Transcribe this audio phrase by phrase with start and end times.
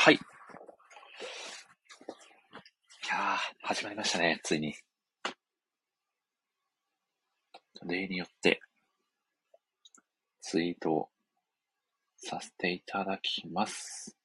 [0.00, 0.14] はい。
[0.14, 0.18] い
[3.10, 4.76] やー、始まりましたね、ついに。
[7.84, 8.60] 例によって、
[10.40, 11.08] ツイートを
[12.16, 14.16] させていただきます。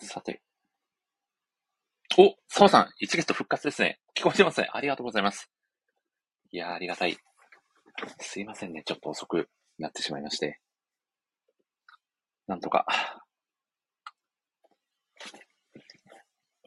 [0.00, 0.40] さて。
[2.16, 4.00] お、澤さん、1ゲスト復活ですね。
[4.16, 4.68] 聞こえてますね。
[4.72, 5.50] ありがとうございます。
[6.52, 7.18] いやー、ありがたい。
[8.20, 8.82] すいませんね。
[8.84, 9.48] ちょっと遅く
[9.78, 10.60] なってしまいまして。
[12.46, 12.86] なんとか。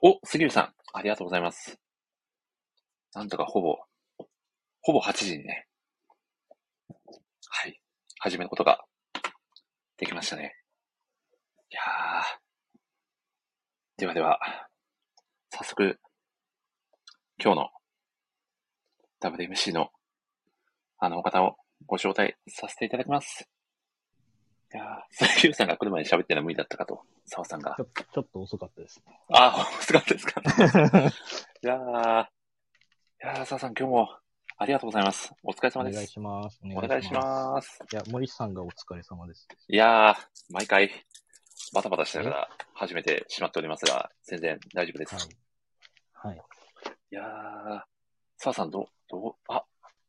[0.01, 1.79] お、杉浦さん、ありがとうございます。
[3.13, 3.77] なんとかほぼ、
[4.81, 5.67] ほぼ8時にね。
[7.49, 7.79] はい。
[8.19, 8.83] 始めることが
[9.97, 10.55] できましたね。
[11.71, 12.45] いやー。
[13.97, 14.39] ではでは、
[15.49, 15.99] 早速、
[17.41, 17.69] 今日の
[19.21, 19.89] WMC の
[20.97, 23.47] あのお方をご招待させていただきます。
[24.73, 27.81] いやー、さんが来る前に喋ってるのは無理だったかと、澤さんがち。
[27.81, 29.19] ょちょっと遅かったですね。
[29.29, 30.41] あー、遅かったですか。
[31.63, 32.27] いやー、い
[33.19, 34.09] やー、澤さん今日も
[34.57, 35.33] ありがとうございます。
[35.43, 35.95] お疲れお様です。
[35.95, 36.59] 願いします。
[36.63, 37.79] おお願いします。
[37.91, 39.47] いや、森さんがお疲れ様です。
[39.67, 40.15] いやー、
[40.49, 40.91] 毎回、
[41.73, 45.15] バタバタしながら始めてしまっておりますが、全然大丈夫です。
[45.15, 46.27] はい。
[46.29, 46.41] はい。
[47.11, 47.81] いやー、
[48.37, 49.63] 澤さんどう、どう、あ、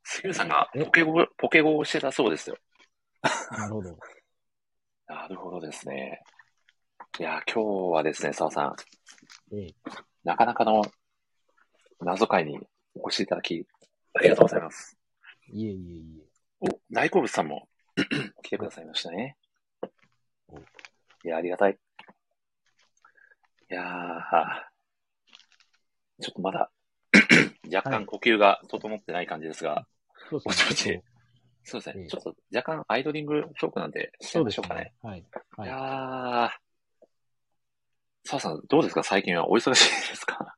[0.09, 0.85] 杉浦さんがえ？
[0.85, 2.55] ポケゴ、ポケゴをしてたそうですよ。
[3.51, 3.99] なるほど。
[5.07, 6.23] なるほどですね。
[7.19, 8.75] いやー、今日はですね、澤さん、
[9.53, 9.75] ええ、
[10.23, 10.81] なかなかの
[11.99, 12.57] 謎解に
[12.95, 13.67] お越しいただき、
[14.13, 14.97] ありがとうございます。
[15.49, 16.25] いえいえいえ。
[16.61, 17.67] お、大好物さんも
[18.43, 19.35] 来てくださいましたね。
[20.47, 20.61] おい
[21.23, 21.73] や、ありがたい。
[21.73, 21.77] い
[23.73, 24.63] やー、
[26.21, 26.71] ちょっとまだ、
[27.73, 29.85] 若はい干呼吸が整ってない感じですが、
[30.29, 31.01] そうぼちぼち
[31.63, 34.93] そうでちょっと若干アイドリングトークなんで、そですいうましょうかねね。。
[35.01, 35.19] はい。
[35.19, 35.23] い
[35.57, 35.69] はい。
[35.69, 36.49] やー、
[38.23, 39.03] 澤さん、どうですか？
[39.03, 40.55] 最近はお忙しいですか？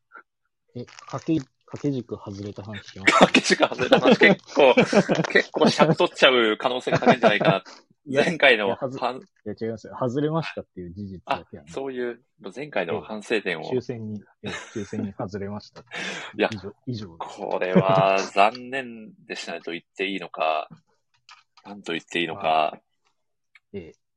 [0.75, 1.39] え、掛け、
[1.69, 4.73] 掛け軸外れた話します掛け軸外れた話結構、
[5.31, 7.63] 結構尺取っちゃう可能性が高いんじゃないかな。
[8.11, 9.95] 前回のいや外反、いや、違いますよ。
[9.99, 12.23] 外れましたっていう事実あだけそういう、
[12.55, 15.81] 前回の反省点を、抽選に、え抽選に外れました。
[15.81, 15.83] い
[16.41, 17.37] や以上、以上です。
[17.37, 20.69] これは残念でしたねと言っていいのか、
[21.63, 22.79] なんと言っていいのか、
[23.73, 24.08] ええ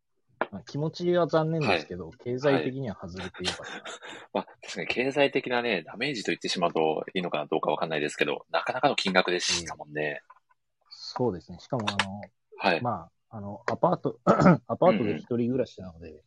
[0.51, 3.73] まあ、気持ちは残念ですけど、経済的には外れてよかった。
[4.33, 10.23] まあ、確かに経済的なね、ダメージと言ってしまうといいのかどうかわかんないですけど、なかなかの金額でしたもんね。
[10.89, 11.59] そうですね。
[11.61, 12.21] しかも、あの、
[12.57, 12.83] はい。
[12.83, 14.19] まあ、あの、アパート、
[14.67, 16.23] アパートで一人暮らしなので、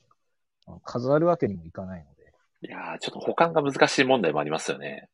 [0.68, 5.10] あの飾るわけにもいかないので、いやーちょっと保管が難しい問題もありますよね。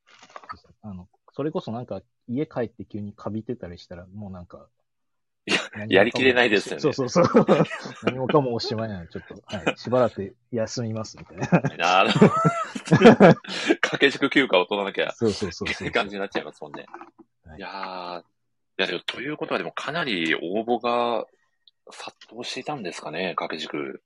[0.82, 4.81] あの、それこそなんか、家帰って急にカビてたりしたら、もうなんか、い
[5.88, 7.26] やりきれないですよねそうそうそう。
[8.04, 12.02] 何もかもおしまいなので、ちょっと、はい、しばらく休みますみたいな。
[12.02, 12.12] あの、
[13.82, 15.92] 掛け軸休暇を取らなきゃそうそうそうそう。
[15.92, 16.86] 感じになっちゃいますもんね。
[17.46, 21.26] はいいやー、いやということはでもかなり応募が
[21.92, 24.02] 殺到していたんですかね、掛け軸。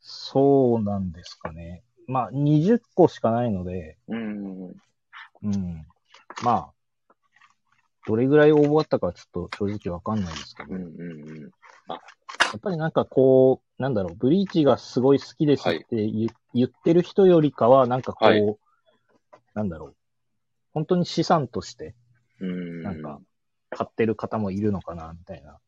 [0.00, 1.82] そうなんですかね。
[2.06, 4.74] まあ、20個しかないので、うん。
[5.42, 5.86] うん。
[6.42, 6.73] まあ、
[8.06, 11.40] どれぐらい応募あったかはちょっと正直わかんないですけど、うんうんうん。
[11.40, 11.48] や
[12.56, 18.56] っぱりなんかこう、なんだろう、ブリーチがすごい好きですって言,、言ってる人よりかは、なんかこう、はい
[19.54, 19.96] なんだろう、
[20.72, 21.94] 本当に資産として
[22.40, 22.82] うん。
[22.82, 23.20] なんか
[23.70, 25.58] 買ってる方もいるのかな、みたいな。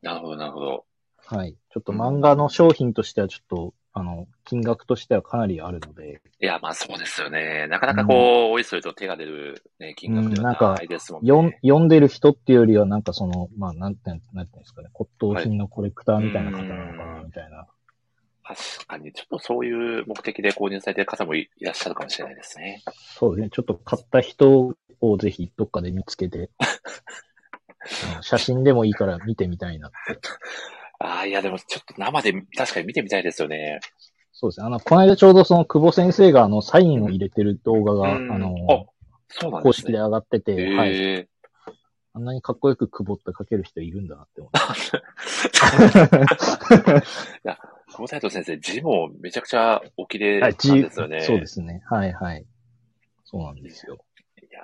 [0.00, 0.86] なるほど、なるほど。
[1.26, 1.56] はい。
[1.70, 7.66] ちょっと漫画の商品としてはちょっと、あの、金額としてはかなりあるので、いや、まあそうですよね。
[7.68, 11.28] なかなかこう、おいそれと手が出る、ね、金額ではうんなんかないですもんね。
[11.28, 17.66] 読ん読んでる人っていうよりは、なんかその、まあ、なんて、なんていうんですかね、骨董品のコレクターみたいな方なのかな、はいみたいな。
[18.44, 22.82] 確かに、ちょっとそういう目的で購入されてる方もいいらっしゃるかもしれないですね。
[22.86, 23.50] そうですね。
[23.50, 26.50] ちょっと買った人をぜひどっかで見つけて、
[28.22, 29.96] 写真でもいいから見てみたいなって。
[31.02, 33.80] ああ、いや、でもちょっと生で確かに見てみたいですよね。
[34.32, 34.66] そうですね。
[34.66, 38.84] あの、この間ちょうどその久保先生があの、サインを入れてる動画が、うんあの、あ
[39.28, 39.72] そうなんですね。
[39.72, 40.90] 公式で上がってて、へはい。
[40.94, 41.28] え
[42.14, 44.50] あんなにかっこよく久保って書ける人いるんだなって思
[47.92, 50.68] 久保太斗先生、字もめちゃくちゃお綺麗っなんて。
[50.68, 51.20] はい、ですよね。
[51.22, 51.82] そうですね。
[51.88, 52.44] はいはい。
[53.24, 53.98] そうなんですよ。
[54.42, 54.62] いや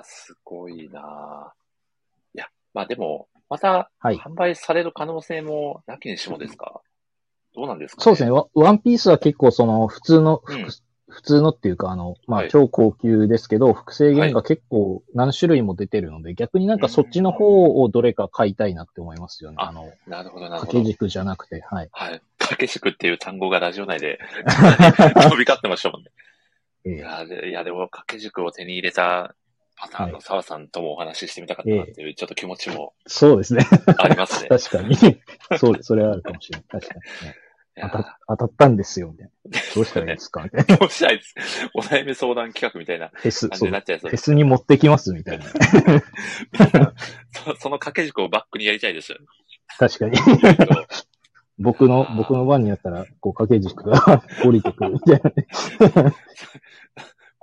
[0.00, 4.16] ー、すごいなーいや、まあでも、また、はい。
[4.16, 6.80] 販売される可能性もなきにしもですか？
[7.54, 8.30] どうなんですか、そうですね。
[8.30, 10.72] ワワンピースは結構その、普通の、うん複
[11.10, 19.56] 普通のっていうか、あの、まあ、はい超高級ですけど、複製原画結構何種類も出てるので、逆になんかそっちの方をどれか買いたいなって思いますよね。
[19.58, 20.80] ああの、なるほど、なる掛ほど。
[20.80, 21.88] け軸じゃなくて、はい。
[21.92, 22.20] はい。
[22.36, 26.10] 掛け軸っていう単語がラジオ内で 飛び交ってましたもんね。
[26.84, 29.34] ええいや、でいやでも掛け軸を手に入れた
[29.80, 33.64] パターンの澤さんともお話ししてみたかったなっていう、ちょっと気持ちもそうですね。
[33.98, 34.48] ありますね。
[34.50, 34.96] 確かに。
[35.58, 36.68] そう、それはあるかもしれない。
[36.68, 37.36] 確かにね。
[37.80, 39.60] 当た当たったんですよ、みたいな。
[39.76, 40.42] どうしたらいいですか？
[40.42, 40.76] みたいな。
[40.78, 41.34] どうしたいです。
[41.74, 45.44] お悩み相談企画みたいなフェス、感じになっちゃいそうェスに持ってきますみたいな。
[47.30, 49.18] そその掛け軸をバックにやりたいですよ。
[49.78, 50.18] 確かに。
[51.60, 55.20] 僕の、僕の番になったら、こう、掛け軸が降りてくるみたい
[56.04, 56.12] な。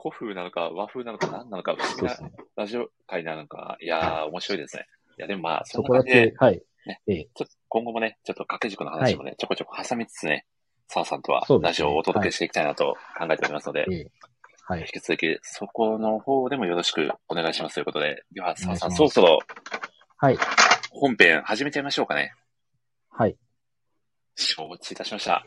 [0.06, 1.75] 古風なのか和風なのか何なのか。
[2.56, 4.86] ラジオ会なのか、いやー、面白いですね。
[5.18, 6.62] いや、でもまあ、そそこだけ、、はい。
[6.86, 7.28] ねええ。
[7.69, 10.46] 今後もね、ちょっと掛け軸の話もね、ちょこちょこ挟みつつね、
[10.88, 14.12] 澤さんとはラジオをお届けしていきたいなと考えておりますので、ええ。
[14.68, 14.81] はい。
[14.81, 19.40] 引き続きそこの方でもよろしくお願いしますということで、では、澤さん、そろそろ
[20.18, 20.38] はい。
[20.92, 22.34] 本編始めちゃいましょうかね。
[23.10, 23.36] はい。
[24.36, 25.44] 承知いたしました。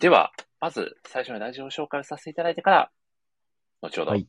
[0.00, 2.90] では、まず最初にラジオ紹介をさせていただいてから、
[3.84, 4.26] 後ほど、はい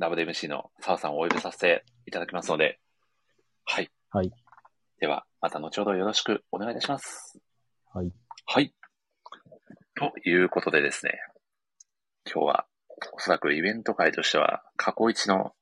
[0.00, 2.78] WMC の澤さんをお呼びさせていただきますので、
[3.64, 3.90] はい。
[4.10, 4.30] はい。
[5.00, 7.38] では、また後ほどよろしくお願いいたします。
[7.92, 8.12] はい。
[8.46, 8.72] はい。
[9.96, 11.18] ということでですね、
[12.32, 12.66] 今日は
[13.12, 15.52] おそらくイベント会としては過去一の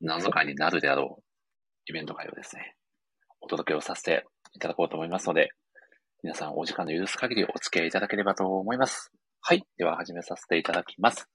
[0.00, 1.22] 謎会になるであろう
[1.86, 2.76] イベント会をですね、
[3.40, 4.24] お届けをさせて
[4.54, 5.50] いただこうと思いますので、
[6.22, 9.12] 皆さんお時間の許す限りお付き合いいただければと思います。
[9.40, 9.66] はい。
[9.76, 11.28] では始めさせていただきます。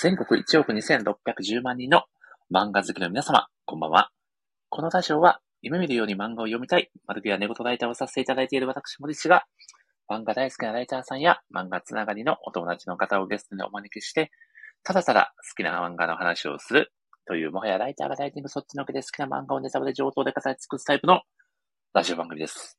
[0.00, 2.04] 全国1億2610万人の
[2.52, 4.10] 漫画好きの皆様、こんばんは。
[4.68, 9.44] このラジオは夢見るように漫画を読みたい、マルビや寝言ライターをさせていただいている私、森氏が、
[10.08, 14.30] 漫画大好きなライターさんや漫画つながりのお友達の方をゲストにお招きして、
[14.84, 16.92] ただただ好きな漫画の話をする
[17.26, 21.22] という、もはやライターがライティングそっちのけで好きな漫画をネタバレ上等で語り尽くすタイプの
[21.94, 22.78] ラジオ番組です。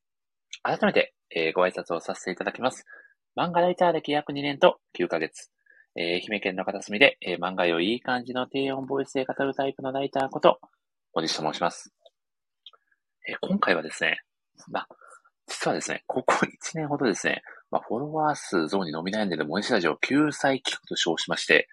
[0.62, 2.86] 改めて、えーご挨拶をさせていただきます。
[3.36, 5.55] 漫画ライター歴約2年と9ヶ月。
[5.98, 10.60] えー愛媛県の片隅で、えー漫画をいい感じの低音ボイスで語るタイプのライターこと、
[11.14, 11.94] 森下と申します。
[13.30, 14.20] えー今回はですね、
[14.70, 14.88] まあ、
[15.48, 21.70] 実はですね、ここ1年ほどですね、まあ、フォロワー数増に伸び悩んでいる森下ラジオ救済企画と称しまして、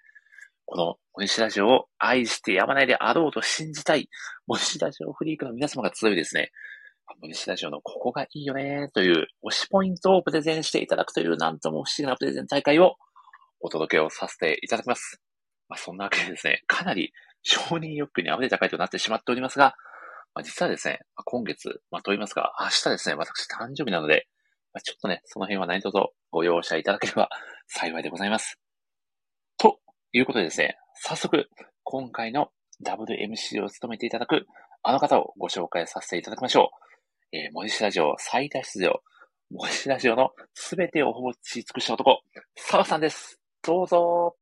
[0.67, 4.09] この森下ラジオを愛してやまないであろうと信じたい、
[4.47, 6.53] 森下ラジオフリークの皆様が集いですね、
[7.21, 12.95] 森下ラジオのここがいいよねという推しポイントをプレゼンしていただくというなんとも不思議なプレゼン大会を
[13.63, 15.21] お届けをさせていただきます。
[15.69, 17.13] まあ、そんなわけでですね、かなり
[17.43, 19.75] 承認欲求に溢れた回となってしまっておりますが、
[20.35, 24.27] まあ、実はですね、ま今月、まあ、と言いますか、明日ですね、私誕生日なので、
[24.73, 25.99] まあ、ちょっとね、その辺は何卒
[26.31, 27.29] ご容赦いただければ
[27.69, 28.59] 幸いでございます。
[29.59, 29.81] と
[30.13, 31.49] いうことでですね、早速、
[31.85, 32.51] 今回の
[32.85, 34.47] WMC を務めていただく
[34.83, 36.71] あの方をご紹介させていただきましょ
[37.33, 37.37] う。
[37.37, 39.03] えー、森下ラジオ最多出場、
[39.51, 42.23] 森下ラジオのすべてをほぼ知り尽くした男、
[42.57, 43.42] 澤さんです。
[43.65, 44.37] どうぞ。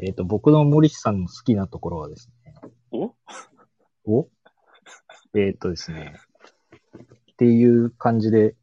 [0.00, 2.54] えっ、と、僕の森さんの好きなところはですね。
[2.90, 3.14] お？
[4.06, 4.28] お？
[5.34, 6.14] えっ、とですね。
[7.32, 8.54] っていう感じで、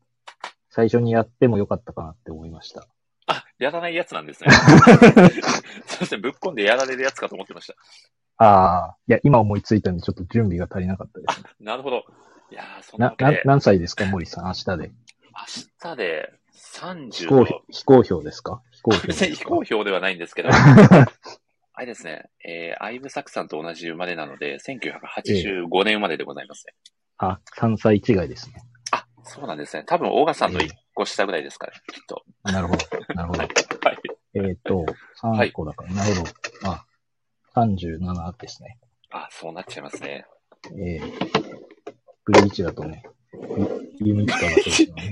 [0.70, 2.88] 最初にやってもよかったかなって思いました。
[3.28, 4.50] あ、やらないやつなんですね。
[5.86, 7.76] すいません、ぶっこんでやられるやつかと思ってました。
[8.44, 11.50] ああ、いや、今思いついたんで、ちょっと準備が足りなかったですね。
[11.60, 12.04] なるほど。
[12.50, 14.88] いやー、そんなな、なわけで、、何歳ですか、森さん、明日で。
[14.88, 16.41] 明日で非
[16.74, 18.62] 30公表、非公表ですか？
[18.72, 20.50] 非公表で非公表ではないんですけど、
[21.74, 26.74] あれですね、えー、アイブサクさんと同じ生まれなので、1985年生まれでございますね。
[27.18, 28.56] あ、3歳違いですね。
[28.92, 29.84] あ、そうなんですね。
[29.86, 32.24] 多分、オーガさんの1個下ぐらいですから、きっと。
[32.44, 33.14] なるほど。
[33.14, 33.40] なるほど。
[33.42, 33.52] はい。
[34.34, 34.86] えっ、と、
[35.22, 36.32] 3個だから、なるほど。
[36.72, 36.86] あ、
[37.56, 38.80] 37ですね。
[39.12, 40.26] あ、そうなっちゃいますね。
[40.72, 41.56] えー、
[42.26, 45.12] ブリーチだとね、ゆ弓塚がそうですよね。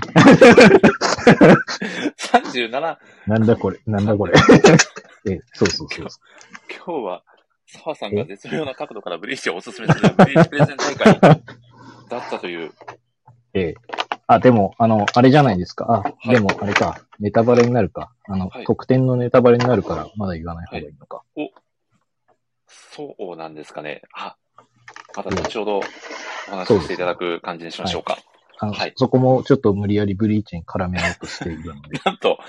[2.70, 2.98] 37、
[3.28, 4.34] なんだこれ、なんだこれ。
[5.26, 6.08] えー、そうそうそう。
[6.86, 7.24] 今日は、
[7.66, 11.20] 澤さんが絶妙な角度からブリーチをおすすめするブリーチプレゼン大会
[12.10, 12.72] だったという。
[13.54, 15.86] えー、あ、でも、あの、あれじゃないですか。
[15.86, 17.02] あ、はいでも、あれか。
[17.20, 18.12] ネタバレになるか。
[18.26, 21.24] あの、はい特典のネタバレになるから、まだ言わない方がいいのか。
[22.68, 24.02] そうなんですかね。
[24.14, 24.36] あ、
[25.16, 25.82] また後ほどお
[26.52, 28.18] 話ししていただく感じにしましょうか。
[28.60, 32.40] あの、はいそこもちょっと無理やりブリーチに絡めようとしているので、 なんと、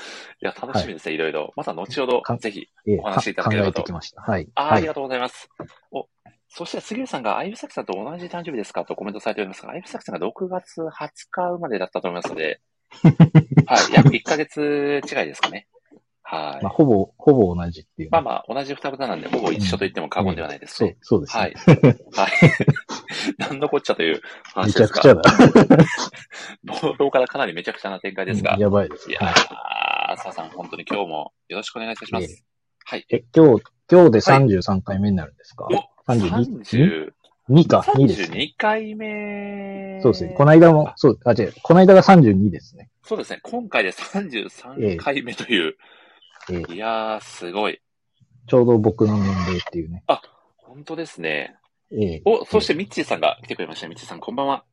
[0.43, 1.53] いや、楽しみですね、いろいろ。
[1.57, 2.69] また後ほどか、ぜひ。
[2.87, 4.23] えーお話しいただければとえてきました。
[4.23, 4.49] はい。
[4.55, 4.95] あ,、はいありが。
[4.95, 5.49] とうございます。
[5.93, 6.09] お、
[6.49, 8.85] そして杉浦さんが、相武咲さんと同じ誕生日ですか？
[8.85, 12.61] とコメントされておりますが、相武咲さんが6月20日生まれだったと思いますので、
[13.67, 15.69] はい、約1ヶ月違いですかね。
[16.31, 16.63] はい。
[16.63, 21.41] まあ、ほぼ、ほぼ同じっていうね、まあまあ、同じ二股なんで、ほぼ一緒と言っても過言ではないですそうね。、そうです、ね。
[21.43, 21.55] はい。
[22.13, 22.31] はい。
[23.39, 24.21] なんのこっちゃというめ
[24.55, 25.49] 話ですがちゃくちゃ、だ。
[26.65, 29.11] 冒頭からかなりめちゃくちゃな展開ですが、やばいです。
[29.11, 32.45] いやはいー、澤さん、本当に今日もよろしくお願いいたします。
[32.85, 33.05] はい。
[33.11, 36.63] え、今日、今日で33回目になるんですか、お 32?
[36.63, 37.13] 30
[37.51, 38.39] 2か、2です、ね。
[38.39, 40.01] 32回目。
[40.01, 40.35] そうですね。
[40.37, 42.89] この間も、そう、あ、違う、この間が32ですね。
[43.03, 43.41] そうですね。
[43.43, 45.71] 今回で33回目という。
[45.71, 46.00] ええ
[46.55, 47.81] いやー、すごい。
[48.47, 50.05] ちょうど僕の年齢っていうね。
[50.57, 51.57] 本当ですね。
[51.93, 53.89] ええお、そしてミッチーさんが来てくれました。
[53.89, 54.65] ミッチーさん、こんばんは。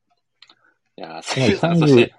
[0.97, 2.13] いやー、ね杉浦さん、そして、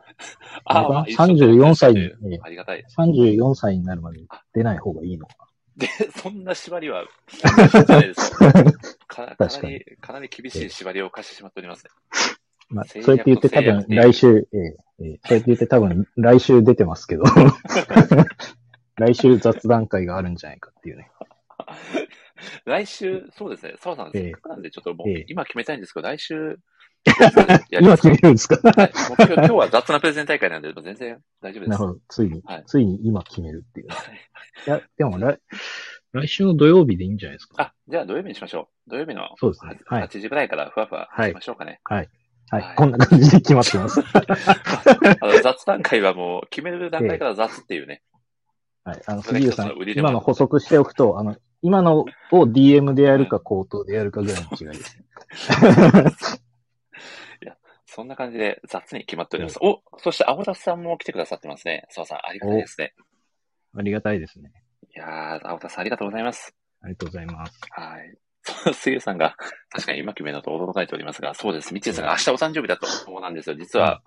[0.65, 2.85] あーまあ一緒34歳にええありがたい。
[2.97, 4.21] 34歳になるまで
[4.53, 8.39] 出ない方がいいのかで、そんな縛りは、じゃないですよ
[9.07, 11.91] かかなり、かなり厳しい縛りを課してしまっておりますね。
[12.71, 17.23] まあ、そうやって言って多分来週、ええええそうやって言って多分来週出てますけど、
[18.99, 21.11] 来週雑談会があるんじゃないかっていうね。
[22.65, 26.59] 来週、そうですね、澤さん、ええせっかくなんで、ちょっともう、ええ今決めたいんですけど、来週、
[27.71, 28.57] や り今ますか決めるんですか？
[28.71, 31.71] はい、今日今日は雑なプレゼン大会なんで、全然大丈夫です。
[31.71, 32.01] なるほど。
[32.09, 33.87] ついに、はいついに今決めるっていう。
[33.87, 33.91] い
[34.71, 35.39] や、でも来、
[36.13, 37.55] 来週の土曜日でいいんじゃないですか？
[37.63, 38.91] あ、じゃあ土曜日にしましょう。
[38.91, 39.79] 土曜日のそうですね。
[39.87, 40.03] はい。
[40.05, 41.81] 8時ぐらいからふわふわしましょうかね。
[41.85, 42.09] はい。
[42.51, 44.01] はいこんな感じで決まってます。
[45.21, 48.03] あの雑談会はもう決める段階から雑っていうね。
[48.89, 49.03] はい。
[49.05, 54.99] あの、杉浦さん今の補足しておくと、あの、今のを DM でやるか口頭でやるかぐらいの違いです。
[57.85, 59.59] そんな感じで雑に決まっております。
[59.61, 61.85] お、そして青田さんも来てくださってますね。
[61.91, 62.95] 澤さん、ありがたいですね。
[63.77, 64.53] ありがたいですね。
[64.95, 66.55] いやー、青田さんありがとうございます。
[66.81, 67.61] ありがとうございます。
[67.71, 68.19] はい。
[68.73, 69.37] 杉浦さんが、
[69.71, 71.75] 確かに今決めだと驚かれておりますが、そうです。
[71.75, 72.87] ミッチーさんが明日お誕生日だと。
[72.87, 73.57] そうなんですよ。
[73.57, 74.01] 実は、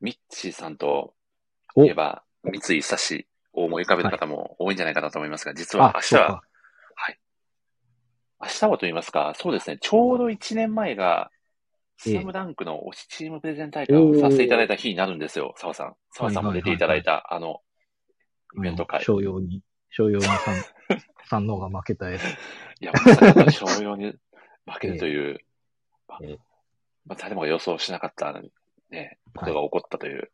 [0.00, 1.14] ミッチーさんと
[1.76, 6.42] おいえば、三井久志を思い浮かべる方も多いんじゃないかなと思いますが、実は明日は、そうか。
[8.42, 11.30] 明日はと言いますか、そうですね、ちょうど1年前が、
[11.98, 15.94] スええラムダンクの推しチームプレゼン大会をさせていただいた日になるんですよ、澤さん。
[16.12, 17.60] 澤さんも出ていただいた、あの、
[18.56, 19.04] イベント会。
[19.04, 20.36] 商用に、商用にさん、
[21.28, 22.22] 三能が負けたやつ。
[22.80, 24.14] いや、まさか商用に
[24.64, 25.40] 負けるという、
[26.08, 26.38] まあええ
[27.04, 28.32] まあ、誰もが予想しなかった、
[28.88, 30.32] ね、ことが起こったという。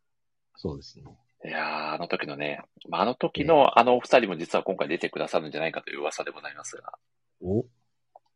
[0.54, 1.04] そうですね。
[1.44, 6.92] い、やー、あの時のね、まあ、あの時のあのお二人も実は今回出てくださるんじゃないかという噂でございますが、
[7.42, 7.64] お、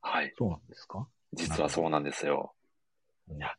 [0.01, 0.33] はい。
[0.37, 1.07] そうなんですか？
[1.33, 2.53] 実はそうなんですよ。
[3.29, 3.55] いや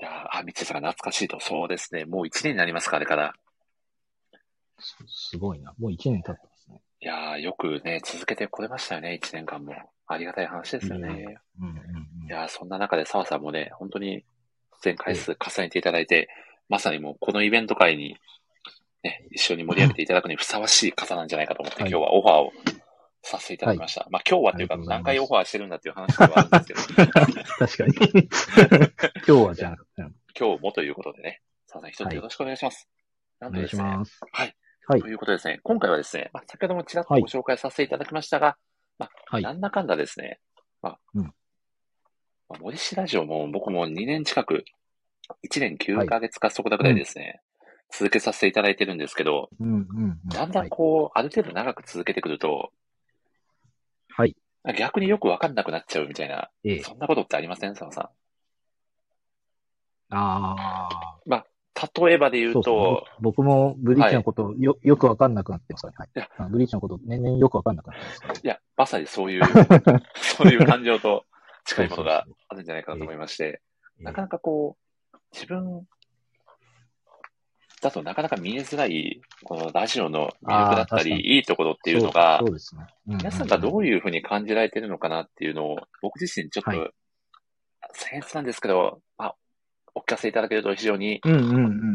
[0.00, 2.04] いやー、あ、みっちーさんが懐かしいと、そうですね。
[2.04, 3.34] もう一年になりますか、あれから。
[4.78, 5.74] すすごいな。
[5.78, 6.80] もう一年経ったんですね。
[7.00, 9.74] いやー、よくね、続けてこれましたよね、一年間も。
[10.06, 11.38] ありがたい話ですよね。
[11.60, 12.26] うんうんうん。
[12.26, 14.24] いやー、そんな中で澤さんもね、本当に
[14.82, 16.28] 全回数重ねていただいて、
[16.68, 18.16] まさにもうこのイベント会に、
[19.02, 22.52] ね、一緒に盛り上げていただくにふさわしい方なんじゃないかと思って、はい今日はオファーを
[23.22, 24.06] させていただきました。
[24.10, 28.28] まあ今日はというか、何回オファーしてるんだっていう話ではあるんですけど、確かに。
[29.26, 30.02] 今日はじゃなくて、
[30.38, 32.88] 今日もということでね、澤さん一つよろしくお願いします。
[33.40, 34.20] なんお願いとですね、します。
[34.32, 34.56] はい。
[34.88, 38.56] はいということでですね、今回はですね、まあ、先ほどもちらっとご紹介させていただきましたが、
[39.26, 39.42] はい。
[39.42, 40.40] なんだかんだですね、
[40.80, 44.64] まあ、うんまあ森氏ラジオも僕も2年近く、
[45.46, 47.42] 1年9ヶ月かそこだぐらいですね、
[47.90, 50.20] 続けさせていただいてるんですけど、うんうんうん。
[50.28, 52.70] だんだんこう、ある程度長く続けてくると、
[54.10, 54.36] はい。
[54.76, 56.82] 逆によくわかんなくなっちゃうみたいな、ええ。
[56.82, 57.74] そんなことってありません？
[57.76, 58.10] 澤さ
[60.10, 61.34] ああ。
[61.36, 61.44] ん。
[62.04, 65.92] 例えばで言そううと、そう僕もブリーチのことよ、よくわかんなくなってますね。
[66.16, 66.50] いやはい。
[66.50, 68.40] ブリーチのこと年々よくわかんなくなってます。
[68.42, 69.44] いや、まさにそういう、
[70.18, 71.24] そういう感情と
[71.64, 73.62] 近いものがあるんじゃないかなと思いまして、
[74.00, 74.76] なかなかこ
[75.12, 75.86] う、自分
[77.80, 82.42] だとなかなか見えづらい、このラジオの魅力だったり、いいところっていうのが。
[83.06, 86.90] 皆さんがどうういうふうに感じられてるのかなっていうのを、僕自身ちょっと、はい
[87.94, 89.34] 僭越なんですけど、まあ、
[89.94, 91.20] お聞かせいただけると非常に。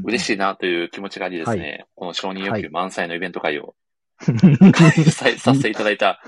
[0.03, 3.75] 嬉しいなという気持ちがありですね、この承認欲求満載のイベント会を
[4.21, 4.25] い。
[4.71, 6.21] 開催させていただいた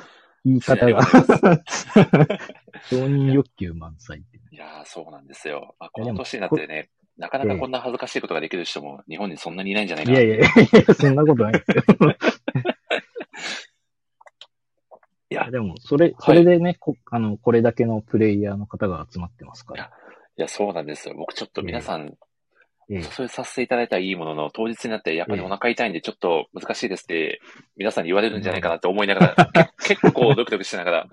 [0.44, 1.02] 言い方が。
[2.90, 4.40] 承認欲求満載って。
[4.52, 5.76] いやー、そうなんですよ。
[5.80, 10.20] まあ、この年になってね、なかなかこんな恥ずかしいことができる人も日本にそんなにいないんじゃないかな。
[10.20, 10.50] いやいやい
[10.88, 11.84] や、そんなことないですよ。
[15.32, 19.92] いやでも、それ、それでね、こあの、これだけのプレイヤーの方が集まってますから。
[20.38, 21.16] いや、そうなんですよ。
[21.16, 22.14] 僕ちょっと皆さん、
[22.90, 27.42] ええそれさせていただいたらいいものの、当日になって、やっぱりお腹痛いんで、ちょっと難しいですって、
[27.76, 31.08] 皆さんに言われるんじゃないかなって思いながら、け結構ドキドキしながら、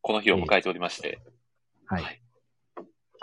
[0.00, 1.18] この日を迎えておりまして。
[1.86, 2.02] はい。
[2.02, 2.20] はい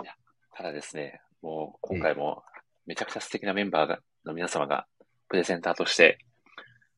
[0.03, 0.13] いや、
[0.55, 2.41] ただですね、もう今回も
[2.87, 4.87] めちゃくちゃ素敵なメンバーがの皆様が
[5.29, 6.17] プレゼンターとして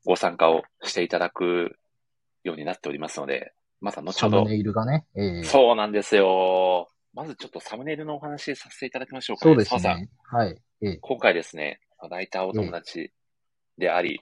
[0.06, 1.75] ご参加をしていただく
[2.46, 3.51] ようになっておりますので、
[3.82, 4.56] また後ほどサムネ。
[4.56, 5.06] イルがね。
[5.18, 6.88] ええそうなんですよ。
[7.13, 10.10] まずちょっとサムネイルのお話させていただきましょうか、そうですね。
[10.32, 10.58] はい。
[10.82, 13.12] ええ今回ですね、ライターお友達
[13.77, 14.22] であり、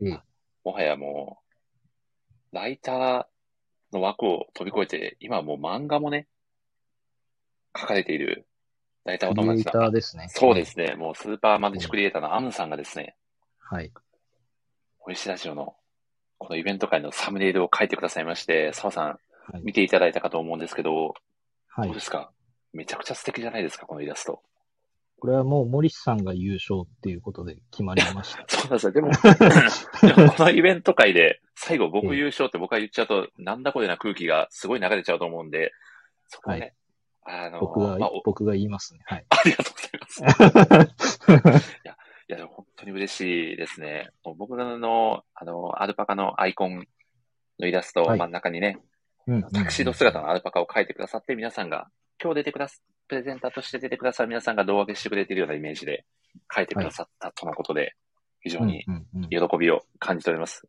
[0.00, 0.20] ええ
[0.64, 1.42] もはやも
[2.52, 3.26] う、ライター
[3.92, 6.28] の枠を飛び越えて、今はもう漫画もね、
[7.78, 8.46] 書かれている
[9.04, 9.64] ライターおクリエイ。
[9.64, 10.26] ターですね。
[10.30, 13.16] そうですね、もうスーパーマルチクリエイターのアムさんがですね、
[13.60, 13.92] はい。
[15.00, 15.76] おいしラジオの
[16.38, 19.18] このイベント会のサムネイルを書いてくださいまして、澤さんは
[19.58, 19.62] い。
[19.62, 21.14] 見ていただいたかと思うんですけど、
[21.68, 22.00] はいどうで。
[22.00, 22.30] すか？
[22.72, 24.40] めちゃくちゃ素敵じゃないですか、このイラスト。
[25.20, 28.44] これはもう森さんが優勝っていうことで決まりました。
[28.48, 28.92] そうなんですよ。
[28.92, 29.10] でも、
[30.16, 35.72] でもこのイベント会で最後僕優勝って僕が言っちゃうと、なんだこれな空気がすごい流れちゃうと思うんで、
[36.28, 36.74] そこはね、
[37.24, 39.00] あの、僕がまあお、僕が言いますね。
[39.06, 39.26] はい。
[39.30, 41.82] ありがとうございます。
[42.28, 44.10] いや、でも本当に嬉しいですね。
[44.22, 46.86] 僕の、あの、アルパカのアイコン
[47.58, 48.78] のイラストはい真ん中にね、
[49.26, 51.90] うんタクシード姿のアルパカを描いてくださって、皆さんが、
[52.22, 56.04] 今日出てくだす、プレゼンターとして出てくださる皆さんが胴上げしてくれているようなイメージで
[56.54, 57.94] 描いてくださったとのことで、
[58.40, 58.84] 非常に
[59.30, 60.68] 喜びを感じております。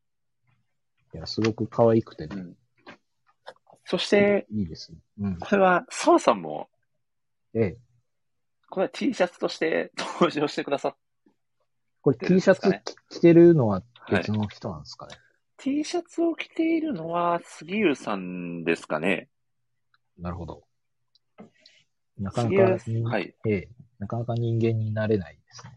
[1.16, 2.36] や、すごく可愛くてね。
[2.36, 2.56] うん。
[3.86, 4.98] そして、いいですね。
[5.20, 5.40] うん。
[5.40, 6.70] これは、澤さんも、
[7.54, 7.78] ええ。
[8.70, 10.96] これは T シャツとして 登場してくださっ
[12.02, 12.72] これ出るん T シャツ
[13.10, 15.16] 着てるのは別の人なんですかね。
[15.58, 19.30] T シャツを着ているのは杉浦さんですかね。
[20.18, 20.64] なるほど。
[22.18, 23.36] なかなか人、はい。
[23.48, 23.70] ええ。
[24.00, 25.72] なかなか人間になれないですね。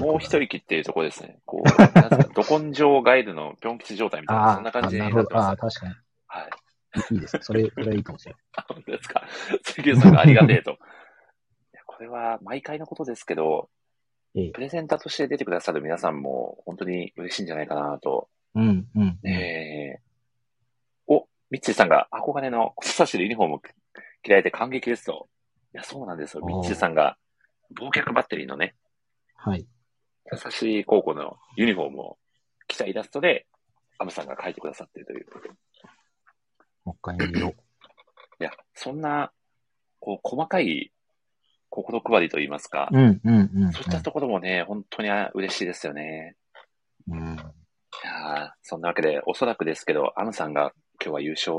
[0.00, 1.40] もう一人着っていうところですね。
[1.44, 5.56] こう、 なんですか、ど根性ガイルのぴょん吉状態みたいな、あそんな感じにあ、なってます。
[5.56, 5.94] 確かに。
[6.26, 6.50] はい。
[7.10, 7.42] いいですね。
[7.42, 8.40] それ、それはいいかもしれない。
[8.56, 9.26] あ本当ですか。
[9.64, 10.72] 杉浦さんがありがてえと。
[10.72, 10.74] い
[11.72, 13.70] やこれは毎回のことですけど、
[14.34, 14.50] ええ。
[14.50, 19.18] プレゼンターとして出てくださる皆さんも本当に嬉しいんじゃないかなとうん、うん。
[19.24, 20.00] ええ
[21.06, 23.62] お、ミッチーさんが憧れの小差しでユニフォームを
[24.22, 25.28] 着られて感激ですと。
[25.74, 26.44] いや、そうなんですよ。
[26.44, 27.16] ミッチーさんが、
[27.78, 28.74] 忘却バッテリーのね、
[29.34, 29.66] はい。
[30.30, 32.18] 優しい高校のユニフォームを
[32.68, 33.46] 着たイラストで、
[33.98, 35.26] アムさんが描いてくださっているという。
[36.84, 37.54] もう一回見よう。
[38.42, 39.32] いや、そんな、
[40.00, 40.92] こう、細かい
[41.70, 43.72] 心配りといいますか、うん、うん、うん。
[43.72, 46.36] そういったところもね、本当に嬉しいですよね。
[47.08, 47.36] うん。
[47.36, 51.52] いやーそんなわけで、おそらくですけど、アムさんが今日は優勝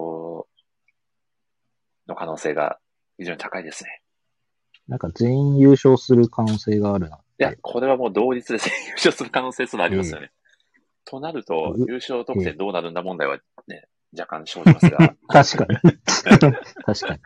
[2.07, 2.79] の可能性が
[3.17, 4.01] 非常に高いですね。
[4.87, 7.17] なんか全員優勝する可能性があるな。
[7.17, 8.75] いや、これはもう同率ですね。
[8.87, 10.31] 優勝する可能性すらありますよね。
[11.05, 15.15] となると、う優勝得点どうなるんだ問題はね、若干生じますが。
[15.27, 15.77] 確かに。
[16.85, 17.19] 確かに。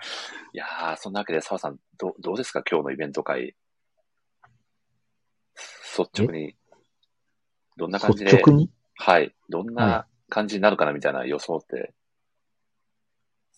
[0.54, 2.64] いやーそんなわけで、澤さん、どどうですか？
[2.70, 3.56] 今日のイベント会。
[5.98, 6.56] 率直に。
[7.78, 8.70] どんな感じで、率直に？
[8.96, 9.36] はい。
[9.50, 11.94] どんはな感じになるかなみたいな予想って、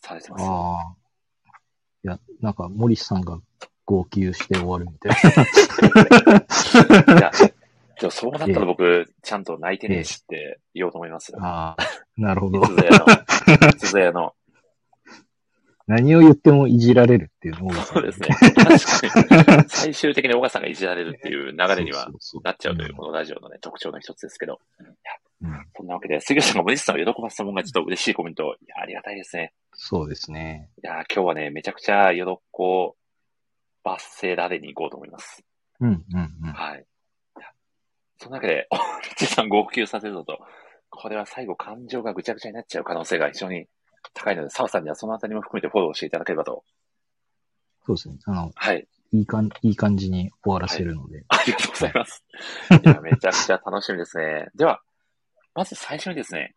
[0.01, 0.43] されてます？
[0.45, 0.95] ああ。
[2.03, 3.39] いや、なんか、森さんが
[3.85, 5.11] 号泣して終わるみたい
[7.17, 7.31] いや、
[7.99, 11.33] でもそうなったら僕、ちゃんと泣いてねえしって言おうと思います。
[11.37, 11.83] ああ。
[12.19, 12.67] なるほどい。
[12.67, 14.33] つぞやの、いつぞやの。
[15.87, 18.27] 何を言ってもいじられるっていうのがそうですね。
[18.29, 19.69] 確かに。
[19.69, 22.11] 最終的に小川さんがいじられるっていう流れには
[22.43, 24.59] なっちゃうという、このラジオのね、特徴の一つですけど。
[24.79, 28.43] うんそんなわけで、杉浦さんが森下さんを喜ばせたもんがちょっと嬉しいコメント。
[28.43, 29.53] いや、ありがたいですね。
[29.73, 30.69] そうですね。
[30.83, 32.25] いや、今日はね、めちゃくちゃ喜
[33.83, 35.41] ばせられに行こうと思います。
[35.79, 36.03] うん、うん、
[36.43, 36.51] うん。
[36.51, 36.85] はい。
[38.17, 40.39] そんなわけで、おリッチさん号泣させるぞと、
[40.89, 43.67] これは最後感情がぐちゃぐちゃになっちゃう可能性が非常に
[44.13, 46.63] 高いので、澤さんにはそのあたりも含めてフォローしていただければと。
[47.85, 48.15] そうですね。
[48.25, 48.87] あの、はい。
[49.11, 51.23] いいかん、いい感じに終わらせるので。
[51.29, 52.23] ありがとうございます。
[52.83, 54.47] いや、めちゃくちゃ楽しみですね。
[54.55, 54.81] では、
[55.55, 56.55] まず最初にですね、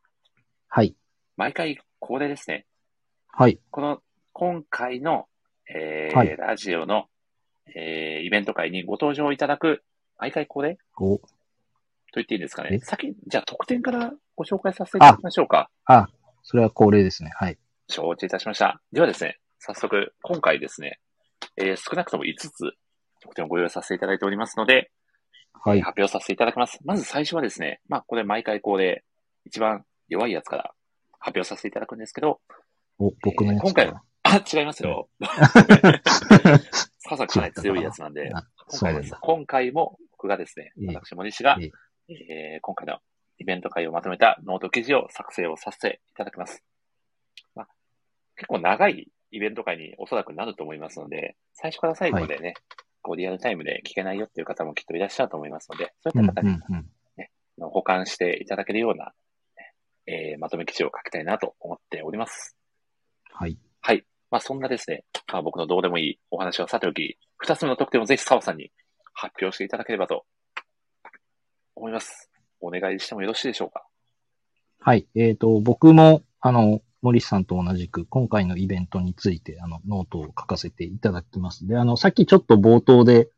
[0.68, 0.94] はい。
[1.36, 2.66] 毎回恒例ですね。
[3.28, 3.58] はい。
[3.70, 5.26] この、今回の、
[5.68, 7.06] えーはいラジオの、
[7.74, 9.82] えーイベント会にご登場いただく、
[10.18, 10.78] 毎回恒例？
[10.98, 11.20] お、
[12.12, 12.78] と言っていいんですかねえ？
[12.80, 15.70] 先、じゃあ特典からご紹介させていただきましょうか。
[15.86, 16.08] あ、
[16.42, 17.30] それは恒例ですね。
[17.34, 17.58] はい。
[17.88, 18.80] 承知いたしました。
[18.92, 21.00] ではですね、早速、今回ですね、
[21.56, 22.50] えー少なくとも5つ
[23.20, 24.90] 特典をご用意させていただいておりますので、
[25.64, 25.80] はい。
[25.80, 26.78] 発表させていただきます。
[26.84, 29.04] まず最初はですね、まあ、これ毎回こうで、
[29.44, 30.74] 一番弱いやつから
[31.18, 32.40] 発表させていただくんですけど、
[32.98, 35.08] お、僕のやつえー今回かあ、違いますよ。
[36.98, 38.30] ささかなり強いやつなんで、
[38.68, 39.10] 今回。
[39.20, 41.58] 今回も僕がですね、ええ私森氏が、
[42.08, 42.98] ええー今回の
[43.38, 46.62] イベント会をまとめたノート記事を作成をさせていただきます。
[47.56, 47.68] まあ、
[48.36, 52.54] 結構長いイベント会におそらくなると思いますので、最初から最後までね、
[53.00, 56.86] こうリアルタイムで聞けないよっていう方もきっといらっしゃると思いますので、そういうん、った方にうん、うん。
[57.58, 59.12] あの保管していただけるような、
[60.06, 62.56] えーまとめ記事を書きたいなと思っております。
[63.32, 63.58] はい。
[63.80, 64.04] はい。
[64.30, 68.70] まあ、そんなですね、まあ、僕のどうでもいいお話はさておき、二つ目の特典をぜひ澤さんに
[69.12, 70.24] 発表していただければと
[71.74, 72.30] 思います。
[72.60, 73.86] お願いしてもよろしいでしょうか？
[74.80, 75.06] はい。
[75.14, 81.66] えっ、と、僕も、あの、森さんと同じく、今回のイベントについて、あの、ノートを書かせていただきます。
[81.66, 83.28] で、あの、さっきちょっと冒頭で、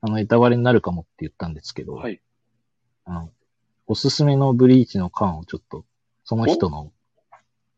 [0.00, 2.20] あの、ネタバレになるかもって言ったんですけど、はい。
[3.04, 3.30] あの、
[3.88, 5.84] おすすめのブリーチの缶をちょっと、
[6.24, 6.92] その人の、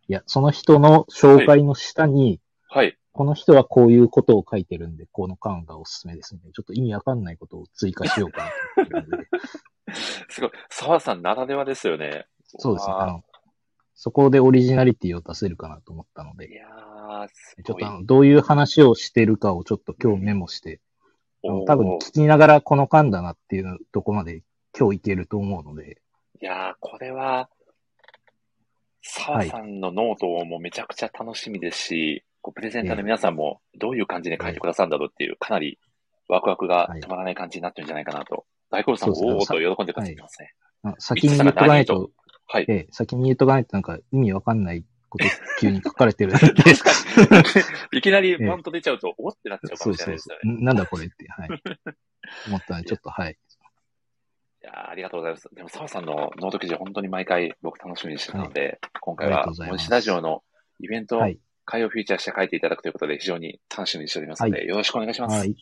[0.08, 2.97] いや、その人の紹介の下に、はい。
[3.18, 6.40] この人はこういうことを書いてるんで、この缶がおすすめですね。
[6.54, 8.44] ちょっと意味わかんないことを追加しようか
[8.76, 9.28] なと思ってるんで。
[10.30, 10.50] すごい。
[10.70, 12.28] 澤さんならではですよね。
[12.44, 12.92] そうですね。
[12.92, 13.24] わああの、
[13.96, 17.64] そこでオリジナリティを出せるかなと思ったのいで、やー、すごい。
[17.64, 20.80] ちょっとあの、どういう話をしてるかをちょっと今日メモして、
[21.42, 24.44] あのおー多分聞きながらこの缶だなっていうとこまで
[24.78, 26.00] 今日いけると思うので、
[26.40, 27.50] いやー、これは、
[29.02, 35.78] 澤さんのノートもめちゃくちゃ楽しみですし、こうプレゼンターの皆さんもどういう感じで書いてくださるんだろうっていう、かなり
[36.28, 38.46] ワクワクが止まらない感じになってるんじゃないかなと。
[38.70, 40.54] 大好物さんもおーっと喜んでくださってますね。
[40.82, 42.10] あ先に言っとかないと、
[42.46, 42.66] はい。
[42.68, 45.24] ええ、先に言っとかないとなんか意味わかんないこと
[45.60, 46.38] 急に書かれてるんで。
[46.62, 46.90] 確か
[47.92, 47.98] に。
[47.98, 50.58] いきなりバンと出ちゃうと、おってなっちゃうかそうもしれないそうそですよね。
[50.58, 50.62] う。
[50.62, 51.48] んなんだこれって、はい。
[52.48, 53.32] 思ったんで、ちょっと、はい。
[53.32, 55.48] いやーありがとうございます。
[55.54, 60.42] でも、澤さんのノート記事、本当に毎回僕楽しみにしてたので、今回はいます森氏ラジオの
[60.80, 61.20] イベント。
[61.68, 65.38] 会をフィーチャーして書いていただくということで、非常に楽しみにしておりますので、はよろしくお願いします。
[65.38, 65.54] はい。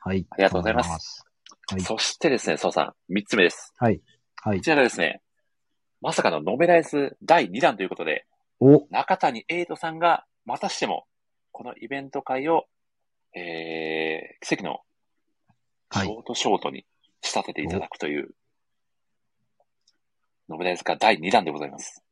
[0.00, 0.26] はい。
[0.30, 1.24] ありがとうございます
[1.68, 3.72] はいそしてですね、澤さん、三つ目です。
[3.78, 4.00] はい。
[4.42, 4.62] はいこ。
[4.62, 5.22] ちらがですね、
[6.00, 8.26] まさかのノベライズ第2弾ということで、
[8.60, 11.06] お、中谷エイトさんがまたしても、
[11.50, 12.66] このイベント会を、
[13.34, 14.80] えー、奇跡の
[15.92, 16.84] シはいョートショートに
[17.22, 18.28] 仕立てていただくという、
[20.48, 22.05] ノベライズ化第2弾でございます。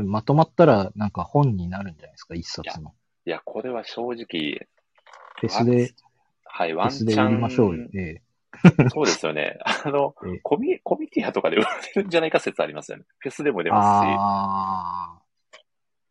[0.00, 2.94] まとまったら、なんか本になるんじゃないですか、一冊の。
[3.24, 4.66] いや、これは正直、
[5.40, 5.94] フェスで、
[6.44, 7.88] はい、フワンチェスで売りャン、ましょうよ。
[7.94, 8.22] ええ。
[8.92, 9.58] そうですよね。
[9.64, 13.04] あのええ、コミ、コミティアとかで売られるんじゃないか説ありますよね。
[13.18, 14.14] フェスでも出ますし。
[14.18, 15.22] ああ。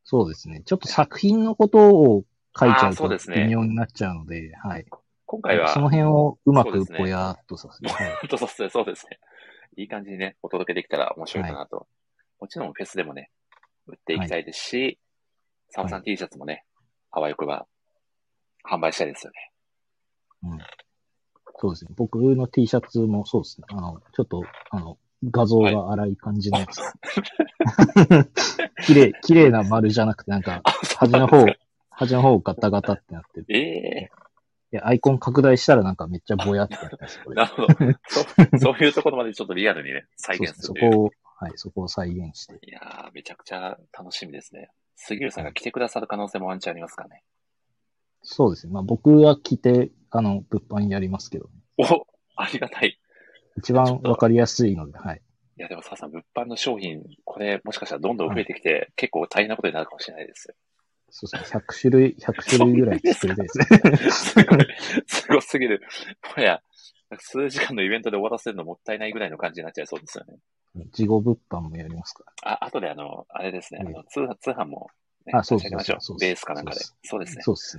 [0.03, 0.61] そうですね。
[0.65, 2.25] ちょっと作品のことを
[2.57, 4.85] 書いちゃうと微妙になっちゃうので、はい。
[5.25, 8.11] 今回は、その辺をうまくそうですねぼやーっとさせて、はい。
[8.17, 9.19] 本 当そうですね、そうですね。
[9.77, 11.87] いい感じにね、お届けできたら面白いかなと。
[12.39, 13.29] もちろんフェスでもね、
[13.87, 14.99] 売っていきたいですし、
[15.69, 16.65] サムさん T シャツもね、
[17.11, 17.67] あわよくば
[18.69, 19.51] 販売したいですよね。
[20.43, 20.59] うん。
[21.57, 21.91] そうですね。
[21.95, 23.67] 僕の T シャツもそうですね。
[23.69, 26.81] あの、ちょっと、あの、画像が荒い感じのやつ。
[28.85, 30.61] 綺麗、綺麗な丸じゃなくて、なんか、
[30.97, 31.45] 端の方、
[31.91, 33.45] 端の方ガタガタってなってる。
[33.49, 34.11] ええ
[34.73, 37.35] いや、アイコン拡大したらなんかめっちゃぼやってなったんです、これ。
[37.35, 37.67] なるほど。
[38.07, 40.91] そそういうところまでちょっとリアルにね、再現するという。
[40.93, 42.53] そこを、はい、そこを再現して。
[42.61, 44.69] いやー、めちゃくちゃ楽しみですね。
[44.95, 47.23] 杉浦さんが来てくださる可能性もワンチャンありますかね。
[48.21, 48.73] そうですね。
[48.73, 51.49] まあ僕は着て、あの、物販やりますけど、
[51.79, 52.99] おありがたい。
[53.57, 55.21] 一番わかりやすいので、はい。
[55.57, 60.53] いや、でもささん、物販の商品、これ、もしかしたらどんどん増えてきて、結構大変なことになるかもしれないですよ。
[61.09, 61.59] そうですね。
[61.59, 63.65] 100種類、100種類ぐらい作りたいですね。
[64.11, 64.67] すごい、
[65.07, 65.81] すごすぎる。
[67.19, 70.37] 数時間のイベントで終わらせるのもったいないぐらいの感じになっちゃいそうですよね。
[70.93, 74.87] 事後物販もやりますかあ、あとであの、あれですね、あうんの通販、通販も、
[75.25, 76.79] ね、あそう差し上げましょそうそうそうベースかなんかで。
[76.79, 77.43] そそうですね。
[77.43, 77.77] そうです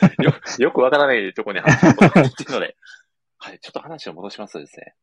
[0.00, 0.14] ね。
[0.24, 2.76] よ、よくわからないところに話っているので、
[3.38, 4.94] はい、ちょっと話を戻しますとですね。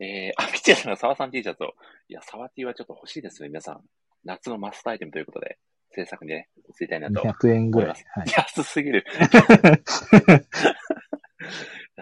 [0.00, 1.74] えー、あ、ピッチャーさんが沢さん T シャツを、
[2.08, 3.82] いや、沢 T はちょっと欲しいですよ、皆さん。
[4.24, 5.58] 夏のマストアイテムということで、
[5.90, 7.20] 制作にね、移りたいなと。
[7.20, 7.88] 200円ぐらい。
[7.88, 8.26] はい。
[8.36, 9.04] 安すぎる。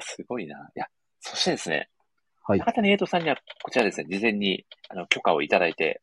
[0.00, 0.70] すごいな。
[0.74, 0.86] いや、
[1.20, 1.88] そしてですね、
[2.44, 2.58] はい。
[2.58, 6.00] 中谷エイトさんには、こちらですね、事前に、あの、許可をいただいて、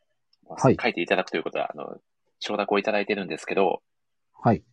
[0.50, 1.98] はい書いていただくということは、あの、
[2.40, 3.82] 承諾をいただいてるんですけど、
[4.34, 4.64] はい。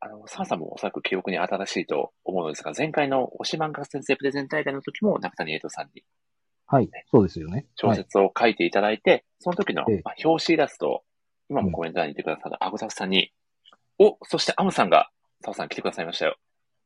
[0.00, 6.02] あの、サンさんもおそらく記憶に新しいと思うのですが、前回の推し漫画先生プレゼン大会の時も中谷エイトさんに
[6.66, 6.90] はい。
[7.10, 7.66] そうですよね。
[7.76, 7.96] 小はい。
[7.96, 11.02] 説を書いていただいて、その時の、ええまあ、表紙イラストを、
[11.50, 13.32] 今もコメント欄にいてくださるアゴタフさんに、
[13.98, 15.10] お、そしてアムさんが、
[15.44, 16.36] サオさん来てくださいましたよ。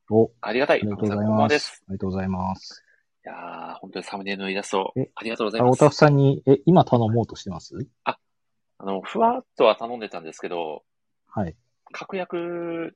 [0.09, 0.79] お、ありがたい。
[0.79, 1.47] ありがとうございま。
[1.47, 1.83] ですす。
[1.87, 2.83] ありがとうございます。
[3.25, 5.69] いやー、本当にサムネイルのイラストえ、ありがとうございます。
[5.69, 7.75] あおたふさんに、え、今頼もうとしてます？
[8.03, 8.17] あ
[8.79, 10.83] の、ふわっとは頼んでたんですけど、
[11.27, 11.55] はい。
[11.91, 12.95] 確約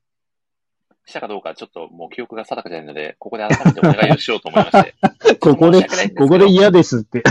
[1.05, 4.95] したかどうか、ちょっともう記憶が定かじゃないので、ここで改めてお願いをしようと思いまして。
[5.39, 5.83] ここで
[6.15, 7.23] ここで嫌ですって、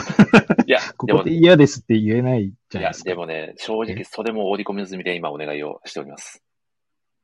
[0.66, 3.10] いや、 でもここで嫌ですって言えないじいやゃないです、か。
[3.10, 6.42] でもね、正直それも織り込み済みで今お願いをしております。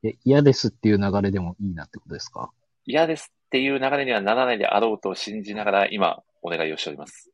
[0.04, 2.50] え嫌ですっていう流れでもいいなってことですか？
[2.84, 7.30] 嫌ですっていう流れにはならないであろうと信じながら今お願いをしております。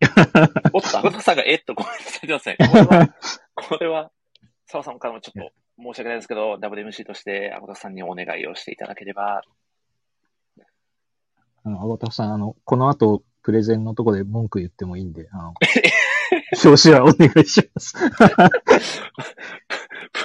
[0.72, 2.56] おっと、アゴタさんがえっとコメントされてますね。
[2.68, 3.14] これは、
[3.54, 4.10] これは、
[4.66, 9.42] 澤さんからもちょっと申し訳ないですけど、WMC としてアゴタさんにお願いをしていただければ、
[11.64, 15.54] あの、アゴタフさん、あの、この後、プレゼンのとこで文句言ってもいいんで、あの、
[16.64, 17.94] 表紙はお願いします。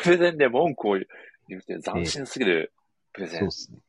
[0.04, 1.12] プレゼンで文句を言うて
[1.48, 2.74] 斬新すぎる
[3.14, 3.40] プレゼン。
[3.40, 3.80] そうですね。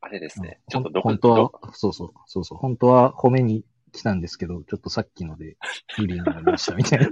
[0.00, 0.60] あれですね。
[0.70, 5.56] ちょっとど本当は、そうそう、そうそう、本当は褒めに来たんですけど、ちょっとさっきので
[5.98, 7.08] 無理になりましたみたいな。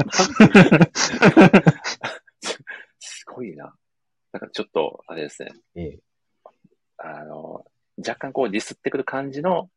[3.00, 3.74] すごいな。
[4.32, 5.52] だからちょっと、あれですね。
[5.74, 6.00] ええ
[6.98, 7.64] あの、
[7.98, 9.68] 若干こうディスってくる感じの、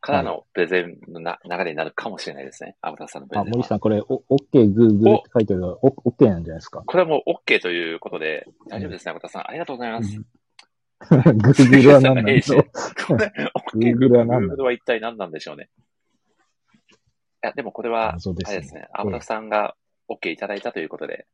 [0.00, 2.76] からのプレゼンのな、流れになるかもしれないですね。
[2.82, 3.56] アブタさんのプレあ、ゼンは。
[3.56, 6.82] 森さん、これ、お、OK、Google って書いてあるお、OK なんじゃないですか？
[6.86, 9.48] これはもう OK ということで、大丈夫ですね、アブタさん。
[9.48, 10.20] ありがとうございます。
[11.00, 12.64] Google は何なんだろう？
[13.06, 13.32] これ、
[13.74, 15.68] OK、Google は何なんだ Google は一体何なんでしょうね。
[17.44, 19.74] いや、でもこれは、あれですね、アブタさんが
[20.08, 21.26] OK いただいたということで、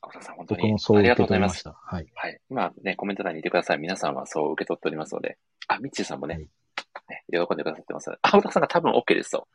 [0.00, 1.68] アブタさん本当にありがとうございます。
[1.68, 2.06] はい。
[2.14, 2.40] はい。
[2.50, 3.78] 今ね、コメント欄にいてください。
[3.78, 5.38] 皆さんはそう受け取っておりますので。
[5.68, 6.48] あ、ミッチーさんもね、はい
[7.08, 8.10] ね喜んでくださってます。
[8.22, 9.48] アウタさんが多分 OK ですと。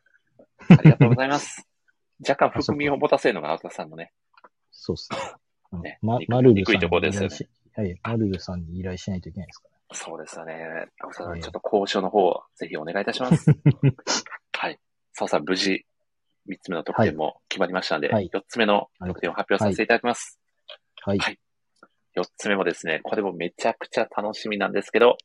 [0.70, 1.68] ありがとうございます。
[2.28, 4.12] 若干含みを持たせるのがアウタさんのね。
[4.72, 5.10] そうっす
[5.72, 5.80] ね。
[5.80, 10.54] ねま、憎マルルさん憎いところですよねに依頼しはい、マルルさんに依頼しないといけないですかそうですよね。
[11.00, 13.52] アウタさん、ええちょっと交渉の方、ぜひお願いいたします。
[14.54, 14.80] はい。
[15.14, 15.86] 澤さん、無事、
[16.50, 20.40] 3つ目の得点も決まりましたので、はい4つ目の得点を発表させていただきます。
[21.06, 21.12] ら。
[21.12, 21.20] はい。
[21.20, 21.40] はい
[22.18, 25.18] 4つ目もですね、これもめちゃくちゃ楽しみなんですけど、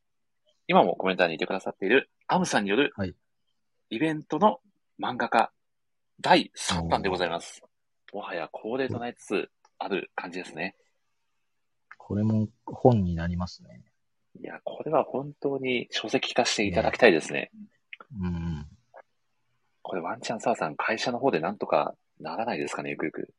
[0.73, 3.15] 今もコメント欄にいてくださっているアムさんによるはい、
[3.91, 4.61] イベントの
[4.99, 5.53] 漫画家、
[6.19, 7.61] 第3弾でございます。
[8.15, 10.75] もはや恒例となりつつある感じですね。
[11.99, 13.83] これも本になりますね。
[14.41, 17.51] いや、これは本当に書籍化していただきたいですね。
[18.19, 18.67] うん。
[19.83, 23.35] これワンチャンサーさん、会社の方でなんとかならないですかね、ゆくゆく。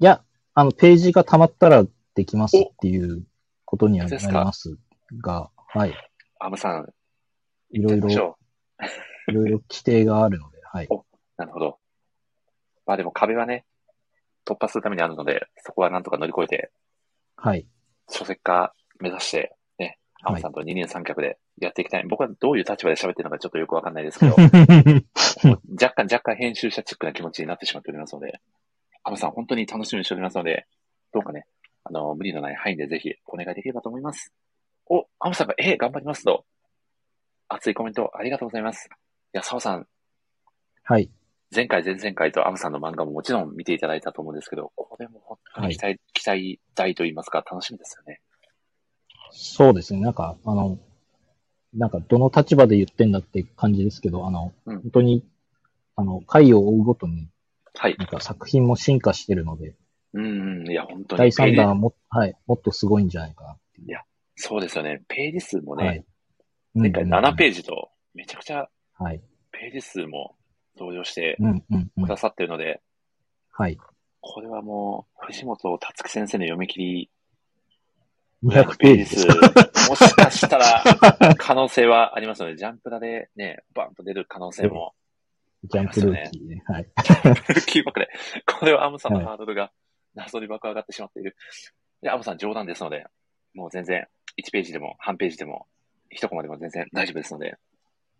[0.00, 1.84] いや、あの、ページが溜まったら
[2.16, 3.24] できますっていう
[3.64, 4.76] ことにはなります
[5.12, 5.94] が、はい。
[6.38, 6.86] アムさん、
[7.70, 8.36] いろいろ。
[9.28, 10.88] いろいろ規定があるので、はい。
[11.38, 11.78] なるほど。
[12.84, 13.64] まあでも壁はね、
[14.44, 16.70] 突破するためにあるので、そこはなんとか乗り越えて、
[17.36, 17.66] はい。
[18.10, 22.04] 書籍化目指して、ね、アムさんと二人三脚でやっていきたい。
[22.06, 24.36] 僕はどういう立場で喋ってるのかちょっとよくわかんないですけど、
[25.80, 28.40] 若干、若干編集者チックな気持ちになってしまっておりますので、
[29.04, 30.66] アムさん本当に楽しみにしておりますので、
[31.12, 31.46] どうかね、
[31.84, 34.34] あの、無理のない範囲でぜひお願いできればと思います。
[34.94, 36.44] お、アムさんが、え、頑張りますと、
[37.48, 38.88] 熱いコメントありがとうございます。
[38.88, 38.90] い
[39.32, 39.86] や、澤さん、
[40.84, 41.08] はい。
[41.54, 48.20] 前回、前々回とアムさんの漫画ももちろん見ていただいたと思うんですけど、これも本当に期待、期待大と言いますか、楽しみですよね。
[49.30, 50.00] そうですね。
[50.00, 50.78] なんか、あの、
[51.72, 55.24] なんか、どの立場で言ってんだって感じですけど、あの、うん本当に、
[55.96, 57.28] あの、回を追うごとに、
[57.74, 57.96] はい。
[57.96, 59.74] なんか作品も進化してるので、
[60.12, 61.18] うんうん、いや、本当に。
[61.18, 63.98] 第3ページ弾はも、はい、もっとすごいんじゃないかなっていう。
[64.36, 65.02] そうですよね。
[65.08, 66.04] ページ数もね、はい。
[66.74, 68.68] 前回7ペーージと、めちゃくちゃ
[68.98, 69.04] ジ。
[69.04, 69.22] はい。
[69.50, 70.36] ページ数も
[70.78, 72.04] 増量してうん、うん、うん。
[72.04, 72.80] くださってるので、
[73.50, 73.78] はい。
[74.20, 77.10] これはもう、藤本達樹先生の読み切り
[78.44, 79.34] 200ページですか
[79.88, 80.82] もしかしたら、
[81.38, 84.94] 可能性はありますので、ジャンプラでね、バンと出る可能性も、
[85.64, 86.62] ジャンプルーキーね。
[86.66, 86.88] はい。
[87.66, 88.08] キーバックで、
[88.46, 89.70] これはアムさんのはいハードルが
[90.14, 91.36] 謎に爆上がってしまっている。
[92.02, 93.06] いや、アムさん冗談ですので、
[93.54, 94.06] もう全然、
[94.38, 95.66] 1ページでも、半ページでも、
[96.14, 97.56] 1コマでも全然大丈夫ですので、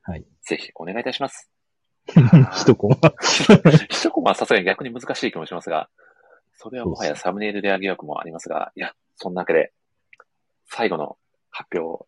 [0.02, 0.24] はい。
[0.42, 1.50] ぜひお願いいたします。
[2.06, 2.96] 一コマ。
[3.88, 5.88] 一コマはさすがに逆に難しい気もしますが、
[6.54, 9.72] それはもはやサムネイルであげようもありますが、いや、そんなわけで、
[10.66, 11.18] 最後の
[11.50, 12.04] 発表、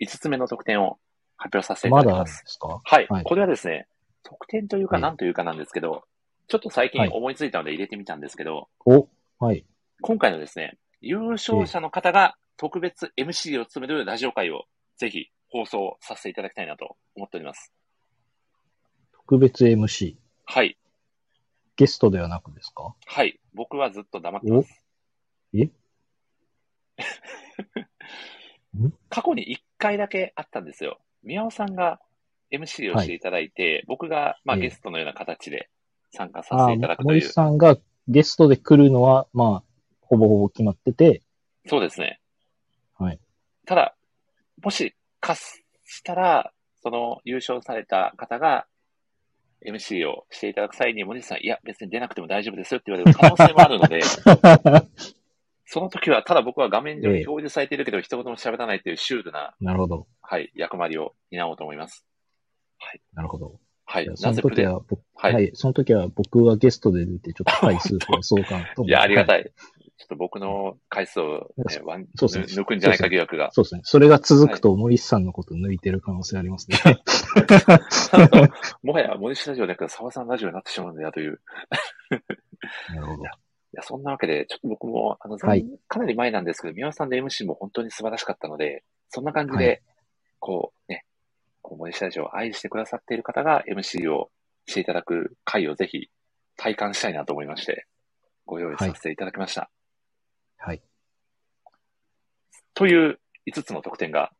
[0.00, 0.98] 5つ目の得点を
[1.36, 2.52] 発表させていたまだあるんでだきます。
[2.54, 2.80] すか？
[2.82, 3.86] はい、はいこれはですね、
[4.22, 6.04] 得点というかはい何というかなんですけど、
[6.48, 9.08] ちょっと最近はい思いついたので入れてみたんですけど、お、
[9.38, 9.64] はい。
[10.00, 14.64] 今回のですね、優勝者の方が特別 MC を務めるラジオ会を
[14.96, 17.72] ぜひ放送させていただきたいなと思っております。
[19.12, 20.16] 特別 MC。
[20.44, 20.76] はい。
[21.76, 22.94] ゲストではなくですか？
[23.06, 23.38] はい。
[23.54, 24.82] 僕はずっと黙ってます。
[25.54, 25.64] え？
[28.76, 28.92] ん？
[29.08, 30.98] 過去に1回だけあったんですよ。
[31.22, 32.00] 宮尾さんが
[32.50, 35.70] MC をしていただいて、僕が、まあ、ええゲストのような形で
[36.10, 37.28] 参加させていただくと森いう。
[37.28, 37.76] さんが
[38.08, 39.64] ゲストで来るのは、まあ、
[40.00, 41.22] ほぼほぼ決まってて、
[41.66, 42.20] そうですね。
[43.68, 43.74] はい。
[43.74, 43.94] ただ、
[44.62, 45.62] もし、かし
[46.02, 46.52] たら、
[46.82, 48.66] その優勝された方が
[49.66, 54.00] MC をしていただく際に、森内さん、いや、別に出なくても大丈夫ですよって言われる可能性もあるので、
[55.66, 60.06] その時は、ただ僕は画面上に表示されているけど、一言も喋らないというシュールな、なるほど。
[60.22, 62.06] はい、役割を担おうと思います。
[63.12, 63.60] なるほど。
[63.84, 64.10] はい。
[64.14, 68.84] その時は、僕はいはい、その時は僕がゲストで出て、ちょっと回数増やそうかなと。
[68.86, 69.50] いや、ありがたい。
[69.98, 70.00] い。
[70.00, 73.50] ちょっと僕の回数を、ね、ワンそうですね抜くんじゃないか疑惑が。
[73.52, 73.80] そうですね。
[73.84, 76.78] それが続くと、森さんのこと抜いてる可能性ありますね。
[78.82, 81.40] もはや、森下ラジオでなく、沢さんラジオになってしまうんだよという。
[82.94, 83.22] なるほど。
[83.24, 83.26] い
[83.72, 89.82] や、そんなわけで、ちょっと僕も、あの、はいかなり前なんですけど、宮尾さんの MC も本当に素晴らしかったので、そんな感じで、はい
[90.40, 91.04] こうね、
[91.62, 94.30] こう森下ラジオを愛してくださっている方が MC を
[94.66, 96.08] していただく回をぜひ
[96.56, 97.86] 体感したいなと思いまして、
[98.46, 99.62] ご用意させていただきました。
[99.62, 99.77] はい。
[102.78, 103.18] という
[103.50, 104.30] 5つの特典が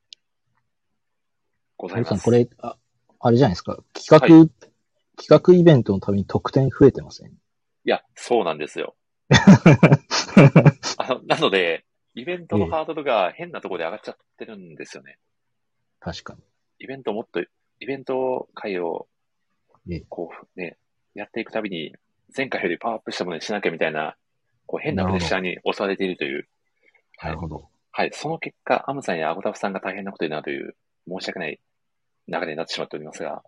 [1.76, 2.24] ございます。
[2.24, 2.76] これ、あ、
[3.18, 3.78] あれじゃないですか。
[3.94, 4.48] 企画、
[5.20, 7.30] 企画イベントのために特典増えてません？
[7.30, 7.32] い
[7.82, 8.94] や、そうなんですよ。
[10.98, 15.18] あの、なので、イベントのハードルが変なところで上がっちゃってるんですよね。
[15.98, 16.40] 確かに。
[16.78, 17.46] イベントをもっと、イ
[17.86, 19.08] ベント会を
[19.90, 20.78] ええ、こうね、
[21.14, 21.92] やっていくたびに、
[22.36, 24.16] 前回よりパワーアップしたものにしなきゃみたいな、
[24.68, 26.46] こう変なプレッシャーに押されているという。
[27.22, 27.68] なるほど。
[27.90, 28.10] はい。
[28.12, 30.76] その結果、アムさんやアゴタフさんが大変なことになるという、
[31.08, 31.58] 申し訳ない
[32.28, 33.42] 流れになってしまっておりますが、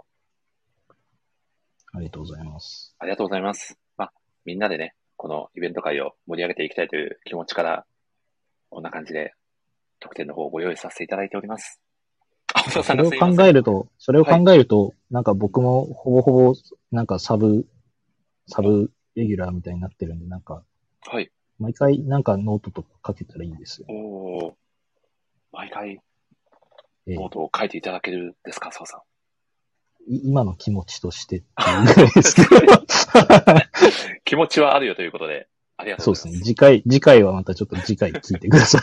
[1.93, 2.95] ありがとうございます。
[2.99, 3.79] ありがとうございます。
[3.99, 4.13] まあ、
[4.47, 7.85] みんなでね、このイベント会を盛り上げていきたいという気持ちから、
[8.71, 9.35] こんな感じで、
[9.99, 11.81] 特典の方をご用意させていただいております。
[12.73, 16.55] それを考えると、それを考えると、なんか僕もほぼほぼ、
[16.91, 17.67] なんかサブ、
[18.47, 20.65] サブレギュラーみたいになってるんで、なんか、
[21.07, 21.31] はい。
[21.59, 23.87] 毎回なんかノートとか書けたらいいですよ。
[23.89, 24.53] おー
[25.53, 26.01] 毎回
[27.07, 29.01] ええノートを書いていただけるんですか、澤さん。
[30.13, 32.85] い今の気持ちとしてっていうぐらいですけど。
[34.25, 36.33] 気持ちはあるよということで、ありがとそううですね。
[36.33, 36.49] ございます。
[36.49, 38.83] 次回、次回はまたちょっと次回聞いてくださ い。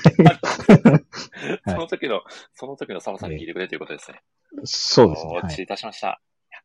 [1.69, 4.21] その時の、その時の澤さんに聞いてくれということですね。
[4.63, 5.33] そうですね。
[5.33, 5.63] はいお待ち。
[5.63, 6.07] いたしました。
[6.07, 6.09] い
[6.51, 6.59] や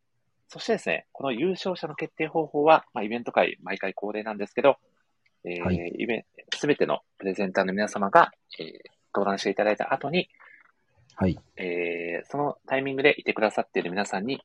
[0.48, 4.76] そしてですね、この優勝者の決定方法は、まあ、イベント会、毎回恒例なんですけど、
[5.44, 6.24] えーはいイベン
[6.54, 8.68] すべてのプレゼンターの皆様が、えー
[9.14, 10.30] 登壇していただいた後に、
[11.16, 11.38] はい。
[11.56, 14.40] えーそのタイミングでいてくださっている皆さんに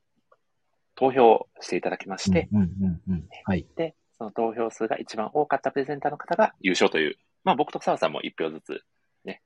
[0.94, 3.28] 投票していただきまして、うんうんうんうん。
[3.44, 3.64] はい。
[3.76, 8.82] で、その投票数が一番多かったプレゼンターの方が優勝という、まあ僕と澤さんも一票ずつ
[9.24, 9.40] ね、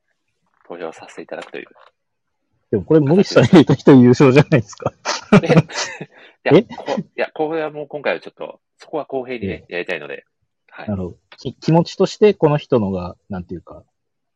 [0.66, 1.66] 投票させていただくという。
[2.72, 4.92] でもこれ森さん入れた人優勝じゃないですか。
[5.40, 5.52] で い
[6.42, 6.62] や、え？
[6.62, 10.24] こいや、これはもう今回はちょっと、そこは公平にね、やりたいので、
[10.74, 10.96] はいな。
[10.96, 11.16] る
[11.61, 13.85] 気持ちとしてこの人のが、なんていうか、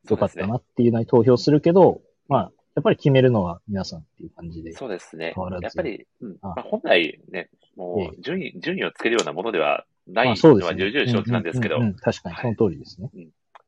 [0.09, 4.72] 良かったなっていうのに投票するけど、まあ、やっぱり決めるのは皆さんっていう感じで。
[4.72, 10.77] そうですねやっぱり、うんあまあ、本来ね、もえう順位、順位をつけるようなものではないまあ、そうですね。
[10.77, 13.11] のは重々承知なんですけどう、んうんうん確かに、その通りですね。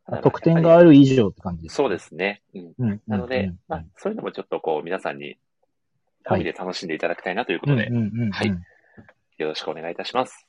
[0.04, 1.74] ただ得点がある以上って感じです。
[1.74, 2.42] そうですね。
[2.54, 2.90] うんうん。
[2.90, 3.02] うん。
[3.06, 5.38] なので、うんうんまあ、そういうのもちょっとこう、皆さんに、
[6.26, 8.54] 込みで楽しんでいただきたいなということで、うんうんうんうんはい
[9.38, 10.48] よろしくお願いいたします。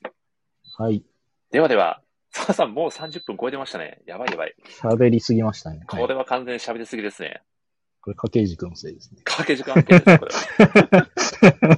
[0.78, 1.04] はい。
[1.52, 2.02] ではでは、
[2.32, 4.02] 澤さんもう30分超えてましたね。
[4.06, 4.56] やばいやばい。
[4.82, 5.82] 喋りすぎましたね。
[5.88, 7.42] はいこれは完全に喋りすぎですね。
[8.02, 9.22] これ、掛け軸のせいですね。
[9.24, 10.32] 掛け時間案件ですよ、これ
[11.00, 11.78] は。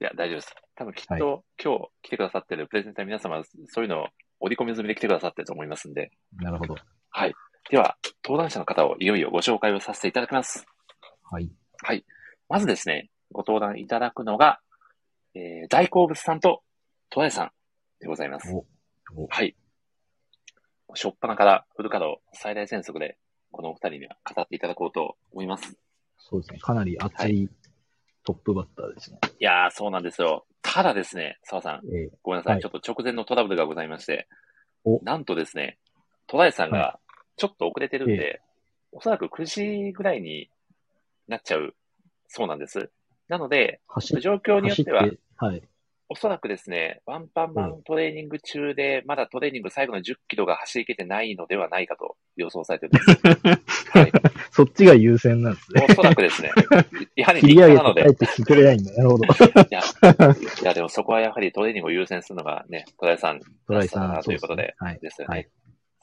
[0.00, 0.54] いや、大丈夫です。
[0.76, 1.22] 多分きっと、はい
[1.62, 4.08] 今日来てくださってるプレゼンターの皆様は、そういうのを
[4.40, 6.10] 織り込み済みで来てくださってると思いますんで。
[6.36, 6.76] なるほど。
[7.10, 7.34] はい。
[7.70, 10.66] では、登壇者の方をいよいよご紹介をさせていただきます。
[11.22, 11.50] はい。
[11.82, 12.04] はい。
[12.48, 14.60] まずですね、ご登壇いただくのが、
[15.34, 16.62] えー、大好物さんと、
[17.10, 17.52] 戸田さん
[18.00, 18.52] でございます。
[19.28, 19.56] はい。
[20.94, 23.18] 初っ端からフル稼働最大戦速で、
[23.50, 25.76] このお二人には語っていただこうと思います。
[26.18, 26.58] そうですね。
[26.60, 27.48] かなり熱い
[28.24, 29.18] トップバッターですね。
[29.38, 30.46] いやー、そうなんですよ。
[30.62, 34.28] ただですね、澤さん、ええごめんなさい,、はいちょっと直前のトラブルがございまして
[34.84, 35.78] お、なんとですね、
[36.26, 37.00] 戸田さんはが
[37.36, 38.40] ちょっと遅れてるんで、え
[38.92, 39.44] おそらく9
[39.86, 40.50] 時ぐらいに
[41.26, 41.74] なっちゃう
[42.28, 42.90] そうなんです。
[43.28, 43.80] なので、
[44.20, 45.62] 状況によってははい。
[46.08, 53.12] おそらくですね、ワンパンマントレーニング中で、まだトレーニング最後の10キロが走りきれてないのではないかと予想されてるんで
[53.70, 53.90] す。
[53.90, 54.12] はい。
[54.50, 55.86] そっちが優先なんですね。
[55.88, 56.50] おそらくですね、
[57.16, 58.92] やはり切り日課なので上げて帰、ってくれないんだ。
[58.92, 59.24] なるほど。
[59.24, 59.28] い
[59.70, 65.48] や、いやでもそこはやはりトレーニングを優先するのがね、トライさんトライさんということで、ですねはいですよねはい。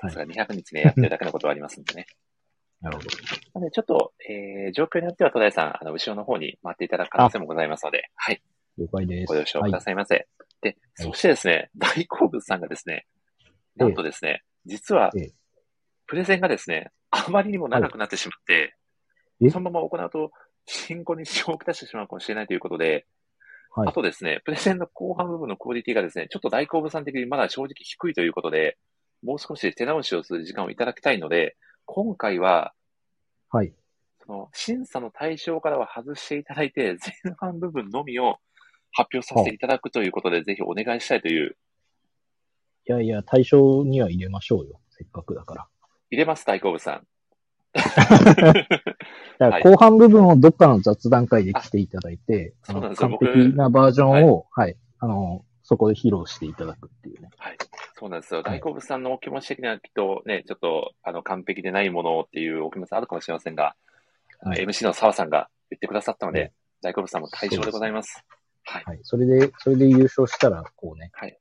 [0.02, 2.08] さすが200日ね、やってるだけのことはありますんでね。
[2.82, 3.10] なるほど。
[3.56, 8.42] なので、ちょっと、えー、状況によってはトライさん、あの、後ろの方に回っていただく可能性もございますので、はい。
[8.78, 9.28] 了解です。
[9.28, 9.82] ご了承くだはい。
[9.82, 10.28] さいませ。
[10.62, 13.08] で、そしてですね、大好物さんがですね、
[13.76, 15.34] なんとですね、実はええ、
[16.06, 18.76] プレゼンがですね、あまりにも長くなってしまって、
[19.42, 19.50] え？
[19.50, 20.32] そのまま行うと、
[20.66, 23.06] 進行に支障をきたしてしまうかもしれないということで、
[23.72, 28.78] はいあとですね、プレゼンの後半部分のクオリティがですね、ちょっと大好物さん的にまだ正直低いということで、
[29.24, 31.56] もう少し手直しをする時間をいただきたいので、
[31.86, 32.74] 今回は、
[33.52, 33.74] はい。
[34.26, 38.38] その審査の対象からは外していただいて、前半部分のみを
[38.92, 41.56] 発表させていただくということで、ぜひお願いしたいという。
[42.88, 44.80] いやいや、対象には入れましょうよ。
[44.90, 45.68] せっかくだから。
[46.12, 47.08] 入れます、大好物さん。
[47.74, 48.66] だか
[49.38, 57.30] ら後半部分をどっかの雑談会で来ていただいて、あそうなんですよ僕璧なバージョンを、はい、あの、そこで披露していただくっていうね。
[57.38, 57.58] はい。
[57.94, 58.42] そうなんですよ。
[58.42, 63.76] はい大好物さんのお気持ち的にはきっとね、ちょっと、あの、完璧でないものっていうお気持ちあるかもしれませんが、
[64.42, 68.26] はい MC の澤さんが言ってくださったので、はい大好物さんも対象でございます。
[68.70, 68.84] はい。
[68.86, 69.00] はい。
[69.04, 71.10] それで、それで優勝したら、こうね。
[71.14, 71.40] はい。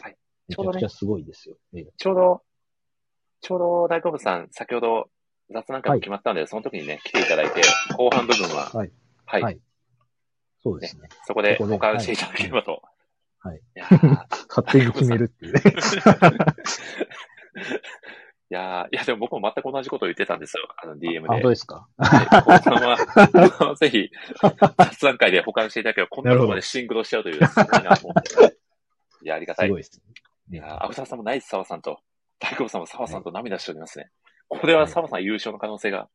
[0.00, 0.16] はい。
[0.48, 1.56] めちゃくちゃすごいですよ。
[1.74, 2.42] ええちょうど、
[3.40, 5.08] ちょうど大好物さん、先ほど
[5.50, 7.62] 雑談会も決まったので、その時にね、来ていただいて、
[7.96, 8.92] 後半部分は、はい。
[9.24, 9.42] はい。
[9.42, 9.60] はい
[10.62, 11.08] そうですね。
[11.26, 12.82] そこでそこで保管していただければと。
[13.38, 13.56] はい。
[13.56, 13.96] いやー
[14.48, 15.62] 勝手に決めるっていうね。
[18.50, 20.66] いやーいや、でも僕も全く同じことを言ってたんですよ。
[20.82, 21.18] あの DM で。
[21.20, 21.86] あ、本当ですか？
[21.98, 22.26] はい。
[22.42, 24.10] 後半は、ぜひ、
[24.88, 28.56] 雑談会で保管していただければ、こんなところまでシンクロしちゃうという、すごいなと思って。
[29.22, 29.66] いや、ありがたい。
[29.66, 30.02] いすごいです
[30.50, 30.56] ね。
[30.58, 32.00] や、アフターさんもナイス澤さんと、
[32.40, 34.10] 大久保さんも澤さんと涙しておりますね。
[34.48, 36.08] これは澤さん優勝の可能性が。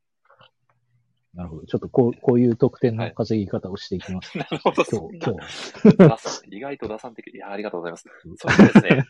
[1.35, 1.65] なるほど。
[1.65, 4.35] ちょっとこう、こういう得点の稼ぎ方をしていきます。
[4.39, 6.47] なるほど、今日、今日。
[6.55, 7.33] 意外と打算的。
[7.33, 8.09] いや、ありがとうございます。
[8.37, 9.05] そしてですね、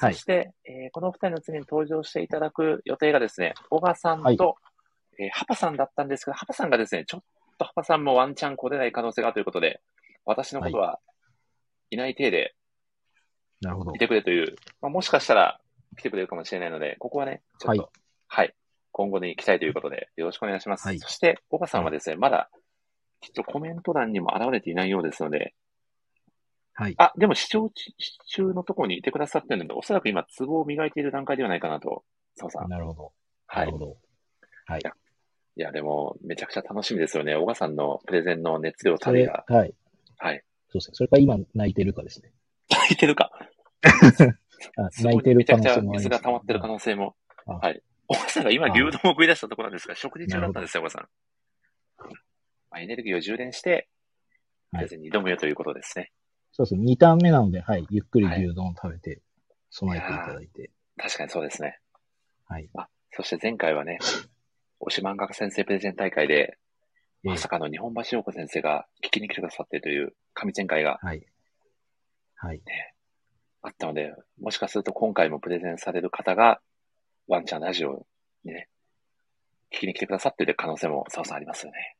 [0.00, 0.14] はい。
[0.14, 5.24] そして、えーこの二人の次に登場していただく予定がですね、小川さんと、はい。
[5.24, 7.22] えーハパさんだったんですけど、ハパさんがですね、ちょっ
[7.58, 9.80] とハパさんもワンチャン来れない可能性があるということで、
[10.24, 11.00] 私のことは
[11.90, 11.96] い。
[11.96, 12.54] ない体で
[13.60, 13.94] なるほど。
[13.94, 13.98] い。
[13.98, 15.60] てくれという、まあ、もしかしたら
[15.96, 17.88] 来てくれるかもしれないので、ここはね、ちょっと、は
[18.28, 18.50] はいい、
[18.92, 20.86] 今後に期待ということで、よろしくお願いします。
[20.86, 20.98] はい。
[20.98, 22.50] そして、小川さんはですね、まだ、
[23.20, 25.54] きっとコメント欄にも現れていないようですので、
[26.80, 26.94] はい。
[26.96, 27.72] あ、でも視聴
[28.28, 32.04] 中のところにいてくださってるので、おそらく今、ツボを磨いている段階ではないかなと、
[32.36, 32.68] 澤さん。
[32.68, 33.12] なるほど。
[33.48, 33.72] はないる。
[33.72, 33.96] ほど。
[34.66, 34.80] はい。
[35.56, 37.34] いや、でも、めちゃくちゃ楽しみですよね。
[37.34, 39.44] 小川さんのプレゼンの熱量たそれ、りが。
[39.48, 39.74] はい。
[40.18, 40.44] はい。
[40.68, 40.94] そうですね。
[40.94, 42.32] それから今泣いてるかですね。
[42.70, 43.32] 泣いてるか。
[45.02, 47.16] 泣いてるめちゃくちゃ可能性もあります水が溜まってる可能性も。
[47.46, 47.82] あはい。
[48.06, 51.08] 小川さんが今、あ牛丼を食い出したところなんですが、食事中だったんですよ、小川さん。
[52.70, 53.88] まあ、エネルギーを充電して、
[54.70, 56.12] プはいレゼンに挑むよということですね。
[56.58, 56.92] そうですね。
[56.92, 57.86] 2ターン目なので、はい。
[57.88, 59.22] ゆっくり牛丼を食べて、
[59.70, 60.72] 備えていただいて。
[60.96, 61.78] 確かにそうですね。
[62.48, 62.68] はい。
[62.76, 63.98] あ、そして前回はね、
[64.80, 71.24] 推し漫画家先生プレゼン大会で、ええまさかの日本橋陽子先生が聞きに来てくださってという神展開がはい。
[72.34, 72.62] はい。
[73.62, 76.60] あったので、もしかすると今回もプレゼンされる方が、
[77.28, 78.04] ワンチャンラジオ
[78.44, 78.68] にね、
[79.72, 81.96] 聞きに来てくださっている可能性も、澤さんありますよね。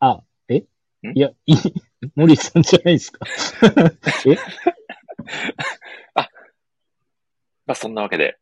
[0.00, 0.16] あ、え？
[0.16, 0.24] ん
[1.02, 1.56] いや、いい、
[2.16, 3.26] 森さんじゃないですか。
[4.26, 4.36] え？
[7.66, 8.38] まあ、そんなわけで、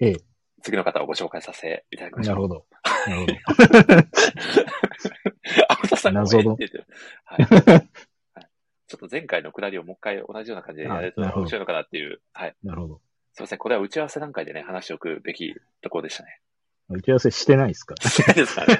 [0.00, 0.16] ええ
[0.62, 2.36] 次の方をご紹介させていただきましょう。
[2.36, 2.66] なるほど。
[3.06, 3.98] なるほど。
[5.68, 6.86] あ、さんが言ってる。
[7.24, 7.42] はい。
[7.44, 7.88] はい
[8.86, 12.20] ちょっと前回のくだりをもう一回同じような感じでやれると面白いのかなっていう。
[12.32, 12.54] はい。
[12.62, 13.00] なるほど。
[13.32, 13.58] すいません。
[13.58, 16.40] これは打ち合わせ段階でね、話しておくべきところでしたね。
[16.90, 17.96] 打ち合わせしてないですか？
[17.96, 18.78] してないですかね。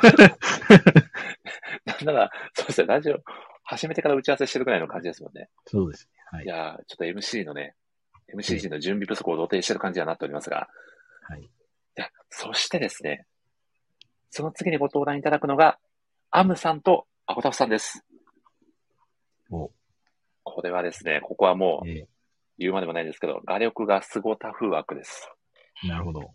[1.84, 3.18] なんなら、そうですね、ラジオ、
[3.64, 5.48] 始めてから打ち合わせしてるくらいの感じですもんね。
[5.66, 6.12] そうですね。
[6.30, 6.48] はいい。
[6.48, 7.74] やーちょっと MC のね、
[8.34, 10.68] MC 陣の準備不足を露呈してる感じにはなっておりますが、
[11.28, 11.42] はい。
[11.42, 11.50] い
[11.94, 13.26] や、そしてですね、
[14.30, 15.78] その次にご登壇いただくのが、
[16.30, 18.04] アムさんとアコタフさんです。
[19.50, 19.70] お
[20.42, 22.06] これはですね、ここはもうえ
[22.58, 25.30] 言うまでもないんですけど、画力がスゴタフ枠です。
[25.84, 26.34] えなるほど。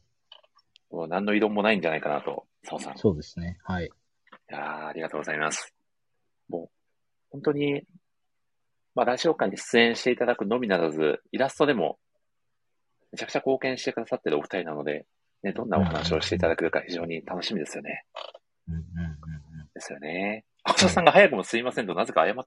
[0.91, 2.95] もう何の異論もないんじゃないかなと、澤さん。
[2.95, 3.57] いそうですね。
[3.63, 3.89] はい。
[4.49, 5.73] やーありがとうございます。
[6.49, 6.69] もう、
[7.31, 7.83] 本当に、
[8.95, 11.99] まあ、ラジオ館に出演していただくのみならず、イラストでも、
[13.11, 15.05] めちゃくちゃ貢献してくださってるお二人なので、
[15.43, 18.05] ね、どんなお話をしていただけるか非常に楽しみですよね。
[18.67, 18.83] うんうん
[19.73, 20.45] ですよね。
[20.63, 22.45] アコタさんが早くもすいませんと、なぜか謝っ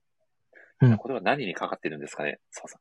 [0.82, 2.80] うんこれは何にかかってるんですかね、澤さん。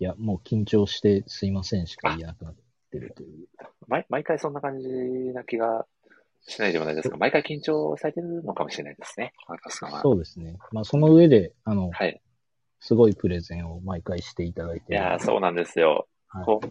[0.00, 2.62] いや、もう緊張してすいませんしか言えなくなって
[2.98, 3.46] るという。
[3.88, 5.86] 毎毎回そんな感じな気が
[6.42, 9.32] しないでもないですが、毎回緊張されてるのかもしれないですね。
[10.02, 10.56] そうですね。
[10.72, 12.20] まあ、その上で、あの、はい。
[12.82, 14.94] すごいプレゼンを毎回していただいて。
[14.94, 16.08] いやー、そうなんですよ。
[16.28, 16.68] はいこう、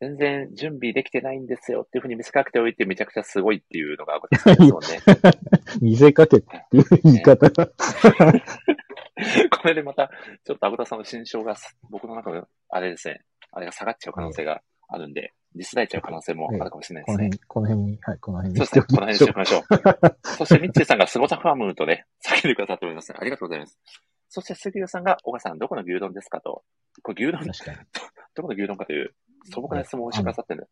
[0.00, 5.00] 全然準備できてないんですよっていうふうに見せかけておいてめちゃくちゃすごいっていうのがですもんね。
[5.80, 7.66] 見せかけてっていう言い方が。
[9.50, 10.10] これでまた、
[10.44, 11.56] ちょっとアコタさんの心象が
[11.90, 17.30] 僕の中の、あれですね、あれが下がっちゃう可能性があるんで、ディスられちゃう可能性もあるかもしれないですね。
[17.46, 18.82] この辺、この辺に、はい、この辺そうですね。
[18.82, 20.16] この辺にましておきましょう。
[20.38, 23.12] そして、ミッチーさんがスゴタファームとね、叫んでくださっております。
[23.16, 23.78] ありがとうございます。
[24.28, 26.62] そして、杉浦さんが、小川さん、どこの牛丼ですかと。
[27.02, 27.78] これ牛丼、確かに。
[28.34, 29.14] どこの牛丼かという
[29.44, 30.68] 素朴な質問をしてくださってる。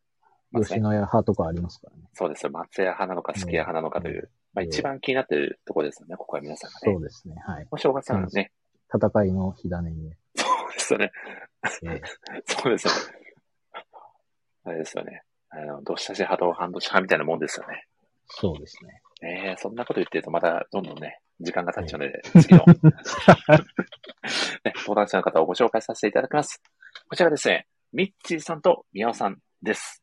[0.52, 0.60] ね。
[0.60, 2.02] 吉野家派とかありますからね。
[2.12, 2.52] そうですよ。
[2.52, 6.94] 松屋派なのか、すき家派なのかという、まあええ一番気になってるところですよね、ここは皆さんがね。
[6.94, 7.34] そうですね。
[7.44, 7.66] はい。
[7.70, 8.52] もし、小川さんね、
[8.94, 10.18] 戦いの火種にね。
[10.36, 11.12] そうですよね。
[11.84, 12.02] ええ
[12.46, 13.23] そうですよね。
[14.64, 15.22] あれですよね。
[15.50, 17.86] あの、どし差し派と半年派みたいなもんですよね。
[18.26, 19.00] そうですね。
[19.22, 22.64] ええそんなこと言ってるとまたどんどんね、時間が経っちゃうので、次の、
[24.64, 26.62] ね、登壇者の方をご紹介させていただきます。
[27.08, 30.02] こちらですね、ミッチーさんと宮尾さんです。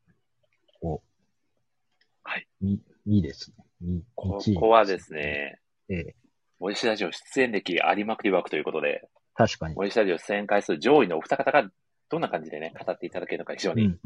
[2.61, 3.65] み、みですね。
[3.81, 5.13] み、ここはです。
[5.13, 5.59] ね、
[5.89, 6.15] ええ
[6.61, 9.73] 森下ラジオ出演歴ありまくり枠ということで、確かに。
[9.73, 11.67] 森下ラジオ出演回数上位のお二方が
[12.11, 13.97] どんな感じでね、語っていただけるのか非常に。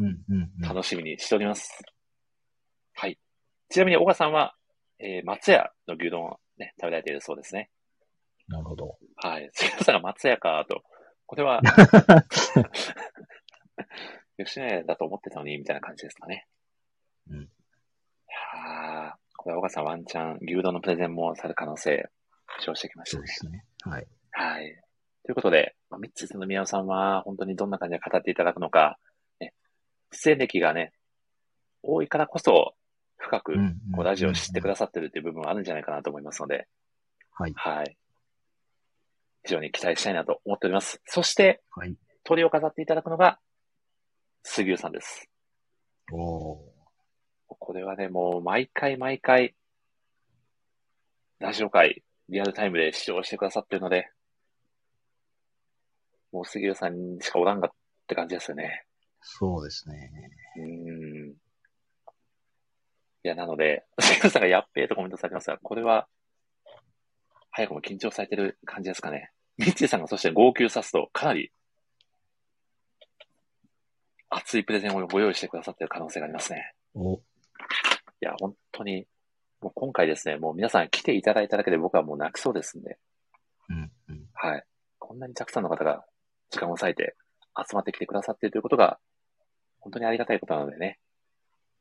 [0.61, 1.83] 楽しみにしております。
[2.93, 3.17] はい。
[3.69, 4.55] ちなみに、小川さんは、
[4.99, 7.71] えー松屋の牛丼をね、食べられているそうですね。
[8.47, 8.95] なるほど。
[9.15, 9.49] はい。
[9.53, 10.83] 杉浦さんが松屋かと。
[11.25, 11.61] これは、
[14.37, 16.47] 吉野家だと思ってたのに、みたいな感じですかね。
[17.29, 17.47] うんい
[18.55, 22.09] やーこれは小川さんワンチャン牛丼のプレゼンもされる可能性、
[22.59, 23.49] 浮上してきましたねそうで。
[23.49, 23.65] すね。
[23.81, 24.07] はい。
[24.31, 24.83] はい。
[25.23, 28.97] ということで、まあ、ミッの宮尾さんは本当にどんな感じで語っていただくのか、
[29.39, 29.53] ね、
[30.11, 30.91] 出演歴がね、
[31.81, 32.75] 多いからこそ、
[33.17, 33.53] 深く
[33.95, 36.67] こうラジオを知ってくだださってるっていう部分はあるんじゃないかなと思いますので、
[37.31, 37.53] はい。
[37.55, 37.97] はい。
[39.45, 41.01] 非常に期待したいなと思っております。
[41.05, 41.95] そして、はい。
[42.25, 43.39] 鳥を飾っていただくのが、
[44.43, 45.29] 杉浦さんです。
[46.11, 46.59] おー。
[47.47, 49.55] これはね、もう毎回毎回、
[51.39, 54.09] ラジオ界、リアルタイムで視聴してくださってるので、
[56.36, 57.71] もう杉浦さんしかおらんがっ
[58.07, 58.83] て感じですよね。
[59.21, 60.11] そうですね。
[60.57, 60.63] うー
[61.29, 61.29] ん。
[61.29, 61.33] い
[63.23, 66.09] や、なので、 杉浦さんがやっべえとコメントされてますが、これは、
[67.51, 69.31] 早くも緊張されてる感じですかね。
[69.57, 71.53] ミッチーさんがそして号泣さすと、かなり、
[74.29, 76.73] 熱いプレゼンをご用意してくださっている可能性がありますね。
[76.95, 77.19] お、い
[78.19, 79.07] や、本当に、
[79.61, 82.99] もう今回ですね、もう皆さん来ていただいただけで僕はもう泣きそうですんで、
[83.69, 84.29] うん、うん。
[84.33, 84.65] はい。
[84.99, 86.03] こんなにたくさんの方が
[86.49, 87.15] 時間を割いて
[87.57, 88.99] 集まってきてくださっているということが、
[89.79, 90.99] 本当にありがたいことなのでね。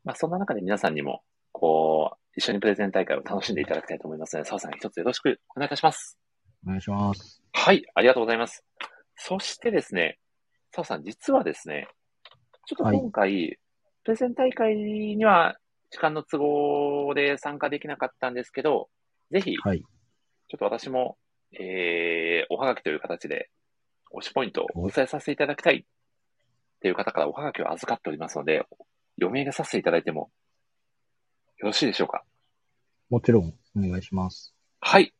[0.04, 6.18] まあ、そんな中で皆さんにも、こう、一緒にプレゼン大会を楽しんでいただきたいと思いますので、澤さん一つよろしくお願いいたします。
[6.66, 7.42] お願いします。
[7.52, 8.64] はい、ありがとうございます。
[9.16, 10.18] そしてですね、
[10.72, 11.88] 澤さん、実はですね、
[12.66, 13.58] ちょっと今回、
[14.02, 15.56] プレゼン大会には
[15.90, 18.88] 時間の都合で参加できなかったんですけど、
[19.30, 19.80] ぜひ、はい。
[19.80, 21.16] ちょっと私も、
[21.52, 23.48] えー、おはがきという形で、
[24.18, 25.84] 推しポイントをお伝えさせていただきたいっ
[26.80, 28.66] ていう方からおはがきを預かっておりますので、
[29.16, 30.30] 読み上げさせていただいても
[31.58, 32.24] よろしいでしょうか？
[33.10, 34.54] もちろん、お願いします。
[34.80, 35.14] はい。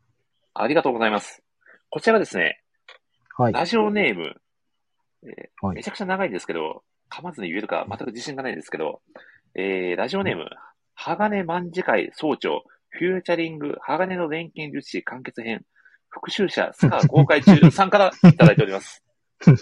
[0.55, 1.43] ありがとうございます。
[1.91, 2.61] こちらがですね、
[3.37, 3.53] はい。
[3.53, 4.35] ラジオネーム、
[5.25, 9.01] えーはいめちゃくちゃ長いんですけど、噛まずに言えるか全く自信がないんですけど、
[9.55, 10.51] えー、ラジオネーム、
[10.95, 15.65] 鋼卍会総長、フューチャリング、鋼の錬金術師完結編、
[16.15, 19.03] 復讐者スカー公開中さんからいただいております。
[19.45, 19.57] ピン、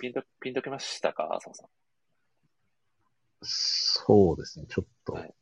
[0.00, 1.34] ピンと、ピンときましたか？
[1.36, 1.68] 浅野さん。
[3.42, 4.66] そうですね。
[4.68, 5.34] ちょっと、はい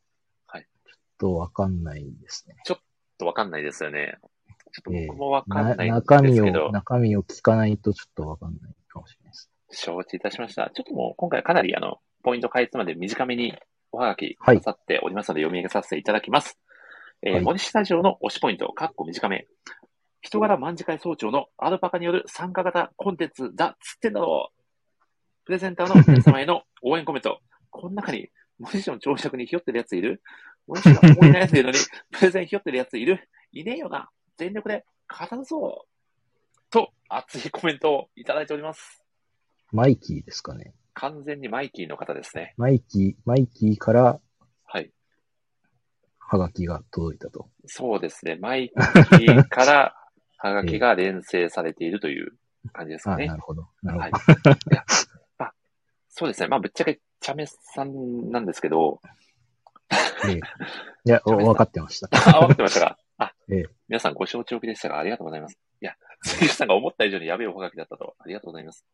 [0.47, 2.55] はいちょっとわかんないですね。
[2.65, 2.81] ちょっ
[3.19, 4.19] とわかんないですよね。
[4.73, 9.51] ちょっとええ僕もわかんなないですけどを、、中身を聞かないとちょっとわかんないかもしれないです。
[9.71, 10.71] 承知いたしました。
[10.75, 13.55] ちょっともう今回かなりあの、ポイント開発まで短めに
[13.93, 16.59] おはがきくはいださっておりますので読み上げさせていただきます。
[17.23, 19.47] えーはい森下城の推しポイント、かっこ短め。
[20.21, 24.57] 人柄卍会総長のアルパカによる参加型コンテンツだっつってんだろう。
[25.45, 27.41] プレゼンターの 皆様への応援コメント。
[27.71, 30.23] この中に、森下の長尺にひよってるやついる？
[30.67, 31.79] 森下が思い悩んでるのに、
[32.11, 33.29] プレゼンひよってるやついる？
[33.53, 34.11] いねえよな。
[34.37, 35.87] 全力で語るぞ。
[36.71, 39.05] と、熱いコメントをいただいております。
[39.73, 40.75] マイキーですかね。
[40.95, 42.55] 完全にマイキーの方ですね。
[42.57, 44.21] マイキー、マイキーから
[44.65, 44.91] はい。
[46.19, 47.49] ハガキが届いたと。
[47.67, 48.37] そうですね。
[48.37, 49.95] マイキーから
[50.37, 52.33] ハガキが連成されているという
[52.73, 53.37] 感じですかあ、ねな。
[53.37, 53.69] るほど。
[53.83, 54.19] なるほはいど。。
[54.19, 54.85] いや
[55.39, 55.55] まあ、
[56.09, 56.49] そうですね。
[56.49, 59.01] まあ、ぶっちゃけ、チャメさんなんですけど、
[60.29, 60.41] ええ
[61.05, 62.09] いや、 おわかってました。
[62.13, 65.59] あ、分かってましたかあ、ええ皆さんご承知おきでしたが、ありがとうございます。
[65.81, 68.17] いや、杉内さんが思った以上にやべえおはがきだったと。
[68.19, 68.85] ありがとうございます。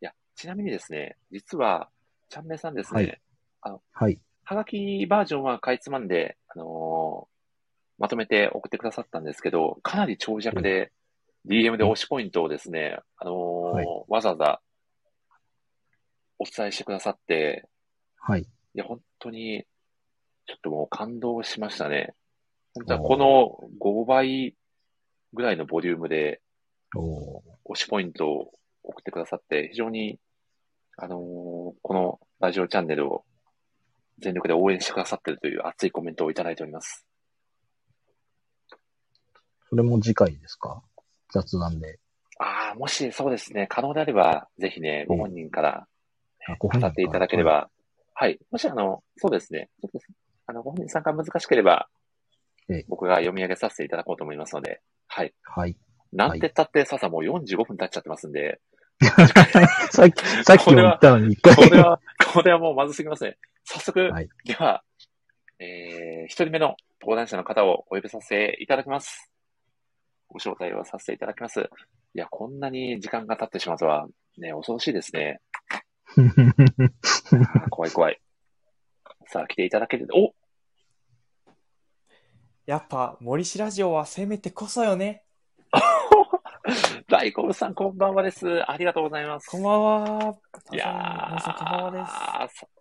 [0.00, 1.90] いや、ちなみにですね、実は、
[2.28, 3.20] チャンメイさんですね、
[3.60, 4.20] はいはい。
[4.44, 7.35] はがきバージョンはかいつまんで、あのー
[7.98, 10.92] まとめて送ってくださったんですけど、かなり長尺で、
[11.46, 13.34] DM で推しポイントをですね、あのー
[13.74, 14.60] はいわざわざ
[16.38, 17.68] お伝えしてくださって、
[18.18, 18.42] はい。
[18.42, 19.64] いや、本当に、
[20.46, 22.14] ちょっともう感動しましたね。
[22.74, 24.54] 本当はこの5倍
[25.32, 26.40] ぐらいのボリュームで
[26.94, 30.18] 推しポイントを送ってくださって、非常に、
[30.98, 31.20] あのー
[31.82, 33.24] このラジオチャンネルを
[34.18, 37.05] 全力で応援してくださっているという熱いコメントをいただいております。
[39.70, 40.82] それも次回ですか？
[41.32, 41.98] 雑談で。
[42.38, 45.86] ああ、もしそうですね、可能であれば、ぜひね、ご本人から
[46.58, 47.70] 語っていただければ、
[48.14, 48.38] はい。
[48.50, 49.98] もしあの、そうですね、ちょっと、
[50.46, 51.88] あの、ご本人参加難しければ
[52.68, 55.32] ええ、僕が読み上げさせていただこうと思いますので、はい。
[55.44, 55.76] はい。
[56.12, 58.60] なんて言ったって、ささもう45分経っちゃってますんで、
[59.90, 61.54] さっき、さっきも言ったのに一回。
[61.54, 62.00] これは、
[62.34, 63.36] これはもうまずすぎますね。
[63.64, 64.82] 早速、はいでは、
[65.58, 69.30] えー、一人目の登壇者の方をお呼びさせていただきます。
[70.28, 71.60] ご招待をさせていただきます。
[71.60, 74.06] いや、こんなに時間が経ってしまうとは、
[74.38, 75.40] ね、恐ろしいですね。
[77.70, 78.20] 怖い怖い。
[79.26, 80.34] さあ、来ていただける、お
[82.66, 85.22] やっぱ森氏ラジオは攻めてこそよね。
[87.08, 88.68] 大好物さん、こんばんはです。
[88.68, 89.50] ありがとうございます。
[89.50, 90.36] こんばんは。
[90.72, 92.75] いや皆さんこんばんはです。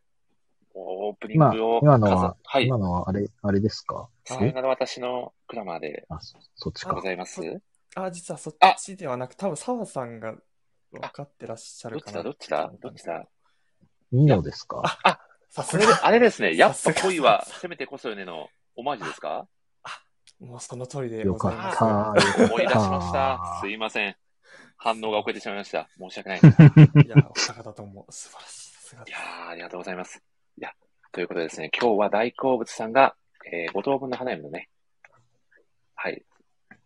[0.75, 2.67] オープニンまあグを、今のは、はい。
[2.67, 4.09] 今のはあれ、あれですか？
[4.25, 7.01] さよなら私のクラマーであ、そそっちごか。
[7.01, 7.41] ざいます。
[7.95, 10.35] あ、実はそっあちではなく、多分澤さんが
[10.91, 12.23] 分かってらっしゃどっちだ、るかな。
[12.23, 13.25] どっちだ、どっちだ？
[14.11, 14.83] ミノですか？
[15.49, 19.47] さすがこれで、あれですね、やっぱ恋は攻めてこそよねのオマージュですか？
[20.41, 21.75] もうその通りでよかございます。
[21.75, 22.43] った。
[22.43, 23.59] よ思い出しかました。
[23.61, 24.15] すいません。
[24.75, 25.87] 反応が遅れてしまいました。
[25.97, 26.39] 申し訳ない。
[26.39, 26.41] い
[27.05, 28.71] いや、お二方とも素晴らしい。
[28.73, 30.21] さすがですやー、ありがとうございます。
[30.57, 30.71] いや、
[31.11, 33.15] ということでですね、今日は大好物さんが、
[33.51, 34.69] えー、五等分の花嫁のね、
[35.95, 36.23] はい、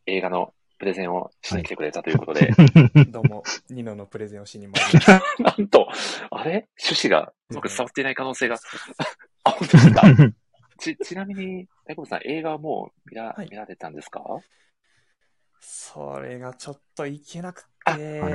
[0.05, 2.51] 映画のプレゼンをしに来てくれたということで、
[3.09, 5.21] どうも、ニノのプレゼンをしに参りました。
[5.43, 5.87] なんと、
[6.31, 6.67] あれ？
[6.81, 8.55] 趣旨がうまく伝わっていない可能性が。
[9.43, 10.01] あ、本当ですか？
[10.79, 14.23] ち、ちなみに、大好物さん、映画はもう見ら、はい見られたんですか？
[15.61, 18.21] それがちょっといけなくあて。
[18.21, 18.25] そ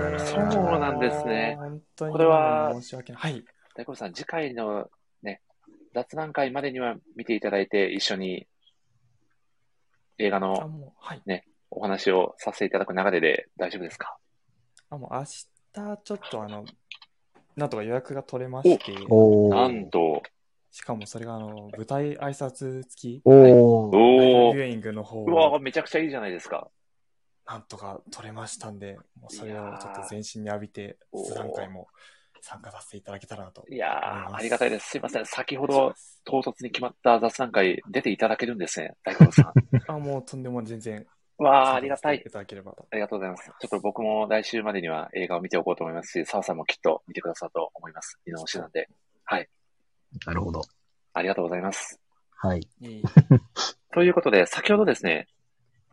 [0.40, 3.22] うなんですね本当にこれは申し訳ない。
[3.22, 3.44] はい。
[3.74, 4.88] 大好さん、次回のね、
[5.94, 8.46] 雑談会までには見ていただいて、一緒に
[10.18, 11.22] 映画あ、のはい。
[11.70, 14.16] お話をさせていただく流れで大丈夫ですか？
[14.90, 15.46] あ、もう明日、
[16.04, 16.64] ちょっとあの、
[17.56, 18.92] なんとか予約が取れまして、
[19.48, 20.22] なんと、
[20.70, 23.34] しかもそれがあの、舞台挨拶付き、おー。
[23.34, 26.68] おビューイングの方うわをめちゃくちゃいいじゃないですか。
[27.46, 31.88] なんとか取れましたんで、もうそれをちょっと全身に浴びて、雑談会も
[32.44, 33.64] 参加させていただけたらなと。
[33.70, 34.90] いやありがたいです。
[34.90, 35.24] すいません。
[35.24, 39.52] 先ほど唐突に決まった雑談会出ていただけるんですね、大好さん。
[39.88, 41.06] あ、もうとんでも全然。
[41.38, 42.18] わー、ありがたい。
[42.18, 42.86] いただければと。
[42.90, 43.50] ありがとうございます。
[43.60, 48.20] ちょっと僕も来週までには映画を見ておこうと思いますし、澤さんもきっと見てくださると思います。
[48.26, 48.90] 見直しなんで。
[49.24, 49.48] はい。
[50.26, 50.60] なるほど。
[51.14, 51.98] ありがとうございます。
[52.36, 52.60] はい。
[53.94, 55.28] ということで、先ほどですね、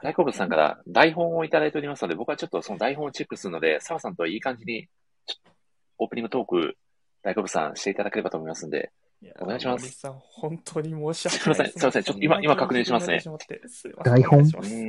[0.03, 4.87] 大好物さんから台本をいただいておりますので、僕はちょっとその台本をチェックするので、澤さんといい感じに、
[6.01, 6.77] オープニングトーク、
[7.21, 8.91] 大好物さんしていただければと思いますんで、
[9.39, 9.83] お願いします。
[9.83, 11.13] 森さん、本当に申し訳ない。
[11.13, 11.39] です。
[11.43, 11.67] すいません。
[11.67, 12.03] すいません。
[12.03, 13.21] ちょっと今今確認しますね。
[14.03, 14.43] 台本？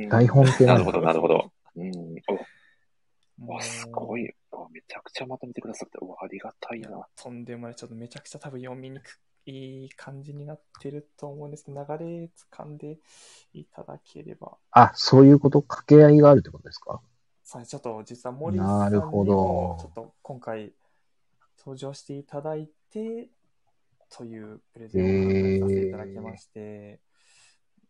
[0.09, 1.51] 台本って何なるほど、なるほど。
[1.75, 1.91] うん。
[1.91, 3.51] お、もう。
[3.51, 4.27] わすごい。
[4.49, 6.89] おめちゃくちゃまとめてくださって、おありがたいな。
[7.15, 12.97] とんでもない、ちょっとめちゃくちゃ多分読みにくい感じになってると思うんですけど、流れ掴んで
[13.53, 14.53] いただければ。
[14.71, 15.61] あ、そういうこと？
[15.61, 17.01] 掛け合いがあるってことですか？
[17.43, 19.35] さあ、ちょっと実は森さんになるほど。
[19.35, 20.71] も、ちょっと今回
[21.65, 23.29] 登場していただいて、
[24.09, 26.99] というプレゼンをさせていただきまして、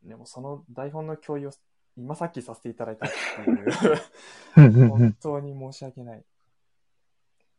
[0.03, 1.51] でもその台本の共有を
[1.97, 5.13] 今さっきさせていただいたっていう、本ん。
[5.21, 6.23] 当に申し訳ない。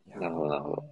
[0.07, 0.85] なるほどなるほど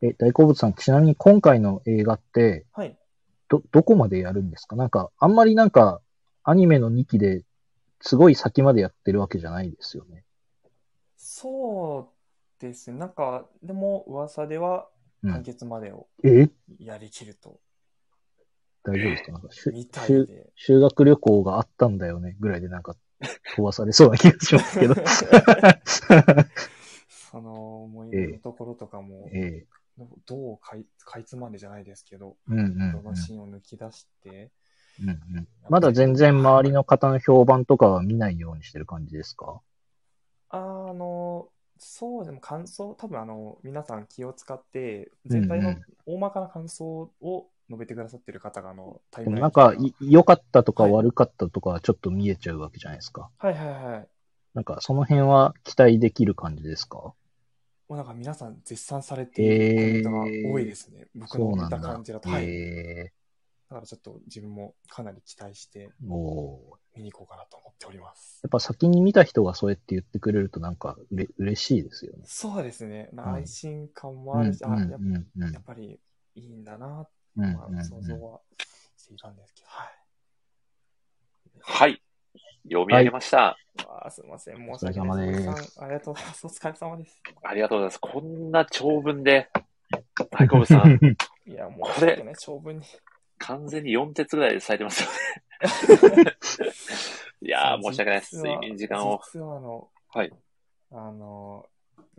[0.00, 2.96] え、大好物さん、ちなみに今回の映画って、はい。
[3.48, 4.76] ど、どこまでやるんですか？
[4.76, 6.00] なんか、あんまりなんか、
[6.44, 7.44] アニメの2期で
[8.00, 10.24] すごい先までやってるわけじゃないですよね。
[11.18, 12.12] そ
[12.60, 12.98] うですね。
[12.98, 14.88] なんか、でも噂では
[15.22, 15.42] 完うん。
[15.42, 16.48] 結までをえ？
[16.78, 17.58] やりきると、
[18.84, 19.32] 大丈夫ですか？
[19.32, 20.50] なんか、しゅみたい修で。
[20.54, 22.94] 修学旅行があったんだよね、ぐらいでなんか、
[23.56, 24.94] 飛ばされそうな気がしますけど。
[27.10, 29.66] その思い出のところとかも、ええ
[30.26, 34.52] どうかいかいつまんでじゃないですけど、うんうんうんどのシーンを抜き出して、
[35.02, 39.60] うんうんまだ全然周りの方の評判とかは見ないようにしてる感じですか？
[40.50, 40.58] あ
[40.94, 45.76] の、そうでも感想、多分あの、皆さん気を使って、全体の
[46.06, 53.30] 大まかな感想を述べてくださってる方が、あの、タイでムもなんか、ラインにい良かったとかはい悪かったとかはちょっと見えちゃうわけじゃないですか。
[53.38, 54.08] はいはいはい。
[54.54, 57.14] なんか、その辺は期待できる感じですか？
[57.88, 61.06] もうなんか皆さん絶賛されているコメントが多いですね。
[61.14, 62.20] 僕の見た感じだ。
[62.20, 62.28] と。
[62.28, 62.44] はい。
[62.44, 63.12] え
[63.70, 68.40] だからちょっと自分もかなり期待してー、おー見に行こうかなと思っております。
[68.42, 72.24] やっぱ先に見た人がそうやって言ってくれるとなんかうれ嬉しいですよね。
[72.26, 73.08] そうですね。
[73.16, 75.98] はい安心感もあるし、あやっうん、うんやっぱり
[76.34, 78.40] いいんだな、想像は
[78.96, 79.88] していたんですけど、はい。
[81.60, 82.02] はい。
[82.64, 83.56] 読み上げました。
[83.86, 84.56] わあすみません。
[84.56, 86.46] 申しお疲れ訳ない様ですありがとうございます。
[86.46, 87.22] お疲れ様です。
[87.42, 87.98] ありがとうございます。
[88.00, 89.48] こんな長文で、
[90.30, 90.98] 大好物さん、
[91.46, 92.84] いや、もうこれ長文に。
[93.38, 95.10] 完全に4鉄ぐらいでされてますよ
[96.10, 96.36] ね。
[97.40, 98.36] いやー、申し訳ないです。
[98.36, 99.20] 睡眠時間を。
[99.24, 100.32] 実はあの、はい。
[100.90, 101.68] あの、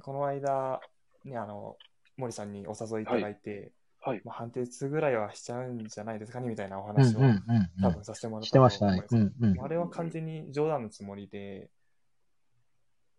[0.01, 0.81] この間、
[1.25, 1.77] ね、あの、
[2.17, 4.21] 森さんにお誘いいただいて、はい。
[4.23, 7.93] まあ、半鉄ぐらいはしちゃうんじゃないですかね、みたいなおうん、話を、多うん。
[7.93, 9.15] 分させてもらったしてましたねと。
[9.15, 9.61] 思いますうん、うん。
[9.61, 11.69] あれは完全に冗談のつもりで、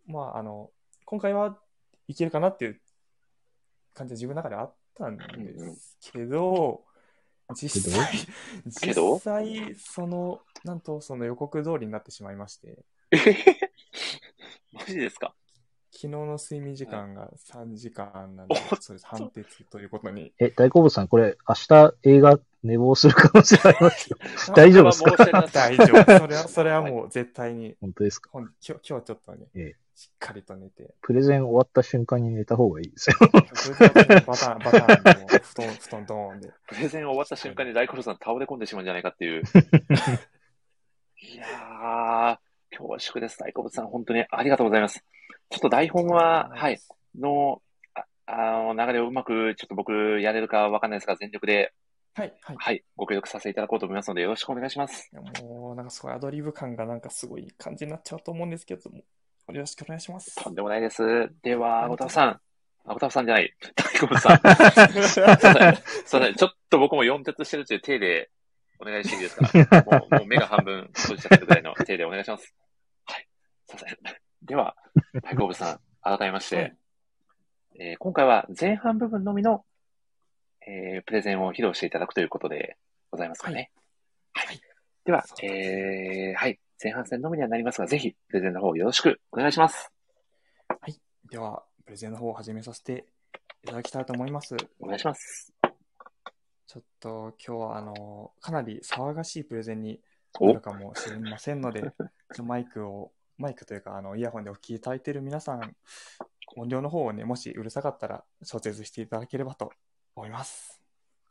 [0.07, 0.71] まあ、あの、
[1.05, 1.59] 今回は
[2.09, 2.81] いけるかなっていう
[3.93, 6.85] 感じで自分の中であったんですけど、
[7.55, 8.09] 実際、
[8.81, 9.15] けど？
[9.15, 12.79] 実際、その、なんとその予告通りになってしまいまして、
[13.11, 13.73] えへへ
[14.73, 15.35] マジですか？
[15.93, 20.33] 昨日の睡眠時間が3時間なんで、おそうです、半鉄ということに。
[20.39, 24.17] え、大好物さん、これ、明日映画寝坊する可能性ありますよ。
[24.55, 25.17] 大丈夫ですか？
[25.53, 26.19] 大丈夫。
[26.19, 28.31] それは、それはもう絶対に、本当ですか？
[28.33, 33.17] 今日、今日ちょっとね、ええしっかりと寝て、プレゼン終わった瞬間に寝た方がいいですよ。
[33.21, 36.51] バターン、バターン布団、布団ドーンで。
[36.69, 39.43] プレゼン終わった瞬間に大コロさん倒れ込んでしまうんじゃないかっていう。
[41.19, 42.39] いやー、
[42.71, 43.39] 恐縮です。
[43.41, 45.05] 大好物さん、本当にありがとうございます。
[45.51, 46.81] ちょっと台本は、はい、
[47.19, 47.61] の、
[47.95, 49.93] ああの流れをうまく、ちょっと僕
[50.23, 51.75] やれるかわかんないですが、全力で、
[52.15, 52.57] はい、はい。
[52.59, 55.11] はい、ご協力させていただこうと思いますので、よろしくお願いします。
[55.43, 59.03] もう、なんかすごいアドリブ感がなんかすごい感じになっちゃうと思うんですけども、
[59.53, 60.35] よろしくお願いします。
[60.43, 61.31] とんでもないです。
[61.43, 62.29] では、ごたふさん。
[62.85, 63.55] あ、ごたふさんじゃない。
[63.75, 65.05] 大好物さ ん。
[65.07, 66.35] すいません。
[66.35, 68.31] ちょっと僕も4鉄してるっていう手で
[68.79, 69.45] お願いしていいですか？
[69.91, 72.55] もう、もう目が半分閉じちゃってるぐらいの手でお願いします。
[73.07, 73.29] はい。
[73.67, 73.99] すいません。
[74.43, 74.77] では、
[75.23, 76.77] 大好物さん、改めまして、はい
[77.83, 79.65] えー今回は前半部分のみの、
[80.67, 82.77] えープレゼンを披露していただくということで
[83.11, 83.71] ございますかね。
[84.35, 84.61] はい。
[85.05, 86.61] ではそう、ですえー、はい。
[86.83, 89.93] 前半戦のみにはなりますが、ぜひ、プレゼンの方よろしくお願いします。
[91.31, 93.05] では、プレゼンの方を始めさせて
[93.63, 94.57] いただきたいと思います。
[94.79, 95.53] お願いします。
[96.67, 100.01] ちょっと今日はあの、かなり騒がしいプレゼンに
[100.39, 101.85] おなるかもしれませんので、
[102.43, 105.77] マイクを、マイクというか、あの、イヤホンでお聞きいただいている皆さん、
[106.57, 109.71] 音量の方をね、もしうるさかったら、調節していただければと
[110.17, 110.81] 思います。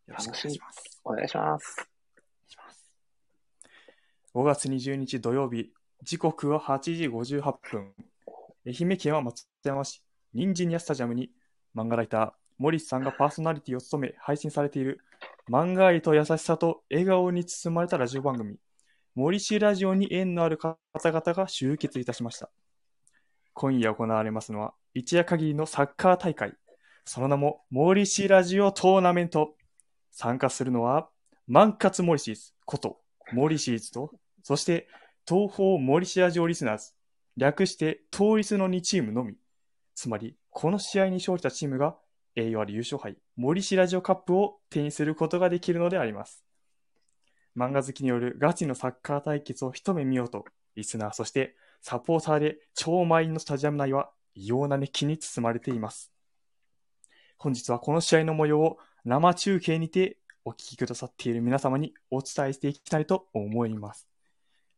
[0.05, 1.01] よろしくお願いします。
[1.03, 1.88] お願いします。
[4.39, 7.93] 5月20日土曜日、時刻は8時58分。
[8.65, 10.01] 愛媛県は松山市、
[10.33, 11.29] ニンジニアスタジアムに、
[11.75, 15.01] 漫画ライター、森さんがパーソナリティを務め、配信されている、
[15.49, 18.55] 漫画愛と優しさと笑顔に包まれたラジオ番組、
[19.13, 22.49] 森氏ラジオに縁のある方々が集結いたしました。
[23.51, 26.53] 今夜行われますのは、一夜限りのサッカー大会、
[27.03, 29.57] その名も、森氏ラジオトーナメント。
[30.11, 31.09] 参加するのは、
[31.45, 33.01] 万活モリシーズこと、
[33.33, 34.13] モリシーズと、
[34.49, 34.87] そして、
[35.27, 36.93] 東方モリシラジオリスナーズ、
[37.37, 39.35] 略して、東リスの2チームのみ。
[39.93, 41.95] つまり、この試合に勝利したチームが、
[42.35, 46.43] 栄誉ある優勝杯、モリシラジオカップを手にすることができるのであります。
[47.55, 50.45] 漫画好きによるガチのサッカー対決を一目見ようと、
[50.75, 56.11] リスナー、そしてサポーターで超満員のスタジアム内は異様な熱気に包まれています。
[57.37, 64.09] 本日はこの試合の模様を生中継にてお聞きくださっている皆様にお伝えしていきたいと思います。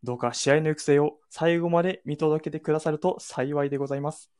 [0.03, 4.31] どうか試合の行く末を最後まで見届けてくださると幸いでございます。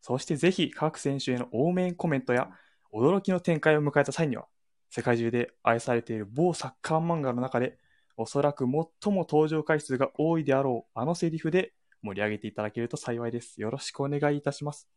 [0.00, 2.50] そしてぜひ各選手への応援コメントや
[2.92, 4.46] 驚きの展開を迎えた際には、
[4.90, 7.78] 世界中で愛されている某サッカー漫画の中で、
[8.16, 8.90] おそらく最も
[9.28, 11.72] 登場回数が多いであろうあのセリフで
[12.02, 13.60] 盛り上げていただけると幸いです。
[13.60, 14.88] よろしくお願いいたします。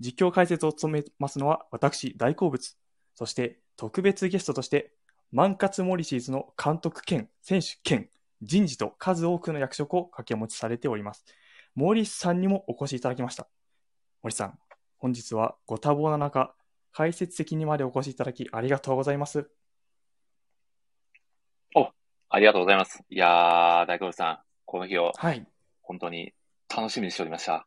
[0.00, 2.76] 実況解説を務めますのは私、大好物。
[3.14, 4.92] そして特別ゲストとして、
[5.32, 8.10] 万活モリシーズの監督兼選手兼
[8.42, 11.24] 人事と数多くの役職を掛け持ちされております。
[11.74, 13.48] モリスさんにもお越しいただきました。
[14.22, 14.58] 森さん、
[14.98, 16.54] 本日はご多忙な中、
[16.92, 19.50] 解説席にまでお越しいただきありがとうございます。
[22.32, 23.02] ありがとうございます。
[23.10, 25.44] いやー、大好物さん、この日をはい。
[25.82, 26.32] 本当に
[26.74, 27.66] 楽しみにしておりました。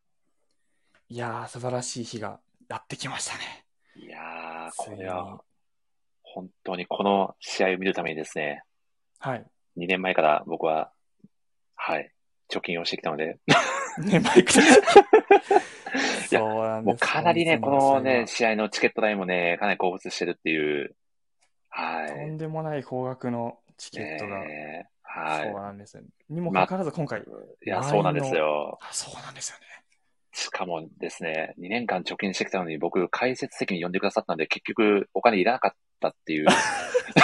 [1.10, 3.66] いやー、素晴らしい日がやってきましたね。
[3.98, 5.44] いやー、これは
[6.22, 8.64] 本当にこの試合を見るためにですね、
[9.20, 9.46] はい。
[9.78, 10.92] 2年前から僕は、
[11.76, 12.12] はい、
[12.52, 13.40] 貯金をしてきたので、
[14.00, 14.60] ね、マイクで。
[14.60, 14.64] い
[16.32, 16.94] やそうなんです。
[16.94, 20.96] もうかなりね、このね、試合のチケット代もね、かなり興奮してるっていう、
[21.70, 22.26] はとい。
[22.26, 25.44] んでもない高額のチケットがえーはい。
[25.44, 26.10] そうなんですよ、ね。
[26.30, 27.24] にもかかわらず今回、い
[27.70, 28.80] や、そうなんですよ。
[28.82, 29.66] あそうなんですよね。
[30.32, 36.48] しかもですね、2年間貯金してきたのに僕、解説席に呼んでくださったんで、結局お金いらなかったっていう、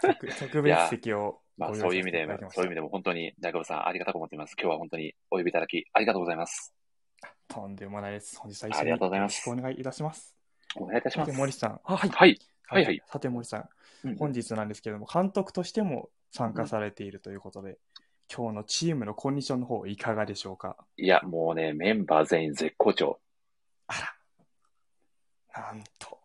[0.00, 4.54] 特特別席をまあそういう意味でそういう意味でも本当に大久保さんありがたく思っています。
[4.58, 6.74] 今日は本当にお呼びいただきありがとうございます。
[7.48, 8.38] とんでもないです。
[8.38, 10.36] 本日は一緒あにりがとうございますよろしくお願いいたします。
[10.76, 11.32] お願いいたします。
[11.32, 11.80] 森さん。
[11.84, 12.10] あはい。
[12.10, 12.38] はい。
[12.64, 13.68] はいはいさて、森さん。
[14.04, 17.78] うん本日なんですけれども、監督としても参加されているということで、
[18.34, 20.76] 今日のチームのコンディションの方、いかがでしょうか？
[20.96, 23.20] いや、もうね、メンバー全員絶好調。
[23.86, 23.94] あ
[25.54, 25.62] ら。
[25.62, 26.18] なんと。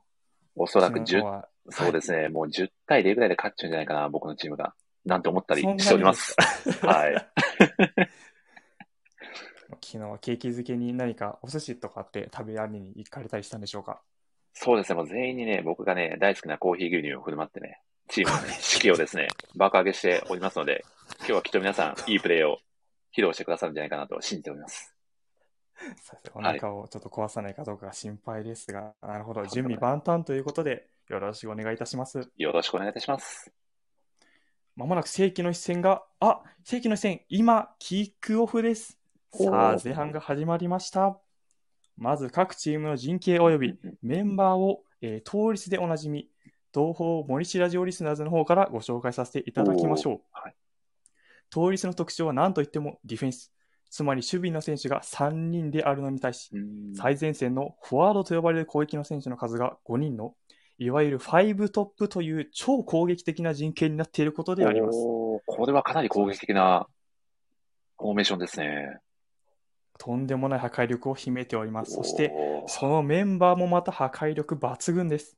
[0.55, 4.73] おそらく10、昨日はそうですね、もう10対0ぐらいで勝っちゃうんじゃないかな、僕のチームが。
[5.05, 6.35] なんて思ったりしております。
[6.81, 7.15] はい。
[9.81, 14.01] 昨日はケーキ漬けに何かお寿司とかって食べられに行かれたりしたんでしょうか？
[14.53, 20.83] そうですね、もう全員にね、僕がね、大好きなコーヒー牛乳を振る舞ってね、チームのね、士気をですね、 爆上げしておりますので、
[21.19, 22.59] 今日はきっと皆さん、いいプレーを
[23.13, 24.93] 披露してくださるんじゃないかなと信じております。
[26.33, 32.29] お腹をちょっと壊さないかどうかが心配ですが、なるほど、準備万端ということで、よろしくお願いいたします。
[32.37, 33.51] よろしくお願いいたします。
[34.75, 38.97] まもなく世紀の一戦が、あ世紀の一戦、今、キックオフです。
[39.31, 41.19] さあ、前半が始まりました。
[41.97, 46.29] まず各チームの陣形及びメンバーを、えー、当率でおなじみ、
[46.73, 50.21] 東方森氏ラジオリスナーズの方からご紹介させていただきましょう。
[50.31, 50.55] はい
[51.49, 53.51] 当率の特徴は何といってもディフェンス、
[53.89, 60.35] つまり守備の選手が3人であるのに対し、うん最前線のフォワードと呼ばれる攻撃の選手の数が5人の、
[60.79, 64.97] いわゆる5トップという超攻撃的な陣形になっていることであります。
[65.45, 66.87] これはかなり攻撃的な
[67.97, 68.99] フォーメーションですね。
[69.97, 71.93] とんでもない破壊力を秘めております。
[71.93, 72.31] そして、
[72.67, 75.35] そのメンバーもまた破壊力抜群です。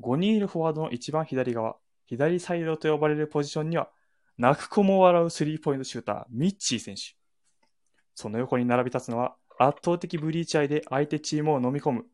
[0.00, 3.90] 5人いるフォワードの一番左側、左サイドと呼ばれるポジションには、
[4.38, 7.02] 泣く子も笑うスリーポイントシューター、ミッチー選手。
[8.14, 12.06] その横に並び立つのは、圧倒的ブリーチ愛で相手チームを飲み込む、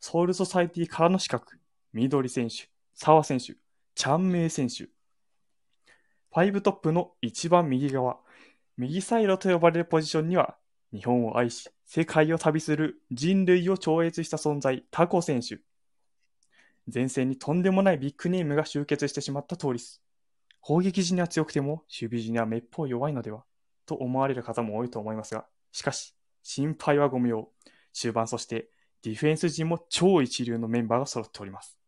[0.00, 1.59] ソウルソサイティからの資格、
[1.92, 3.54] 緑選手、沢選手、
[3.94, 4.88] チャンメイ選手。
[6.32, 8.18] 5トップの一番右側、
[8.76, 10.56] 右サイドと呼ばれるポジションには、
[10.92, 15.58] 日本を愛し、世界を旅する人類を超越した存在、タコ選手。
[16.92, 20.00] 前線にとんでもないビッグネームが集結してしまった通りです。
[20.60, 23.44] 攻撃時には強くても、守備時にはめっぽう弱いのでは
[23.84, 27.50] と思われる方も多いと思いますが、しかし、心配はご無用。
[27.92, 28.70] 中盤そして、
[29.02, 31.79] ディフェンス陣も超一流のメンバーが揃っております。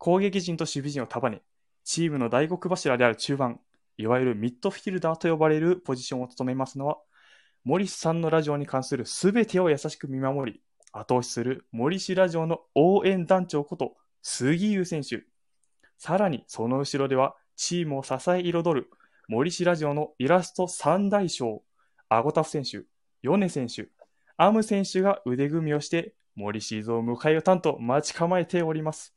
[0.00, 1.42] 攻撃陣と守備陣を束ね、
[1.84, 3.60] チームの大黒柱である中盤、
[3.98, 6.96] いわゆるミッドフィルダーと呼ばれるポジションを務めますのは、
[7.64, 15.22] 森さんのラジオに関するすべてを優しく見守り、後押しする森氏ラジオの応援団長こと杉優選手。
[15.98, 18.88] さらにその後ろではチームを支え彩る
[19.28, 21.62] 森氏ラジオのイラスト三大将、
[22.08, 22.84] アゴタフ選手、
[23.22, 23.88] 米選手、
[24.38, 29.14] アム選手が腕組みをして森シーズを迎えよたんと待ち構えております。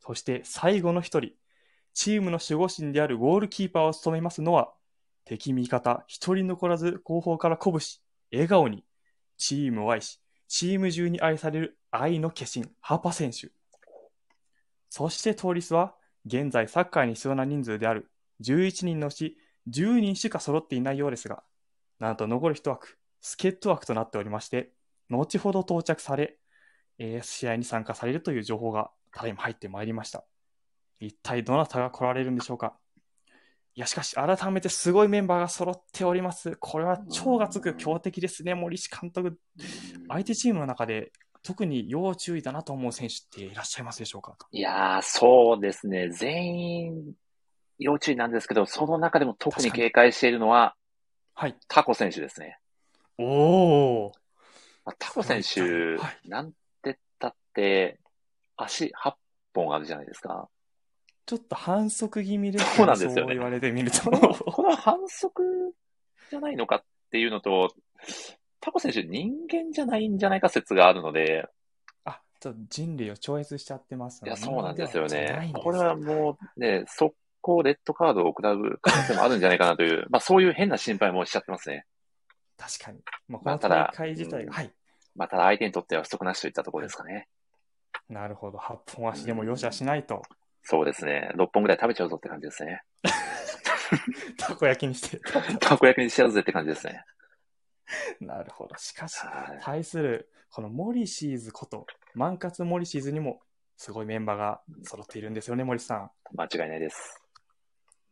[0.00, 1.32] そして最後の一人、
[1.92, 4.72] チームの守護神であるゴールキーパーを務めますのは、
[5.24, 8.84] 敵味方一人残らず後方から鼓舞し、笑顔に、
[9.36, 13.50] チームを愛し、チーム中に愛される愛の化身、ハパ選手。
[14.88, 15.94] そしてトーリスは、
[16.26, 19.38] 現在サッカーに必要な人数である11人のうち
[19.68, 21.42] 10人しか揃っていないようですが、
[21.98, 24.72] なんと残る一枠、助っ人枠となっておりまして、
[25.08, 26.38] 後ほど到着され、
[26.98, 30.24] えー試合に参加されるという情報がただいま入ってまいりました。
[30.98, 32.76] 一体どなたが来られるんでしょうか
[33.74, 36.56] いや、しかし、改めてすごいメンバーが揃っております。
[36.58, 39.38] これは超がつく強敵ですね、森氏監督。
[40.08, 46.10] 相手チームの中で、特に要注意だなと思う選手っていらっしゃいますでしょうかいやー、そうですね。
[46.10, 47.12] 全員、
[47.78, 50.74] 要注意なんですけど、その中でも特に警戒しているのは、
[51.34, 51.56] はい。
[51.68, 52.58] タコ選手ですね。
[53.18, 54.12] おー。
[54.84, 58.00] まあタコ選手、はいなんて言ったって、
[58.62, 59.12] 足8
[59.54, 60.48] 本あるじゃないですか。
[61.26, 64.10] ちょっと反則気味ですねそうなんですよねそう言われてみるとこ。
[64.10, 65.42] の、この反則
[66.30, 67.72] じゃないのかっていうのと、
[68.60, 71.46] タコ選手人間じゃないんじゃないか説があるので、
[72.04, 75.52] あ、ちょっと人類を超越しちゃってますいや、そうなんですよね。
[75.54, 81.86] これはもうね、速攻レッドカードを食らう可能性もあるんじゃないかなという、 まあそういう変な心配もしちゃってますね。
[82.56, 83.00] 確かに。
[83.28, 84.72] まあ、この大会自体うんが、はい。
[85.14, 87.28] まあただ相手にとっては不足なしといったところですかね。
[88.10, 88.58] なるほど。
[88.58, 90.22] 8本足でも容赦しないと。
[90.62, 91.30] そうですね。
[91.36, 92.82] 6本ぐらい食べちゃうぞって感じですね。
[94.36, 95.18] たこ焼きにして。
[95.58, 97.04] たこ焼きにしちゃうぜって感じですね。
[98.20, 98.76] なるほど。
[98.76, 103.40] しかし、はい対する、このモリシーズこと、万活モリシーズにも、
[103.76, 106.10] すごいメンバーが揃っているんですよね、森さん。
[106.34, 107.22] 間違いないです。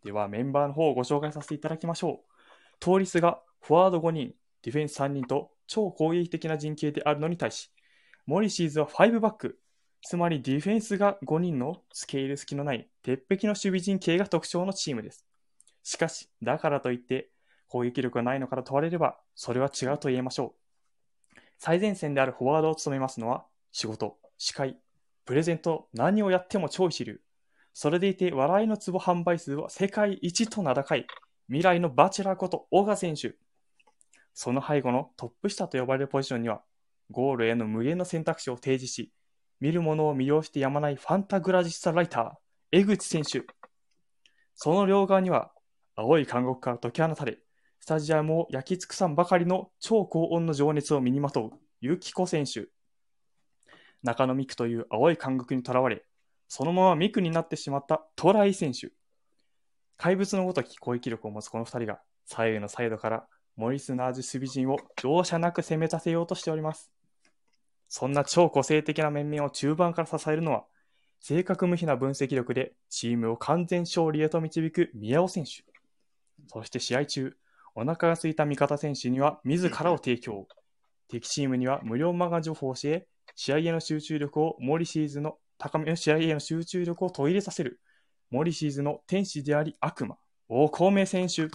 [0.04, 2.80] ではメンバーの方をご紹介させていただきましょう。
[2.80, 7.72] 通りすがフォワード5人、ディフェンス3人と超攻撃的な陣形であるのに対し、
[8.26, 9.58] モリシーズは5バック、
[10.02, 15.24] つまりディフェンスが5人のスケール隙のない鉄壁の守備陣形が特徴のチームです。
[15.82, 17.30] しかし、だからといって
[17.68, 20.54] 攻撃力がないのから問われれば、それは違うと言えましょ
[21.36, 21.38] う。
[21.58, 24.78] 最前線であるフォワードを務めますのは、仕事、司会、
[25.24, 27.20] プレゼント、何をやっても超一流。
[27.74, 31.06] それでいて、笑いの壺販売数は世界一と名高い、
[31.48, 33.34] 未来のバチェラーこと小賀選手。
[34.34, 36.62] その背後のトップ下と呼ばれるポジションには、
[37.10, 39.12] ゴールへの無限の選択肢を提示し、
[39.60, 42.32] 見る者を魅了してやまないファンタグラジスタライター、
[42.70, 43.42] 江口選手。
[44.54, 45.52] その両側には、
[45.96, 47.38] 青い監獄から解き放たれ、
[47.80, 51.50] スタジアムを焼き尽くさんばかりの超高温の情熱を身にまとう、
[51.80, 52.68] ユキコ選手。
[54.04, 56.04] 中野美久という青い監獄にとらわれ、
[56.46, 58.92] そのままミクになってしまったトライ選手。
[59.96, 66.92] 怪物のごとき攻撃力を持つこの2人が、左右のサイドからモリス・ナージュ守備陣を容赦なく攻め立てようとしております。
[67.88, 70.64] そんな超個性的な面々を中盤から支えるのは、
[71.20, 75.64] 正確無比な分析力でチームを完全勝利へと導く宮尾選手。
[76.46, 77.36] そして試合中、
[77.74, 80.46] お腹が空いた味方選手には自らを提供。
[81.08, 87.80] 敵チームには無料マガジを教え、試合への集中力をモリシーズの高めの試合への集中力を途切れさせる。
[88.30, 90.16] モリシーズの天使であり悪魔、
[90.48, 91.48] 大孔明選手。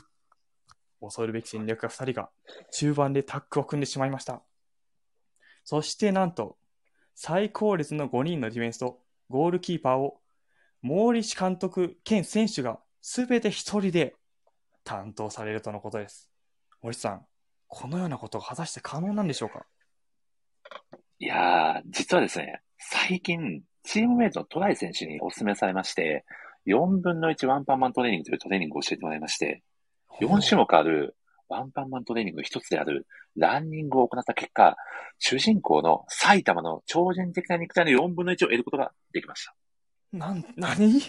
[1.00, 2.30] 恐るべき戦略が2人が
[2.72, 4.42] 中盤でタッグを組んでしまいました。
[5.64, 6.58] そしてなんと、
[7.16, 9.00] 最高列の5人のディフェンスと
[9.30, 10.20] ゴールキーパーを、
[10.82, 14.16] 毛利氏監督兼選手が全て一人で
[14.84, 16.30] 担当されるとのことです。
[16.82, 17.26] 森さん、
[17.68, 19.66] このようなことが果たして可能なんでしょうか？
[21.20, 26.26] いやー、実はですね、最近、チームメイトのトライ選手にお勧めされまして、
[26.66, 29.64] 4分の1ワンパンマントレーニングというトレーニングを教えてもらいまして、
[30.22, 31.16] 4種目ある
[31.50, 34.78] ワンパンマントレーニング一つであるランニングを行った結果、
[35.20, 39.56] 主人公の埼玉の超人的な肉体の4分の1を得ることができました。
[40.12, 41.02] なん、何？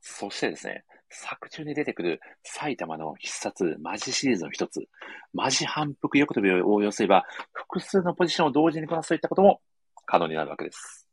[0.00, 4.86] そしてですね、作中に出てくる埼玉の必殺マジシリーズの一つ、
[5.32, 9.60] マジ反復横跳びを応用すれば、複数のポジションを同時にこなすといったことも
[10.04, 11.08] 可能になるわけです。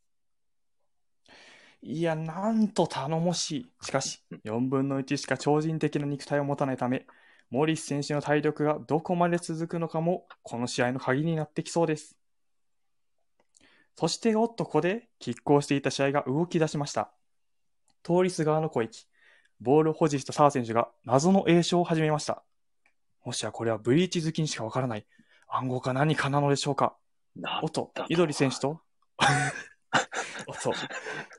[1.83, 3.71] いや、なんと頼もしい。
[3.81, 7.05] しかし、4分の1しか超人的な肉体を持たないため、
[7.51, 12.17] モリス選手の体力がどこまで続くのかも、この試合の鍵になってきそうです。
[13.97, 17.11] そして、おっと、ここで、拮抗していた試合が動き出しました。
[18.03, 19.05] 通りす側の攻撃。
[19.59, 22.43] ボールを保持した澤選手が謎の栄唱を始めました。
[23.23, 25.05] もしやこれはブリーチ好きにしかわからない
[25.47, 26.95] 暗号か何かなのでしょうか
[27.61, 28.81] おっと、緑選手と
[30.47, 30.73] おっと、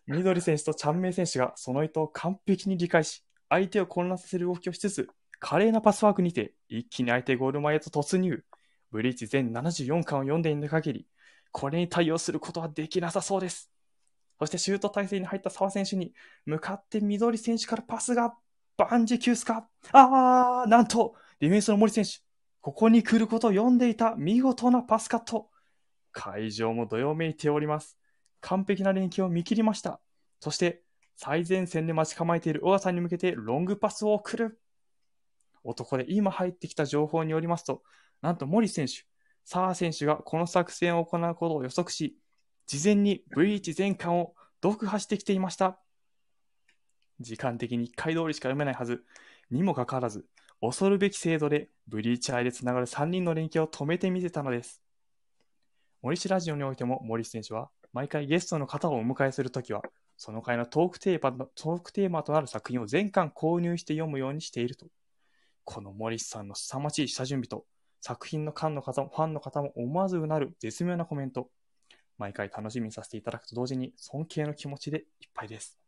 [0.07, 5.09] 緑選手とチャンメイ選手がその意図を完璧に理解し、相手を混乱させる動きをしつつ、
[5.43, 8.45] 華麗なパスワークにて、一気に相手ゴール前へと突入。
[8.93, 11.07] ブリーチ全74巻を読んでいる限り、
[11.51, 13.69] これに対応することはできなさそうです。
[14.39, 16.13] そしてシュート体勢に入った澤選手に
[16.47, 18.35] 向かって緑選手からパスが
[18.77, 19.69] バンジキュースか。
[19.91, 22.21] あー、なんと、ディフェンスの森選手、
[22.61, 25.51] ここに来ることを読んでいた見事なパスカット。
[26.13, 27.99] 会場もどよめいております。
[28.41, 30.01] 完璧な連携を見切りました。
[30.39, 30.85] そして、
[31.17, 34.62] 最前線で待ち構えている小川さんに向けてロングパスを送る。
[35.65, 37.83] 男で今入ってきた情報によりますと、
[38.21, 39.05] なんと森選手、
[39.45, 42.17] 澤選手がこの作戦を行うことを予測し、
[42.67, 45.79] 事前に V1 全巻を読破してきていました。
[47.21, 49.05] 時間的に1回通りしか読めないはず。
[49.51, 50.27] にもかかわらず、
[50.61, 54.81] 恐るべき精度でブリーチ愛でつながる3人の連携を止めてみせたのです。
[56.03, 59.83] 森氏ラジオにおいても森選手は毎回ゲストの方をお迎えするときは、
[60.17, 64.87] その回のトークテーマトークテーマとなる作品を全巻購入して読むようにしていると
[65.65, 67.67] この森さんの凄まじい下準備と、
[68.01, 71.51] 作品のファンの方も、ファンの方も思わずうなる絶妙なコメント。
[72.19, 75.05] 毎回楽しみにさせていただくと同時に尊敬の気持ちでいっ
[75.35, 75.79] ぱいです。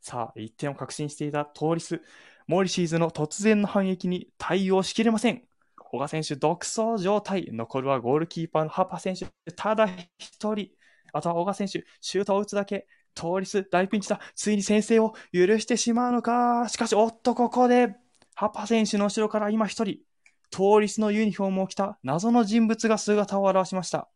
[0.00, 2.02] さあ、一点を確信していた通りす、
[2.46, 5.42] モリシーズの突然の反撃に対応しきれません。
[5.76, 7.50] 小賀選手独走状態。
[7.52, 9.86] 残るはゴールキーパーのハパ選手、ただ
[10.18, 10.70] 一人。
[11.12, 12.86] あとは小賀選手、シュートを打つだけ。
[13.14, 14.18] 通りす、大ピンチだ。
[14.34, 16.66] ついに先制を許してしまうのか。
[16.68, 17.94] しかし、おっと、ここで、
[18.34, 19.98] ハパ選手の後ろから今一人、
[20.50, 24.08] 通りすのユニフォームを着た謎の人物が姿を現しました。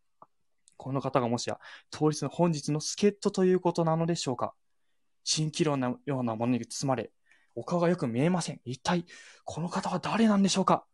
[0.77, 1.59] この方がもしや、
[1.91, 4.55] 通りすの本日の助っ人ということなのでしょうか
[5.25, 7.11] 蜃気楼のようなものに包まれ、
[7.55, 8.61] お顔がよく見えません。
[8.65, 9.07] 一体、
[9.45, 10.85] この方は誰なんでしょうか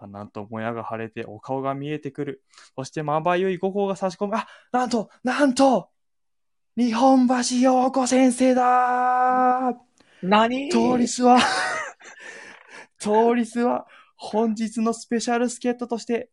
[0.00, 2.42] だんともやが晴れてお顔が見えてくる。
[2.76, 4.36] そしてまばゆい五光が差し込む。
[4.36, 5.88] あ、なんと、なんと
[6.76, 9.74] 日本橋陽子先生だ
[10.22, 10.68] 何？
[10.70, 11.38] トーリスは、
[13.00, 13.86] トーリスは
[14.16, 16.30] 本日のスペシャル助っ人として、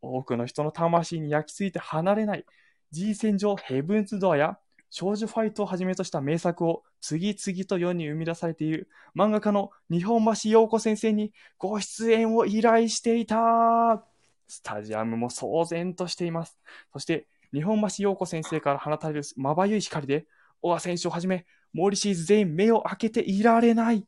[0.00, 2.44] 多くの人の魂に焼き付いて離れない
[2.90, 4.58] G 戦場ヘブンズドアや
[4.90, 14.04] 少女ファイトをはじめとした名作を次々と世に生み出されている漫画家の日本橋陽子先生にご出演を依頼していた。
[14.48, 16.58] スタジアムも騒然としています。
[16.92, 20.26] そして、日本橋陽子先生から放たれるまばゆい光で、
[20.62, 24.06] 小川選手をはじめ、モーリシーズ全員目を開けていられない。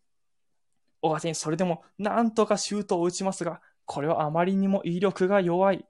[1.01, 5.86] 小川選手、それでもなんとかシュートを打ちますが、これはあまりにも威力が弱い。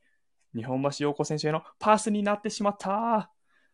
[0.55, 3.31] 日本橋陽子選手へのパスになってしまった。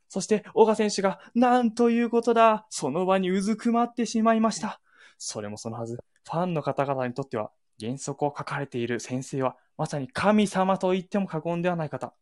[0.09, 2.67] そして、小川選手が、なんということだ。
[2.71, 4.81] その場にうずくまってしまいました。
[5.19, 5.99] それもそのはず。
[6.25, 12.15] ファンの方々にとっては、原則を書かれている先生は、まさに神様と言っても過言ではない方。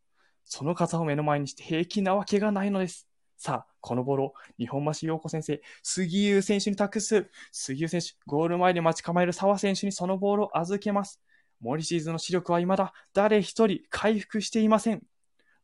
[0.45, 3.07] その方を目の前にして平気なわけがないのです。
[3.45, 7.29] さあ、このボールを日本橋陽子先生、杉優選手に託す。
[7.51, 11.21] 杉優選手、ゴール前で待ち構える澤選手にそのボールを預けます。
[11.59, 15.03] 森シーズの視力は未だ誰一人回復していません。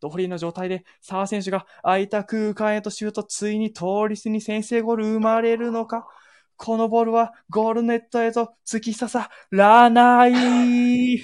[0.00, 6.08] ドフリーの状態で澤選手が空いた空間へとシュート、ついに通りすに先制ゴール生まれるのか
[6.56, 11.22] このボールはゴールネットへと突き刺さらない。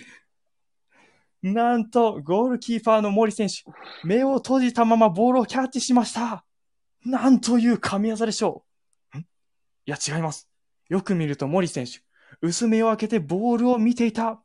[1.45, 3.71] なんと、ゴールキーパーの森選手、
[4.03, 6.43] 目を閉じたままボールをキャッチしました。
[7.05, 8.65] なんという神業でしょ
[9.15, 9.19] う。
[9.19, 9.21] ん？
[9.21, 9.25] い
[9.85, 10.49] や、違います。
[10.89, 12.01] よく見ると森選手、
[12.41, 14.43] 薄目を開けてボールを見ていた。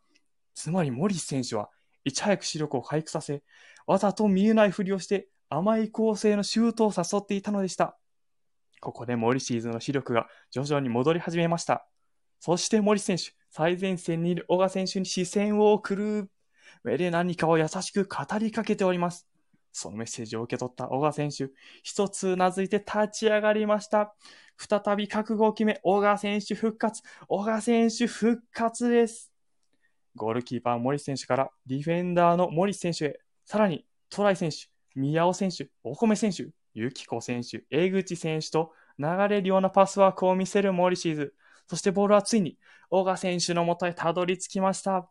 [0.54, 1.70] つまり森選手は、
[2.04, 3.44] いち早く視力を回復させ、
[3.88, 7.98] わざと見えないふりをして甘い構成のシュートを誘っていたのでした。
[8.82, 11.88] ここで森シーズンの視力が徐々に戻り始めました。
[12.42, 16.30] そして森選手、最前線にいる小川選手に視線を送る。
[16.84, 19.28] 目で何かを優しく語りかけております。
[19.72, 21.50] そのメッセージを受け取った小川選手、
[21.84, 24.14] 一つうなずいて立ち上がりました。
[24.58, 27.02] 再び覚悟を決め、小川選手復活。
[27.28, 29.32] 小川選手復活です。
[30.16, 41.34] ゴールキーパー森選手からディフェンダーの森選手へ、さらにトライ選手、宮尾選手、お米選手、ゆきこ選手、江口選手と流れるようなパスワークを見せる森シーズ。
[41.68, 42.58] そしてボールはついに
[42.90, 45.08] 小川選手の元へたどり着きました。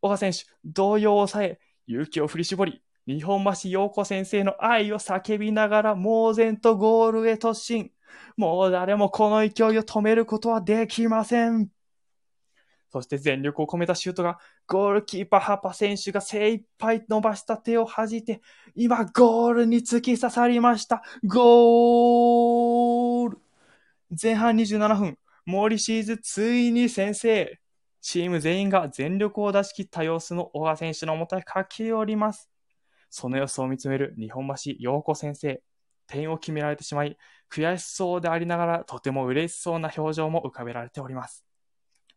[0.00, 7.92] 小川選手、動揺を抑え、勇気を振り絞り、日本橋陽子先生の愛を叫びながら猛然とゴールへ突進。
[8.36, 11.68] もう誰もこの勢いを止めることはできません。
[12.90, 18.40] そして全力を込めたシュートが、ゴールキーパーハパ選手が精一杯伸ばした手を弾いて、
[18.74, 21.02] 今ゴールに突き刺さりました。
[21.24, 23.38] ゴール
[24.20, 27.60] 前半27分、モーリシーズついに先制。
[28.08, 32.48] チーム全員が全力を出し切った様子の小川選手のもとへ駆け寄ります。
[33.10, 35.60] その様子を見つめる日本橋陽子先生。
[36.06, 37.18] 点を決められてしまい、
[37.52, 41.44] 悔しそうでありながらとても嬉しそうな表情も浮かべられております。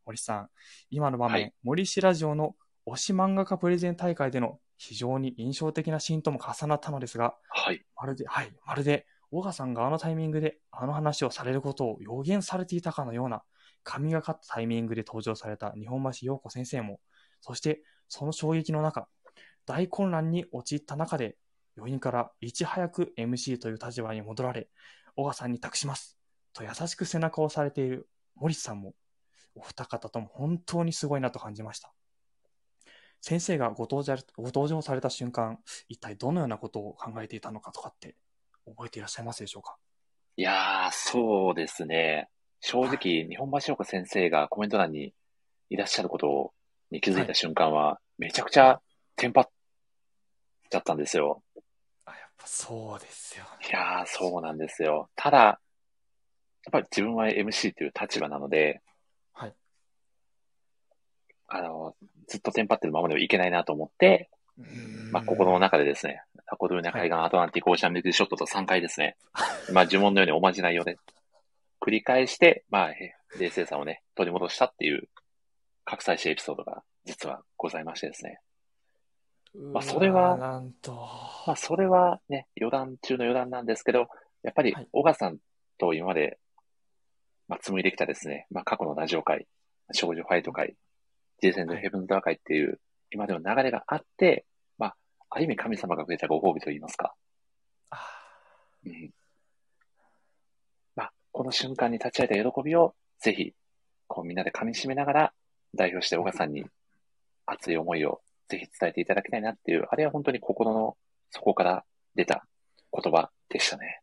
[0.06, 0.50] 森さん、
[0.92, 7.84] 今の場面、はい森氏ラジオの推し漫画家プレゼン大会での非常に印象的なシーンとも重なったのですが、はい。
[7.96, 13.42] まるで、はい、まるで、小川さんがあのタイミングであの話をされることを予言されていたかのような、
[13.84, 17.00] 神がかったタイミングで登場された日本橋陽子先生も、
[17.42, 19.08] そしてその衝撃の中、
[19.66, 21.38] 大混乱に陥った中で、
[21.78, 24.70] 余韻からいち早く MC という立場に戻られ、
[25.16, 26.18] 小川さんに託します。
[26.54, 28.96] と優しく背中を押されている森さんも、
[29.56, 31.94] お二方とも本当にすごいなと感じました。
[33.22, 38.16] 先生がご登場ご登場された瞬間、一体どのようなことを考えていたのかとかって
[38.66, 39.78] 覚えていらっしゃいますでしょうか？
[40.38, 42.30] いやー、そうですね。
[42.62, 45.14] 正直、日本橋岡先生がコメント欄に
[45.70, 46.54] いらっしゃること
[46.92, 48.82] に気づいた瞬間は、めちゃくちゃ
[49.16, 49.50] テンパっ
[50.70, 51.42] ちゃったんですよ。
[52.06, 53.68] あ、やっぱそうですよね。
[53.70, 55.10] いやー、そうなんですよ。
[55.16, 55.60] ただ、やっ
[56.72, 58.82] ぱり自分は MC という立場なので、
[59.34, 59.54] はい。
[61.48, 61.96] あの、
[62.28, 64.30] ずっとテンパってるままではいけないなと思って、
[65.12, 69.16] まあ、心の中でですね、タコドルネ海岸アトランティックオーシャンミルクショットと3回ですね、
[69.72, 70.98] まあ、呪文のように同じ内容で
[71.90, 75.10] 繰り返して、まあ、へ冷静さをね、取り戻したっていう、
[75.86, 78.40] 格差しエピソードが実はございましてですね。
[79.56, 80.92] まあそれはなんと。
[81.48, 84.08] まあ、それはね、余談中の余談なんですけど、
[84.44, 85.38] やっぱりはい、小川さん
[85.80, 86.38] と今まで、
[87.48, 89.48] まあ、紡いできたですね、まあ、過去のラジオ会、
[89.92, 90.76] 少女ファイト会、
[91.42, 92.80] ジェイセンドヘブンズダー会っていう、
[93.10, 94.46] 今までの流れがあって、
[94.78, 94.96] まあ、
[95.32, 97.16] ある意味神様がくれたご褒美といいますか。
[97.90, 97.98] あ
[98.86, 99.10] うん。
[101.40, 103.54] まあ、この瞬間に立ち会えた喜びを、ぜひ、
[104.08, 105.34] こうみんなで噛み締めながら、
[105.74, 106.66] 代表して小川さんに
[107.46, 110.98] 熱い思いをぜひ伝えていただきたいなっていう、あれは本当に心の
[111.32, 111.86] 底から
[112.16, 112.46] 出た
[112.92, 114.02] 言葉でしたね。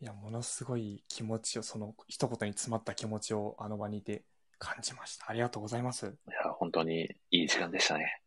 [0.00, 4.22] いや、ものすごい気持ちを、その一言に詰まった気持ちをあの場にいて
[4.58, 5.30] 感じました。
[5.30, 6.06] ありがとうございます。
[6.06, 8.20] いいや、本当にいい時間でしたね。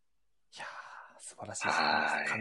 [0.57, 1.71] やー、素晴らしいで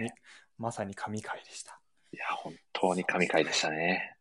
[0.09, 0.14] す
[0.59, 1.78] まさに神回でした。
[2.12, 4.16] いや、本当に神回でしたね。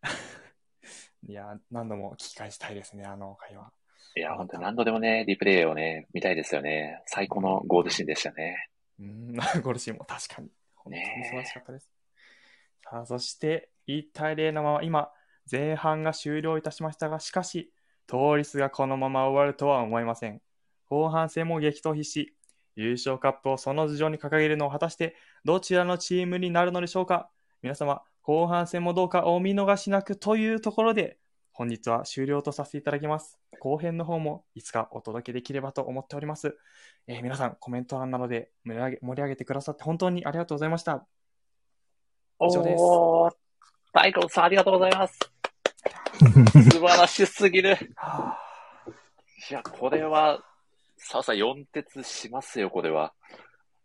[1.28, 3.72] いやー、何度も聞き返したいですね、あの会話。
[4.16, 7.02] いや、本当に何度でもね、リプレイをね、見たいですよね。
[7.06, 8.70] 最高のゴールシーンでしたね。
[9.00, 10.50] うーん、 ゴルシーも確かに。
[10.76, 11.90] 本当に素晴らしかったです。
[12.84, 15.12] さあ、そして、1対0のまま、今、
[15.50, 17.72] 前半が終了いたしましたが、しかし、
[18.08, 20.42] 通りすがこのまま終わるとは思いません。
[20.86, 22.36] 後半戦も激闘必至。
[22.76, 25.16] 優勝カップをその頭上に掲げるのを果たして、
[25.46, 27.30] どちらのチームになるのでしょうか
[27.62, 31.18] 皆様、後半戦もどうかお見逃しなくというところで、
[31.54, 33.40] 本日は終了とさせていただきます。
[33.60, 36.58] 後編の方もいつかお届けできればと思っております。
[37.08, 41.06] えー皆さん、コメント欄などで盛り上げ盛り上げてくださって本当にありがとうございました。
[42.42, 43.34] 以上ですおー、
[43.94, 45.20] 大根さんありがとうございます。
[46.72, 47.76] 素晴らしすぎる。
[47.96, 48.52] はあ
[49.50, 50.44] いや、これは、
[50.98, 53.14] さあさあ4鉄しますよ、これは。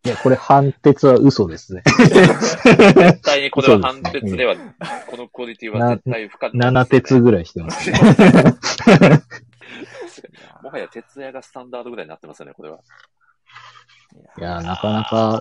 [0.06, 1.82] いや、これ判決は嘘ですね。
[1.84, 4.54] 絶対にこれは判そうでは、
[5.10, 7.98] このクオリティは絶対不可能、7鉄ぐらいしてますね。
[10.62, 12.78] もはや徹夜がスタンダードぐらいになってますよね、これは。
[14.38, 15.40] いや、なかなか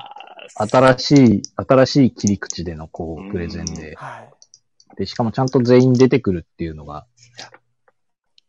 [0.55, 4.97] 新しい、新しい切り口でのこう、プレゼンで、はい。
[4.97, 7.05] で、しかもちゃんと全員出てくるっていうのが、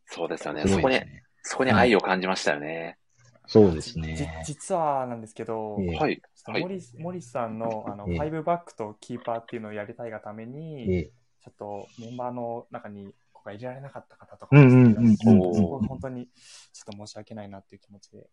[0.06, 0.62] そうですよね。
[0.62, 0.98] すそこに。
[1.42, 2.96] そこに愛を感じましたよね。
[3.46, 4.42] そうですじね。
[4.44, 6.16] 実はなんですけど、ええはい。
[6.16, 11.10] ちょっとモリスモリスさんのあの、ええファイブバックとキーパーっていうのをやりたいがために、ええ
[11.44, 16.26] ちょっとメンバーの中にここが入れられなかった方とかうんうんうんもそこ本当に
[16.72, 18.26] ちょっと申し訳ないなっていう気持ちで。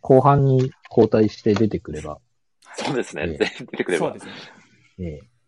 [0.00, 2.18] 後半に交代して出てくれば、
[2.74, 3.38] そうですね。
[3.40, 4.08] ええ出てくれば。
[4.08, 4.32] そうですね。
[4.98, 5.38] えー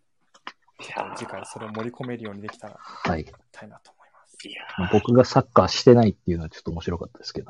[1.16, 3.26] 次回それを盛り込めるようにできたらはい。
[3.52, 3.92] たいなと
[4.92, 7.48] 僕がサッカーしてないっていうのはちょっと面白かったですけど。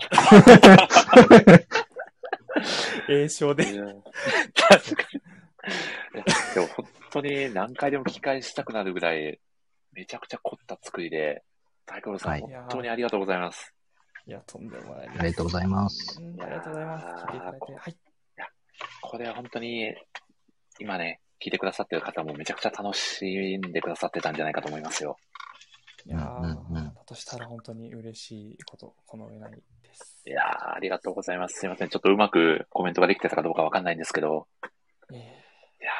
[3.09, 3.65] 栄唱で。
[3.65, 3.85] ーいや
[4.69, 5.21] 確かに。
[6.55, 9.41] でも本当に何回でも聞き返したくなるぐらい、
[9.93, 11.43] めちゃくちゃ凝った作りで、
[11.87, 13.75] 大久保さん、はい本当にありがとうございます。
[14.27, 15.21] いや、とんでもないです。
[15.21, 16.21] ありがとうございます。
[16.21, 17.07] うんありがとうございます。
[17.07, 17.73] 聞いていただいて。
[17.75, 17.97] はい。
[19.03, 19.95] これは本当に、
[20.79, 25.17] 今ね、聞いてくださってる方もめちゃくちゃ楽しんでくださってたんじゃないかと思いますよ。
[26.07, 30.23] いやー、うんうんうんだとしたら本当に嬉しいこと、この上ないです。
[30.27, 31.59] いやー、ありがとうございます。
[31.59, 31.89] すいません。
[31.89, 34.47] ちょっとうまくコメントができてたかどうかわかんないんですけど、
[35.13, 35.19] えい
[35.85, 35.91] や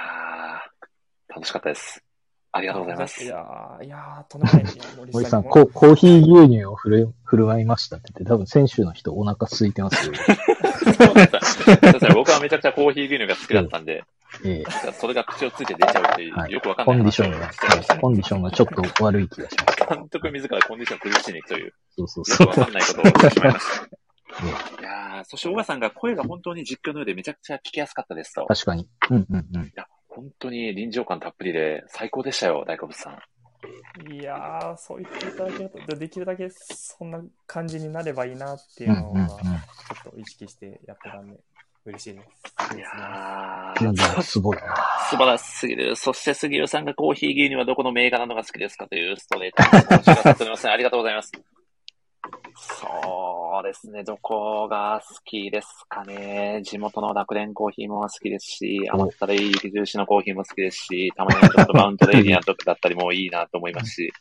[1.29, 2.05] ー、楽しかったです。
[2.53, 3.23] ありがとうございます。
[3.23, 4.65] いやー、いやー、とんでもない。
[4.97, 10.15] 森森さん、ココーヒー牛乳を振る振る舞いましたって言って、多分選手の人お腹空いてますよ。
[10.99, 14.05] そうだった僕はめちゃくちゃコーヒー牛乳が好きだったんで、
[14.45, 17.51] ええそれが口をついて出ちゃうっていう、はいよくわかんないコンディションが、
[18.01, 19.95] コンディションがちょっと悪い気がします。
[19.95, 22.47] 監督自らコンディションを崩しに行くという、そうそうそう。
[22.47, 23.89] よくわかんないことをしてしまいました。
[24.43, 28.43] えいやー、そして小川さんが声が本当に実況のようでめちゃくちゃ聞きやすかったですと。
[28.43, 28.89] い確かに。
[29.11, 29.73] うんうんうん。
[29.75, 33.19] や、本当に臨場感たっぷりで最高でしたよ、大好物さん。
[34.13, 39.37] いやー、そう言っていただけると、でできるだけそんな感じになればいいなっていうのは、ちょ
[40.11, 41.39] っと意識してやってたんで、
[41.87, 42.77] 嬉しいです。
[42.77, 44.63] いやー、かすごいな。
[45.09, 45.97] 素晴らしすぎる。
[45.97, 50.71] そして杉浦さんがコーヒー牛乳はどこの銘柄のが好きですかというストレートにお知らせておりま。
[50.71, 51.33] ありがとうございます。
[52.55, 54.05] そうですね。
[54.05, 56.61] どこが好きですかね。
[56.65, 64.13] 地元の楽天コーヒーも好きですし、お甘ったるい雪印のコーヒーも好きですし、たまにはちょっとマウントレーニアとかだったりもいいなと思いますし、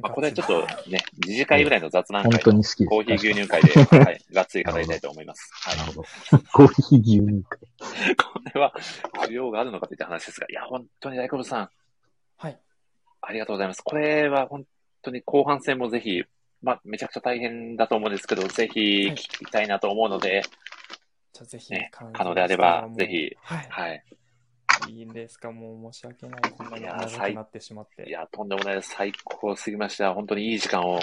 [0.00, 0.60] まあ、これちょっと
[0.90, 2.86] ね、二次会ぐらいの雑談会本当に好きです。
[2.86, 5.50] コーヒー牛乳会で、はい、がっつり語りたいと思います。
[5.52, 5.76] はい。
[5.78, 6.08] なるほど。
[6.52, 7.58] コーヒー牛乳か。
[8.24, 8.74] これは
[9.28, 11.68] 需要があるのかといった話ですが、いや、本当に大久保さん、
[12.36, 12.58] はい。
[13.22, 13.82] ありがとうございます。
[13.82, 14.64] これは本
[15.02, 16.22] 当に後半戦もぜひ、
[16.62, 20.42] まあ、めちゃくちゃ大変だと思うんですけど、ぜひ聞きたいなと思うので、
[21.32, 23.66] じゃあぜひ、ね可能であればぜひはい。
[23.68, 24.04] はい。
[24.88, 26.40] いいんですか、もう申し訳ない。
[26.50, 28.08] こんなにいやー長くなってしまって。
[28.08, 28.90] いや、とんでもないです。
[28.90, 30.12] 最高すぎました。
[30.14, 31.00] 本当にいい時間を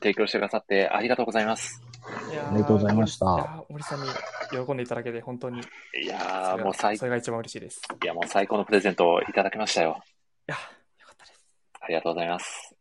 [0.00, 1.82] 提供してくださってありがとうございます。
[2.30, 7.82] いやーありがとうございました森いやー森さんに喜んでいただけて、本当に、いやもう最、いがそれが一番嬉しいです。
[8.02, 10.02] いや、もう最高のプレゼントをいただきましたよ。
[10.48, 11.44] や、よかったです。
[11.80, 12.74] ありがとうございます。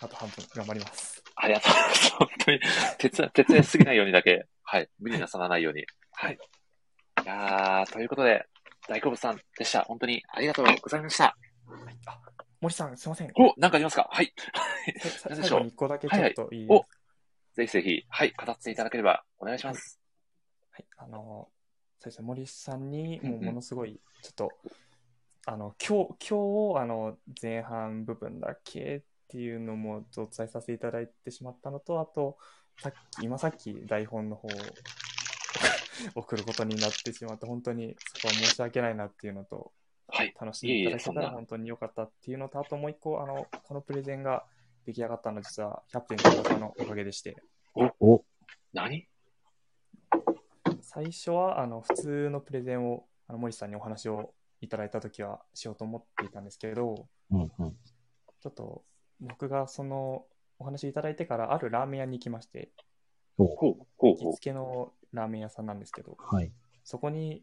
[0.00, 1.22] あと半分頑張ります。
[1.34, 2.12] ありがとうございます。
[2.12, 2.60] 本当に、
[2.98, 5.84] 徹、徹夜しすぎないようにだけ、はい、無理なさらないように。
[6.12, 6.38] はい。
[7.24, 8.46] いやー、ということで、
[8.88, 9.82] 大好物さんでした。
[9.82, 11.24] 本当にありがとうございました。
[11.24, 11.30] は
[11.90, 12.20] い、あ
[12.60, 13.32] 森さん、すいません。
[13.36, 14.08] お、なんかありますか？
[14.10, 14.32] はい。
[15.28, 15.60] 何でしょう？
[15.62, 16.82] 最個だけちょっといいはい
[17.54, 19.98] ぜひぜひ、はい、語っていただければお願いします。
[20.70, 21.48] はい、あの、
[21.98, 24.50] そうですね、森さんに、うんうもうんものすごい、ちょっと、
[25.46, 32.36] あの、今日、今日、あの、前半部分だけっていうのもお伝えさせていただいてしまったのと、あと、
[32.82, 34.50] さっき、今さっき台本の方を
[36.14, 39.72] 送ることになってしまって、本当にそこは申し訳ないなっていうのと、
[40.08, 40.34] はい。
[40.40, 44.44] 楽しんでいただけたら本当に良かったっていうのと、あともう一個、あの、このプレゼンが
[44.86, 47.36] 出来上がったのは実はキャプテン翼さんのおかげでして、
[48.00, 48.24] お、
[48.72, 49.08] 何？
[50.80, 57.76] 最初はあの普通のプレゼンをあの森さんにお話をいただいたときはしようと思っていたんですけど、うんうん。
[58.40, 58.84] ちょっと
[59.20, 60.24] 僕がその
[60.58, 62.70] お話いただいてからあるラーメン屋に行きまして、
[63.36, 64.36] 行き。
[64.36, 66.52] つけのラーメン屋さんなんですけど、はい。
[66.84, 67.42] そこに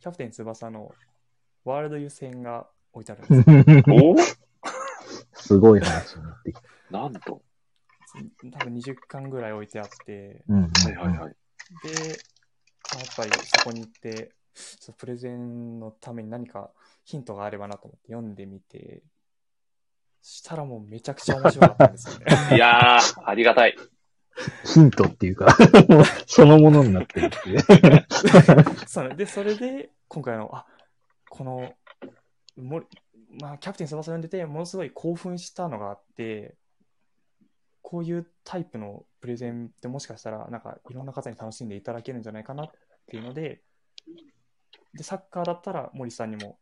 [0.00, 0.92] キャプテン翼の
[1.64, 3.90] ワールド優先が置いてあるんです。
[3.90, 4.12] お？
[4.12, 4.16] お
[5.34, 6.68] すごい話になってきた。
[6.90, 7.42] なんと。
[8.52, 10.44] 多分20巻ぐらい置いてあって。
[10.48, 10.58] は
[10.90, 11.36] いはいはい。
[11.82, 16.70] で、やっぱりそこに行って、ちょっとプレゼンのために何か
[17.04, 19.02] ヒントがあればなと思って読んでみて、
[20.22, 22.24] したらもうめちゃくちゃ面白かったんですよね。
[22.56, 23.76] いやー、ありがたい。
[24.64, 25.56] ヒントっていうか、
[26.26, 27.60] そのものになってるっていう。
[28.86, 30.66] そうで、それで今回の、あ
[31.28, 31.74] この、
[32.56, 32.82] も
[33.40, 36.56] まあ、キャプテン翼読んでて、ものすごい興奮したのがあって、
[37.82, 42.70] こういうタイプのプレゼンってもしかしたら、なんかいろんな方に楽しんでいただけるんじゃないかなっ
[43.06, 43.62] ていうので、
[44.94, 46.58] で、サッカーだったら森さんにも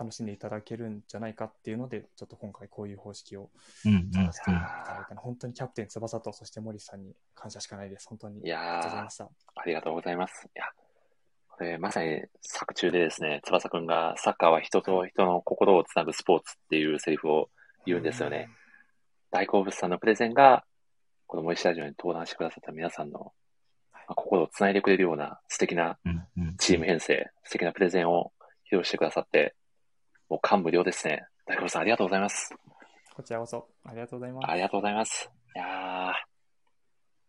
[0.00, 3.50] 楽しんでいただけるんじゃないかっていうので、ちょっと今回こういう方式を
[3.84, 4.60] うんうん使わせていた
[4.94, 8.08] だいたの、本当にキャプテン翼と、そして森さんに感謝しかないです。
[8.08, 9.24] 本当にいありがとうございやーま、した。
[9.56, 10.46] ありがとうございます。
[10.46, 10.64] いや、
[11.48, 17.50] これまさに作中でですね、翼くんがサッカーは人と人の心をつなぐスポーツっていうセリフを
[17.84, 18.48] 言うんですよね。
[19.30, 20.64] 大好物さんのプレゼンが、
[21.26, 23.32] この森下ラジオに登壇してくださった皆さんの、
[23.92, 26.56] まあ心をつないでくれるような素敵なうんうん。
[26.56, 28.32] チーム編成、素敵なプレゼンを
[28.66, 29.54] 披露してくださって、
[30.30, 31.26] もう感無量ですね。
[31.44, 32.54] 大好物さんありがとうございます。
[33.16, 34.48] こちらこそ、ありがとうございます。
[34.48, 35.28] ありがとうございます。
[35.56, 36.12] いやー、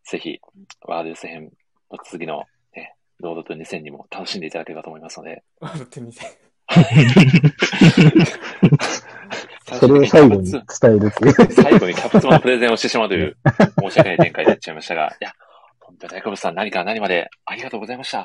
[0.08, 0.38] ぜひ、
[0.86, 1.50] ワールドス編
[1.90, 2.44] の次の、
[2.76, 6.38] ね、ロードと2000にも楽しんでいただければと思いますので、ワールドテニス。
[9.80, 11.32] それを最後に伝えるっていう。
[11.52, 13.36] 最後にキャプツバのプレゼンをしてしまうという、
[13.80, 15.32] 申し訳ない展開になっちゃいましたが、いや、
[15.80, 18.24] 本当に大好物さん何から何までありがとうございました。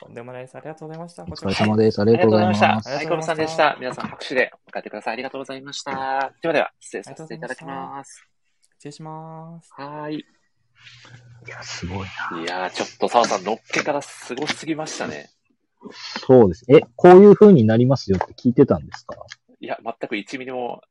[0.00, 0.56] とんでもないです。
[0.56, 1.22] ありがとうございました。
[1.22, 2.00] お疲れ様です。
[2.00, 2.64] ありがとうございます。
[2.64, 3.04] ありがとうございました。
[3.04, 3.76] 大好物さんでした。
[3.80, 5.12] 皆さん拍手で迎えてください。
[5.14, 6.32] ありがとうございました。
[6.42, 8.26] ではでは、失礼させていただきます。
[8.78, 9.70] 失礼します。
[9.76, 10.16] はーい。
[10.16, 10.24] い
[11.48, 11.98] や、すごい
[12.32, 12.42] な。
[12.42, 15.30] いやー、ちょっと澤さん、のっけからすごすぎましたね。
[16.26, 16.64] そうです。
[16.68, 19.16] え、こういう風になりますよって聞いてたんですか？
[19.60, 20.82] いや、全く1ミリも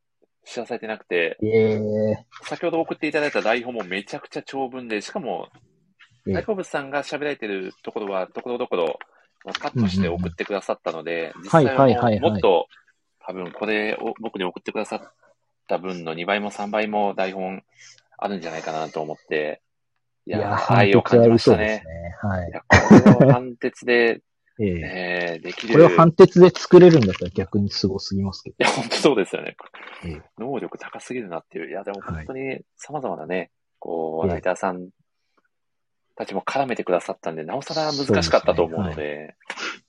[0.46, 5.73] 知らされてなくて、ええ先ほど送っていただいた台本もめちゃくちゃ長文で、しかも、ええ
[6.28, 9.00] 大好物さんが喋られてるところは、ところどころ、
[9.46, 12.68] まあカットして送ってくださったので、実際はもっと、
[13.26, 15.14] 多分これを僕に送ってくださっ
[15.68, 17.64] た分の2倍も3倍も台本
[18.18, 19.62] あるんじゃないかなと思って、
[20.26, 21.84] いやー、愛を感じましたね。
[22.22, 22.52] はいい。
[22.52, 24.22] や、これを判決で、
[24.62, 24.70] ええ
[25.36, 25.74] えー、できる。
[25.74, 28.56] これを判決で作れるんだったら逆にすごすぎますけど。
[28.60, 29.58] いや、本当そうですよね
[30.06, 30.22] ええ。
[30.38, 31.70] 能力高すぎるなっていう。
[31.70, 34.90] いや、でもはい本当に様々なね、こう、ええライターさん
[36.16, 39.36] たちも絡めてくださったんで、なおさら難しかったと思うのそうで、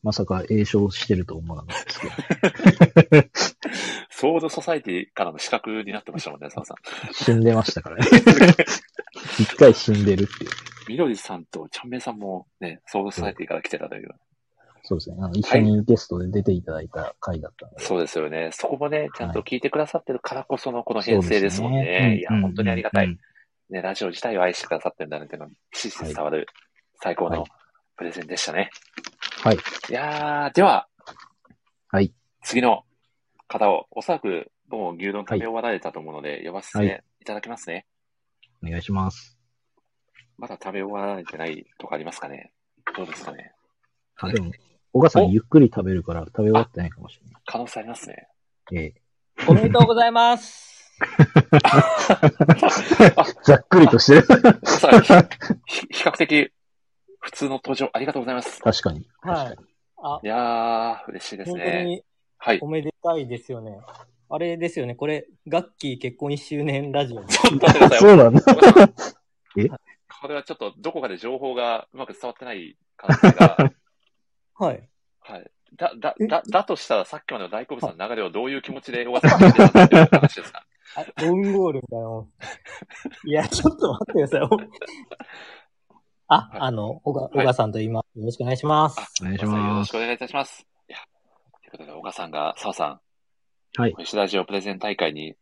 [0.03, 3.29] まさか栄唱してると思わなかったですけど。
[4.11, 6.77] ソードソサイティからの資格になってましたもんね、澤さん。
[7.13, 8.07] 死んでましたからね。
[9.39, 10.51] 一回死んでるっていう。
[10.89, 14.09] みどりさんとちゃんめいさんもね、ソードソサイティから来てたという。
[14.83, 15.17] そうですね。
[15.19, 17.85] あの、一緒にゲストで出ていただいた回だったので。
[17.85, 18.51] そうですよね。
[18.53, 22.19] そこもね、ちゃんと聞いてくださってるからこそのこの編成ですもんね。
[22.19, 23.07] いや、本当にありがたい。
[23.07, 23.19] うん
[23.75, 26.47] ね、ラジオ自体を愛してくださってるんだなっていうのが、ひしひし伝わる
[27.03, 27.51] 最高のはい
[27.97, 28.71] プレゼンでしたね。
[29.43, 29.57] はい。
[29.57, 30.89] いやー、では、
[31.91, 32.13] はい。
[32.43, 32.85] 次の
[33.47, 37.87] 方を、おそらくもう牛丼食べ終わられたと思うので、呼ばせはていただきますね。
[38.65, 39.39] お願いします。
[40.37, 42.53] まだ食べ終わられてないとかありますかね
[42.97, 43.53] どうですかね
[44.17, 44.51] あ、でも、
[44.93, 48.29] 小川さんゆっくり食べるから食べ終わってないかもしれ可能性ありますね。
[48.73, 48.85] ない。
[48.85, 48.95] え
[49.49, 50.84] おめでとうございます。
[51.01, 51.07] え
[53.45, 54.23] ざっくりとしてる。
[55.91, 56.53] 比較的
[57.21, 58.61] 普通の登場ありがとうございます。
[58.61, 59.09] 確かに。
[59.21, 59.57] はい。
[60.03, 61.85] あい、やー、嬉しいです本当ね。
[61.85, 62.05] に
[62.39, 62.59] はい。
[62.61, 63.79] おめでたいですよね。
[64.29, 67.25] あれですよね、これ、ガッキー結婚1周年ラジオ。
[67.25, 67.99] ちょっと待ってください。
[68.01, 68.43] そうなんだ。
[70.21, 73.57] これはちょっとどこかで情報がうまく伝わってない可能性が。
[74.55, 74.89] はい。
[75.21, 75.51] はい。
[75.77, 80.64] だ、だ、だ、だとしたらさっきまでの大好物の流れをどういう気持ちで小笠さんが見てたんだっていう話ですか？
[80.97, 82.29] あオウンゴールみたいなもん。
[83.29, 84.41] いや、ちょっと待ってください。
[86.29, 88.19] あ、はいあの、小川、い小川さんと言います。
[88.19, 88.99] よろしくお願いします。
[88.99, 89.89] あお願いし小笠さんよろます。
[89.89, 90.67] しくお願いいたします。
[90.89, 93.01] いや、ということで、小川さんが、澤さん、
[93.77, 93.95] はい。
[93.99, 95.35] 吉田ジオプレゼン大会に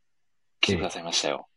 [0.60, 1.48] 来てくださいましたよ。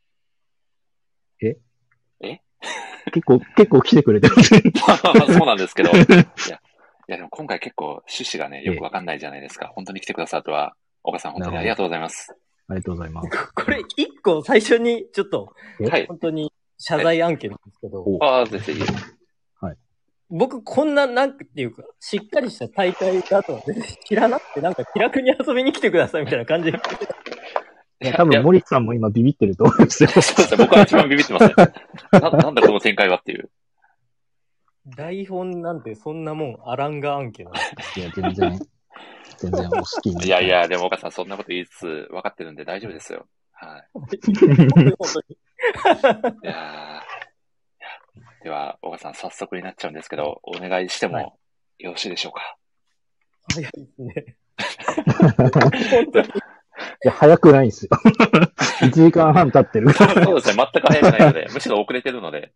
[3.11, 4.35] 結構、結構来てくれてる。
[4.41, 5.91] そうなんですけど。
[5.93, 6.07] いや、い
[7.07, 9.67] やでも今回結構趣旨がね、よくわかんないじゃないですか。
[9.67, 12.35] 本当に来てくださるとは、岡さん本当にありがとうございます。
[12.67, 13.29] ありがとうございます。
[13.53, 15.87] これ、一個最初に、ちょっと、え？
[15.87, 16.07] はい。
[16.07, 18.93] 本当に謝罪案件なんですけど、おああ、ぜひぜひ。
[20.29, 26.79] 僕こんな、なんていうか、しっかりした大会だとは全然知らなくて、なんか気楽に遊びに来てくださいみたいな感じで。
[28.01, 30.09] いや、多分、森さんも今ビビってると思うんですよ。
[30.19, 30.57] そうですね。
[30.57, 31.53] 僕は一番ビビってますね。
[32.11, 33.51] ななんだこの展開はっていう。
[34.97, 38.59] 台本なんてそんなもんあらんが案件なんですいや、全然、
[39.37, 40.25] 全然お好きに。
[40.25, 40.47] いやい。
[40.47, 43.27] や、でも岡さんそんなこと言いつつ分かってるんで大丈夫ですよ。
[43.53, 43.83] は。
[44.11, 44.15] い。
[44.15, 44.37] い
[46.43, 47.01] やーいや
[48.43, 51.39] では、岡さん早速になっちゃうんですけど、お願いしてはいも
[51.79, 52.57] よろしいでしょうか？
[53.53, 54.35] 早いですね。
[57.03, 57.91] いや、早くないんですよ。
[58.81, 59.91] 1時間半経ってる。
[59.93, 60.63] そうですね。
[60.73, 62.53] 全く早くないので、むしろ遅れてるので。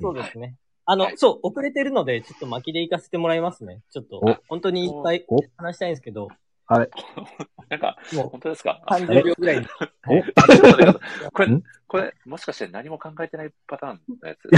[0.00, 0.56] そうですね。
[0.90, 3.82] あの、はいそう、遅れてるので、ちょっと巻きで行かせてもらいますね。
[3.90, 6.28] ちょっとお、本当にいっぱいお話したいんですけど、
[6.66, 6.90] はい。
[7.68, 9.66] なんか、もう本当ですか？30秒ぐらいに。
[11.32, 14.48] これん、これ、もしかして何も考えてないパターンのやつ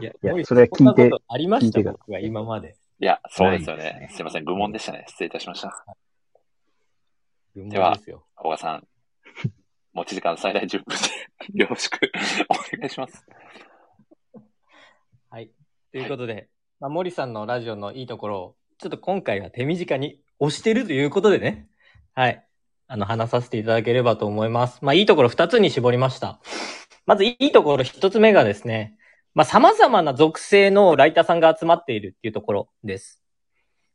[0.00, 1.82] いや、いや森それは聞いてありました？
[1.82, 2.76] 僕は今まで。
[3.00, 4.08] いや、そうですよないね。
[4.12, 4.44] すいません。
[4.44, 5.04] 愚問でしたね。
[5.08, 5.84] 失礼いたしました。
[7.56, 8.24] でではですよ。
[8.36, 8.86] 岡さん、
[9.92, 10.96] 持ち時間最大10分
[11.52, 11.98] でよろしく
[12.48, 13.26] お願いします。
[15.94, 16.04] はい。
[16.04, 16.48] ということで、
[16.80, 21.68] まあ、森さんのラジオのいいところを、ちょっと今回は手短に押してるということでね。
[22.14, 22.44] はい。
[22.88, 24.78] あの、話させていただければと思います。
[24.82, 26.40] まあ、いいところ2つに絞りました。
[27.06, 28.96] まず、いいところ1つ目がですね、
[29.34, 33.22] まあ、様々な属性のライターさんが集まっているっていうところです。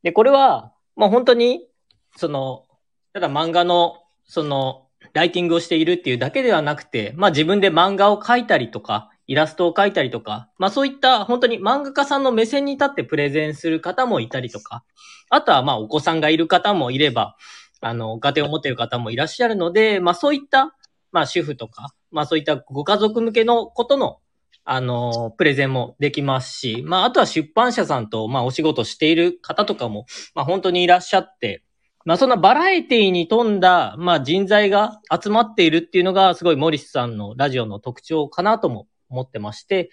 [0.03, 1.67] で、これは、まあ、本当に、
[2.15, 2.65] その、
[3.13, 14.83] ただ漫画の、その、ライティングをしているっていうだけではなくて、まあ、自分で漫画を描いたりとか、イラストを描いたりとか、まあそういった本当に漫画家さんの目線に立ってプレゼンする方もいたりとか、
[15.29, 17.35] あとはまあお子さんがいる方もいれば、
[17.81, 20.75] あの、家庭を持っている方もいらっしゃるので、まあそういった、
[21.11, 24.19] まあ主婦とか、まあそういったご家族向けのことの、
[24.63, 30.05] あの、プレゼンもできますし、まああとは出版社さんと、まあお仕事している方とかも、
[30.35, 31.63] まあ本当にいらっしゃって、
[32.05, 39.89] まあそんなバラエティに富んだ、まあ人材が集まっているっていうのが、すごいモリスさんのラジオの特徴かなとも思ってまして、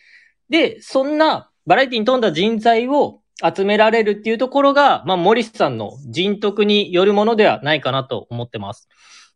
[0.48, 8.88] で、そんなバラエティに富んだ人材を集められるっていうところが、まあ、モリスさんの人徳によるものではないかなと思ってます。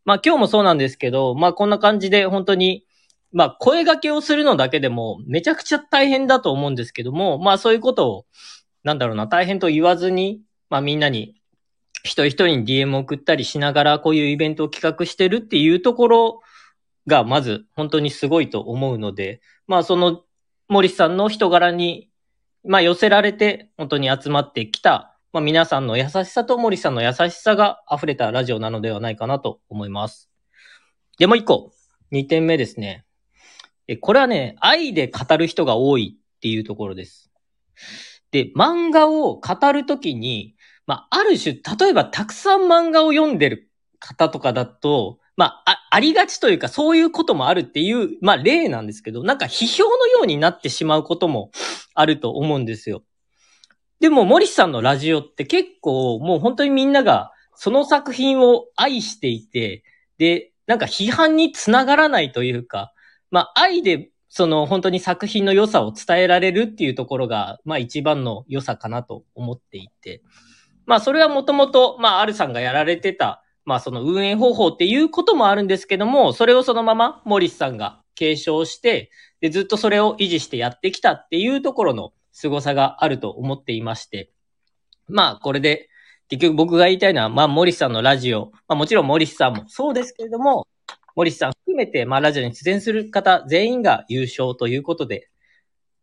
[0.05, 2.85] まあ、今日もそうなんですけど、まあ、こんな感じで本当に、
[3.31, 8.25] まあ、声掛けをするのだけでもめちゃくちゃ大変だと思うんですけども、まあ、そういうことを、
[8.83, 11.35] なんだろうな、大変と言わずに、まあ、みんなに、
[12.03, 16.41] 一人一人に DM を送ったりしながら、こういうイベントを企画してるっていうところ
[17.09, 20.23] が、まず本当にすごいと思うので、まあその
[20.69, 22.09] 森さんの人柄に、
[22.63, 30.29] まあ寄せられて本当に集まってきた、まあ皆さんの優しさと森さんの優しさが溢れたラジオなのではないかなと思います。
[31.17, 31.73] でもう一個、
[32.11, 33.05] 二点目ですね。
[33.87, 37.31] え、これはね、愛で語る人が多いっていうところです。
[38.31, 40.55] で、漫画を語るときに、
[40.85, 43.69] まあある種、例えばたくさん漫画を読んでる
[43.99, 51.51] 方とかだと、まあ、あ、ありがちというか、そういうこともあるっていう、まあ、例なんですけど、なんか批評のようになってしまうことも
[51.95, 53.03] あると思うんですよ。
[54.01, 59.85] でも、森さんのラジオって結構、もう本当にみんなが、その作品を愛していて、
[60.17, 62.91] で、なんか批判につながらないというか、
[63.31, 70.21] まあ、愛で、その本当に作品の良さを伝えられるっていうところが、まあ一番の良さかなと思っていて。
[70.85, 84.31] まあそれはもともと、まあ、アルさんがやられてた、まあその運営方法っていうこともあるんですけども、それをそのままモリスさんが継承して、で、ずっとそれを維持してやってきたっていうところの凄さがあると思っていまして、
[85.07, 85.87] まあこれで、
[86.29, 90.67] 結局僕が言いたいのは、まあモリスさんのラジオ、まあもちろんモリスさんもそうですけれども、
[91.15, 95.29] モリスさん含めて、まあラジオに出演する方全員が優勝ということで、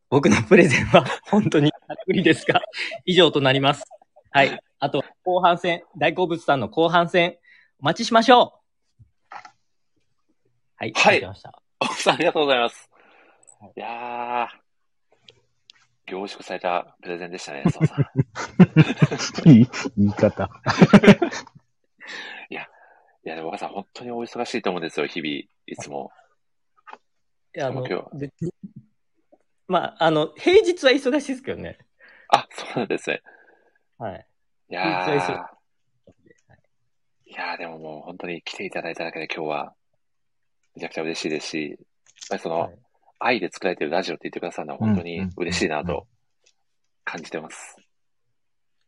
[0.08, 2.62] 僕のプレゼンは 本当にざっくりですが、
[3.06, 3.82] 以上となります。
[4.30, 4.60] はい。
[4.78, 7.38] あと、後半戦、大好物さんの後半戦、
[7.80, 8.54] お待ちしましょ
[9.32, 9.36] う。
[10.76, 10.92] はい。
[10.94, 11.62] はいできました。
[11.80, 12.90] 奥さん、ありがとうございます。
[13.76, 14.48] いやー、
[16.06, 17.96] 凝縮されたプレゼンでしたね、 澤さ
[19.44, 19.48] ん。
[19.50, 20.50] いい言い方。
[22.48, 25.30] いや、でも岡さん、本当にお忙しいと思うんですよ、日々、
[25.66, 26.10] いつも。
[27.54, 28.52] いや、あの今日は、別に
[29.68, 31.78] まあ、あの、平日は忙しいですけどね。
[32.28, 33.22] あ、そうなんですね。
[33.98, 34.26] はい。
[34.68, 35.55] いや平日はー、い
[37.36, 39.74] やーでももう本当に来ていただいただけで今日は
[40.74, 41.78] めちゃくちゃ嬉しいですし、やっ
[42.30, 42.78] ぱりその、はい
[43.18, 46.06] 愛で作られてるラジオって言ってくださるのは本当に嬉しいなと
[47.02, 47.78] 感じてます。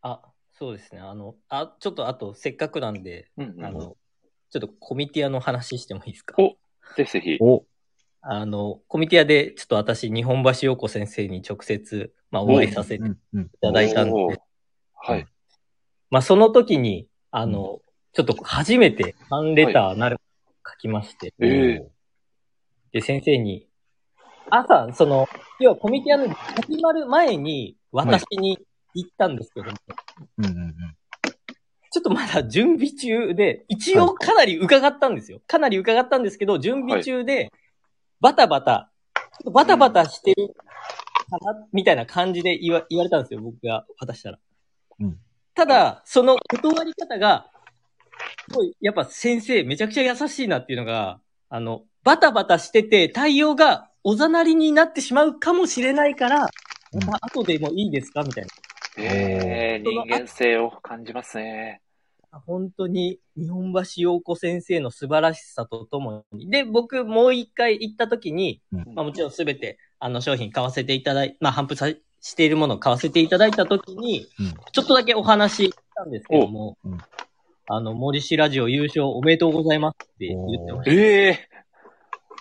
[0.02, 0.20] あ、
[0.52, 1.00] そうですね。
[1.00, 3.96] あの、あ、ちょっとあと、せっかくなんで、うんうんあの、
[4.50, 6.34] ちょっとコミティアの話してもいいですか？
[6.36, 6.58] お
[6.94, 7.38] ぜひぜひ。
[7.40, 7.64] お、
[8.20, 13.50] あの、コミティアで、ちょっと私、日本橋陽子先生に直接、まあ、お会いさせていうん、うん。
[13.62, 14.42] ただいたんおーで、
[14.94, 15.26] はい。
[16.10, 17.80] まあ、その時に、あの、
[18.12, 20.18] ちょっと初めてファンレターなる、
[20.66, 21.88] 書きまして、ええ
[22.92, 23.68] で、先生に、
[24.50, 25.28] 朝、その、
[25.60, 28.58] 要はコミティアの始まる前に、私に
[28.94, 29.72] 行ったんですけども、
[30.38, 30.74] うんうんうん。
[31.90, 35.40] ちょっとまだ準備中で、一応かなり伺ったんですよ。
[35.46, 37.50] かなり伺ったんですけど、準備中で、
[38.20, 40.54] バタバタ、ちょっとバタバタしてる
[41.30, 44.38] かな、みたいな感じで言わ言われたんですよ、僕が渡したら。
[45.00, 45.18] うん
[45.54, 47.50] ただ、その断り方が、
[48.80, 56.48] やっぱ先生めちゃくちゃ優しいなっていうのが、あの、バタバタしてて対応がおざなりになってしまうかもしれないから、
[56.92, 57.04] うん。
[57.04, 58.22] また後でもいいですか？
[58.22, 58.50] みたいな。
[59.00, 61.80] ええ人間性を感じますね。
[62.46, 66.50] 本当に日本橋陽子先生の素晴らしさとともに。
[66.50, 68.94] で、僕もう一回行った時に、うん。
[68.94, 71.88] まあもちろんすべてあの商品買わせていただいまあ頒布さ
[72.20, 74.54] しているものを買わせていただいた時に、うん。
[74.72, 76.98] ちょっとだけお話ししたんですけども、おうん
[77.70, 81.48] あの、森氏ラジオ優勝おめでとうございますって言ってましええ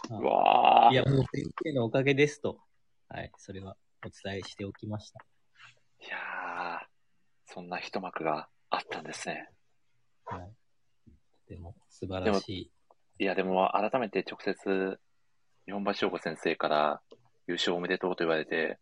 [0.09, 0.89] うんうわた。
[0.91, 2.57] ーいや、もう先生のおかげですと。
[3.09, 3.75] はい、それは
[4.05, 5.19] お伝えしておきました。
[5.99, 6.85] いやー
[7.45, 9.49] そんな一幕があったんですね。
[10.23, 10.49] はい。
[11.49, 12.71] でも、素晴らしい。
[13.19, 14.97] いや、でも改めて直接、
[15.65, 17.01] 日本橋陽子先生から
[17.47, 18.79] 優勝おめでとうと言われて、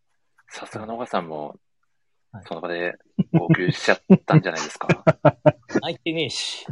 [0.50, 1.56] さすがの小川さんも
[2.36, 2.94] はい、その場で
[3.34, 4.88] 号泣しちゃったんじゃないですか？
[5.82, 6.64] 泣いてねえし。
[6.64, 6.66] い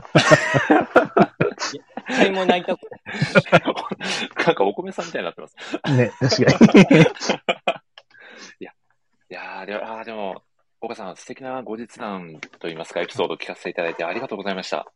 [1.77, 2.90] や一回も泣いたこと
[4.45, 5.56] なんかお米さんみたいになってます。
[5.95, 6.81] ね、確かに。
[8.60, 10.44] いやーであーでも、
[10.81, 14.91] 岡さん、素敵な後日談といいますか、エピソードを聞かせていただいてありがとうございました。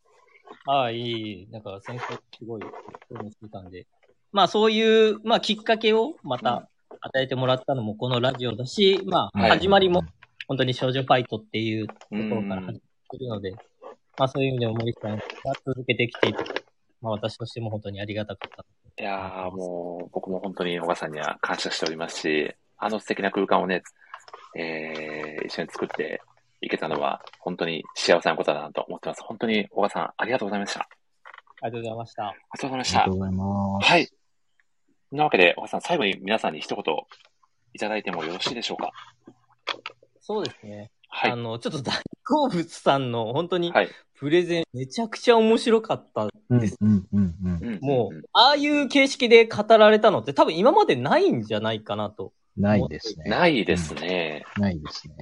[0.65, 1.47] ああ、いいいい。
[1.49, 2.69] なんか先生すごい、興
[3.23, 3.87] 味してたんで。
[4.31, 6.69] まあそういう、まあきっかけをまた
[7.01, 10.03] 与えてもらったのもこのラジオだし、まあはい始まりも
[10.47, 12.73] 本当に少女ファイトっていうとこうろから始まっ
[13.11, 13.51] てるので、
[14.17, 15.23] まあそういう意味でも森さんが
[15.65, 16.43] 続けてきていて、
[17.01, 18.65] まあ私としても本当にありがたかった。
[18.99, 23.83] いやーもう、僕も本当に小川さんには感謝しておりますし、あの素敵な空間をね、
[24.55, 26.21] えー、一緒に作って
[26.61, 29.23] いけたのは、本当に幸せなことだなと思ってます。
[29.23, 30.81] 本当に小川さん、ありがとうございました。
[30.81, 30.87] あ
[31.61, 32.23] ありがとうございました。
[32.23, 33.19] りがとうございましたありがとう。
[33.19, 33.91] ございます。
[33.91, 34.09] はい。
[35.11, 36.95] なわけで、小川さん、最後に皆さんに一言
[37.73, 38.91] いただいてもよろしいでしょうか？
[40.27, 40.91] そうですね。
[41.07, 41.35] はいあ。
[41.37, 43.89] の、ちょっと大好物さんの本当にはい。
[44.19, 46.77] プレゼンめちゃくちゃ面白かったうんです。
[46.81, 47.63] うんうんうん。
[47.63, 52.33] うんもう、ああいう形式で語られたのって多分今までないんじゃないかなと。
[52.57, 53.29] ないですね。
[53.29, 54.43] ないですね。
[54.57, 55.15] ないですね。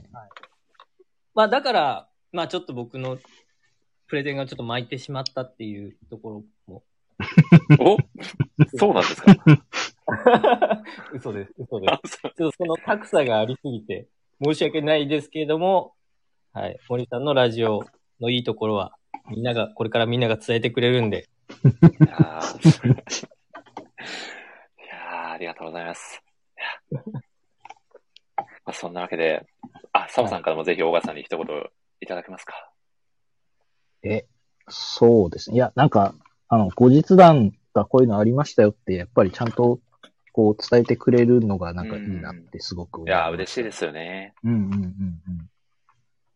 [1.35, 3.19] まあだから、まあちょっと僕の
[4.07, 6.83] プレゼンがちょっと巻いてしまったっていうところも。
[7.79, 7.97] お？
[8.77, 9.35] そうなんですか？
[11.13, 14.07] 嘘です、嘘ですちょっとその格差がありすぎて
[14.43, 15.93] 申し訳ないですけれども、
[16.53, 16.77] はい。
[16.89, 17.85] 森さんのラジオ
[18.19, 18.95] のいいところは、
[19.29, 21.29] みんなが、これからみんなが伝えてくれるんで、
[21.63, 22.91] いやーい
[24.87, 26.21] やーありがとうございます。
[28.65, 29.45] まあ、そんなわけで、
[29.93, 31.45] あ、澤さんからもぜひ大川さんに一言
[32.01, 32.71] いただけますか。
[34.03, 34.25] え、
[34.67, 35.57] そうですね。
[35.57, 36.15] いや、なんか、
[36.47, 39.79] あの、後日談がこういうのありましたよって、やっぱりちゃんと、
[40.35, 43.69] こう、伝えてくれるのがなんかいいなってすごく思いやー嬉しいで。
[43.69, 44.33] ですよね。
[44.43, 44.81] うんうんうんうん。
[44.81, 44.87] い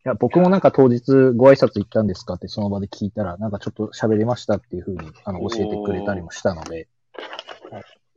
[0.05, 6.87] や、僕もなんか当日ご挨拶行ったんですかってその場で聞いたら、なんかちょっと喋れましたっていうふうに、あの、教えてくれたりもしたので。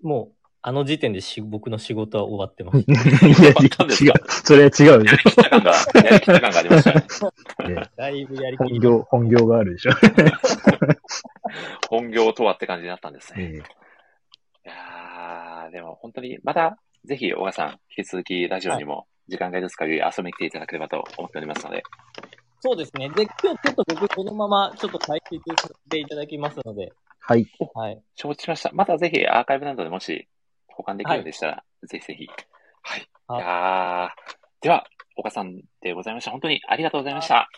[0.04, 2.78] もう、あの時点でし僕の仕事は終わってます。
[2.78, 4.22] いや、違う。
[4.28, 7.74] それは違うよやりきった感が、やりきった感がありましたね。
[7.74, 7.90] ね。
[7.96, 8.70] だいぶやりきり。
[8.70, 9.92] 本業、本業があるでしょ。
[11.90, 13.42] 本業とはって感じになったんですね。
[13.42, 13.81] ええい
[15.70, 21.82] でも本当に、また、ぜひ、小川さん、引き続きラジオにも、時間が許す限り遊びに来ていただければと思っておりますので、
[22.64, 23.08] そうですね。
[23.08, 27.44] で、今日ちょっと僕このままちょっと解説させていただきますので、はい。
[27.74, 28.00] はい。
[28.14, 28.70] 承知しました。
[28.72, 30.28] またぜひ、アーカイブなどでもし、
[30.68, 32.28] 保管できるようでしたら、ぜひぜひ。
[32.82, 33.00] はい。
[33.00, 34.86] いはいやーでは、
[35.16, 36.30] 小川さんでございました。
[36.30, 37.36] 本当にありがとうございました。
[37.36, 37.48] あ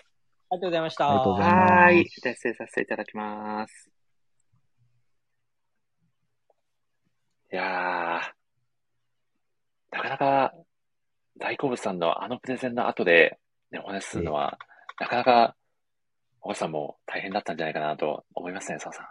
[0.52, 1.08] りがとうございました。
[1.08, 2.04] ありがとうございますはーい。
[2.08, 3.93] じゃあ失礼させていただきます。
[7.54, 7.66] いやー、
[9.96, 10.52] なかなか、
[11.38, 13.38] 大好物さんのあのプレゼンの後で、
[13.70, 14.58] ね、お話しするのは、
[14.98, 15.54] なかなか、
[16.40, 19.06] 小川さんも大変だったんじゃないかなと思いますね、澤さん。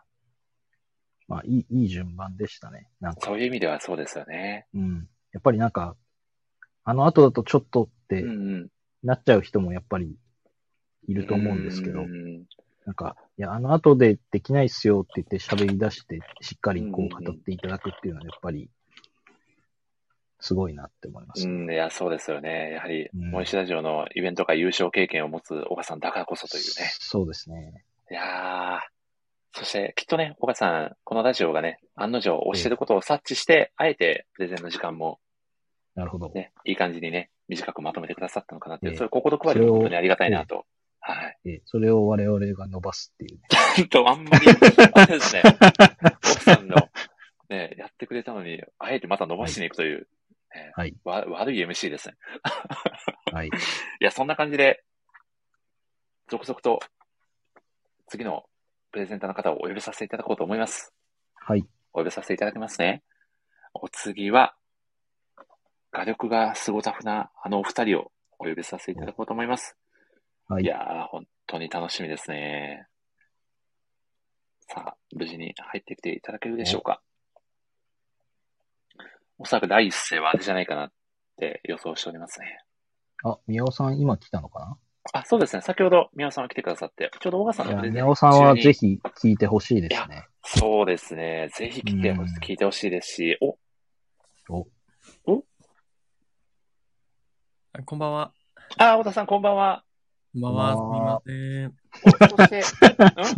[1.30, 2.90] まあ、いい、いい順番でしたね。
[3.00, 4.68] なんかそ、ういう意味ではそうですよね。
[4.74, 5.08] うん。
[5.32, 5.96] やっぱりなんか、
[6.84, 8.68] あの後だとちょっとってうんうん。
[9.04, 10.18] なっちゃう人もやっぱり
[11.08, 12.44] いると思うんですけどう、ん
[12.86, 18.70] なんか、いや、あの後でできないっすよって言って喋り出して、しっかりこう語っていただくっていうのはやっぱり、
[20.40, 21.48] すごいなって思います。
[21.48, 22.74] うん、いや、そうですよね。
[22.74, 26.90] やはり、うん森下ラジオのイベントか優勝経験を持つ小川さんだからこそというね。
[27.00, 27.86] そうですね。
[28.12, 28.80] いやー、
[29.54, 35.20] そしてきっとね、小川さん、このラジオがね、案の定押してることを察知して、あえてプレゼンの時間も
[35.96, 36.30] なるほど。
[36.30, 40.66] ね、いい感じにね、短くまとめてくださったのかなっていう、ええそういう心配りも本当にありがたいなと。
[41.06, 41.50] はい。
[41.50, 43.48] えそれを我々が伸ばすっていうね。
[43.76, 44.48] ちょっとあんまり、
[44.94, 45.44] あれですね、
[46.24, 46.78] 奥さんの、
[47.50, 50.08] ね、やってくれたのに、あえてまた伸ばしに行くという、
[50.56, 50.96] ねはい。
[51.04, 52.16] わ悪い MC ですね。
[53.34, 53.48] はい。
[53.52, 53.52] い
[54.00, 54.82] や、そんな感じで、
[56.30, 56.80] 続々と、
[58.08, 58.46] 次の
[58.92, 60.94] プレゼンターの方をお呼びさせていただこうと思います。
[61.36, 61.68] はい。
[61.92, 63.04] お呼びさせていただきますね。
[63.74, 64.56] お次は、
[65.92, 69.78] 画力がすごタフなあのお二人をお呼びさせていただこうと思います。
[70.48, 70.68] はいい。
[70.68, 72.88] やー、本当に楽しみですね。
[74.68, 77.02] さあ、無事に入ってきていただけるでしょうか。
[79.38, 80.92] おそらく第一声はあれじゃないかなっ
[81.38, 82.60] て予想しておりますね。
[83.24, 84.78] あ、宮尾さん今来たのか
[85.12, 85.62] あ、そうですね。
[85.62, 90.28] 先ほど宮尾さんが来てくださって、ちょうど小川さんのプレゼン宮尾さんはぜひ聞いてほしいですね。
[90.46, 91.50] そうですね。
[91.56, 93.58] ぜひ来てほしうん聞いてほしいですし、お、
[94.50, 94.68] お、
[97.74, 98.34] あこんばんは。
[98.78, 99.84] あ、小田さんこんばんは。
[100.34, 101.22] こんばんは。
[101.22, 101.74] すみません。
[102.06, 102.64] おそして、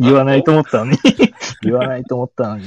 [0.00, 0.98] 言わないと思思ったのに。
[1.60, 2.64] 言わないと思ったのに。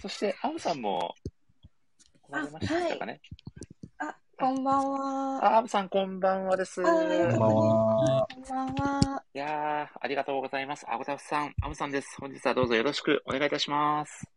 [0.00, 1.14] そして、アムさんも、
[2.22, 3.20] 来られましたかね？
[3.98, 5.54] あ、こんばんは。
[5.54, 6.82] あ、アムさんこんばんはです。
[6.82, 8.26] こんばんは。
[8.28, 9.22] こんばんは。
[9.32, 10.84] いやー、ありがとうございます。
[10.90, 12.16] アゴタフさん、アムさんです。
[12.20, 14.28] 本日はどうぞよろしくお願いいたします。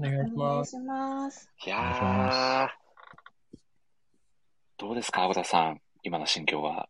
[0.00, 0.76] お願いします。
[0.78, 1.50] お願いします。
[1.66, 2.70] いや
[4.78, 5.82] どうですか、アゴタフさん。
[6.06, 6.88] 今の心境は？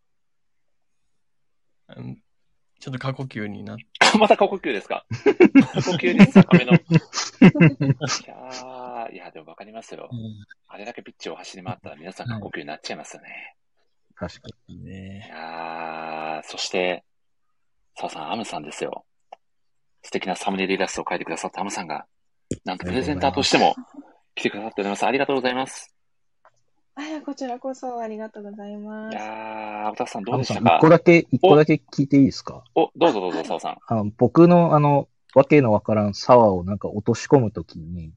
[1.97, 2.19] うん
[2.79, 3.85] ちょっと過呼吸になって、
[4.21, 5.07] また過呼吸ですか？
[5.73, 6.73] 過呼吸率高めの。
[6.75, 10.11] いやー、いや、でもわかりますよ。
[10.69, 13.57] あれだけピッチを走り回ったら皆さん過呼吸になっちゃいますよね。
[14.15, 14.75] 確かに。
[14.75, 15.27] いね。
[15.31, 17.03] やー、そして、
[17.95, 19.07] 澤さん、アムさんですよ。
[20.03, 22.07] 素敵なサムネイルイラストを描いてくださったアムさんが、
[22.67, 23.75] なんとプレゼンターとしても
[24.35, 25.07] 来てくださっております。
[25.07, 25.96] ありがとうございます。
[26.99, 29.17] あいや、こちらこそありがとうございまいす。
[29.17, 30.79] やー、アブタフさんどうでしたか？
[30.79, 32.65] 一個だけ、一個だけ聞いていいですか？
[32.75, 33.79] お、どうぞどうぞ、澤さん。
[33.87, 38.13] あの、僕のあの、わけのわからん沢をなんか落とし込むときに、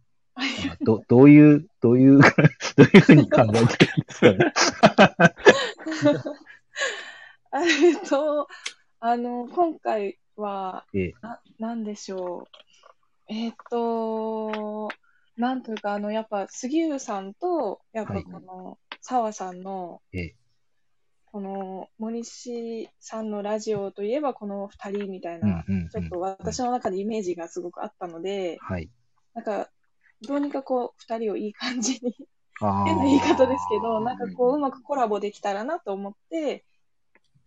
[0.81, 2.27] ど、 どういう、どういう、 ど
[2.79, 3.93] ういうふうに考えてる
[4.33, 5.33] んですか
[7.53, 8.47] えっと、
[9.01, 12.47] あの、今回は、ええ、な、なんでしょ
[13.29, 13.33] う。
[13.33, 14.89] えっと、
[15.39, 20.35] なんというか、あの、やっぱ、杉浦さんと、やっぱはいこの、澤さんの、ええ、
[21.31, 26.23] この、森氏さんのラジオといえば、この二人みたいうんな、、うん、ちょっとうん。
[26.23, 28.89] 私の中でイメージがすごくあったので、はい。
[29.33, 29.69] なんか、
[30.27, 32.13] どうにかこう、二人をいい感じに、
[32.61, 36.65] あ 変な言い方ですけど、ーなんかこう、うまくコラボできたらなと思って、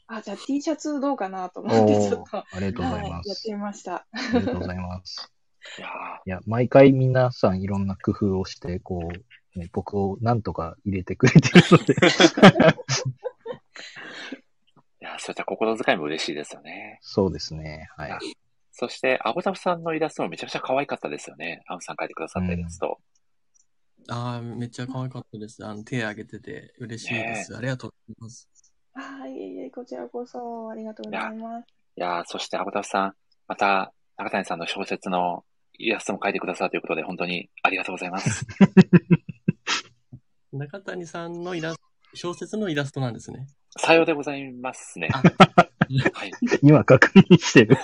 [0.06, 3.28] あ、じゃあ T シャツどうかなと思って、ちょっと、ありがとうございはい、ます。
[3.28, 3.94] やってみました。
[3.94, 5.32] ありがとうございます。
[5.79, 5.89] いや
[6.27, 9.11] いや、毎回皆さんいろんな工夫をして、こ
[9.55, 12.05] う、ね、僕をなんとか入れてくれてるので、ー、い
[15.01, 16.99] やーそういった心遣いも嬉しいですよね。
[17.03, 17.89] そうですね。
[17.97, 18.19] はい。
[18.73, 21.63] そして、アブタフさんのイラストもめちゃくちゃ可愛かったですよね。
[21.67, 22.99] アムさん描いてくださったイラスト。
[24.09, 25.65] ああ、めっちゃ可愛かったです。
[25.65, 27.57] あの、手挙げてて嬉しいです。
[27.57, 28.49] ありがとうございます。
[28.95, 31.67] あ、いえいえ、こちらこそありがとうございます。
[31.97, 33.15] いやーそしてアブタフさん、
[33.47, 35.45] また、中谷さんの小説の
[35.78, 38.47] イラストも描いてくださるということで、本当にありがとうございます。
[40.53, 41.82] 中谷さんのイラスト、
[42.15, 43.47] 小説のイラストなんですね。
[43.78, 45.09] さようでございますね。
[45.12, 45.24] あは
[46.27, 46.32] い。
[46.62, 47.77] 今確認してる。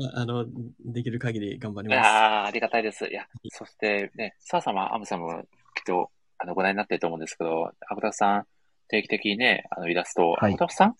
[0.00, 0.46] あ あの、
[0.84, 2.06] できる限り頑張りいます。
[2.06, 3.06] やーありがたいです。
[3.06, 5.44] いや、そしてね、澤さんはアムさんも
[5.74, 8.46] きっと、あの、ご覧になってると思うんですけど、アブタフさん、
[8.88, 10.96] 定期的にね、あの、イラストを、はいアブタフさん？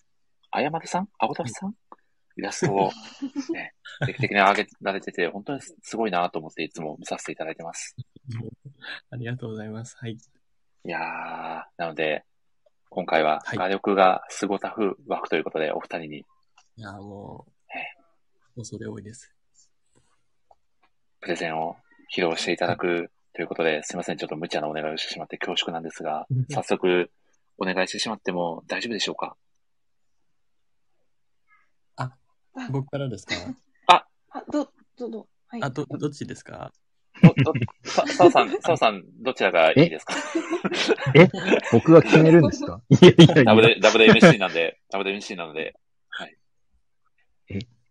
[0.51, 1.09] あやまるさん？
[1.19, 1.73] アブタフさん？
[2.37, 2.91] イラストを、
[3.53, 3.73] ね、
[4.05, 7.95] 定期的に上げられてて、本当にすごいなと思っていつも見させていただいてます。
[9.09, 9.95] ありがとうございます。
[9.97, 10.13] はい。
[10.13, 10.17] い
[10.83, 12.25] やー、なので、
[12.89, 16.25] 今回ははい画力がすごタフ枠ということで、お二人に
[16.77, 17.79] いや、もえ
[18.55, 19.33] う、恐れ多いです。
[21.21, 21.77] プレゼンを
[22.13, 27.09] 披露していただくということで、すいません、ちょっと無茶なお願いをしてしまって恐縮なんですがうん、早速、
[27.57, 29.35] お願いしてしまっても大丈夫でしょうか？
[32.71, 33.35] 僕からですか？
[33.87, 34.05] あ、
[34.51, 35.63] ど、ど、ど、はい。
[35.63, 36.71] あ、ど、どっちですか？
[37.23, 37.53] ど、ど、
[37.83, 40.13] さ、さおさん、さおさん、どちらがいいですか？
[41.15, 41.29] え
[41.71, 42.81] 僕が決めるんですか？
[42.89, 45.75] いやいやいや、ダブル、ダブル MC なんで、ダブル MC なので、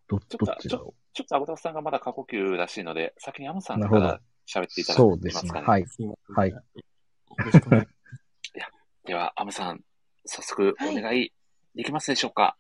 [0.07, 4.81] どちょっとどっちだろちょっとアゴタフさんがまだ過呼吸らしいので、先にアムさんから喋ってう。
[4.83, 4.99] いただ。
[4.99, 5.67] けますかね？
[5.67, 5.87] はい。
[5.87, 6.07] すい。
[6.07, 6.51] ませんはい。
[6.51, 6.63] よ
[7.39, 7.87] ろしくお願い
[9.07, 9.81] では、アムさん、
[10.27, 11.33] 早速おはい願い
[11.75, 12.57] できますでしょうか、あ、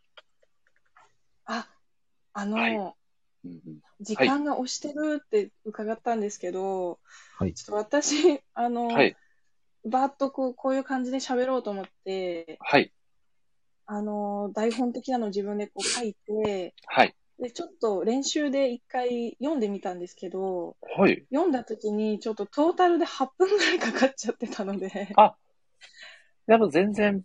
[2.35, 2.95] あの、はい。
[4.01, 6.99] 時間が押してるって伺ったんですけど、
[7.39, 7.55] はい。
[7.55, 9.17] ちょっと私、あの、はい、
[9.85, 12.93] バーッとこうこういう感じで喋ろうと思って、はい、
[13.87, 21.25] あの、台本的なのを自分でこう書いて、はい、で、ちょっと練習で一回読んでみたんですけど、はい。
[21.31, 25.35] 読んだ時にちょっとトータルで8分ぐらいかかっちゃってたので、あ
[26.47, 27.23] でも全然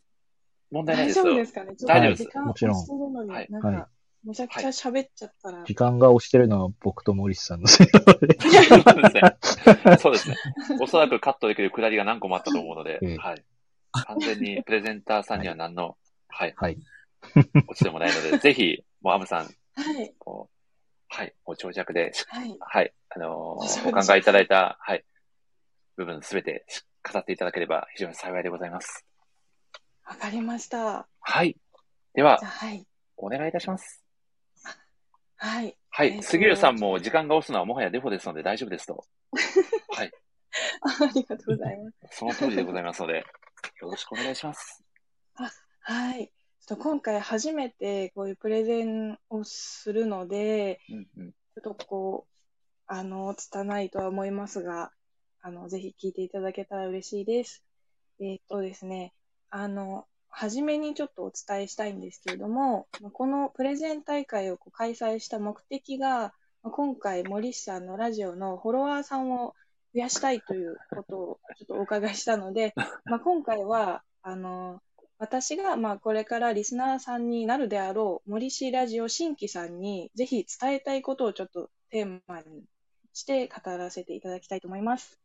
[0.71, 1.25] 問題ない大ですよ。
[1.25, 1.75] 丈夫ですかね？
[1.75, 2.23] ちょっ大丈夫です。
[2.25, 2.75] と時間もちろん。
[2.75, 3.37] 押してるのに、はい。
[3.39, 3.89] はいなんか、
[4.23, 8.37] めちゃくちゃ喋っちゃったら、時間が押してるのは僕と森さんのせいなので。
[8.39, 9.97] そうですね。
[9.97, 10.35] そうですね。
[10.81, 13.43] おそらくカットできるくだりが何個もあったと思うので、ええはい。
[13.91, 15.97] 完全にプレゼンターさんには何の、
[16.27, 16.77] はい、はい。
[17.35, 20.59] 落ちてもないので、 ぜひ、もうアムさん、はい、こう、
[21.07, 25.03] はい、ご長尺で、しはい、はい、あのーお考えいただいた、はい、
[25.95, 29.05] 部分すべてし語っていただければ非常に幸いでございます。
[30.05, 31.07] わかりました。
[31.19, 31.57] はい。
[32.13, 32.85] でははい、
[33.17, 34.08] お願いいたします。
[35.39, 35.77] はい。
[35.89, 36.21] はい。
[36.21, 39.05] 杉浦さんも時間が押すのはもはやデフォですので大丈夫ですと。
[39.89, 40.11] はい。
[40.81, 41.97] あありがとうございます。
[42.19, 43.19] その通りでございますので、
[43.81, 44.83] よろしくお願いします。
[45.81, 46.27] はい。
[46.27, 51.31] ちょっと今回初めてこういうプレゼンをするので、うんうん。
[51.31, 52.33] ちょっとこう、
[52.85, 54.91] あの、拙いとは思いますが、
[55.41, 57.63] あの、ぜひ聞いていただけたら嬉しいです。
[58.19, 59.13] えーっとですね、
[59.49, 66.33] あの、初めにちょっとお伝えしたいんですけれども、このプレゼン大会を開催した目的が、
[66.63, 69.55] 今回森さんのラジオのフォロワーさんを
[69.93, 72.73] 増やしたいということをちょっとお伺いしたので、
[73.05, 74.81] まあ、今回は、あの、
[75.17, 82.63] 私が、まあ、これからリスナーさんになるであろう森氏ラジオ新規さんにぜひ伝えたいことをちょっとテーマに
[83.13, 85.19] して語らせていただきたいと思います。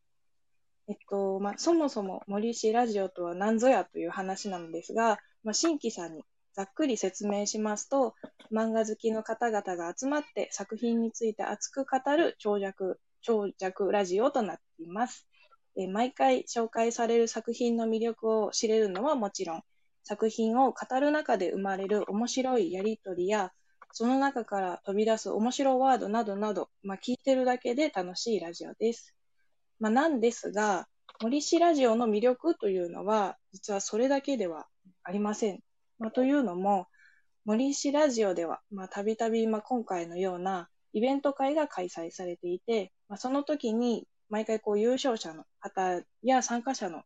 [0.86, 6.22] えっと、まあ、そもそも森氏ラジオとは何ぞやという話なのですが、まあ、新規さんに
[6.54, 8.14] ざっくり説明しますと、
[8.52, 15.26] 漫画好きの方々が集まって作品について熱く語る長尺、長尺ラジオとなっています。
[15.76, 19.62] え毎回紹介される作品の魅力を知れるのはもちろん、
[20.04, 23.52] 作品を語る中で生まれる面白いやりとりや、
[23.90, 29.13] その中から飛び出す面白ワードなどなど、まあ、聞いてるだけで楽しいラジオです。
[29.84, 30.88] まあ、なんですが、
[31.20, 34.66] 森氏ラジオの魅力というのは、実はそれだけでは
[35.02, 35.60] ありません。
[35.98, 36.86] まあ、というのも、
[37.44, 47.02] 森氏ラジオでは、まあ、たびたび、まあ、今回のようなイベント会が開催されていて、まあ、その時に、毎回こう優勝者の方や参加者の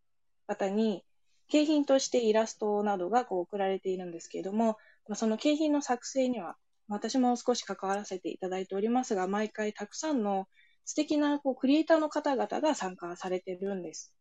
[0.47, 1.05] 方に、
[1.49, 4.77] 景品としてイラストなどがこう送られているんですけれども、
[5.09, 6.55] まあ、その景品の作成には、
[6.87, 10.47] 私も少し関わらせていただいておりますが、毎回たくさんの
[10.89, 14.15] 素敵なこうクリエイターの方々が参加されてるんです。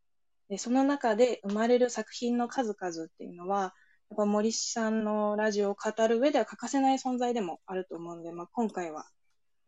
[0.49, 3.73] でその中で生まれる作品の数々っていうのは、
[4.10, 9.06] やっぱ森さんのラジオを語る上では欠かせない存在でもあると思うので、まあ、今回は、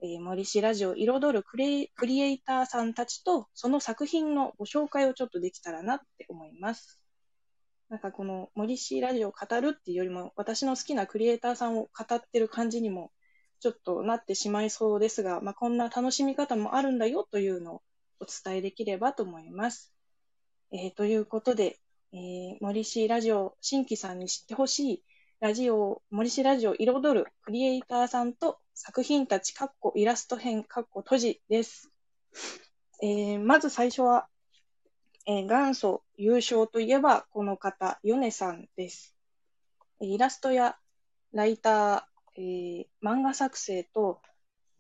[0.04, 7.00] えー森氏ラジオを彩るクリエクリエイターさんたちと、その作品のご紹介をちょっとできたらなって思います。
[7.88, 13.14] なんかこの森氏ラジオを語るっていうよりも、私の好きなクリエイターさんを語ってる感じにも
[13.60, 17.81] ちょっとなってしまいそうですが、まあ、こんな楽しみ方もあるんだよというのを
[18.19, 19.94] お伝えできればと思います。
[20.72, 21.80] えーということで、
[22.14, 25.03] えー森氏ラジオ新規さんに知ってほしい
[25.40, 31.90] ラジオ、森氏ラジオ彩るクリエイターさんと作品たち、かっこイラスト編、かっこ閉じです。
[33.02, 34.27] えーまず最初は、
[35.26, 39.15] えー元祖優勝といえばこの方、ヨネさんです。
[40.02, 40.77] えイラストや
[41.34, 42.03] ライター、
[42.40, 44.22] えー漫画作成と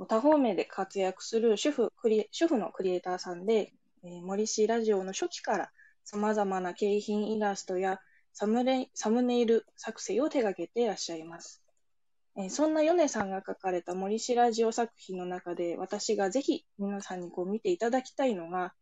[0.07, 1.91] 多方面で活躍する主婦
[2.31, 3.73] 主婦のクリエイターさんで、
[4.03, 5.71] えー森氏ラジオの初期から
[6.05, 7.99] 様々な景品イラストや
[8.33, 11.61] サムネサムネイル作成を手掛けていらっしゃいます。
[12.37, 18.73] えーそんなヨネさんが書かれた森氏ラジオ作品の中で私がぜひ皆さんにこう見ていただきたいのが、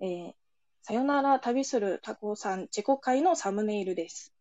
[0.00, 0.32] えー
[0.86, 4.33] さよなら旅するタコさんチェコ会のサムネイルです。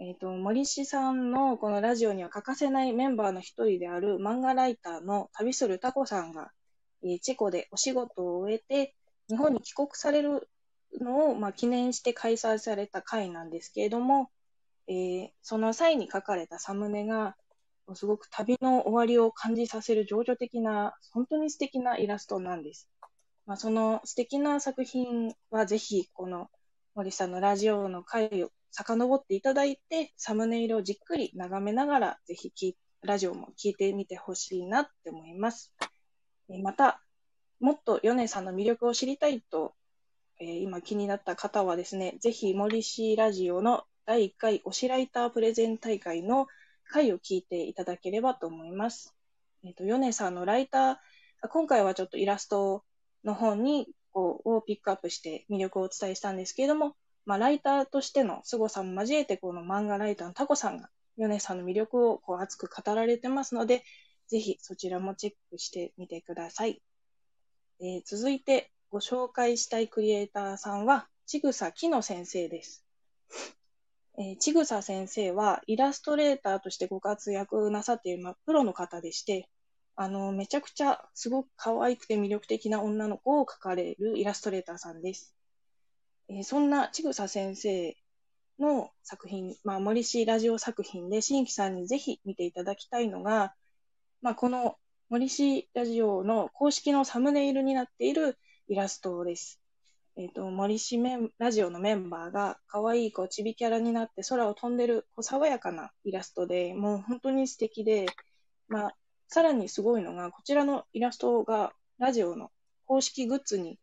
[0.00, 6.50] えっ、と、森氏さんのこのラジオには欠かせないメンバーの一人である漫画ライターの旅するタコさんが、
[7.04, 8.94] えーチェコでお仕事を終えて、
[9.28, 10.48] 日本に帰国される
[11.00, 14.30] のを、まあ、記念して開催された会なんですけれども、
[14.88, 17.36] えーその際に書かれたサムネが、
[17.94, 22.88] すごく旅の終わりを感じさせる情緒的な、本当に素敵なイラストなんです。
[23.46, 26.50] まあ、その素敵な作品はぜひ、この
[26.96, 32.52] 森さんのラジオの回を遡っていただいて、サムネイルをじっくり眺めながら、ぜひ
[33.02, 35.72] ラジオも聞いてみてほしいなって思います。
[36.50, 37.00] えまた、
[37.60, 39.74] もっと米さんの魅力を知りたいと、
[40.40, 46.48] えー今気になった方はですね、ぜひ森氏ラジオの第1回推しライタープレゼン大会の
[46.84, 49.14] 回を聞いていただければと思います。
[49.62, 52.82] えっ、と、米さんのライター、今回はちょっとイラスト
[53.22, 56.96] の方に、こう、をピックアップして魅力をお伝えしたんですけれども、
[57.26, 63.82] まあ、ライターとしての凄さも交えて、この漫画ライターのタコさんが、米さんの魅力をこう熱く語られてますので、
[64.28, 66.82] ぜひそちらもチェックしてみてください。
[67.80, 72.84] えー続いてご紹介したいクリエイターさんは、ちぐさきの先生です。
[74.16, 79.48] えちぐさ先生はイラストレーターとしてご活躍なさっている、ま、プロの方でして、
[79.96, 85.34] あの、めちゃくちゃすごく可愛くて魅力的な女の子を描かれるイラストレーターさんです。
[86.28, 87.96] えーそんなちぐさ先生
[88.58, 93.54] の作品、まあ、森氏ラジオ作品で新規さんにぜひ見ていただきたいのが、
[94.22, 94.76] まあ、この
[95.10, 98.38] 森氏ラジオの公式のサムネイルになっている
[98.68, 99.60] イラストです。
[100.16, 108.06] えっ、と、森氏メンラジオのメンバーが可愛いこうちびキャラになって空を飛んでるこう爽やかなイラストで、もう本当に素敵で、
[108.68, 108.96] まあ、
[109.28, 112.50] さらにすごいのが、こちらのイラストがラジオの
[112.86, 113.78] 公式グッズに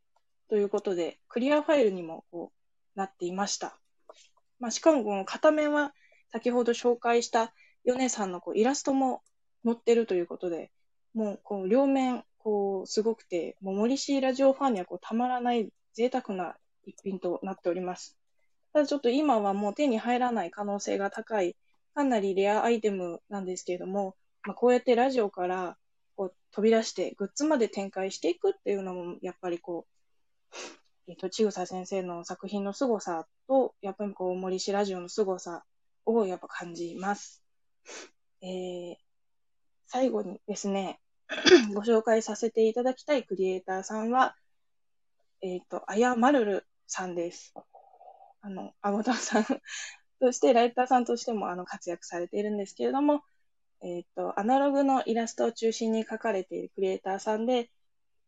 [0.52, 3.80] ということで、クリアファイルにもこうなっていました。
[4.60, 5.94] まあ、しかもこの片面は
[6.30, 7.54] 先ほど紹介した
[7.86, 9.22] 米さんのこうイラストも
[9.64, 10.70] 載ってるということで、
[11.14, 18.18] もうこう両面こうすごくて、もう森氏ラジオファンにはこうたまらない贅沢な一品となっております。
[18.74, 21.56] ただちょっと今はもう手に入らない可能性が高い、
[21.96, 25.78] かなりレアアイテムなんですけれども、まあ、こうやってラジオから
[26.18, 29.91] こう飛び出してグッズまで展開していくっていうのも、やっぱりこう、
[31.08, 35.64] えっと、ちぐさ先生の作品の凄さと、やっぱりこう、森氏ラジオの凄さ
[36.06, 37.44] をやっぱ感じます。
[38.42, 38.96] えー、
[39.88, 41.00] 最後にですね、
[41.74, 44.36] ご紹介させていただきたいクリエイターさんは、
[45.42, 47.54] えっ、と、あやまるるさんです。
[48.42, 49.46] あの、あごたさん
[50.20, 53.24] として、ライターさんとしてもあの活躍されているんですけれども、
[53.82, 57.72] えっ、と、アナログのイラストを中心に描かれているクリエイターさんで、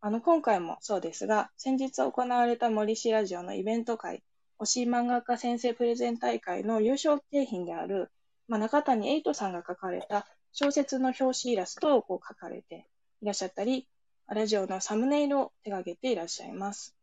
[0.05, 4.21] あの、今回もそうですが、先日行われた森氏ラジオのイベント会、
[4.59, 8.11] 推し漫画家先生プレゼン大会の優勝景品である、
[8.49, 12.85] まあ、中谷エイトさんが描かれた小説の表紙イラストをこう描かれて
[13.21, 13.87] いらっしゃったり、
[14.27, 16.97] ラジオのサムネイルを手掛けていらっしゃいます。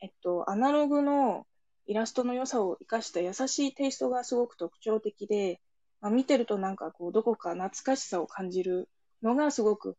[0.00, 1.48] えっと、アナログの
[1.86, 5.60] イラストの良さを生かした優しいテイストがすごく特徴的で、
[6.00, 8.88] まあ、見てるとなんかこう、どこか懐かしさを感じる
[9.20, 9.96] のがすごく、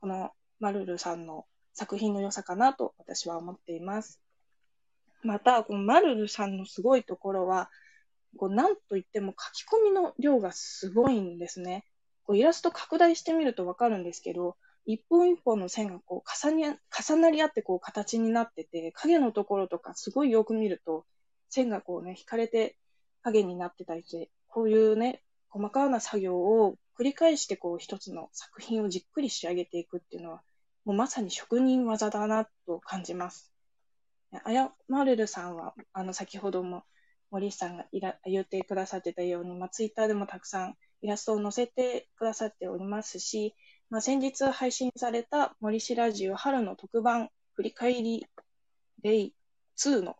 [0.00, 0.30] この
[0.62, 1.44] マルルさんの
[1.74, 4.20] 作品の良さかなと私は思っています。
[5.24, 7.68] また、このマルルさんのすごいところは、
[8.36, 11.84] こうなんといっても書き込みの量がすごいんですね。
[12.22, 14.56] こうイラスト拡大してみるとわかるんですけど、
[14.86, 21.04] 一本一本の線がこう重ね重なり合ってこう形になってて、影のところとかすごいよく見ると、
[21.48, 22.76] 線がこうね、引かれて
[23.22, 30.42] 影になってたりして、こういうね、細かな作業を繰り返してこう一つの作品をじっくり仕上げていくっていうのは、
[30.84, 33.52] もうまさに職人技だなと感じます。
[34.44, 36.84] あやまるるさんは、あの、先ほども
[37.30, 43.54] 森さんがいら言ってくださってたように、まあ、ツイッターでもたくさんイラストを載せてくださっておりますし、
[43.90, 48.26] まあ、先日配信された森氏ラジオ春の特番振り返り
[49.02, 49.34] レイ
[49.76, 50.16] 2の、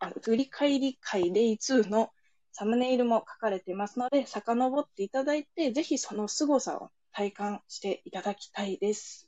[0.00, 2.10] あ振り返り会レイ2の
[2.52, 9.27] サムネイルも書かれてますので、遡っていただいて、ぜひその凄さを体感していただきたいです。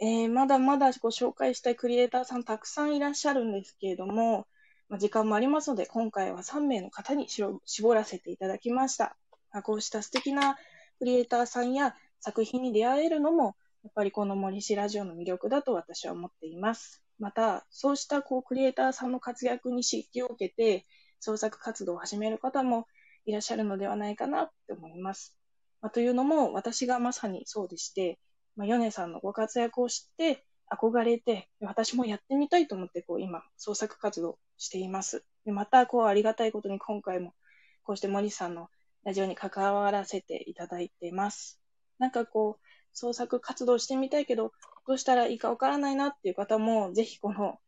[0.00, 4.46] えーまだまだご紹介したいクリエイターさんたくさんいらっしゃるんですけれども、
[4.88, 9.16] まあ、時間もありますので、今回は3名の方に絞らせていただきました。
[9.52, 10.56] まあこうした素敵な
[10.98, 17.02] クリエイターさんや作品に出会えるのも、やっぱりこの森氏ラジオの魅力だと私は思っています。
[17.18, 20.84] また、そうしたこうクリエイターさんの活躍に刺激を受けて、
[21.20, 22.86] 創作活動を始める方も
[23.24, 25.36] いらっしゃるのではないかなって思います。
[25.80, 28.18] まあ、というのも、私がまさにそうでして、
[28.56, 35.24] まあ、ヨネさんのご活躍を知って、憧れて、私もやってみたいと思って、こう、今、創作活動しています。
[35.44, 37.34] で、また、こう、ありがたいことに今回も、
[37.82, 38.68] こうして森さんの
[39.04, 41.60] ラジオに関わらせていただいています。
[41.98, 44.52] なんかこう、創作活動してみたいけど、
[44.86, 47.58] どうしたらいいかわからないなっていう方も、ぜひこの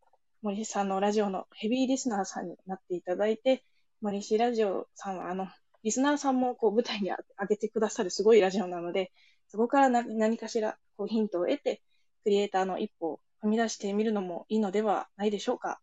[0.43, 3.65] 森さんのラジオのヘビーリスナーさんになっていただいて、
[4.01, 5.48] 森氏ラジオさんは、あの、
[5.82, 9.12] リスナーさんもこう舞台に上げてくださるすごいラジオなので、
[9.48, 11.82] そこから何かしらこうヒントを得て、
[12.22, 15.80] クリエイターの一歩を踏み出してみるのもいいのではないでしょうか。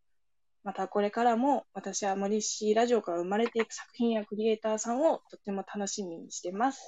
[0.64, 6.82] またこれからも私は森氏ラジオから生まれていく作品やクリエイターさんをとっても楽しみにしてます。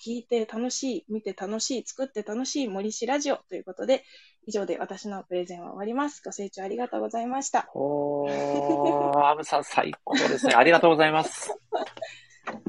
[0.00, 4.04] 聞いて楽しい、見て楽しい、作って楽しい森氏ラジオということで、
[4.46, 6.22] 以上で私のプレゼンは終わります。
[6.24, 7.68] ご清聴ありがとうございました。
[7.74, 10.54] おー、アムさん最高ですね。
[10.54, 11.54] ありがとうございます。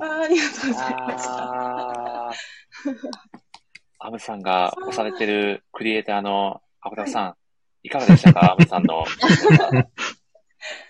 [0.01, 2.31] あーありがとうございました。
[3.99, 7.35] アムさんが推されてるクリエイターのアブタさん、
[7.83, 8.53] いかがでしたか？
[8.53, 9.03] アムさんの。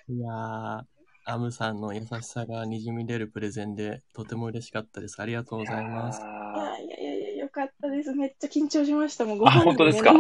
[0.08, 0.84] いやー、
[1.26, 5.22] アムさんの優しさがにじみ出るプレゼンで、とても嬉しかったです。
[5.22, 6.22] ありがとうございます。
[6.22, 8.14] いやいやいやよかったです。
[8.14, 9.26] めっちゃ緊張しました。
[9.26, 10.14] もうご本当ですか？
[10.14, 10.20] ど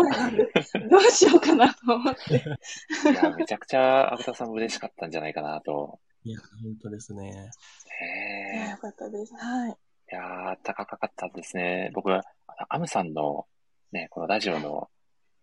[0.97, 2.35] うしようかなと思って。
[2.35, 5.99] いや、めちゃくちゃアブタさんも嬉しかったんじゃないかなと。
[6.25, 7.31] いや、本当ですね。
[7.31, 9.33] いや、へよかったです。
[9.35, 9.71] はい。
[9.71, 9.75] ーい
[10.09, 11.91] やー、高かったですね。
[11.93, 13.45] 僕は、あのアムさんの、
[13.91, 14.89] ね、このラジオの、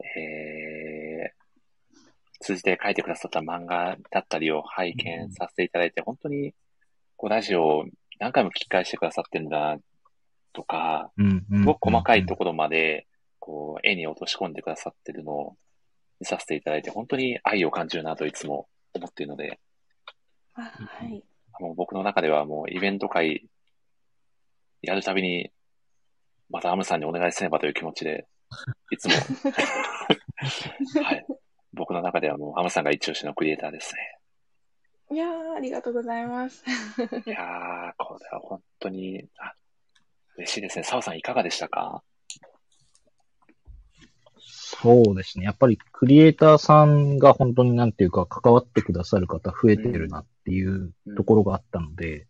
[0.00, 6.52] えー、通じて書いてくださった漫画だったりを拝見させていただいて、本当に、
[7.16, 7.84] こう、ラジオを
[8.18, 9.78] 何回も聞き返してくださってるんだ、
[10.52, 13.06] とか、うんうんすごく細かいところまで、
[13.38, 15.56] こう、絵に落とし込んでくださってるのを
[16.18, 19.72] 見させていただいて、本当に愛を感じるなといつも思っているので、あ
[20.55, 20.70] は
[21.07, 21.24] い。
[21.61, 23.49] もう僕の中ではもうイベント会
[24.83, 25.51] やるたびに、
[26.51, 28.27] またアムさんにお願いせねばという気持ちで、
[28.91, 29.15] いつも、
[31.03, 31.27] はい。
[31.73, 34.19] 僕の中ではもうアムさんが一押しのクリエイターですね。
[35.12, 36.62] いやー、ありがとうございます。
[36.66, 36.70] い
[37.01, 39.55] やー、これは本当に、あ、
[40.37, 40.85] 嬉しいですね。
[40.85, 42.03] 澤さんいかがでしたか？
[44.39, 45.45] そうですね。
[45.45, 52.27] やっぱりクリエイターさんが本当になんていうか関わってくださる方増えてるなっていうところがあったので、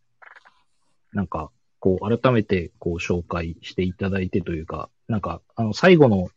[1.12, 6.28] なんか、こう、改めてこう紹介していただいてというか、なんか、あの、最後の、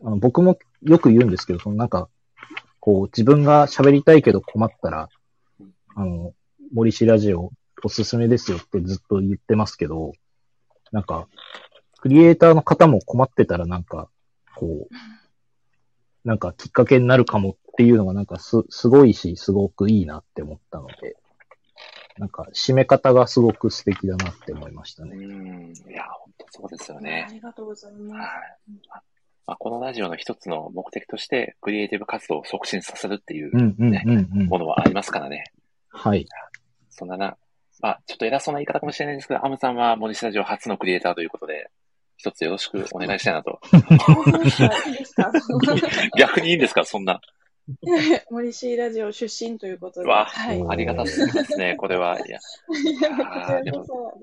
[0.00, 2.08] あの僕もよく言うんですけど、そのなんか、
[2.80, 5.08] こう、自分が喋りたいけど困ったら、
[5.94, 6.32] あの、
[6.72, 10.12] 森氏ラジオおすすめですよってずっと言ってますけど、
[10.92, 11.28] なんか、
[12.00, 14.08] クリエイターの方も困ってたらなんか、
[14.54, 14.94] こう、
[16.24, 21.16] なんかきっかけになるかもっていうのがなんかす、すごいし、すごくいいなって思ったので、
[22.18, 25.14] なんか締め方がすごく素敵だなって思いましたうね。
[25.14, 25.72] ん。
[25.88, 27.28] いや、本当そうですよあね。
[27.30, 28.30] りがとうございはいます。
[29.46, 34.46] まあ、このラジオの一つの目的として、クリエイティブ活動を促進させるっていううんうんうんうん。
[34.46, 35.44] ものはありますからね。
[35.88, 36.26] はい。
[36.90, 37.36] そんなな、
[37.80, 41.70] まあ、ちょっと偉そうな言い方かもしれないんですけど、アムさんは森下ラジオ初のクリエイターということで、
[42.16, 43.60] 一つよろしくお願いしたいなと。
[46.18, 46.84] 逆にいいんですか？
[46.84, 47.20] そんな。
[48.30, 50.06] 森氏ラジオ出身ということで。
[50.06, 50.64] うわはい。
[50.68, 52.18] ありがたすぎますね、 これは。
[52.18, 54.18] いや、や、こちらこそ。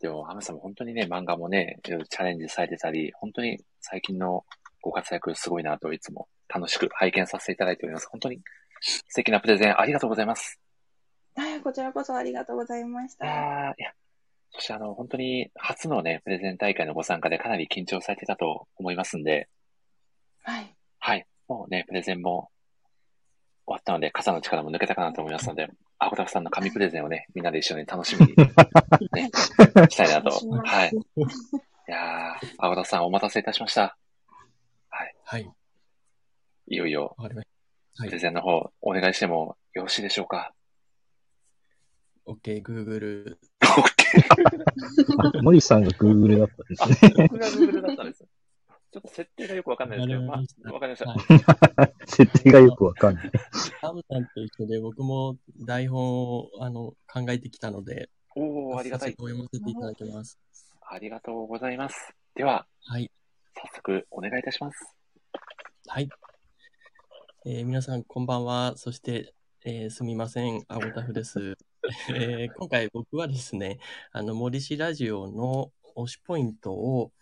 [0.00, 4.44] でも、アムさんも本当にね、漫画もね、チャレンジされてたり、本当に最近の
[4.80, 8.08] ご活躍すごいなといつも楽しく拝見させていただいております。
[8.08, 8.40] 本当に
[8.80, 10.58] 素敵なプレゼンありがとうございます。
[11.36, 13.26] はい、こちらこそありがとうございましいた。
[13.26, 13.28] い
[13.82, 13.92] や、
[14.52, 19.48] そしてあの、本当に初のね、プレゼン大会のご参加でかなり緊張されてたと思いますんで、
[20.42, 20.74] はい。
[20.98, 21.26] はい。
[21.46, 22.50] もうね、プレゼンも
[23.66, 25.68] 終わったので、傘の力も抜けたかなと思いますので、
[25.98, 28.34] アゴタフさんの紙プレゼンをね、みんなで一緒に楽しみに、
[29.12, 29.30] ね、
[29.88, 30.30] したいなと。
[30.30, 30.90] はい。
[30.90, 33.96] いやー、アゴタフさんお待たせいたしました。
[35.30, 35.48] はい。
[36.66, 38.04] いよいよ、い。
[38.04, 40.52] プレゼンの方、お願いしてもよろしいでしょうか
[42.26, 43.36] ？OK、Google。
[43.60, 47.14] あ 森さんが Google だったんですね。
[47.28, 48.24] 僕が Google だったんです。
[48.92, 51.82] ちょっと設定がよくわかんないですけど、まわかりましたあ、わかりました。
[51.82, 51.92] はい。
[52.06, 53.30] 設定がよくわかんない。
[53.80, 60.38] サムさんと一緒で僕も台本をあの考えてきたので、おー、ありがたい読ませていただきます。
[60.82, 62.14] ありがとうございます。
[62.34, 63.10] では、はい。
[63.54, 64.96] 早速お願いいたします。
[65.86, 66.08] はい。
[67.46, 68.76] えー皆さん、こんばんは。
[68.76, 69.34] そして、
[69.64, 70.64] えーすみません。
[70.66, 71.56] アゴタフです。
[72.10, 73.78] えー今回僕はですね、
[74.10, 77.12] あの、森氏ラジオの推しポイントを、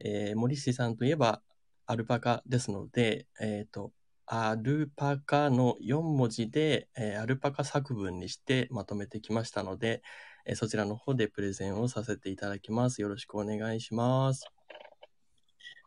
[0.00, 1.42] えー森氏さんといえば
[1.86, 3.92] アルパカですので、えっ、と、
[4.26, 10.02] アルパカの4文字で、えーアルパカ作文にしてまとめてきましたので、
[10.46, 13.00] えーそちらの方でプレゼンをさせていただきます。
[13.00, 14.46] よろしくお願いします。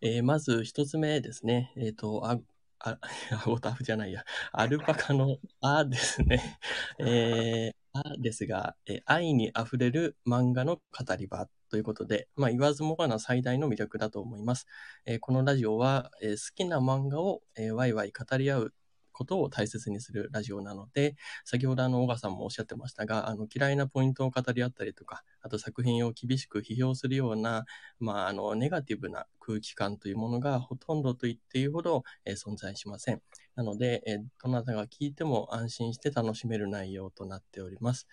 [0.01, 1.71] えーまず一つ目ですね。
[1.77, 2.39] えっ、と、あ、
[2.79, 2.97] あ、
[3.45, 4.25] アゴタフじゃないや。
[4.51, 6.59] アルパカのあですね。
[6.99, 7.73] え、
[8.19, 14.65] ですが、え愛に溢れる漫画の語り場ということで、まあ言わずもがな最大の魅力だと思います。
[15.05, 18.73] えーこのラジオは、えー好きな漫画を、えーワイワイ語り合う
[19.21, 21.15] ことを大切にするラジオなので、
[21.45, 27.65] 先ほどあの、小川さんもおっしゃってましたが、あの、嫌いなポイントを語り合ったりとか、あと作品を厳しく批評するような、
[27.99, 33.21] まあ、あの、ネガティブな空気感というものがほとんどと言っていいほど、えー存在しません。
[33.55, 38.07] なので、えーどなたが聞いても安心して楽しめる内容となっております。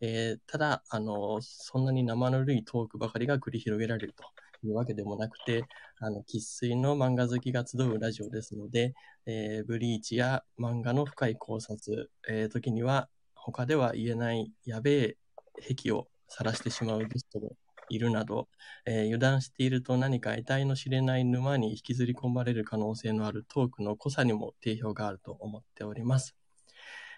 [0.00, 4.24] えーただ、あの、そんなに生ぬるいトークばかりが繰り広げられると
[4.66, 5.64] いうわけでもなくて、
[5.98, 8.94] あの、喫水の漫画好きが集うラジオですので、
[9.26, 15.16] えーブリーチや漫画の深い考察、えー時には他では言えないやべ
[15.60, 17.56] え癖を晒してしまうゲストも
[17.88, 18.48] いるなど、
[18.86, 26.34] えー油断していると何か得体の知れない沼に引きずり込まれる可能性のあるトークの濃さにも定評があると思っております。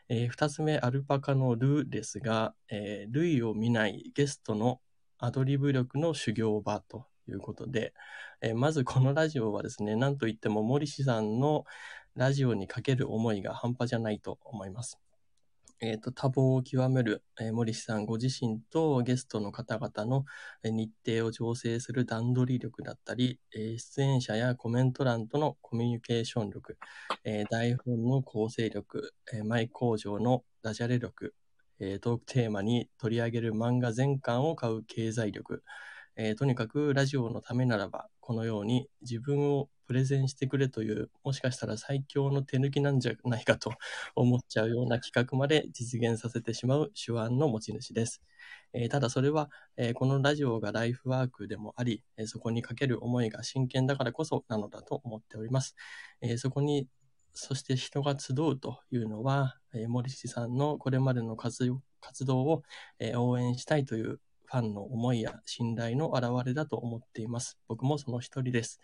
[0.09, 4.81] えー二つ目、アルパカのルーですが、えー類を見ないゲストの
[5.19, 7.95] アドリブ力の修行場ということで、
[8.41, 11.65] えーまずこのラジオはですね、なんといっても森氏さんの
[12.15, 14.99] ラジオにかける思いが半端じゃないと思います。
[15.81, 20.25] えっ、と、多忙を極める、えー森氏さんご自身とゲストの方々の
[20.63, 26.79] え日程を調整する段取り力だったり、えー出演者やコメント欄とのコミュニケーション力、
[27.25, 31.35] えー台本の構成力、えーマイ工場のダジャレ力、
[31.81, 35.63] えートークテーマに取り上げる漫画全巻を買う経済力、
[36.17, 43.73] えーとにかくラジオのためならば、このように自分をプレゼンしてくれという、もしかしたら最強の手抜きなんじゃないかと
[44.15, 48.23] 思っちゃうような企画まで実現させてしまう手腕の持ち主です。
[48.73, 55.75] えーただそれは、えーこのラジオがライフワークでもあり、えそこにかける思いが真剣だからこそなのだと思っております。
[56.21, 56.89] えそこに、
[57.33, 62.63] そして人が集うというのは、えー森氏さんのこれまでの活動活動を、
[62.99, 64.21] えー応援したいという
[64.55, 67.59] ファンの思いや信頼の表れだと思っています。
[67.67, 68.81] 僕もその一人です。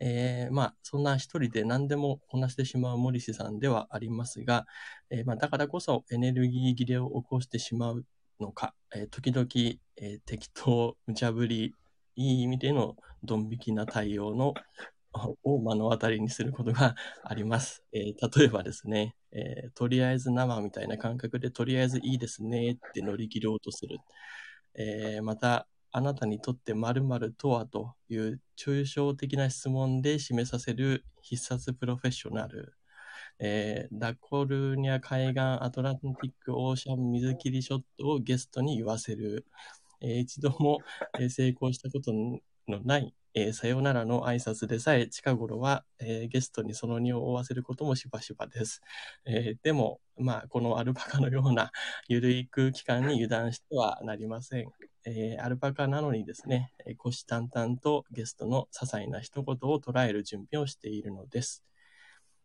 [0.00, 4.66] えーまあ、そんな一人で何でもこなしてしまう森氏さんではありますが、
[5.10, 8.04] えーまあ、だからこそエネルギー切れを起こしてしまう
[8.40, 9.46] のか、えー時々、
[9.98, 11.76] えー適当、無茶ぶり、
[12.16, 14.54] いい意味でのドン引きな対応の
[15.44, 17.84] を目の当たりにすることがあります。
[17.92, 23.98] えー例えばですね、えーとりあえず生みたいな感覚でとりあえずいいですねって乗り切ろうとする。
[24.76, 32.74] えーまた、あなたにとって〇〇とはという抽象的な質問で示させる必殺プロフェッショナル。
[33.38, 39.46] えーラコルニャ海岸アトランティックオーシャン水切りショットをゲストに言わせる。
[40.00, 40.80] えー一度も、
[41.20, 42.40] えー成功したことの
[42.84, 48.80] ない、えーさよならの挨拶でさえ近頃は、えーゲストにその荷を負わせることもしばしばです。
[49.26, 51.70] えーでも、まあ、このアルパカのような
[52.08, 54.70] 緩い空気感に油断してはなりません。
[55.06, 61.64] えーアルパカなのにですね、虎視眈々とゲストの些細な一言を捉える準備をしているのです。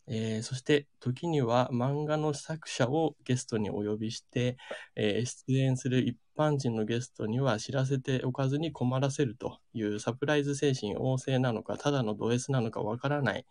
[0.10, 4.58] えーそして、時には漫画の作者をゲストにお呼びして、
[4.96, 13.46] えー出演する一般人のゲストには知らせておかずに困らせるというサプライズ精神旺盛なのか、ただのド S なのかわからない。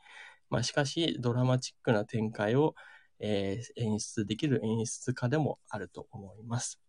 [0.50, 2.74] まあ、しかし、ドラマチックな展開を、
[3.20, 6.80] えー演出できる演出家でもあると思います。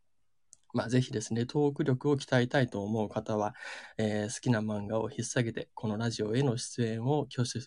[0.73, 3.55] まあ、ぜひですね、トーク力を鍛えたいと思う方は、
[3.97, 7.59] えー好きな漫画を引っ提げて、このラジオへの出演を挙手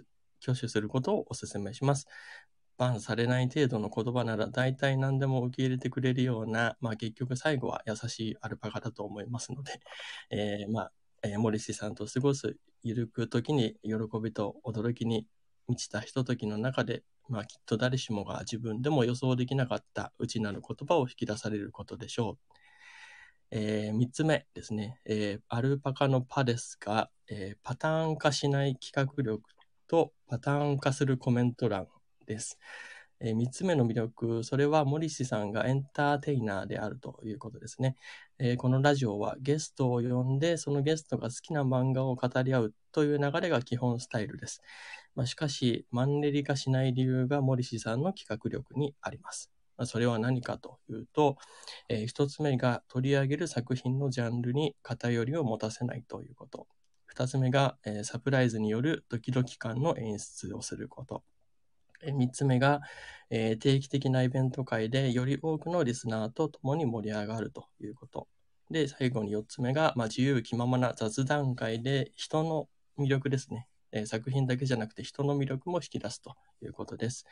[0.43, 2.07] 挙手することをお勧めします。
[2.79, 9.81] バンされない程度の言葉なら大体何でも受け入れてくれるような、まあ結局最後は優しいアルパカだと思いますので、
[10.31, 10.93] えーまあ、
[11.23, 15.27] えー、森氏さんと過ごすゆるく時に喜びと驚きに
[15.69, 22.53] 満ちたひとときの中で、まあきっと誰しもが自分でも予想できなかった内なる言葉を引き出されることでしょう。
[23.53, 29.43] えー、三つ目ですね、えーアルパカのパですが、えーパターン化しない企画力
[29.93, 31.87] とパターン化するコメント欄
[32.27, 32.59] です。
[33.21, 37.97] えー三つ目の魅力、それは森氏さんがエンターテイナーであるということですね。
[38.39, 44.63] えーこのラジオはゲストを呼んで、そのゲストが好きな漫画を語り合うという流れが基本スタイルです。
[45.15, 49.51] まあ、しかし、マンネリ化しない理由が森氏さんの企画力にあります。
[49.77, 51.37] まあそれは何かというと、
[51.91, 56.67] えー一つ目が取り上げる作品のジャンルに偏りを持たせないということ。
[57.13, 61.23] 二つ目が、えーサプライズによるドキドキ感の演出をすること。
[62.03, 62.81] えー三つ目が、
[63.29, 68.29] えー定期的なイベント会でより多くのリスナーと共に盛り上がるということ。
[68.71, 73.69] で、最後に四つ目が、まあ、自由気ままな雑談会で人の魅力ですね。
[73.93, 77.27] え作品だけじゃなくて人の魅力も引き出すということです。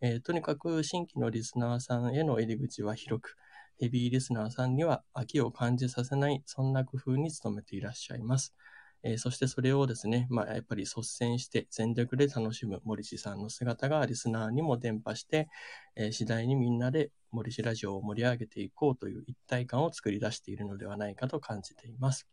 [0.00, 3.36] えーとにかく新規のリスナーさんへの入り口は広く、
[3.78, 8.54] ヘビーリスナーさんには飽きを感じさせない、そんな工夫に努めていらっしゃいます。
[9.02, 15.48] えーそしてそれをですね、まあ、やっぱり率先して全力で楽しむ森氏さんの姿がリスナーにも伝播して、
[15.96, 22.26] えー次第にみんなで森氏ラジオを盛り上げていこうという一体感を作り出しているのではないかと感じています。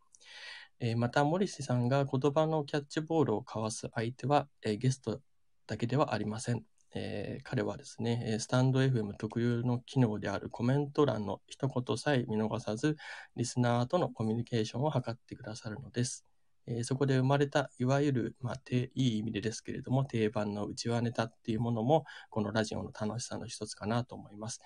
[0.79, 5.21] えーまた、森氏さんが言葉のキャッチボールを交わす相手は、えーゲスト
[5.67, 6.63] だけではありません。
[6.93, 12.97] えー彼はですね、スタンド FM 特有の機能であるコメント欄の一言さえ見逃さず、
[13.35, 16.25] リスナーとのコミュニケーションを図ってくださるのです。
[16.67, 24.61] えーそこで生まれた、いわゆる、まあ、ていい意味でですけれども、定番の内輪ネタっていうものも、このラジオの楽しさの一つかなと思います。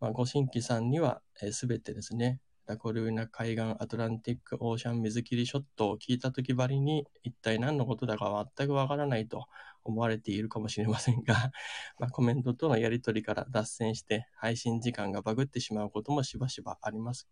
[0.00, 1.22] まあ、ご新規さんには、
[1.52, 9.46] すべてですね、ラコルーナ海岸アトランティックオーシャン水切りショットを聞いたときばりに、一体何のことだか全くわからないと
[9.84, 11.52] 思われているかもしれませんが、
[12.00, 17.28] まあ、コメントとのやり取りから脱線して、配信時間がバグってしまうこともしばしばあります。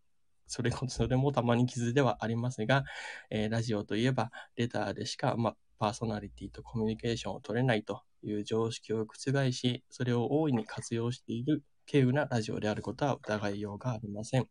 [0.47, 2.83] それ それもたまに傷ではありますが、
[3.29, 14.49] えーラジオといえば、レターでしか、まあ、パーソナリティとコミュニケーションを取れないという常識を覆し、それを大いに活用している稀有なラジオであることは疑いようがありません。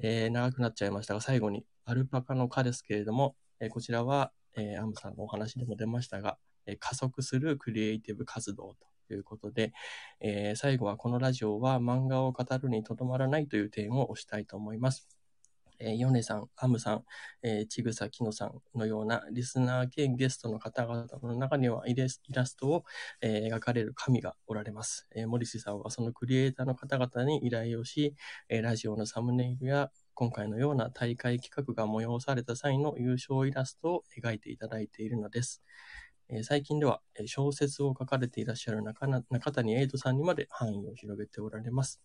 [0.00, 9.72] えー長くなっちゃいましたが、最後に、アルパカの蚊ですけれども、えーこちらは、えーアムさんのお話でも出ましたが、え加速するクリエイティブ活動ということで、
[10.20, 15.08] えー最後はこのラジオは漫画を語るにとどまらないという点を推したいと思います。
[15.80, 17.04] えーヨネさん、アムさん、
[17.42, 22.84] えー、ちぐさきのさんのようなリスナー兼ゲストの方々の中にはイラスイラストを、
[23.20, 25.06] えー描かれる神がおられます。
[25.14, 28.14] えー、モリシさんはそのクリエイターの方々に依頼をし、
[28.48, 35.62] えーラジオのサムネイルや今回のような大会企画が催された際の優勝イラストを描いていただいているのです。
[36.30, 42.00] えー最近では小説を書かれていらっしゃる中中谷エイトさんにまで範囲を広げておられます。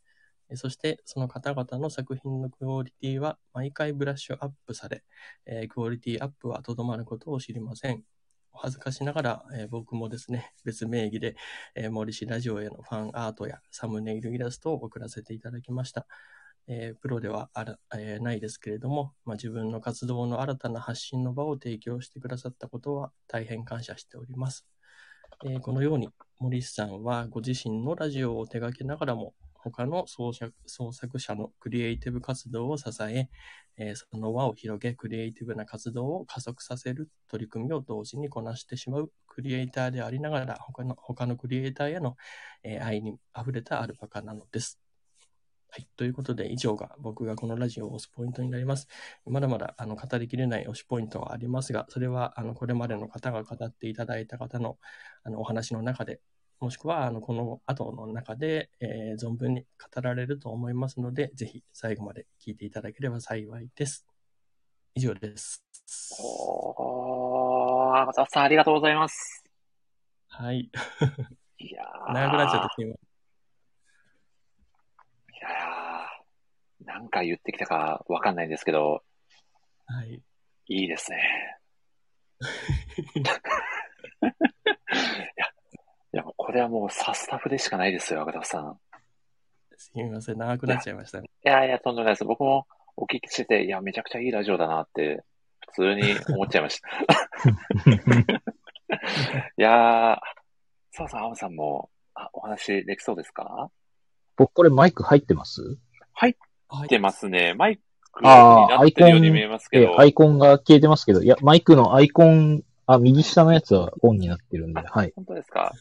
[0.49, 5.03] えーそして、その方々の作品のクオリティは毎回ブラッシュアップされ、
[5.45, 8.03] えークオリティアップはとどまることを知りません。
[8.53, 11.35] お恥ずかしながら、えー僕もですね、別名義で、
[11.75, 16.07] えー森氏ラジオへのファンアートやサムネイルイラストを送らせていただきました。
[16.67, 24.65] えープロではあら、えーないですけれども、まあ、自分の活動の新たな発信の場を提供してくださったことは大変感謝しております。
[25.45, 26.09] えーこのように、
[26.39, 33.29] 森さんはご自身のラジオを手掛けながらも、他の創作創作者のクリエイティブ活動を支え、
[33.77, 42.15] えーその輪を広げ、クリエイティブな活動を加速させる取り組みを同時にこなしてしまうクリエイターでありながら、他の他のクリエイターへの、
[42.63, 44.82] えー愛に溢れたアルパカなのです。
[45.73, 45.87] はい。
[45.97, 48.87] ということで、以上が僕がこのラジオを押すポイントになります。
[49.25, 54.77] まだまだあの語りきれない推しポイントはありますが、それはあのこれまでの方が語っていただいた方の
[55.23, 56.19] あのお話の中で、
[56.59, 64.05] もしくはあのこの後の中で、えー存分に語られると思いますので、ぜひ最後まで聞いていただければ幸いです。
[64.93, 65.63] 以上です。
[66.21, 69.43] おー、天沢さんありがとうございます。
[70.27, 70.69] はい。
[71.57, 72.09] いやー。
[72.13, 72.95] 長くなっちゃってすいまい
[75.45, 75.51] やー、
[76.85, 79.03] 何回言ってきたかわかんないんですけど。
[79.85, 80.21] はい。
[80.67, 81.57] いいですね。
[83.15, 83.21] い
[85.37, 85.45] や、
[86.13, 88.79] いやもうこれはもうサスタフでしかないですよ、赤田さん。
[89.77, 90.37] すみません。
[90.37, 91.29] 長くなっちゃいましたね。
[91.45, 92.25] いやいや、とんでもないです。
[92.25, 95.23] 僕もお聞きしてて、いや、めちゃくちゃいいラジオだなって、
[95.75, 96.01] 普通に
[96.35, 96.89] 思っちゃいました。
[99.57, 100.19] いやー、
[100.91, 103.71] 澤さん、アムさんも、あ、お話できそうですか？
[104.35, 105.61] 僕これマイク入ってます？
[105.61, 105.77] 入
[106.13, 106.35] はいっ
[106.87, 107.53] てますね。
[107.55, 107.79] マイ
[108.11, 109.93] クにあーなってるように見えますけど。
[109.93, 115.13] えアイコンが消えてますけど、いや、マイクのアイコン、あ、右下のやつはオンになってるんで、はい。
[115.15, 115.71] 本当ですか？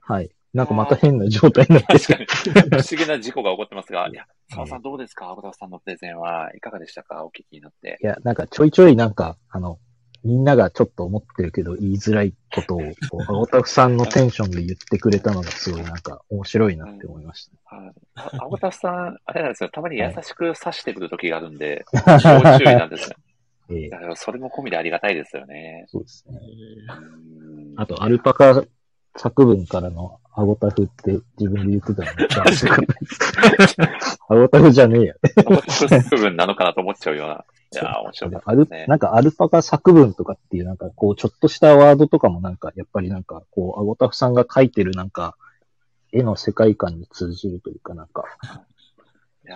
[0.00, 0.30] はい。
[0.52, 2.00] なんかまた変な状態になってる。
[2.00, 2.60] 確かに。
[2.70, 5.28] 不思議な事故が起こってますが、 いや、澤さんどうですか？
[5.30, 7.24] アブタフさんのプレゼンはいかがでしたか？
[7.24, 7.98] お聞きになって。
[8.00, 9.78] いや、なんかちょいちょいなんか、あの、
[10.24, 12.80] みんながちょっと思ってるけど言いづらいことを、
[13.10, 17.76] こう、アゴタフさんのテンションで言ってくれたのがすごいなんか面白いなって思いました。
[17.76, 17.92] はい。
[18.14, 19.68] あアブタフさん、あれなんですよ。
[19.68, 23.16] たまに優しく刺してくる時があるんで、要注意なんですよ。
[23.70, 25.86] ええだからそれも込みでありがたいですよね。
[25.88, 26.38] そうですね。
[27.76, 28.62] あと、アルパカ
[29.16, 32.92] 作文からのアゴタフって自分で言ってたのめっちゃ面白かった
[33.56, 33.76] です。
[34.28, 35.14] アゴタフじゃねえや。
[35.36, 37.44] アブタフ部分なのかなと思っちゃうような。
[37.80, 38.86] いやー、面白かったアルですね。
[38.86, 45.36] なんかアルパカ作文とかっていうなんかこうちょっとしたワードとかもなんかやっぱりなんかこうアゴタフさんが描いてるなんか
[46.12, 48.24] 絵の世界観に通じるというかなんか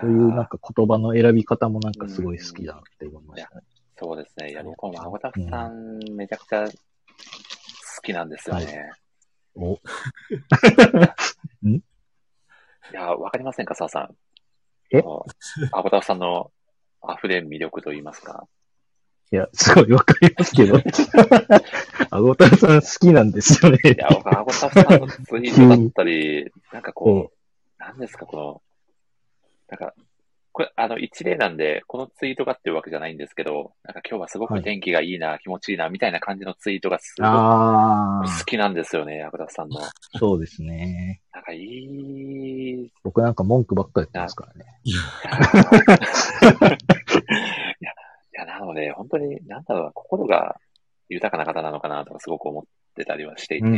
[0.00, 3.62] そういうなんか言葉の選び方もなんかすごい好きだなって思いましたね。
[4.00, 4.50] そうですね。
[4.52, 6.72] いや、僕もアブタフさん、めちゃくちゃ好
[8.02, 8.92] きなんですよね。
[9.56, 9.72] お、
[11.66, 11.80] い
[12.92, 14.14] や、わかりませんか、澤さん。
[14.92, 15.02] え？
[15.72, 16.52] アブタフさんの
[17.18, 18.46] 溢れん魅力と言いますか。
[19.30, 20.80] いや、すごいわかりますけど。
[22.10, 23.78] アゴタフさん好きなんですよね。
[23.84, 28.62] いや、僕、アゴタフさんのツイートだったり、なんかこう、なんですか、この、
[29.68, 29.94] なんか、
[30.52, 39.80] これ、あの、一例なんで、このツイートがっていうわけじゃないんですけど、なんか今日はすごく天気がいいな、気持ちいいな、みたいな感じのツイートがすごああ、く好きなんですよね、アゴタフさんの。
[40.18, 41.20] そうですね。
[41.34, 44.64] なんかいい、僕なんか文句ばっかり言ってますからね。
[48.58, 50.56] なので、本当に、なんだろうな、心が
[51.08, 52.62] 豊かな方なのかなとかすごく思っ
[52.94, 53.68] てたりはしていて、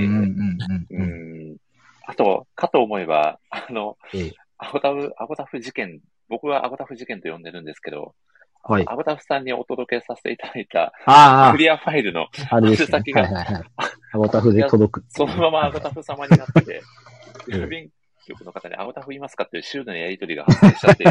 [2.06, 4.32] あと、かと思えば、あの、ええ
[4.62, 8.14] アゴタフ、アゴタフ事件、僕はアゴタフ事件と呼んでるんですけど、
[8.62, 8.84] はい。
[8.86, 12.88] アゴタフさんにお届けさせていただいたあクリアファイルの、あ、あれですね。
[12.88, 13.64] 先がはいはいはい。
[14.12, 15.04] アゴタフで届く。
[15.08, 16.82] そのままアゴタフ様になってて、
[17.50, 17.88] ええ郵便
[18.28, 21.10] 局の方にアゴタフいますかっていうシュールなやりとりが発生したっていう。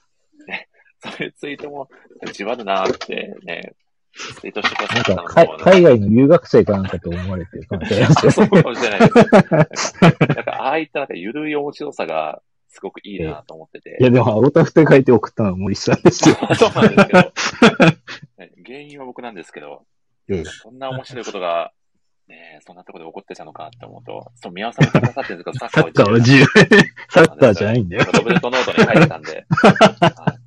[1.09, 1.89] ね、そういうツイートも、
[2.31, 3.73] じわるなーってね、
[4.13, 8.31] ツイートしてくださったのか、も、か海外の留学生かなんかと思われてるかもしれないですよ。
[8.31, 9.95] そうかもしれないです。
[10.01, 10.13] なん
[10.43, 13.97] か、ああいったなんか、ゆるい面白さが、すごくいいなと思ってて。
[13.99, 16.35] いや、でも、アゴタフって書いて送ったのは森さんですよ。
[16.55, 17.19] そうなんですけど、
[18.37, 19.83] ね 原因は僕なんですけど、
[20.29, 21.73] うんそんな面白いことが、
[22.29, 26.45] ね、そんなところで起こってたのかって思うと、そう、宮尾さんもくださってるんですけど、ササッカーは自由。
[27.09, 28.05] サッカーじゃないんだよ。
[28.13, 30.40] ロベルトノートに書いてたんで、はい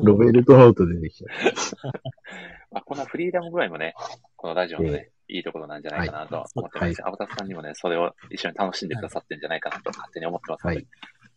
[0.00, 1.30] ロベルトノート出てきた。
[2.70, 3.94] まあ、こんなフリーダム具合もね、
[4.36, 10.76] このラジオのね、いいところなんじゃないかなと思ってますし、アボタフさんにもね、それを一緒に楽しんでくださってんじゃないかなと勝手に思ってますので。
[10.76, 10.86] はい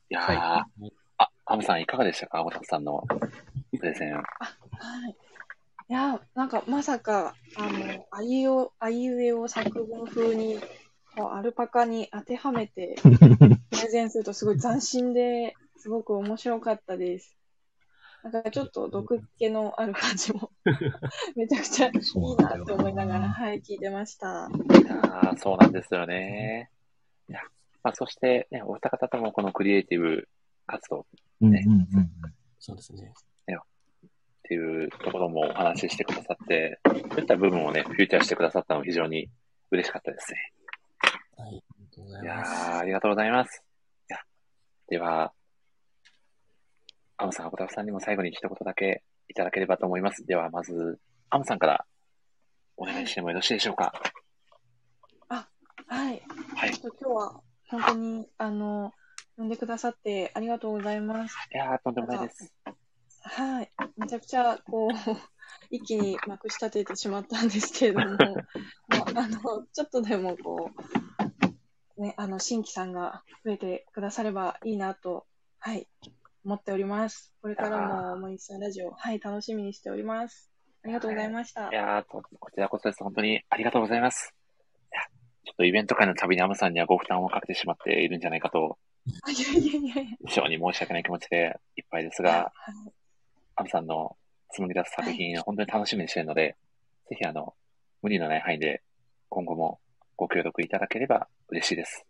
[0.09, 0.67] い、やー、は
[1.17, 2.39] あ、アムさんいかがでしたか？
[2.39, 3.03] アボタフさんの
[3.77, 4.13] プレゼン。
[4.15, 4.21] は
[5.09, 5.15] い。
[5.89, 10.59] いや、なんかまさか、あの、あいうお、あいうえを作文風に、
[11.15, 17.36] こうアルパカに当てはめて、プレゼンするとすごい斬新で、すごく面白かったです。
[18.23, 20.51] なんかちょっと毒気のある感じも、
[21.35, 24.27] めちゃくちゃいいなって思いながら、はい、聞いてました。
[24.27, 26.69] いやーそうなんですよね。
[27.29, 27.41] いや、
[27.83, 30.27] まあ、そしてね、お二方ともこのクリエイティブ
[30.65, 31.05] 活動
[31.41, 31.87] うんうんうん
[32.59, 33.13] そうですね。
[34.47, 39.29] っていうところもお話ししてくださって、そういった部分をね、フューチャーしてくださったのも非常に
[39.71, 40.53] 嬉しかったですね。
[41.35, 41.49] はい。
[41.49, 42.71] ありがとうございやいます。
[42.71, 43.63] ー、ありがとうございます。
[44.09, 44.19] いや、
[44.87, 45.33] では、
[47.17, 50.25] アムさん、アボタフさんにも最後に一言だけいただければと思います。
[50.25, 50.99] では、まず、
[51.29, 51.85] アムさんから
[52.77, 53.93] お願いしてもよろしいでしょうか。
[55.87, 56.21] はい。
[56.55, 56.71] はい。
[56.71, 58.91] ょっと今日は本当に、あの、
[59.37, 61.35] 呼んでくださってありがとうございます。
[61.57, 62.53] やー、とんでもないです。
[63.21, 63.71] はい。
[63.97, 64.89] めちゃくちゃ、こう、
[65.71, 68.07] 一気にまくし立ててしまったんですけれども、
[69.15, 70.71] まあ、あの、ちょっとでもこ
[71.97, 75.25] う、ね、あの、新規さんが増えてくださればいいなと、
[75.59, 75.87] はい、
[76.47, 77.33] 思っております。
[77.41, 80.49] これからも森さんラジオ、はい、楽しみにしております。
[80.81, 81.67] ありがとうございました。
[81.67, 83.03] いやーと、こちらこそです。
[83.03, 84.33] 本当にありがとうございます。
[84.93, 85.01] いや、
[85.43, 88.77] ちょっとイベント会のたびにアムさんにはご負担をかけてしまっているんじゃないかと、
[89.23, 90.17] あいやいやいやいや。
[90.25, 92.53] 非常に申し訳ない気持ちでいっぱいですが、
[93.57, 94.15] アムさんの
[94.47, 96.55] 紡ぎ出す作品、本当に楽しみにしているので、
[97.09, 97.55] ぜひあの、
[98.01, 98.81] 無理のない範囲で
[99.27, 99.81] 今後も
[100.15, 102.05] ご協力いただければ嬉しいです。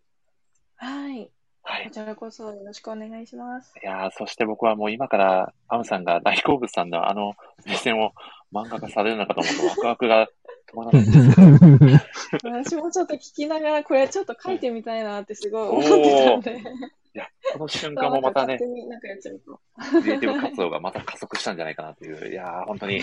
[0.75, 1.31] はい。
[1.69, 1.91] はいこ。
[1.91, 3.73] ちらこそよろしくお願いします。
[3.83, 7.33] いやーそして僕はもう今からアムさんが大好物さんのあの
[7.65, 8.13] 目線を
[8.53, 10.27] 漫画化されるのかと思うとワクワクが
[10.71, 12.11] 止まらないんです
[12.43, 16.59] 私もちょっと聞きながら、これちょっと書いてみたいなってすごい思ってたんで。
[16.59, 19.59] いや、この瞬間もまたね勝、手になんかやっちゃうと。
[20.01, 23.01] クリエイティブ活動がまた加速したんじゃないかなという、いやー本当に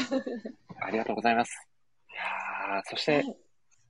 [0.81, 1.69] ありがとうございます。
[2.11, 3.37] いやーそして、はい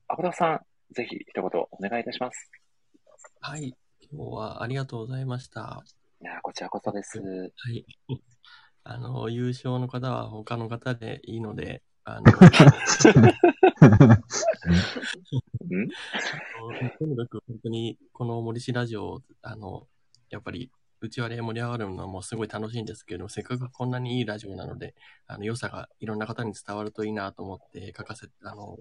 [0.07, 0.61] アブダさん、
[0.93, 2.51] ぜひ一言お願いいたします。
[3.41, 3.73] はい。
[4.15, 5.83] 今日はありがとうございました。
[6.21, 7.19] いやーこちらこそです。
[7.19, 7.25] は
[7.69, 7.85] い。
[8.85, 12.23] あの、優勝の方は他の方でいいので、あの、ん？
[16.97, 19.85] とにかく本当にこの森氏ラジオ、あの、
[20.29, 20.71] やっぱり、
[21.01, 24.95] うちわで盛り上がるのもすごい楽しいんですけど、せっかくこんなにいいラジオなので、
[25.27, 28.77] あの、良さがいろんな方に伝わるといいなと思って書かせ、あの、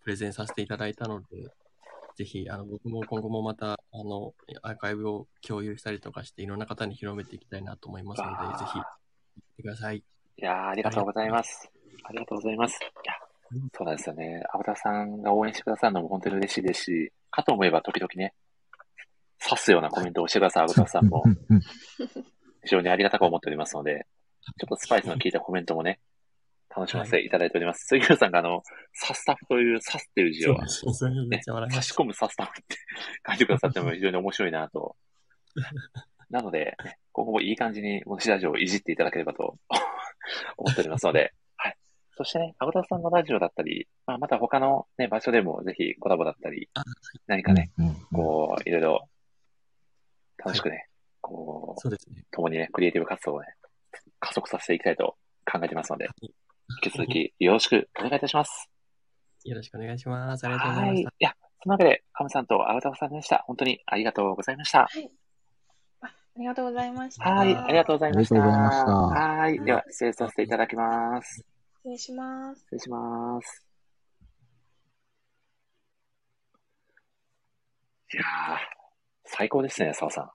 [0.00, 1.26] プレゼンさせていただいたので、
[2.16, 9.98] ぜひ、あの、僕も今後もまた、あの、アーカイブを共有したりとかして、いろんな方に広めていきたいなと思いますので、ぜひ、見てください。
[9.98, 10.02] い
[10.36, 11.70] やーありがとうございます。
[12.04, 12.78] ありがとうございます。
[12.80, 13.14] いや、
[13.76, 14.42] そうなんですよね。
[14.52, 18.34] アブダさんが応援してくださるのも本当に嬉しいですし、かと思えば時々ね、
[19.42, 21.24] 刺すようなコメントをしてくださるアブダさんも
[22.62, 24.06] 非常にありがたく思っておりますので、
[24.58, 26.00] ちょっとスパイスの効いたコメントもね、
[26.76, 27.86] 楽しませていただいております。
[27.86, 31.40] 杉浦さんがあの、サスタフという刺すっていう字を、ね
[31.76, 32.76] 差し込むサスタフって
[33.28, 34.96] 書いてくださっても非常に面白いなと。
[36.30, 39.56] なので、ね、今後もいい感じに、もしラジオをいじっていただければと
[40.58, 41.76] 思っておりますので、はい。
[42.16, 46.82] そしてね、アゴタフさんのラジオだったり、まあ、また他のね、場所でもぜひコラボだったりあ、
[47.28, 49.08] 何かね、うんうんこう、いろいろ、
[50.38, 50.88] 楽しくね、
[51.20, 52.24] こう、そうですね。
[52.32, 53.54] 共にね、クリエイティブ活動をね、
[54.18, 55.16] 加速させていきたいと
[55.50, 56.08] 考えてますので、
[56.70, 58.70] 引き続きよろしくお願いいたします。
[59.44, 60.44] よろしくお願いします。
[60.44, 61.00] ありがとうございはい。
[61.00, 61.26] いました。
[61.26, 63.44] や、そのわけで、カムさんとアウタフさんでした。
[63.46, 64.80] 本当にありがとうございました。
[64.80, 65.10] はい。
[66.00, 67.30] あありがとうございました。
[67.30, 68.34] はい、ありがとうございました。
[68.34, 69.64] ありがとうございましたはい。
[69.64, 71.44] では、失礼させていただきます。
[71.82, 72.60] 失礼します。
[72.60, 73.66] 失礼します。
[78.14, 78.24] いやー、
[79.26, 80.30] 最高ですね、澤さん。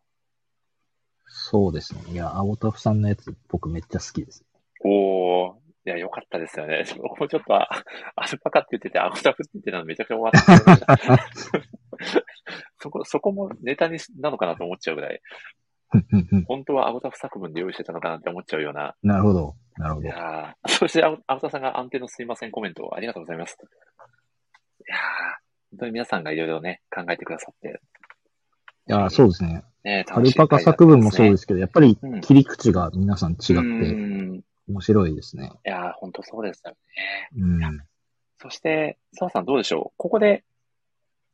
[1.27, 2.01] そうですね。
[2.11, 4.43] いや、青タフさんのやつ、僕めっちゃ好きです。
[4.84, 6.84] おー、いや、よかったですよね。
[7.01, 7.69] 僕もちょっと、あ
[8.15, 11.18] アルパカって言ってて、アゴタフって言ってたのめちゃくちゃ笑ってました。
[12.80, 15.22] そこ、そこもネタにしなのかなと思っちゃうぐらい、
[16.47, 18.95] 本当はアゴタフ作文で用意してたのかなって思っちゃうような。
[19.03, 19.56] なるほど。
[19.77, 20.07] なるほど。
[20.07, 23.57] いやーそして、アゴアゴタフさんが安定のすいませんコメントをありがとうございます。
[23.60, 24.99] いやー
[25.72, 27.81] 本当に皆さんがいろいろね、考えてくださって。
[28.88, 29.64] いや、そうですね。
[29.84, 34.41] ね、アルパカ作文もそうですすけど、やっぱりうん切り口が皆さん違違ってうん。
[34.69, 35.51] い面白いですね。
[35.63, 36.77] やー本当そうですよね。
[37.37, 37.79] うん。
[38.37, 39.93] そして、澤さんどうでしょう？
[39.97, 40.43] ここで、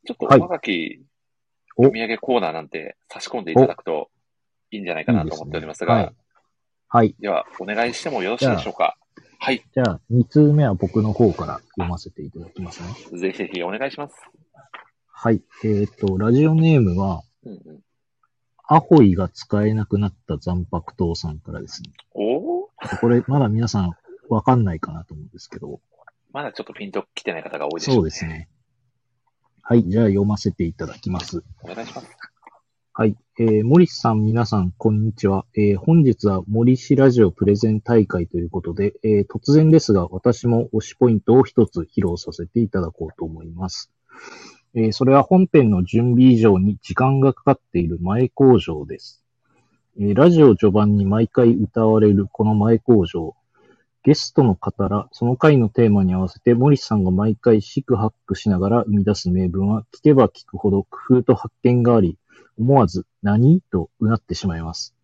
[0.06, 1.04] ちょっとはいおはがき
[1.76, 4.10] お読み上げコーナーなんて差し込んでいただくと
[4.70, 6.14] いいんじゃないかなと思っておりますが、はい。
[6.88, 7.14] はい。
[7.20, 8.96] では、お願いしてもよろしいでしょうか？
[9.38, 9.62] はい。
[9.74, 12.82] じゃあ、2通目は僕の方から読ませていただきます
[13.12, 13.18] ね。
[13.18, 14.14] ぜひぜひお願いします。
[15.06, 15.42] はい。
[15.64, 17.80] えっ、と、ラジオネームは、うんうん、
[18.66, 21.90] アホイが使えなくなった残白糖さんからですね。
[22.14, 22.55] おー
[23.00, 23.92] これ、まだ皆さん
[24.28, 25.80] わかんないかなと思うんですけど、
[26.32, 27.96] まだちょっとピンと来てない方が多いでしょうね。
[27.96, 28.26] そうです。
[28.26, 28.48] ね。
[29.62, 29.84] はい。
[29.88, 31.42] じゃあ読ませていただきます。
[31.62, 32.08] お願いします。
[32.92, 33.16] はい。
[33.38, 35.44] えー、森さん、皆さん、こんにちは。
[35.54, 43.92] えー、本日は森氏ラジオプレゼン大会ということで、えー、突然ですが、私も推しポイントを一つ披露させていただこうと思います。
[44.74, 49.25] えー、それは本編の準備以上に時間がかかっている前工場です。
[49.98, 53.34] え、ラジオ序盤に毎回歌われるこの前工場。
[54.02, 62.18] ゲストの方ら、その回のテーマに合わせて、森さんが毎回シクハックしながら生み出す名文は、聞けば聞くほど工夫と発見があり、
[62.58, 63.62] 思わず、何？
[63.72, 64.94] とうなってしまいます。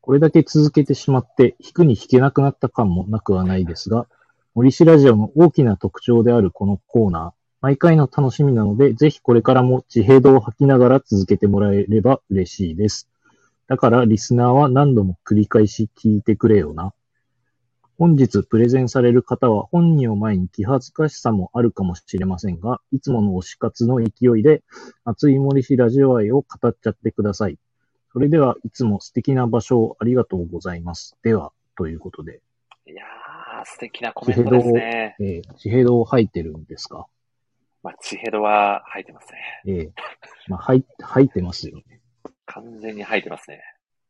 [0.00, 4.06] これだけ続けてしまって、弾くに弾けなくなった感もなくはないですが、
[4.54, 7.32] 森氏ラジオの大きな特徴であるこのコーナー、
[7.62, 13.09] 毎回の楽しみなので、ぜひこれからも地平道を吐きながら続けてもらえれば嬉しいです。
[13.70, 16.92] だから、リスナーは何度も繰り返し聞いてくれよな。
[18.00, 24.64] 本日プレゼンされる方は本人を前に気恥ずかしさもあるかもしれませんが、いつもの推し活の勢いで
[25.04, 27.58] 熱い森氏ラジオ愛を語っちゃってください。
[28.12, 31.16] それでは、いつも素敵な場所をありがとうございます。
[31.22, 32.40] では、ということで、
[32.88, 35.16] いやー、素敵なコメントですね。
[35.20, 37.06] えー、地平道吐いてるんですか？
[37.84, 39.38] まあ、地ヘドは吐いてますね。
[39.66, 39.92] ええ
[40.48, 41.99] まあ、吐い、吐いてますよね。
[42.52, 43.60] 完全に吐いてますね。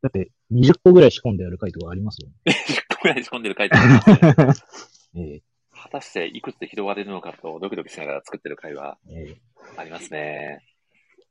[0.02, 2.34] だって、20個ぐらい仕込んでやる回とかありますよね。
[2.46, 4.68] 10個ぐらい仕込んでる回答あります
[5.12, 5.22] ね。
[5.32, 5.42] ええ
[5.72, 9.40] 果たしていくつ拾われるのかとドキドキしながら作ってる回はええ
[9.78, 10.62] ありますね。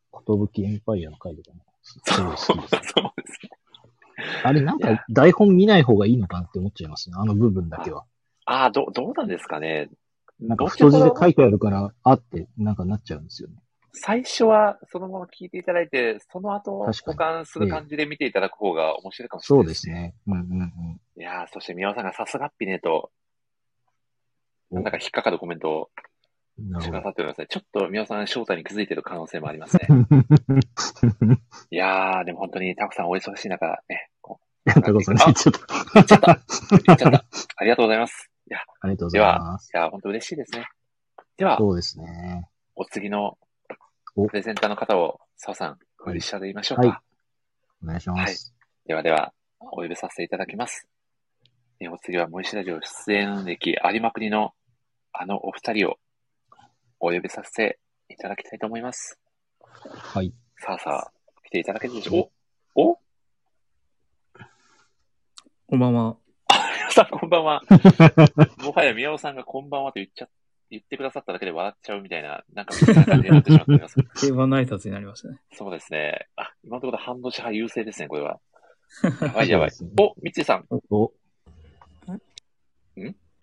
[0.10, 3.40] ことぶきエンパイアの回とかも、すそうそうです。
[3.44, 3.50] ね。
[4.44, 7.16] あれ、なんか、台本見ない方がいいのかなって思っちゃいますね。
[7.18, 8.06] あの部分だけは。
[8.46, 9.90] ああ、ど、どうなんですかね。
[10.40, 13.58] なんか、太字で書いてあるから、あって、なんかなっちゃうんですよね。
[13.94, 19.74] 最初はそのまま聞いていただいて、その後保管する感じで見ていただく方が面白いかもしれそうないでね。
[19.74, 20.16] ですすね。
[20.28, 21.02] うんうんうん。
[21.18, 23.12] いやー、そして宮尾さんがさすがっぴねと、
[24.72, 25.90] おなんだか引っかかるコメントを
[26.80, 27.02] してくだ。
[27.02, 27.48] さっておりますね。
[27.50, 29.88] ちょっと宮尾さん正体に気づいてる可能性もありますね。
[31.72, 34.10] いやー、でも本当にタコさんお忙しい中、ね、
[34.66, 36.40] タコさん、ちょっっちゃった。
[36.86, 37.26] 言っちゃった。
[37.56, 38.30] ありがとうございます。
[38.50, 39.72] いや、ありがとうございます。
[39.74, 40.66] いや、本当嬉しいですね。
[41.38, 42.50] では、そうですね。
[42.76, 43.49] お次のお
[44.16, 46.88] プレゼンターの方を、澤さん、お呼びしたで言いましょうか。
[46.88, 46.98] はい
[47.82, 48.54] お願いします。
[48.86, 50.88] ではでは、お呼びさせていただきます。
[51.80, 54.54] えお次は、森下ラジオ出演歴ありまくりの、
[55.14, 55.96] あのお二人を、
[57.00, 57.80] お呼びさせて
[58.10, 59.18] いただきたいと思います。
[59.72, 60.34] はい。
[60.58, 61.12] さあさあ、
[61.46, 62.30] 来ていただけるでしょ
[62.76, 63.00] うおお？
[65.68, 66.18] こんばんは。
[66.80, 67.62] 皆さんこんばんは。
[68.60, 70.30] もはや宮尾さんがこんばんはと言っちゃ、
[70.70, 73.96] 言ってくださっただけで笑っちゃうみたいな、なんかみたいな感じになってしまっております。
[74.28, 75.40] 定番の挨拶になりましたね。
[75.54, 76.28] そうですね。
[76.36, 78.40] あ、今のところ半年派優勢ですね、これは。
[79.22, 79.72] やばいやばい。
[80.00, 80.66] お、みちさん。
[80.90, 81.12] お、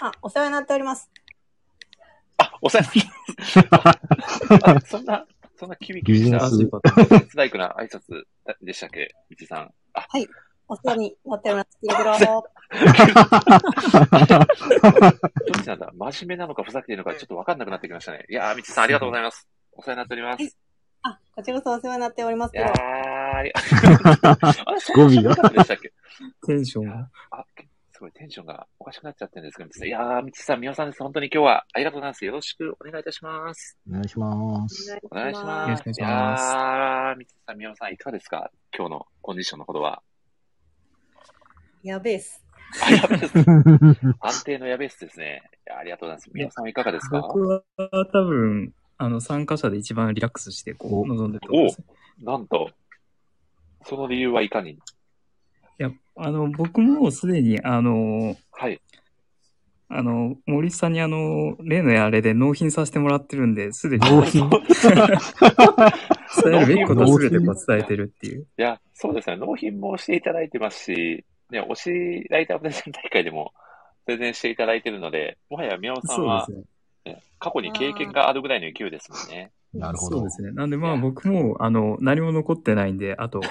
[0.00, 1.10] あ、お世話になっております。
[2.38, 5.26] あ、おさあ そんな、
[5.56, 6.24] そんなキビキビし。
[6.26, 6.32] ス
[7.36, 8.24] ライクな挨拶
[8.62, 9.72] でしたっけ、みちさん。
[9.94, 10.28] あ、はい。
[10.68, 11.78] お世話になっております。
[11.80, 12.44] ピロピロ。
[15.46, 18.24] どっちなんだ真面目なのかふざけてるのかちょっとわかんなくなってきましたね。
[18.28, 19.46] いやー、みちさんありがとうございます。
[19.72, 20.56] お世話になっております。
[21.02, 22.78] あ、こちらこそお世話になっておりますけどいやー、。
[23.36, 23.60] ありが
[24.80, 25.92] そんなことでしたっけ
[26.46, 27.08] テンションが。
[27.30, 27.44] あ、
[27.92, 31.02] すごいテンションがおかしくなっちゃってるんですけど、みちさんいやー、みちさん、みおさんです。
[31.02, 32.24] 本当に今日はありがとうございます。
[32.24, 33.78] よろしくお願いいたします。
[33.88, 34.98] お願いします。
[35.04, 35.82] お願いしよろます。
[35.82, 38.50] しくお願いしいますやー、みちさん、みおさん、いかがですか？
[38.76, 40.02] 今日のコンディションのほどは。
[41.86, 42.44] やべえっす。
[42.84, 43.34] あ、やべえです。
[44.20, 45.40] 安定のやべえっすですね。
[45.68, 46.30] いやありがとうございます。
[46.34, 47.20] みおさんはいかがですか？
[47.20, 47.62] 僕は
[48.12, 51.80] 多分、あの、参加者で一番リラックスして、こう、臨んでると思います。
[51.80, 52.70] いなんと、
[53.84, 54.80] その理由はいかに？
[55.78, 58.80] や、あの、僕もすでに、あの、はい。
[59.88, 64.50] あの、森さんにあの、例のあれで納品させてもらってるんで、すでに納品？
[64.50, 64.60] 伝
[66.54, 68.42] えるべきことは全てこう伝えてるっていう。
[68.42, 69.36] いや、そうですね。
[69.36, 71.74] 納品もしていただいてますし、ね、推
[72.22, 73.52] しライタープレゼン大会でも
[74.06, 76.64] 全然していただいてるので、もはや宮尾さんはね。
[77.04, 79.52] ね、過去に経験があるぐらいの勢いですもんね。
[79.72, 80.30] なるほどそうで。
[80.30, 80.50] すね。
[80.52, 83.40] なんでまあ僕も、あの、何も残ってないんで、あと、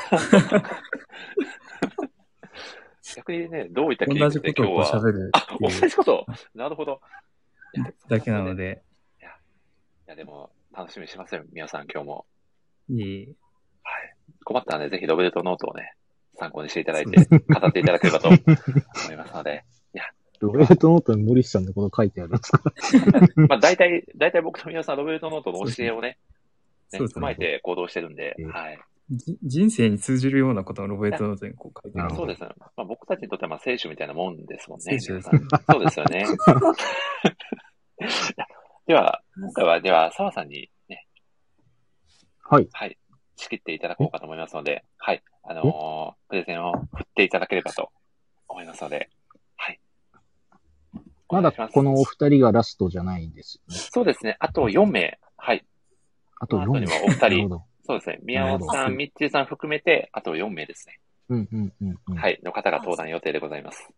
[3.15, 5.01] 逆にね、どういった経同じ験ことをこうで今日は。
[5.01, 6.25] 喋るあ、っていう同じこと？
[6.53, 6.99] なるほど。
[7.73, 8.55] いやだけなの。
[8.55, 8.81] で、
[9.21, 9.23] い
[10.09, 12.25] や、でも、楽しみにしますよ、宮尾さん、今日も。
[12.89, 13.27] いえいえ
[14.43, 15.93] 困ったらね、ぜひロベルトノートをね、
[16.35, 19.63] 参考にしていただいて、語っていただければと思いますので。
[20.41, 22.61] ロベルトノートに森下さんのこと書いてあるんですか？
[23.47, 26.17] まあ、大体、大体僕と皆さん、ロベルトノートの教えをね、ね
[26.89, 28.79] そうですね踏まえて行動してるんでうん、はい。
[29.11, 32.49] じ人生に通じるようなことをロベルトノートにこう書いてるなるそうですね。
[32.57, 34.99] まあ、僕たちにとってはまあ聖書みたいなもんですもんね。
[34.99, 36.25] 聖書ですそうですよね。
[38.87, 41.07] では、今回は、では、澤さんにね、
[42.41, 42.67] はい。
[42.71, 42.97] はい、
[43.35, 47.91] 仕切っていただこうかと思いますので、はい、あのープレゼンを振っていただければと
[48.47, 49.09] 思いますので、
[49.57, 49.79] はい。
[51.29, 53.79] まだこのお二人がラストじゃないんですよね。
[53.91, 54.37] そうですね。
[54.39, 55.19] あと4名。
[55.37, 55.65] はい。
[56.39, 57.49] あと4後にはお二人。
[57.87, 58.19] そうですね。
[58.23, 60.99] 宮尾なさん、るほどミッチーさん含めて、あと4名ですね。
[61.29, 62.15] うんうんうんうん。
[62.15, 62.39] はい。
[62.43, 63.89] の方が登壇予定でございます。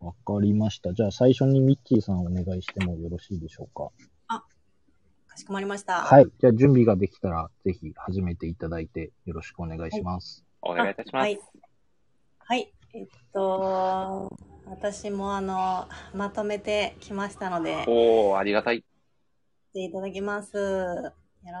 [0.00, 0.92] わかりました。
[0.92, 3.90] じゃあ最初にミッチーさんお願いしてもよろしいでしょうか？
[5.38, 6.02] かしこまりました。
[6.02, 6.26] はい。
[6.40, 10.44] じゃあ準備ができたら、ぜひ始めていただいてよろしくお願いします。
[10.62, 11.22] お願いいたします。
[11.22, 11.40] はい。
[12.38, 12.72] はい。
[12.94, 14.36] えっと、
[14.66, 18.78] 私もあの、まとめてきましたので、おー、ありがたい。
[18.78, 18.82] し
[19.72, 20.56] ていただきます。
[20.56, 21.12] よ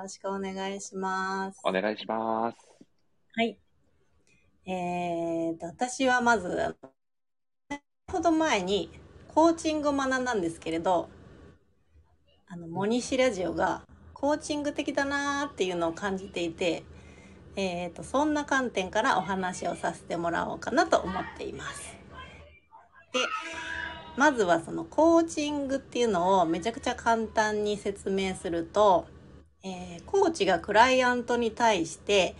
[0.02, 1.60] ろしくお願いします。
[1.62, 2.56] お願いします。
[3.36, 3.58] はい。
[4.66, 6.76] えーと、私はまず、
[8.10, 8.90] ほど前に
[9.34, 11.08] コーチングを学んだんですけれど、
[12.50, 13.82] あの、モニシラジオが
[14.14, 16.82] コーチング的だなーっていうのを感じていて、
[17.56, 21.94] えーと、そんな観点からお話をさせてもらおうかなと思っています。
[23.12, 23.20] で、
[24.16, 29.06] まずはそのコーチングっていうのをめちゃくちゃ簡単に説明すると、
[29.62, 32.34] えーコーチがクライアントに対して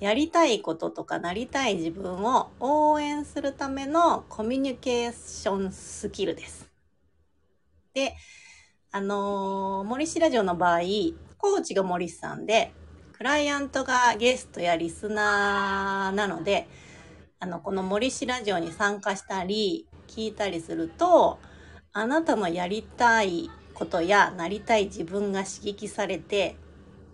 [0.00, 6.70] やりたいこととかなりたい自分を応援するためのコミュニケーションスキルです。
[7.92, 8.14] で、
[8.94, 10.80] あのー森氏ラジオの場合、
[11.38, 12.74] コーチが森さんで、
[13.14, 16.68] クライアントがゲストやリスナーなので、
[17.40, 21.38] あの、この森氏ラジオに参加したり、聞いたりすると、
[21.94, 26.56] あなたのやりたいことやなりたい自分が刺激されて、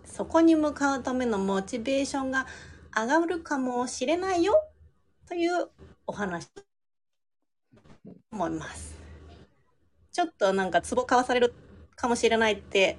[0.05, 2.49] そこに向かうためのモチベーションが
[2.93, 4.61] 上がるかもしれないよ
[5.29, 5.69] という
[6.09, 6.49] お話
[8.33, 8.99] 思います。
[10.11, 11.55] ちょっとなんかツボ買わされる
[11.99, 12.99] かもしれないって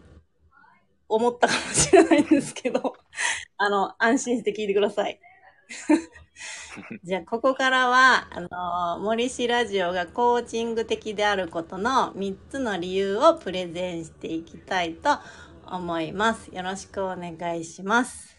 [1.07, 2.93] 思ったかもしれないんですけど、
[3.57, 5.19] あの、安心して聞いてください。
[7.03, 15.17] じゃあ、ここからは、あの、森氏ラジオがコーチング的であることの3つの理由をプレゼンしていきたいと
[15.65, 16.53] 思います。
[16.53, 18.38] よろしくお願いします。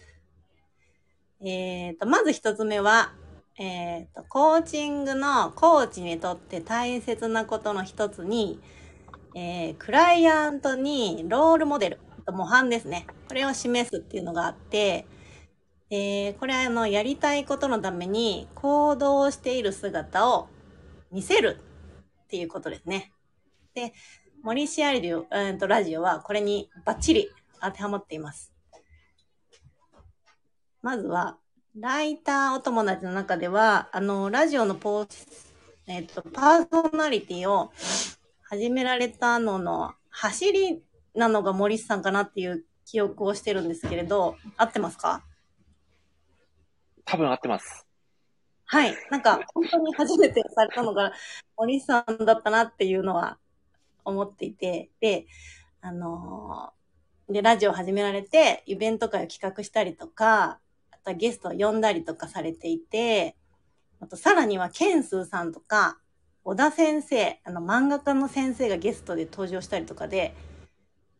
[1.41, 3.13] えーと、まず1つ目は、
[3.59, 8.61] えーと、コーチングのコーチにとって大切なことの一つに、
[9.35, 11.99] えークライアントにロールモデル、
[12.33, 13.07] 模範ですね。
[13.29, 15.07] これを示すっていうのがあって、
[15.91, 20.49] えーこれはあの、やりたいことのために行動している姿を
[21.11, 21.59] 見せる
[22.25, 23.13] っていうことですね。
[23.75, 23.93] で、
[24.43, 27.29] 森シアリオ、えーと、ラジオはこれにバッチリ
[27.61, 28.53] 当てはまっています。
[30.83, 31.37] まずは、
[31.77, 35.09] ライターお友達の中では、あの、ラジオのポー
[35.87, 37.73] えっ、と、パーソナリティを
[38.51, 40.83] 始められたのの走り
[41.15, 45.23] なのが森さんかなっていう記憶をしてるんですけれど、合ってますか？
[47.05, 47.87] 多分合ってます。
[48.65, 48.97] はい。
[49.09, 51.13] なんか、本当に初めてされたのが、
[51.57, 53.39] 森さんだったなっていうのは
[54.05, 55.29] 思っていて、で、
[55.81, 60.59] あのーで、ラジオ始められて、イベント会を企画したりとか、
[60.91, 63.37] あとはゲストを呼んだりとかされていて、
[64.01, 66.00] あと、さらには、ケンスーさんとか、
[66.43, 70.35] 小田先生、あの、漫画家の先生がゲストで登場したりとかで、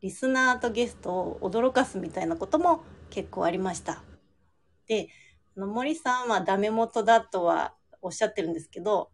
[0.01, 4.03] リスナーとゲストを驚かすみたいなことも結構ありました。
[4.87, 5.09] で、
[5.57, 9.11] あの森さんはダメ元だとはおっしゃってるんですけど、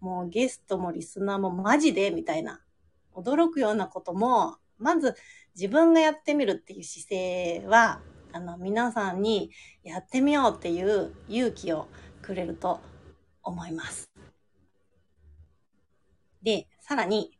[0.00, 2.60] もうゲストもリスナーもマジでみたいな、
[3.14, 5.16] 驚くようなことも、まず
[5.56, 8.00] 自分がやってみるっていう姿勢は、
[8.32, 9.50] あの、皆さんに
[9.82, 11.88] やってみようっていう勇気を
[12.22, 12.80] くれると
[13.42, 14.11] 思います。
[16.42, 17.38] で、さらに、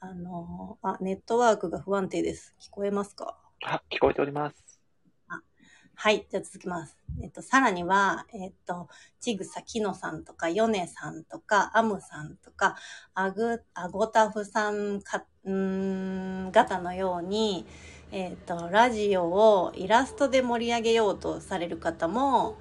[0.00, 2.54] あの、あ、ネットワークが不安定です。
[2.60, 3.36] 聞こえますか？
[3.64, 4.56] あ、聞こえております。
[6.00, 6.24] はい。
[6.30, 6.96] じゃあ続きます。
[7.20, 8.88] えっと、さらには、えっと、
[9.18, 12.76] ちぐさきのさんとか、ヨネさんとか、アムさんとか、
[13.14, 17.66] アグ、アゴタフさんか、ん、方のように、
[18.12, 22.58] えっと、ラジオをイラストで盛り上げようとされる方も、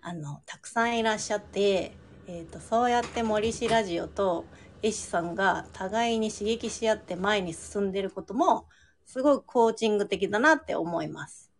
[0.00, 1.90] あの、たくさんいらっしゃって、
[2.28, 4.44] えっと、そうやって森氏ラジオと
[4.86, 8.66] 絵師さんが互いに刺激し合って前に進んでることも、
[9.04, 11.50] すごくコーチング的だなって思います。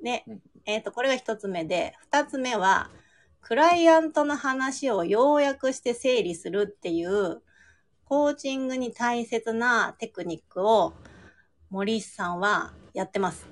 [0.00, 0.24] で、
[0.64, 2.88] えっ、と、これが一つ目で、二つ目は、
[3.40, 7.42] クライアントの話を要約して整理するっていう、
[8.04, 10.92] コーチングに大切なテクニックを、
[11.70, 13.48] 森さんはやってます。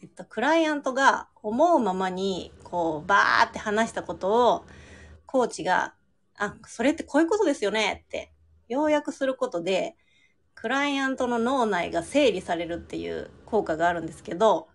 [0.00, 4.64] えっと、クライアントが思うままに、こう、バーって話したことを、
[5.26, 5.94] コーチが、
[6.36, 8.32] あ、それってこういうことですよねって、
[8.68, 9.96] 要約することで、
[10.54, 14.68] クライアントの脳内が整理されるっていう効果があるんですけど、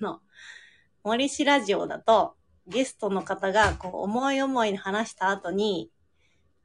[0.00, 0.20] あの、
[1.04, 2.34] 森氏ラジオだと、
[2.66, 5.90] ゲストの方がこう思い思いに話した後に、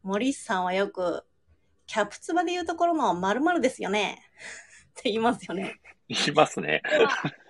[0.03, 1.23] 森さんはよく、
[1.87, 4.23] キャプツバで言うところの〇〇ですよね
[4.91, 5.79] って言いますよね。
[6.07, 6.81] 言いますね。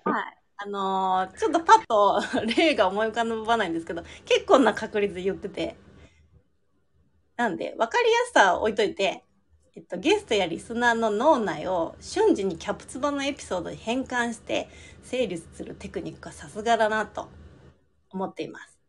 [0.04, 0.38] はい。
[0.58, 2.22] あのーちょっとパッと
[2.58, 5.76] 例が思い浮かばないんですけど、結構な確率で言ってて。
[7.36, 9.24] なんで、わかりやすさは置いといて、
[9.76, 14.70] えっと、ゲストやリスナーの脳内を瞬時にキャプツバのエピソードに変換して
[15.04, 17.28] 整理するテクニックがさすがだなと
[18.10, 18.80] 思っています。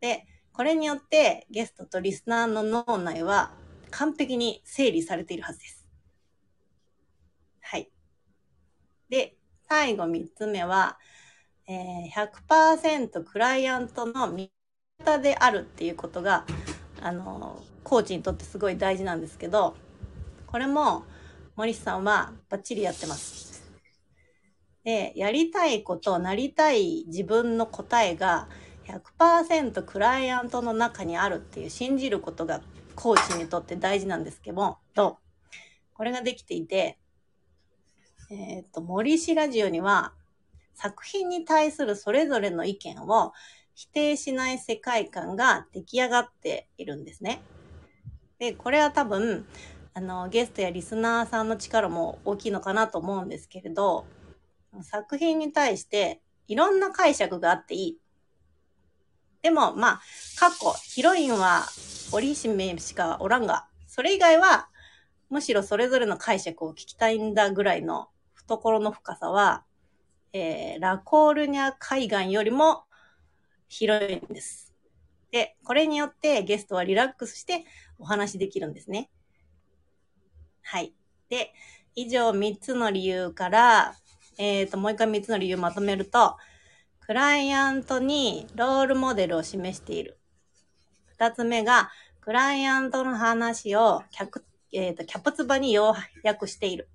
[0.00, 3.50] で、これによってゲストとリスナーの脳内は
[3.90, 5.88] 完璧に整理されているはずです。
[7.60, 7.90] はい。
[9.08, 9.36] で、
[9.68, 10.96] 最後3つ目は、
[11.68, 14.50] えー100%クライアントの味
[15.04, 16.44] 方であるっていうことが、
[17.00, 19.76] あの、コーチにとってすごい大事なんですけど、
[20.46, 21.04] これも
[21.56, 23.64] 森さんはバッチリやってます。
[24.84, 28.48] で、やりたいこと、なりたい自分の答えが
[28.86, 32.60] 100%クライアントの中にあるっていう信じることが
[32.94, 35.18] コーチにとって大事なんですけども、と、
[35.94, 36.98] これができていて、
[38.30, 40.12] えっ、と、森氏ラジオには
[40.76, 43.32] 作品に対するそれぞれの意見を
[43.74, 47.42] 否定しない世界観が出来上がっているんですね。
[48.38, 49.46] で、これは多分、
[49.94, 54.06] あの、ゲストやリスナーさんの力も大きいのかなと思うんですけれど、
[54.82, 57.98] 作品に対していろんな解釈があっていい。
[59.42, 60.00] でも、まあ、
[60.38, 61.64] 過去、ヒロインは
[62.12, 64.68] 織姫しかおらんが、それ以外は、
[65.28, 69.65] むしろそれぞれの解釈を聞きたいんだぐらいの懐の深さは、
[70.36, 72.84] えー、ラコールニャ海岸よりも
[73.68, 74.74] 広いんです。
[75.30, 77.64] で、これによってゲストはリラックスして
[77.98, 79.08] お話しできるんですね。
[80.62, 80.92] はい。
[81.30, 81.54] で、
[81.94, 83.96] 以上3つの理由から、
[84.36, 86.36] えっ、と、もう一回3つの理由まとめると、
[87.00, 90.18] クライアントにロールモデルを示している。
[91.18, 91.90] 2つ目が、
[92.20, 96.88] クライアントの話を客、えっ、と、キャプツバに要約している。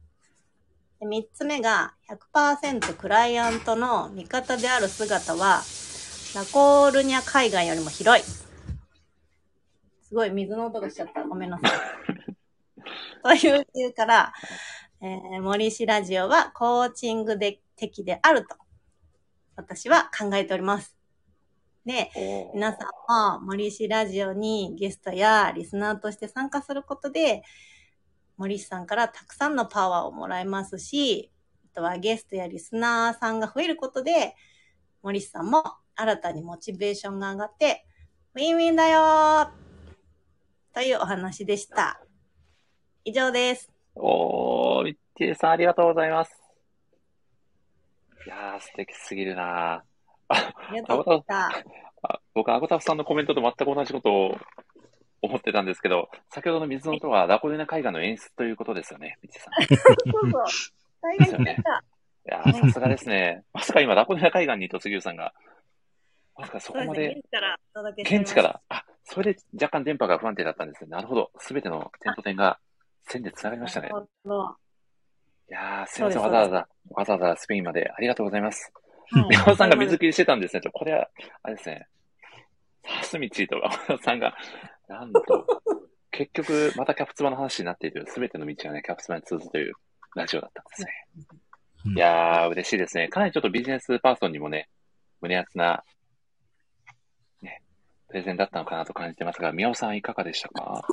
[1.01, 1.95] で3つ目が、
[2.31, 5.63] 100%クライアントの味方である姿は、
[6.35, 8.23] ラコールニャ海岸よりも広い。
[8.23, 11.23] すごい水の音がしちゃった。
[11.23, 11.71] ごめんなさい。
[13.41, 14.31] という理由から、
[15.01, 18.55] えー、森氏ラジオはコーチングで的であると、
[19.55, 20.95] 私は考えております。
[21.83, 22.11] で、
[22.53, 27.41] 皆さんも森氏ラジオにゲストやリスナーとして参加することで、
[28.41, 31.29] 森氏さんからたくさんのパワーをもらえますし、
[31.73, 34.35] あとはゲストやリスナーさんが増えることで、
[35.03, 35.63] 森氏さんも
[35.95, 37.85] 新たにモチベーションが上がって、
[38.33, 39.49] ウィンウィンだよー
[40.73, 42.01] というお話でした。
[43.05, 43.69] 以上です。
[43.93, 46.31] おー、ミッチーさんありがとうございます。
[48.25, 49.83] いやー、素敵すぎるな
[50.29, 51.63] ありがとうございました。
[52.09, 54.35] あ僕、アゴタフさんのコメントと全く同じことを
[55.21, 59.63] 思ってたんですけど、先ほどの水の音はラコルネ海岸の演出ということですよね、みちさん。
[59.63, 60.43] いそうそう。
[61.01, 61.83] 大概聞いた。
[62.25, 63.43] やー、さすがですね。
[63.53, 65.33] まさか今、ラコルネ海岸にいた杉浦さんが、
[66.37, 67.15] まさかそこまで
[67.97, 70.89] 現地からあ、それで若干電波が不安定だったんですね。
[70.89, 71.31] なるほど。
[71.39, 72.59] すべての点と点が
[73.07, 73.89] 線で繋がりましたね。
[73.89, 76.21] いやー、すいません。
[76.21, 78.71] わざわざ、わざわざスペインまでありがとうございます。
[78.73, 80.61] はいさんが水切りしてたんですね。
[80.71, 81.09] これは、
[81.43, 81.87] あれですね。
[82.83, 84.33] サスミチーと山田さんが、
[84.91, 85.21] なんと、
[86.11, 88.05] 結局、またキャプツバの話になっている。
[88.07, 89.73] すべての道はね、キャプツバに通ずという
[90.15, 90.87] ラジオだったんですね。
[91.15, 91.41] うん
[91.95, 93.07] いやー、嬉しいですね。
[93.07, 94.69] かなりちょっとビジネスパーソンにもね、
[95.19, 95.83] 胸熱な、
[97.41, 97.63] ね、
[98.07, 100.85] プレゼンだったのかなと感じてますが、宮尾さんいかがでしたか？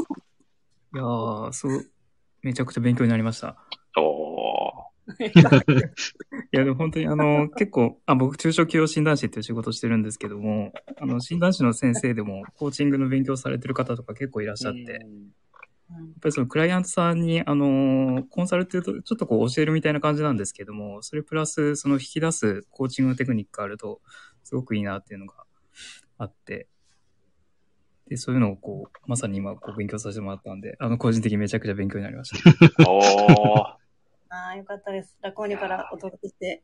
[0.94, 1.84] いやー、そう、
[2.40, 3.58] めちゃくちゃ勉強になりました。
[3.98, 4.67] おー。
[6.52, 15.00] いや、でも本当にあの、結構、あ、僕、中小企業診断士っていう仕事してるんですけども、あの、診断士の先生でも、コーチングの勉強されてる方とか結構いらっしゃって、やっ
[16.20, 24.00] ぱりそのクライアントさんに、あの、コンサルっていうと、ちょっとこう教えるみたいな感じなんですけども、それプラス、その引き出すコーチングのテクニックがあると、
[24.44, 25.44] すごくいいなっていうのが
[26.18, 26.68] あって、
[28.08, 32.50] で、そういうのをこう、まさに今、こう勉強させてもらったんで、あの、個人的にめちゃくちゃ勉強になりました。
[32.90, 33.77] おー。
[34.30, 35.16] ああ、よかったです。
[35.22, 36.62] ラコーニからお届けして、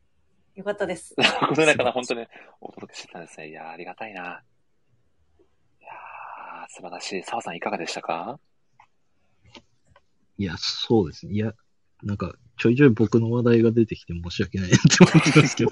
[0.55, 1.15] よかったです。
[1.15, 1.21] こ
[1.55, 2.25] の中から本当に
[2.61, 3.49] お届けしてたんですね。
[3.49, 4.21] いやー、ありがたいな。
[4.21, 7.23] いやー、素晴らしい。
[7.23, 8.39] 澤さんいかがでしたか？
[10.37, 11.33] いや、そうですね。
[11.33, 11.53] いや、
[12.03, 15.71] なんか、ちょいちょい僕の話題が出てきて申し訳ないなって思ってますけど。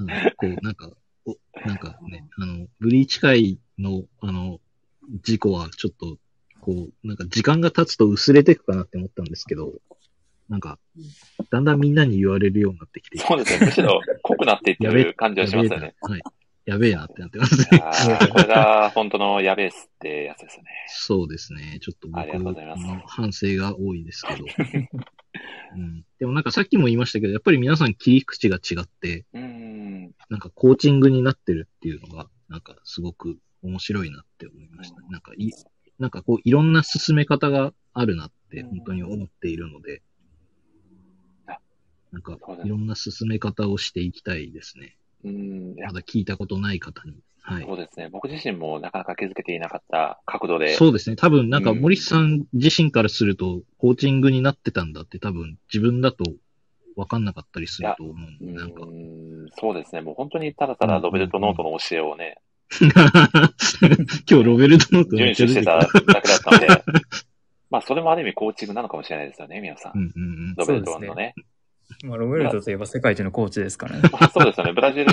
[0.00, 0.90] あ のこう、なんか、
[1.24, 4.60] お、なんかね、あの、ブリーチ界の、あの、
[5.22, 6.18] 事故はちょっと、
[6.68, 9.72] こう、なんか時間が経つと薄れていくかなって思ったんですけど、
[10.50, 10.78] なんか、
[11.50, 13.66] だんだんみんなに言われるようになってきて、そうですね。
[13.66, 15.94] むしろ濃くなっていってやべえる感じはしますよね。
[16.02, 16.20] はい。
[16.66, 17.80] やべえなってなってますいね。
[18.30, 20.70] これが本当のやべえっすってやつですよね。
[20.88, 21.78] そうですね。
[21.80, 24.44] ちょっと僕の反省が多いですけど。
[25.74, 30.14] うん、でもなんかさっきも言いましたけど、やっぱり皆さん切り口が違って、うーん。
[30.28, 35.06] なんかコーチングになってるっていうのが、なんかすごく面白いなって思いましたね。
[35.10, 35.50] なんかい、
[35.98, 40.02] なんかこういろんな進め方があるなって本当に思っているので
[41.46, 41.58] あ、
[42.12, 44.96] なんかいろんな進め方をしていきたいですね。
[45.24, 45.74] うーん。
[45.84, 47.16] まだ聞いたことない方に。
[47.40, 47.74] はいそ。
[47.74, 48.08] うですね。
[48.10, 50.74] 僕自身もなかなか気づけていなかった角度で。
[50.74, 51.16] そうですね。
[51.16, 56.24] 多分、なんかうん森さん自身からすると、コーチングになってたんだって多分、自分だと
[56.96, 58.82] 分かんなかったりすると思うんで、うなんか。
[59.60, 60.02] そうですね。
[60.02, 62.38] もう本当にただただロベルトノートの教えをね、
[62.80, 66.12] 今日ロベルトノート遵めっちゃ守して出てきた。
[66.12, 66.66] ただけだったので、
[67.70, 70.00] まあそれもある意味コーチングなのかもしれないですよね、皆さんう。
[70.00, 70.54] んうんうん。
[70.56, 71.34] ロベルトンのね。
[72.04, 74.02] まあ、ロベルトといえば世界一のコーチですからね。
[74.12, 74.72] あそうですよね。
[74.72, 75.12] ブラジル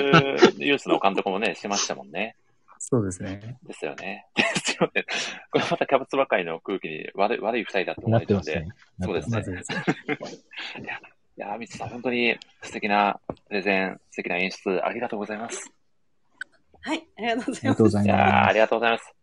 [0.58, 2.36] ユースの監督もね、してましたもんね。
[2.80, 3.58] そうですね。
[3.64, 4.26] ですよね。
[4.36, 5.06] ですよね。
[5.52, 8.52] これまたキャブツばかりの空気に悪い悪い二人だと思なわれるので。
[8.52, 9.06] ってますね。
[9.06, 9.84] そうですねまずですね。
[10.84, 11.00] いや、
[11.48, 15.72] いや、みつさん、本当に素敵なプレゼン、素敵な演出、ありがとうございます。
[16.86, 17.86] はい、ありがとうございますありがとう。
[17.86, 18.50] ございます。
[18.50, 19.14] ありがとうございます。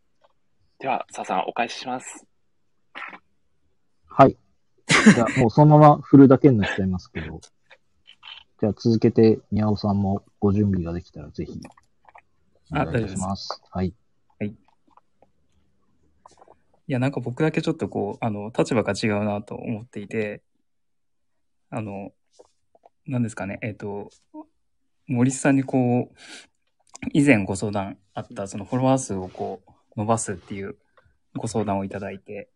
[0.80, 2.26] では、さあさん、お返しします。
[4.08, 4.36] はい。
[5.14, 7.40] じゃあ、もうそのまま振るだけになっちゃいますけど。
[8.60, 11.60] じゃあ続けて、宮尾さんもご準備ができたらぜひ、
[12.72, 13.18] おあ、願いいたし大丈夫です。
[13.20, 13.62] ます。
[13.70, 13.94] はい。
[14.44, 14.52] い
[16.88, 20.42] や、なんか僕だけちょっとこう、あの、立場が違うなと思っていて、
[21.70, 22.10] あの、
[23.06, 24.10] なんですかね、えっ、と、
[25.06, 26.14] 森さんにこう、
[27.10, 30.76] 以前ご相談あった、そのフォロワー数をこう、伸ばすっていう
[31.36, 32.48] ご相談をいただいて、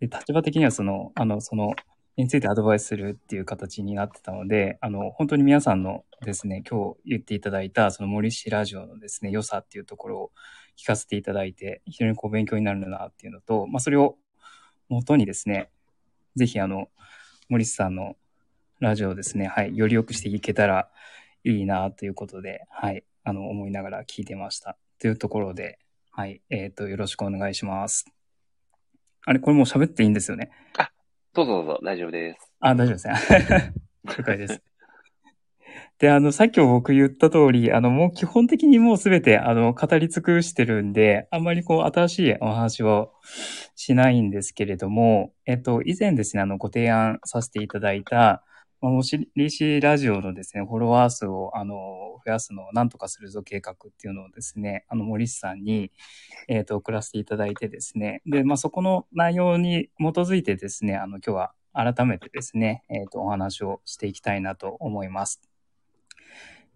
[0.00, 1.74] で、立場的にはその、あの、その、
[2.16, 10.30] についてアドバイスするっていう形になってたので、あの、本当に皆さんのですね、今日言っていただいた、その森氏ラジオのですね、良さっていうところを
[10.76, 14.16] 聞かせていただいて、非常にこう勉強になるなっていうのと、まあ、それを
[14.88, 15.70] 元にですね、
[16.36, 16.88] ぜひあの、
[17.48, 18.16] 森氏さんの
[18.78, 20.88] ラジオをですね、はい、より良くしていけたら
[21.42, 24.76] いいなということで、はい、あの、思いながら聞いてました。
[25.00, 25.78] というところで、
[26.12, 28.04] はい、えっ、と、よろしくお願いします。
[29.24, 30.50] あれ、これもう喋っていいんですよね？
[31.32, 32.52] どうぞどうぞ、大丈夫です。
[32.60, 33.72] あ、大丈夫ですね。
[34.04, 34.62] 了解です。
[35.98, 43.12] で、あの、さっきも僕言った通り、あの、もう基本的にもうすべて、あの、語り尽くしてるんで、あんまりこう、新しいお話を
[43.74, 48.44] しないんですけれども、えっと、以前ですね、あの、ご提案させていただいた、
[48.84, 55.90] まあもし、リーシーラジオのですね、フォロワー数を、あの、増やすのを何とかするぞ計画っていうのをですね、あの、森氏さんに、
[56.48, 65.40] えっと、送らせていただいてですね、で、まあ、そこの内容に基づいてですね、あの、今日は、改めてですね、えっ、と、お話をしていきたいなと思います。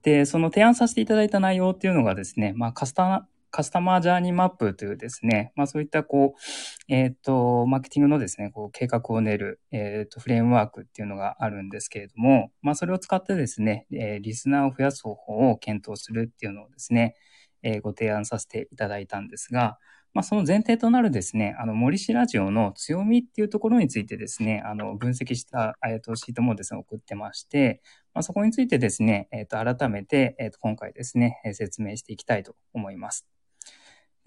[0.02, 17.14] で、その提案させていただいた内容っていうのがですね、まあ、カスタカスタマージャーニーマップというですね、まあそういったこう、えっ、と、マーケティングのですね、こう計画を練る、えっ、と、フレームワークっていうのがあるんですけれども、まあそれを使ってですね、えーリスナーを増やす方法を検討するっていうのをですね、
[17.62, 19.78] えーご提案させていただいたんですが、
[20.14, 27.82] まあその前提となるですね、あの、森氏ラジオの強みっていうところについてですね、あの、分析した、えっ、と、シートもですね、送ってまして、
[28.14, 33.37] まあそこについてですね、えっ、と、改めて、えっ、と、今回ですね、説明していきたいと思います。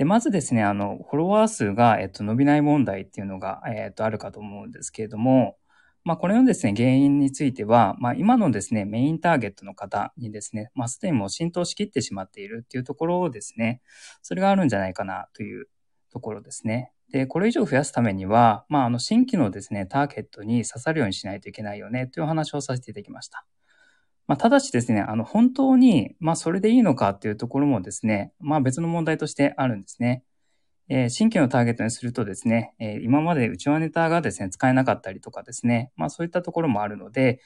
[0.02, 5.58] で、まずですね、あの、フォロワー数が、えっと、伸びない問題っていうのが、えっと、あるかと思うんですけれども、
[6.04, 13.80] まあ、これのですね、原因については、まあ、今のですね、メインターゲットの方にですね、まあ、すでにもう浸透しきってしまっているっていうところをですね、
[14.24, 15.68] それがあるんじゃないかなという
[16.12, 16.92] ところですね。
[17.12, 23.46] で、これ以上増やすためには、まあ、あの、新規のですね、ターゲットに刺さるようにしないといけないよね、というお話をさせていただきました。
[24.28, 30.24] まあ、ただしですね、あの、本当に、まあ、それでいいのかっていうところもですね、まあ、別の問題としてあるんですね。
[30.94, 37.40] えー新規のターゲットにするとですね、えー今まで内輪ネタがですね、使えなかったりとかですね、まあそういったところもあるので、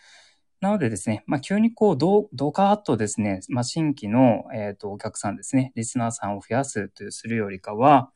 [0.61, 8.09] なのでですね、まあ急にこう、ど、どかーっとですね、まあ新規の、えっ、と、お客さんですね、リスナーさんを増やすというするよりかは、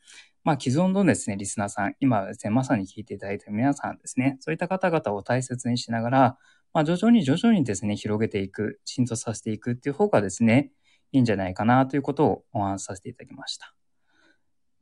[0.43, 6.37] まあ既存のですね、リスナーさん、今ですね、まさに聞いていただいた皆さんですね、そういった方々を大切にしながら、
[6.73, 10.71] まあ徐々に徐々にですね、広げていく、浸透させていくっていう方がですね、
[11.11, 13.73] いいんじゃないかなということをお話しさせていただきました。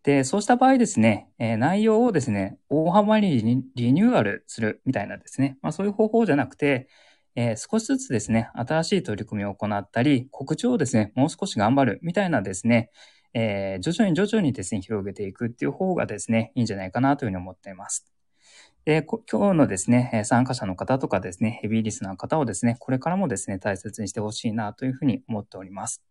[0.04, 6.88] で、そうした場合ですね、えー内容をですね、大幅にリニューアルするみたいなですね、まあそういう方法じゃなくて、
[7.36, 12.90] えー少しずつですね、新しい取り組みを行ったり、告知をですね、もう少し頑張るみたいなですね、
[13.34, 18.17] えー徐々に徐々にですね、広げていくっていう方がですね、いいんじゃないかなというふうに思っています。
[18.88, 26.02] で、今日のですね、参加者の方とかですね、ヘビーリスナーの方をですね、これからもですね、大切にしてほしいなというふうに思っております。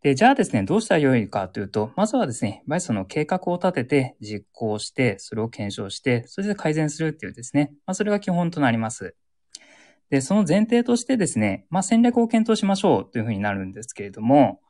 [0.00, 9.14] で、じゃあですね、どうしたらよいかというと、まずはですね、やっぱりその計画を立てて、実行して、それを検証して、それで改善するっていうですね、まあそれが基本となります。
[10.08, 14.62] で、その前提としてですね、まあ戦略を検討しましょうというふうになるんですけれども、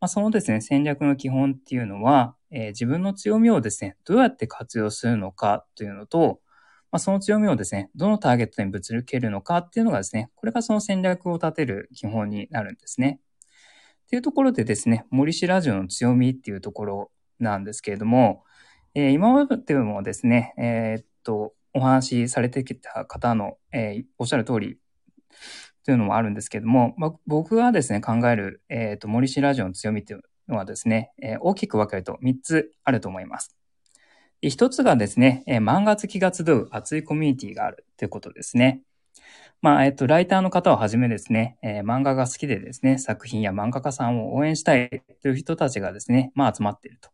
[0.00, 6.38] まあそのですね、戦略の基本っていうのは、えー自分の強みをですね、どうやって活用するのかというのと、
[6.94, 13.18] まあ、その強みをですね、どのターゲットにぶつけるのかっていうのがですね、これがその戦略を立てる基本になるんですね。
[14.04, 18.44] っていうところでですね、森氏ラジオの強みっていうところなんですけれども、
[18.94, 24.78] えー今までもですね、えーっと、お話しされてきた方の、えーおっしゃる通り
[25.84, 33.56] というのもあるんですけれども、まあ、僕がですね、考える、えっと、森氏ラジオの強みっていうのはですね、え大きく分けると3つあると思います。
[34.50, 38.82] 一つがですね、えー漫画好きが集う熱いコミュニティがあるということですね。
[39.62, 47.08] まあ、えっと、ライターの方をはじめですね、えー漫画が好きでですね、作品や漫画家さんを応援したいという人たちがですね、まあ集まっていると。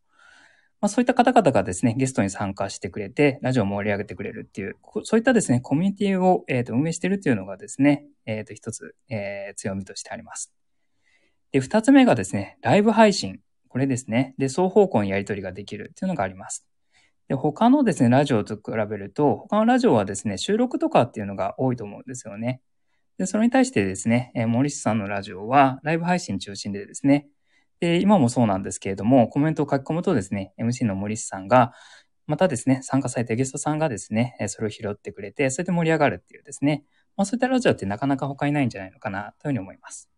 [0.81, 10.51] まあそういった方々がですね、ゲストに参加してくれて、ラジオを盛り上げてくれるっていう、そういったですね、コミュニティを、えーと運営しているというのがですね、えっ、と、一つ、えー強みとしてあります。
[11.53, 13.39] で、二つ目がですね、ライブ配信。
[13.69, 14.35] これですね。
[14.37, 16.65] で、双方向にやり取りができるっていうのがあります。
[17.31, 22.61] で、他のですね、ラジオと比べると、他のラジオはですね、収録とかっていうのが多いと思うんですよね。
[23.17, 27.29] で、それに対してですね、えー森下さんのラジオはライブ配信中心でですね、
[27.79, 31.71] で、今もそうなんですけれども、コメントを書き込むとですね、MC の森下さんが、
[32.27, 36.83] またですね、参加されたゲストさんがですね、それを拾ってくれて、それで盛り上がるっていうですね、
[37.15, 40.09] まあそういったラジオってなかなか他にないんじゃないのかな、というふうに思います。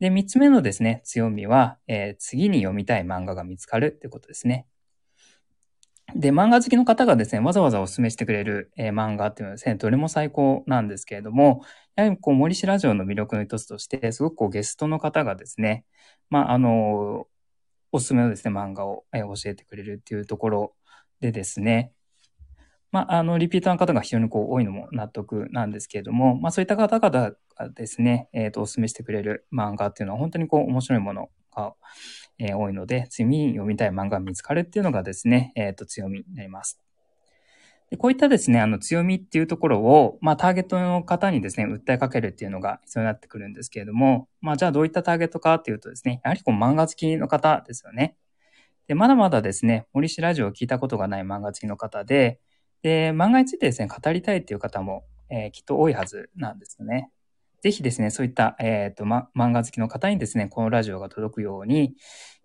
[0.00, 4.66] で、三つ目のですね、強みは、えー次に読みたい漫画が見つかるってことですね。
[6.14, 11.62] で、漫画好きの方がですね、わざわざお勧めしてくれる、えー漫画っていうのはですね、どれも最高なんですけれども、
[11.96, 15.84] やはりこう、森氏ラジオの魅力の一つとして、すごくこう、ゲストの方がですね、
[16.30, 17.26] まあ、あの
[17.92, 20.74] おすすめのですね、漫画を、えー教えてくれるっていうところ
[21.20, 21.92] でですね、
[22.90, 31.74] まあ、あの、リピーターの方が非常にこう、多いのも納得なんですけれども、まあ、そういった方々がですね、えっ、と、お勧めしてくれる漫画っていうのは本当にこう、面白いものが、
[32.38, 36.80] え多いので、次に読みたい漫画が見つかるっていうのがですね、えっ、と、強みになります。
[37.90, 48.16] でこういったですね、あの、強みっていうところを、まあ、ターゲットの方にですね、訴えかけるっていうのが必要になってくるんですけれども、まあ、じゃあどういったターゲットかっていうとですね、やはりこう、漫画好きの方ですよね。
[48.88, 52.40] で、まだまだですね、森氏ラジオを聞いたことがない漫画好きの方で、
[52.82, 57.10] で、漫画についてですね、語りたいっていう方も、えーきっと多いはずなんですよね。
[57.60, 61.94] ぜひですね、そういった、えっ、と、ま、漫画好きの方にですね、このラジオが届くように、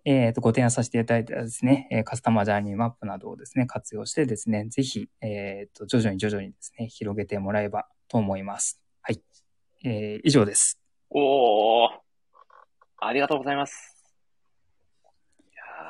[0.04, 8.80] えっ、と、ご提案させていただいたですね、えーカスタマージャーニーマップなどをですね、活用してですね、ぜひ、えっ、と、徐々に徐々にですね、広げてもらえばと思います。
[9.02, 9.22] はい。
[9.84, 10.80] えー以上です。
[11.10, 11.90] おー。
[12.98, 13.94] ありがとうございます。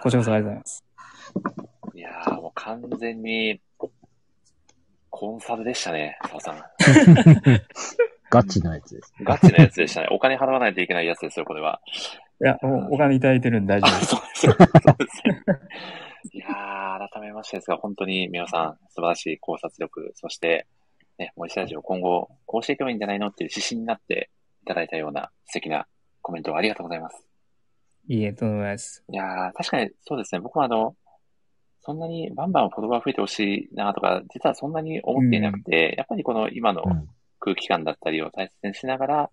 [0.03, 0.85] こちらこそありがとうございます。
[1.95, 3.61] いやーもう完全に、
[5.11, 6.63] コンサルでしたね、澤さん。
[8.35, 9.15] ガチなやつです。
[9.23, 10.09] ガチなやつでしたね。
[10.11, 11.81] お金払わないといけないやつですよ、これは。
[12.43, 14.07] いや、おお金いただいてるんで大丈夫です。
[14.07, 14.41] そうです。
[14.41, 15.43] そうですね。
[16.33, 20.67] いやー、改めましてですが、本当に皆さん、素晴らしい考察力、そして、
[21.17, 24.31] ね、森下ラジオ今後、こうしていけばいいんじゃないのっていう指針になって
[24.63, 25.87] いただいたような素敵な
[26.23, 27.25] コメントをありがとうございます。
[28.09, 29.05] いいえ、とんでもないです。
[29.09, 30.41] いやー、確かにそうですね。
[30.41, 30.97] 僕もあの、
[31.83, 37.09] そんなにバンバンフォロワー増えてほしいなとか、実はそんなに思っていなくて、やっぱりこの今のうん。
[37.45, 39.31] 空気感だったりを大切にしながら、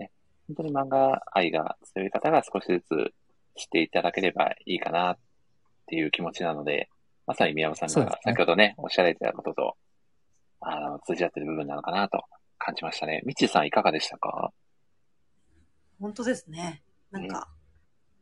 [0.00, 0.10] ね、
[0.48, 3.14] 本当に漫画愛が強い方が少しずつ
[3.54, 5.18] 知っていただければいいかなっ
[5.86, 6.88] ていう気持ちなので、
[7.28, 9.76] まさに宮本さんが先ほどね、おっしゃられてたことと、
[10.60, 12.24] あの、通じ合ってる部分なのかなと
[12.58, 13.22] 感じましたね。
[13.24, 14.50] みちさんいかがでしたか？
[16.00, 16.82] 本当ですね。
[17.12, 17.48] なんか、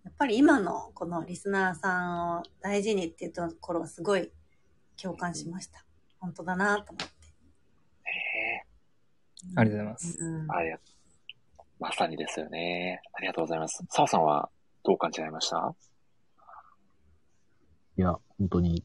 [0.04, 4.30] やっぱり今のこのリスナーさんを大事にっていうところはすごい
[5.00, 5.84] 共感しました。
[6.20, 7.15] 本当だなと思って。
[9.50, 10.18] へありがとうございます。
[10.20, 10.78] うんーありが
[11.78, 13.02] まさにですよね。
[13.12, 13.84] ありがとうございます。
[13.90, 14.48] 澤さんは
[14.82, 15.74] どう感じられました？
[17.98, 18.84] いや、本当に。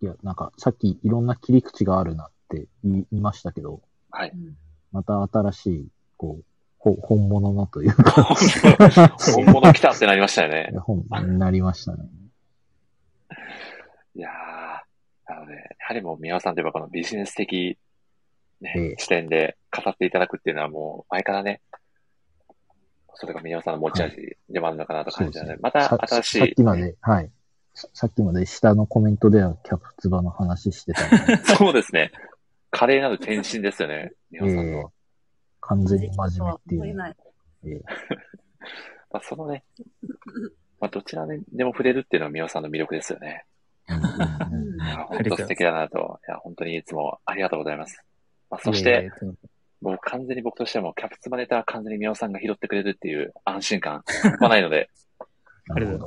[0.00, 4.30] いや、なんか、さっきいろんな切り口があるなって言いましたけど、はい。
[4.30, 4.56] うん
[4.90, 6.44] また新しい、こう、
[6.78, 8.22] ほ本物のというか、
[9.34, 10.72] 本物来たってなりましたよね。
[10.80, 12.08] 本になりましたね。
[14.14, 17.78] いやー、なので、やはりもう宮尾さんといえばこのビジネス的、
[18.60, 21.60] ねええ視点で語っていただくっていうのはもう前からね、
[23.14, 24.16] それが宮尾さんの持ち味
[24.48, 27.30] でもあるのかなと感じたので、またさ新しいさっき、まで、はい。
[27.74, 31.02] ささっきまで下のコメントではキャプツバの話してた
[31.56, 32.12] そうですね。
[32.70, 34.78] 華麗なる転身ですよね、宮尾さんの。
[34.78, 34.84] ええ
[35.60, 37.16] 完全に真面目っていう。
[37.64, 37.82] ええ
[39.10, 39.64] まあ、そのね、
[40.80, 43.44] まあ、どちらでも触れるっていうのは宮尾さんの魅力ですよね。
[43.88, 46.20] 本当素敵だなと。
[46.28, 48.04] いや、本当にいつもありがとうございます。
[48.50, 49.10] まあ、そして、、
[49.80, 54.90] もう完全に僕としてもキャプツバネタは完全に宮尾さんが拾ってくれるっていう安心感、 半端ないので、
[55.66, 56.06] なるほど。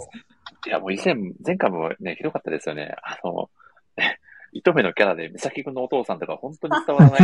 [0.68, 2.96] いや、もう以前、前回もね、ひどかったですよね。
[3.04, 3.50] あの、
[4.54, 7.20] 糸目のキャラで、美咲くんのお父さんとか本当に伝わらない。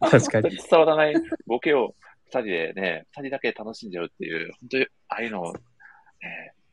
[0.10, 0.50] 確かに。
[0.56, 1.14] 伝わらない
[1.46, 1.94] ボケを
[2.26, 6.63] 二人でね、二人だけ楽しんじゃうっていう、本当に、ああいうのを、ね、ど、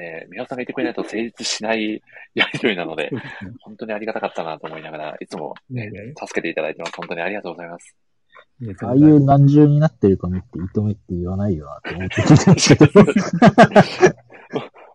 [0.00, 2.02] ね、宮尾さんがいてくれないと成立しない
[2.34, 3.10] やりとりなので、
[3.62, 6.92] 本当にありがたかったなと思いながら、いつも、ね助けていただいてます。
[6.96, 7.96] 本当にありがとうございます。
[8.82, 13.04] ああいいう何重になってるか見て、糸目って言わないよなって思って聞いてましたけど。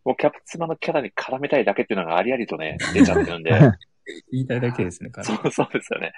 [0.05, 3.51] もうキャプツマのキャラに絡めたいだけっていうのがありありとね、 出ちゃってるんで、
[4.31, 6.13] 言いたいだけですね、彼そう、そうですよね。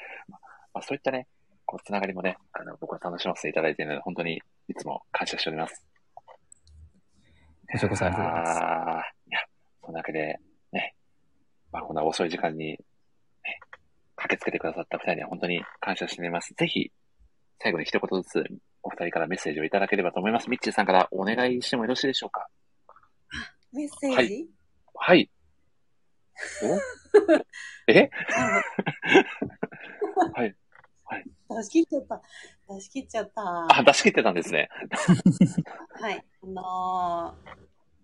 [0.74, 1.26] まあ、そういったね、
[1.66, 5.86] こう、つながりもね、あの、僕は楽しませていただいているので、本当にいつも感謝しております。
[7.72, 8.60] こちらこそありがとうございます。
[9.30, 9.40] いや、
[9.84, 10.40] そんなわけで、
[10.72, 10.96] ね、
[11.72, 12.80] まあ、こんな遅い時間に、ね、
[14.16, 16.54] 駆けつけてくださった二人には本当に感謝しております。
[16.56, 16.92] ぜひ、
[17.60, 18.44] 最後に一言ずつ、
[18.84, 20.50] お二人からメッセージをいただければと思います。
[20.50, 22.48] ミッチーさんからお願いしてもよろしいでしょうか？
[23.74, 24.48] メッセージ、はい
[25.00, 25.30] はい。
[26.64, 26.80] お？
[27.92, 28.10] え？
[30.34, 30.56] はい。
[31.50, 32.22] 出し切っちゃった。
[32.70, 33.68] 出し切っちゃった。
[33.70, 34.70] あ、出し切ってたんですね。
[36.02, 36.24] はい。
[36.44, 37.36] あの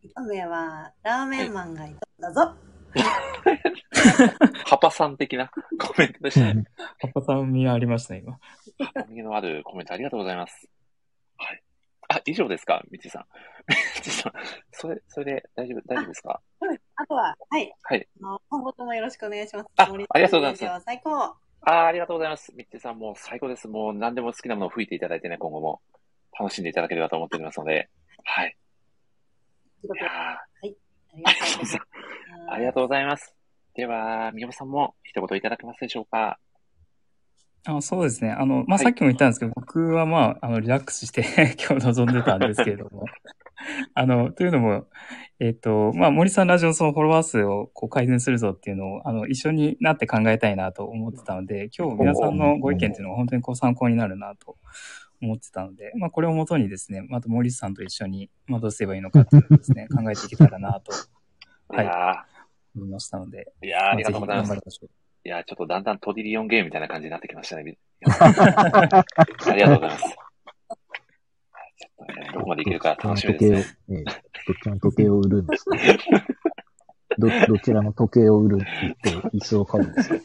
[0.03, 2.55] ー、糸目はラーメンマンがいたんだぞ。
[4.65, 5.47] ハパさん的な
[5.79, 6.65] コメントでしたね。
[6.99, 8.37] パパさん味ありましたね、今。
[9.09, 10.69] 意味のあるコメントありがとうございます。
[11.37, 11.63] はい。
[12.09, 13.25] あ、以上ですかみちさん。
[13.95, 14.33] みちさん。
[14.71, 16.41] それ、それで大丈夫、大丈夫ですか？
[16.95, 17.73] あとは、はい。
[17.81, 18.07] はい。
[18.21, 19.69] あの今後ともよろしくお願いします。
[19.77, 21.35] あ森ありがとうございます最高。
[21.65, 22.53] あありがとうございます。
[22.55, 23.67] みちさんもう最高です。
[23.67, 25.81] もう何でも好きなものを吹いていただいてね、今後も
[26.37, 27.89] 楽しんでいただければと思っておりますので。
[28.23, 28.55] はい。
[29.83, 30.73] いやー
[31.15, 31.77] ありがとうございます。
[32.49, 33.35] ありがとうございます。
[33.75, 36.37] では、宮本さんも一言いただけますでしょうか
[37.65, 38.31] あそうですね。
[38.31, 41.21] あの、まあ、はいさっきも言ったんですけど、僕はまあ、あの、リラックスして
[41.57, 43.05] 今日臨んでたんですけれども。
[43.93, 44.87] あの、というのも、
[45.39, 54.57] えっ、と、まあ、森さんラジオそのフォロワー数をこう改善するぞっていうのを、あの、一緒になって考えたいなと思ってたので、今日皆さんのご意見っていうのが本当にこう参考になるなと
[55.21, 60.91] 思ってたので、まあ、これをもとにですね、また森さんと一緒に、まあ、どうすればいいのかっていうのをですね、 考えていけたらなと
[61.69, 61.87] はい
[62.75, 64.65] 思いましたので、ーいやーありがとうございますぜひ頑張り。
[64.65, 64.89] ましょう。
[65.25, 67.63] いやーちょっとだんだんトディリオンゲームみたいな感じになってきましたね。
[67.63, 67.77] み
[68.09, 70.15] ありがとうございます。
[72.33, 74.03] どこまでいけるか楽しみですね。
[74.03, 75.77] 時計を、ええどっちの時計を売るんですか
[77.17, 78.65] ど、どちらの時計を売るって
[79.03, 80.15] 言って、椅子を買うんですか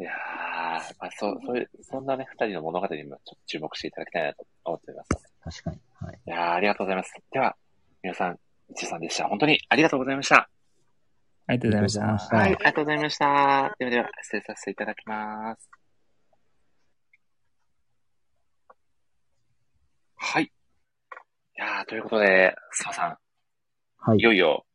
[0.00, 5.62] いやー、まあ、そう、そういう、そんなね、二人の物語にもちょっと注目していただきたいなと思っております。
[5.62, 5.78] 確かに。
[6.06, 6.18] はい。
[6.26, 7.14] いやー、ありがとうございます。
[7.30, 7.56] では、
[8.02, 8.38] 皆さん、
[8.70, 9.28] 一さんでした。
[9.28, 10.48] 本当にありがとうございました。
[11.46, 12.38] ありがとうございました。
[12.38, 13.76] ありがとうございましたはい、ありがとうございました。
[13.78, 15.77] ではでは、失礼させていただきます。
[20.18, 20.44] はい。
[20.44, 20.50] い
[21.56, 23.16] やー、ということで、澤さん、
[23.98, 24.22] はいい。
[24.22, 24.66] よいよ、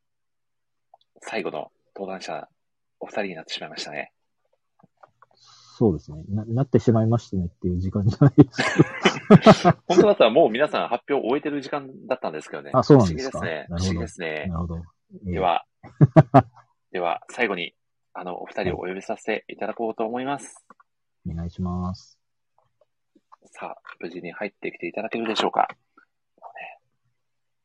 [1.22, 2.48] 最後の登壇者、
[3.00, 4.12] お二人になってしまいましたね。
[5.76, 6.24] そうですね。
[6.30, 9.72] な、なってしまいましたねっていう時間じゃないですけど。
[9.88, 12.72] 本当だったらもう皆さん発表を終えてる時間だったんですけどね。
[12.74, 13.40] あそうなんですか？
[13.40, 13.68] 不思議ですね。
[13.70, 14.54] なるほど不思議ですねな。
[14.54, 14.78] るほど。
[14.78, 14.82] え
[15.28, 15.66] えでは、
[16.92, 17.76] では、最後に、
[18.14, 20.64] あの、お二人をお呼びさせていただこうと思います。
[21.30, 22.20] お願いします。
[23.52, 25.68] さあ、無事に入ってきていただけるでしょうか。
[26.42, 26.80] もうね、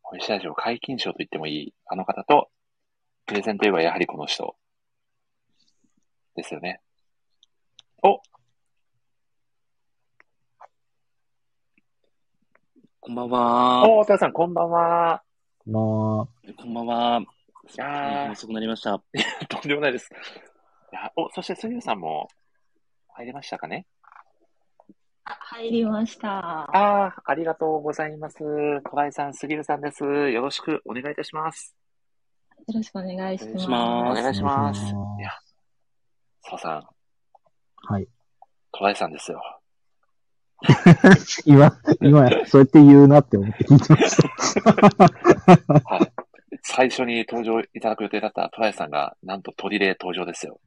[0.05, 2.51] 森下ラジオ解禁賞と言ってもいいあの方と、
[3.27, 4.57] プレゼンといえばやはりこの人。
[6.37, 6.81] ですよね。
[8.03, 8.21] お
[13.01, 13.91] こんばんは。
[13.91, 15.23] おー、田さん、こんばんは。
[15.67, 16.29] まあ、こ
[16.65, 17.21] んばんは。
[17.21, 17.25] い
[17.77, 19.03] やー遅くなりました。
[19.49, 20.11] とんでもないです。
[20.93, 22.29] いやお、そして杉浦さんも
[23.09, 23.98] 入りましたかねあ
[25.41, 26.39] 入りました。
[26.39, 28.39] ああ、ありがとうございます。
[28.85, 30.05] 小林さん、杉浦さんです。
[30.05, 31.75] よろしくお願いいたします。
[32.67, 33.67] よろしくお願いします。
[33.67, 34.79] お願いします。
[34.83, 35.31] いしますいや、
[36.43, 36.87] 澤さん、
[37.93, 38.09] はい。
[38.71, 39.43] 小林さんですよ。
[41.45, 44.17] 今、今、そうやって言うなって思って聞いてまし
[44.57, 45.83] た。
[45.85, 46.13] はい。
[46.63, 50.61] 最初に登場いただく予定だったトライさんが、なんと鳥で登場ですよ。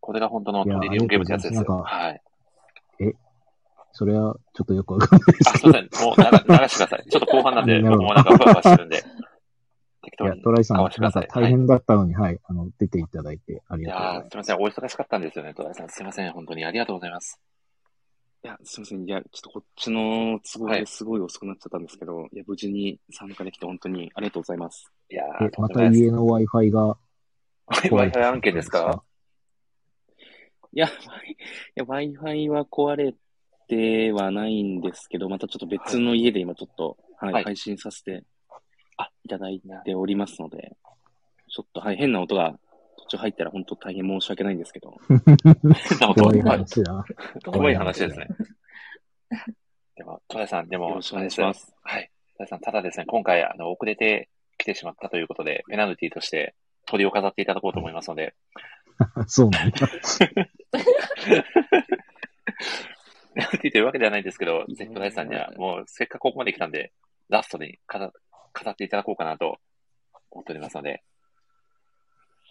[0.00, 1.82] これが本当の鳥で4ゲームってやつですよ。
[1.84, 2.22] はい。
[3.96, 5.72] それは、ちょっとよくわかんないですあ、けど。
[5.72, 6.06] すいません。
[6.06, 7.06] もう流流してください。
[7.08, 9.02] ちょっと後半なんで、なるほど僕もなんかふわふわしてるんで。
[10.02, 10.76] 適いやトライさん。
[10.78, 14.24] なんか大変だったのに、はい、あの、出ていただいてありいがとうございます。
[14.24, 14.56] やーすみません。
[14.56, 15.88] お忙しかったんですよね、トライさん。
[15.88, 16.32] すみません。
[16.32, 17.40] 本当にありがとうございます。
[18.42, 19.04] いや、すみません。
[19.04, 24.92] いや、ちょっとこっちの都合はいですごい遅くなっちゃったんですけど、い、や、無事に参加できて本当にありがとうございます。
[25.08, 25.24] いや
[25.56, 25.68] ま。
[25.70, 26.98] た家の Wi-Fi が
[27.68, 29.02] Wi-Fi 案件ですか？
[30.72, 30.90] いや、い
[31.76, 33.14] や Wi-Fi は壊れ
[33.68, 38.24] てはないんですけど、またちょっと別の家で今ちょっと、はい、はい配信させて
[39.24, 40.76] いただいておりますので、
[41.48, 42.58] ちょっと、はい、変な音が
[42.98, 44.92] 途中入ったら本当大変申し訳ないんですけど、
[46.14, 47.04] 怖いはい話だ？
[47.44, 48.28] 怖い話ですね。
[49.96, 51.72] でも、トライさん、でも、よろしくお願いします。
[51.82, 52.10] はい。
[52.36, 54.28] トライさん、ただですね、今回、あの、遅れて
[54.58, 56.54] 来てしまったということで、ペナルティとして
[56.86, 58.34] 鳥を飾っていただこうと思いますので、
[59.26, 59.76] そうなんだ。
[63.34, 66.92] ペナルティというわけではないですけど、ぜひトライさんには、もう、せっかくここまで来たんで、
[67.28, 68.12] ラストに飾
[68.52, 69.58] 飾っていただこうかなと
[70.30, 71.02] 思っておりますので、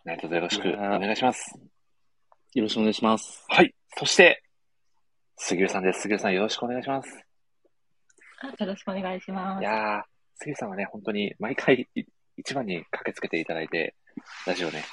[0.05, 1.57] 何卒よろしくお願いします。
[2.53, 3.45] よろしくお願いします。
[3.47, 3.73] はい。
[3.97, 4.43] そして、
[5.37, 6.01] 杉浦さんです。
[6.01, 7.09] 杉浦さんよろしくお願いします。
[8.41, 9.61] あよろしくお願いします。
[9.61, 10.01] いやー、
[10.35, 12.03] 杉浦さんはね、本当に毎回 い
[12.37, 13.95] 一番に駆けつけていただいて、
[14.45, 14.83] ラジオね、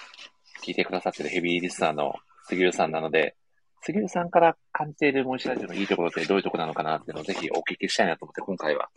[0.65, 3.36] 聞いてくださってるヘビーリスナーの杉浦さんなので、
[3.83, 8.89] 杉浦さんから感じているモイシラのいいところってどういうところなのかなっていうのをぜひお聞きしたいなと思って、今回は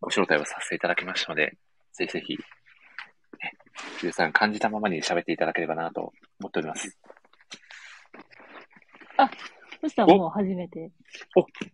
[0.00, 1.56] ご招待をさせていただきましたので、
[1.92, 2.38] ぜひぜひ、ね、
[3.98, 6.98] 杉浦さん感じたままに喋っていただければなと思っております。
[9.80, 10.90] そしたらもう初めて。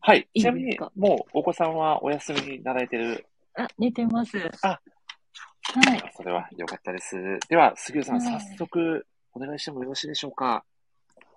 [0.00, 0.28] はい。
[0.36, 3.24] ちなみにもうお子さんはお休みになられてる？
[3.55, 4.39] あ、寝てます。
[4.62, 4.81] あは
[5.94, 6.12] い。
[6.16, 7.16] それは良かったです。
[7.48, 10.64] では、杉浦さん、はい早速お願いしてもよろしいでしょうか？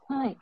[0.09, 0.37] はい。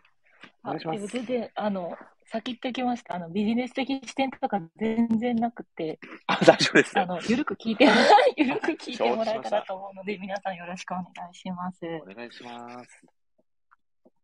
[0.63, 7.03] お願いしますでも全然、あの、先言っておきますか、あの、ビジネス的視点とか全然なくて、あ、大丈夫ですよ。
[7.03, 7.85] あの、ゆるく聞いて、
[8.37, 11.85] ゆるく聞いてもらえたらと思うので、皆さんよろしくお願いします。
[11.85, 13.05] お願いします。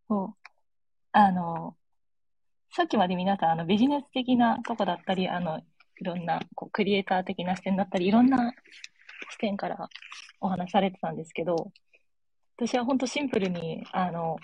[0.07, 0.49] そう。
[1.11, 1.75] あの、
[2.71, 8.53] さっきまで皆さん、あの、ビジネス的なとこだったり、あの、いろんな、こう、クリエイター的な視点だったり、いろんな
[9.31, 9.89] 視点から
[10.39, 11.71] お話しされてたんですけど、
[12.57, 14.37] 私は本当シンプルに、あの、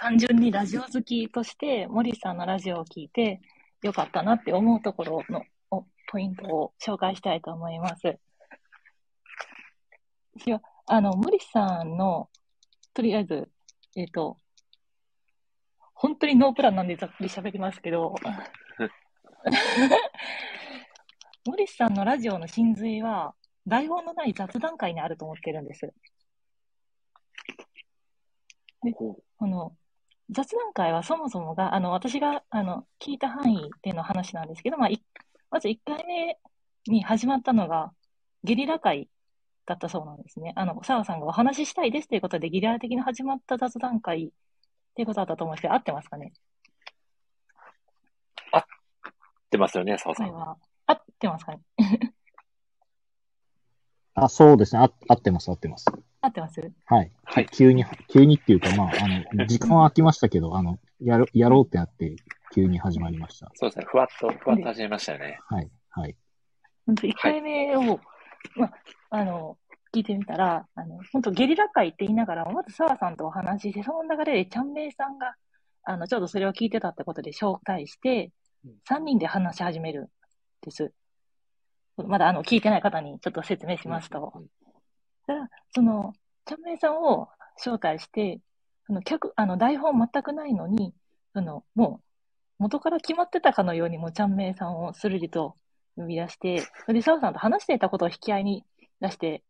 [0.00, 3.42] 単純にラジオ好きとして、森さんのラジオを聞いて、
[3.82, 8.18] よかったなって思うところの、おポイントを紹介したいと思います。
[10.38, 12.30] 私は、あの、森さんの、
[12.94, 13.50] とりあえず、
[13.94, 14.38] えっ、と、
[15.92, 18.14] 本当にノープランなんでざっくり喋りますけど、
[21.44, 23.34] 森さんのラジオの真髄は、
[23.66, 25.92] 台本のない雑談会にあると思ってるんです。
[28.82, 29.76] で、この、
[30.30, 35.02] 雑談会はそもそもが、あの、私が、あの、聞いた範囲での話なんですけど、まあ、い
[35.50, 36.38] まず1回目
[36.86, 37.92] に始まったのが、
[38.44, 39.08] ゲリラ会
[39.66, 40.52] だったそうなんですね。
[40.56, 44.30] あの、澤さんがお話ししたいですということで、ゲリラ的に始まった雑談会っ
[44.94, 46.32] ていうことだったと思うんですけど、合ってますかね？
[49.50, 50.32] 出ますよね、澤さん。
[50.32, 51.60] は、合ってますかね？
[54.14, 54.82] あ、そうですね。
[54.82, 55.86] あ合ってます、合ってます。
[56.20, 56.60] 合ってます？
[56.86, 57.10] はい。
[57.24, 62.16] はい急に、急にっていうか、まあ、あの、時間は空きましたけど、あの、やる、やろうってなって、
[62.54, 63.50] 急に始まりました。
[63.54, 63.84] そうですね。
[63.88, 65.38] ふわっと、ふわっと始めましたよね。
[65.48, 66.16] はい、はい。
[66.86, 68.00] 本当1回目を、
[68.56, 68.72] まあ、
[69.10, 69.56] あの、
[69.94, 75.34] 聞いてみたら、あの、本当ゲリラ会って言いながら、まず澤さんとお話しして、その流れでちゃんめいさんが、
[75.84, 78.32] あの、ちょうどそれを聞いてたってことで紹介して、
[78.88, 80.08] 3人で話し始めるん
[80.62, 80.92] です。
[81.96, 84.32] まだあの、聞いてない方にちょっと説明しますと。
[85.30, 86.12] ただその、
[86.44, 88.40] ちゃんめいさんを招待して、
[88.88, 90.92] あの、客、あの、台本全くないのに、
[91.34, 92.00] あの、も
[92.58, 95.54] う、元から決まってたかのように、もうちゃんめいさんをするりと
[95.96, 98.64] 呼び出して、それで澤さんと話していたことを引き合いに
[99.00, 99.44] 出して、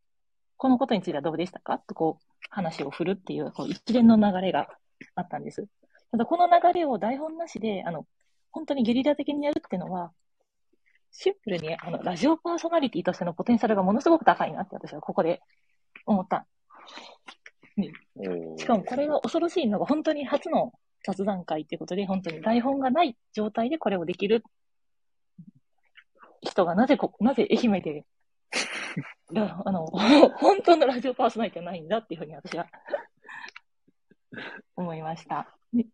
[0.59, 1.78] このことについてはどうでしたか？
[1.78, 4.68] とこう、話を振るっていう、こう一連の流れが
[5.15, 5.67] あったんです。
[6.10, 8.07] ただ、この流れを台本なしで、あの、
[8.50, 10.12] 本当にゲリラ的にやるっていうのは、
[11.12, 15.41] シンプルに、あの、ラジオパーソナリティとしてのポテンシャルがものすごく高いなって私はここで
[16.06, 16.46] 思った。
[18.56, 20.72] しかもこれが恐ろしいのが本当に初の
[21.04, 24.44] 雑談会っていうことで、本当に台本がない状態でこれをできる
[26.42, 28.04] 人がなぜこ、なぜ愛媛で、
[29.32, 32.66] らあの、本当のラジオパーソナリティはないんだっていうふうに私は
[34.76, 35.54] 思いました。
[35.72, 35.86] で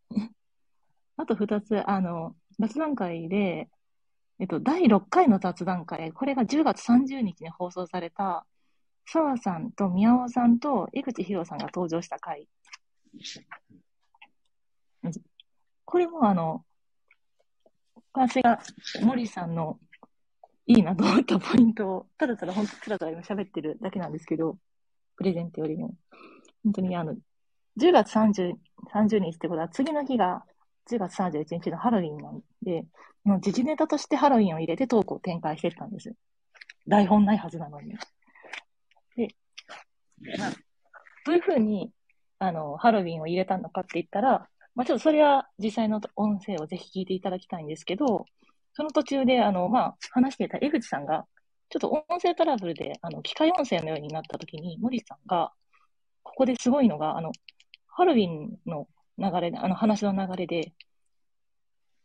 [1.16, 3.68] あと二つ、あの、雑談会で、
[4.38, 8.46] えっと、第6回の雑談会、これが10月30日に放送された、
[9.06, 12.48] 澤さんと宮尾さんと江口博さんが登場した回。
[15.84, 16.64] これもあの、
[18.12, 18.58] 私が
[19.02, 19.78] 森さんの
[20.66, 24.58] いいなと思ったポイントを、ただただ本当つらつら今喋ってるだけなんですけど、
[25.16, 25.94] プレゼントよりも。
[26.64, 27.14] 本当にあの、
[27.78, 28.54] 10月30、
[28.92, 30.44] 30日ってことは次の日が
[30.90, 32.84] 10月31日のハロウィンなんで、
[33.22, 36.12] もう時事ネタとしてハロウィンを入れてトークを展開してたんです。
[36.88, 37.94] 台本ないはずなのに。
[40.38, 40.50] まあ、
[41.24, 41.92] どういうふうに、
[42.38, 48.26] あの、ハロウィンを入れたのかって言ったら、まあ、ちょっとそれは実際の音声をぜひ聞いていただきたいんですけど、
[48.74, 51.26] その途中で、あの、まあ、話していた江口さんが、
[51.70, 55.52] ちょっと音声トラブルで、あの、機械音声のようになった時に、森さんが、
[56.22, 57.32] ここですごいのが、あの、
[57.88, 58.86] ハロウィンの
[59.18, 60.74] 流れ、あの話の流れで、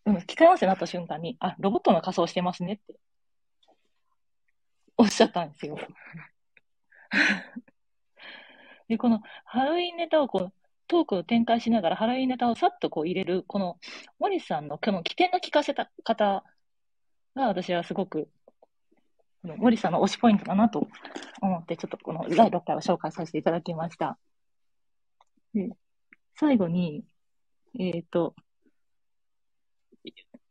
[0.06, 2.96] うん、機械音声になった瞬間に、あ、ロボットの仮装してますねって、
[4.98, 5.78] おっしゃったんですよ。
[8.92, 10.54] で、このハロウィンネタをこう、
[10.88, 13.80] トークを展開しながらハロウィンネタをさっとこう入れる、この
[14.20, 16.44] 森さんのこの起点の聞かせた方
[17.34, 18.28] が私はすごく、
[19.44, 20.90] この森さんの推しポイントだなと
[21.42, 24.20] 思って、ちょっとこの第6回を紹介させていただきました。
[25.54, 25.70] で、
[26.36, 27.06] 最後に、
[27.80, 28.36] えっ、と、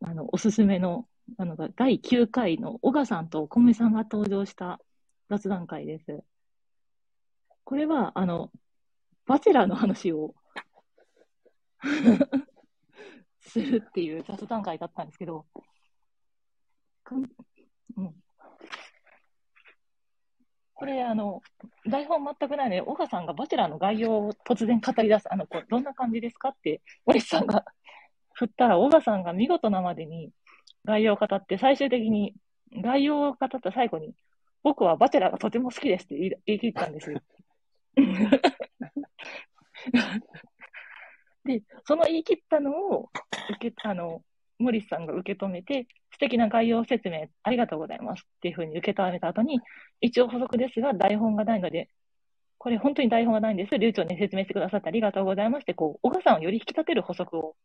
[0.02, 4.80] あの、おすすめの、あの、第9回の小賀さんとお米さんが登場した
[5.28, 6.24] 雑談会です。
[7.70, 8.50] これは、あの、
[9.26, 10.34] バチェラーの話を
[13.39, 15.47] するっていう雑談会だったんですけど、
[17.97, 18.15] うん、
[20.74, 21.42] これ、あの、
[21.86, 27.65] 台本全くないので、小賀さんがバチェラーの概要を突然語り出す、あの、こうどんな感じですかって、森さんが
[28.32, 30.32] 振ったら、小賀さんが見事なまでに
[30.84, 32.34] 概要を語って、最終的に
[32.82, 34.16] 概要を語った最後に、
[34.65, 37.20] 僕はバチェラーがとても好きですって言い言い切ったんですよ。
[41.44, 43.10] で、その言い切ったのを
[43.50, 44.22] 受け、あの、
[44.58, 49.60] 森さんが受け止めて、素敵な概要説明ありがとうございますっていうふうに受け止めた後に、
[50.00, 51.88] 一応補足ですが、台本がないので、
[52.58, 53.78] これ本当に台本がないんです。
[53.78, 57.56] 流暢に説明してくださってありがとうございまして、こう、小賀さんをより引き立てる補足を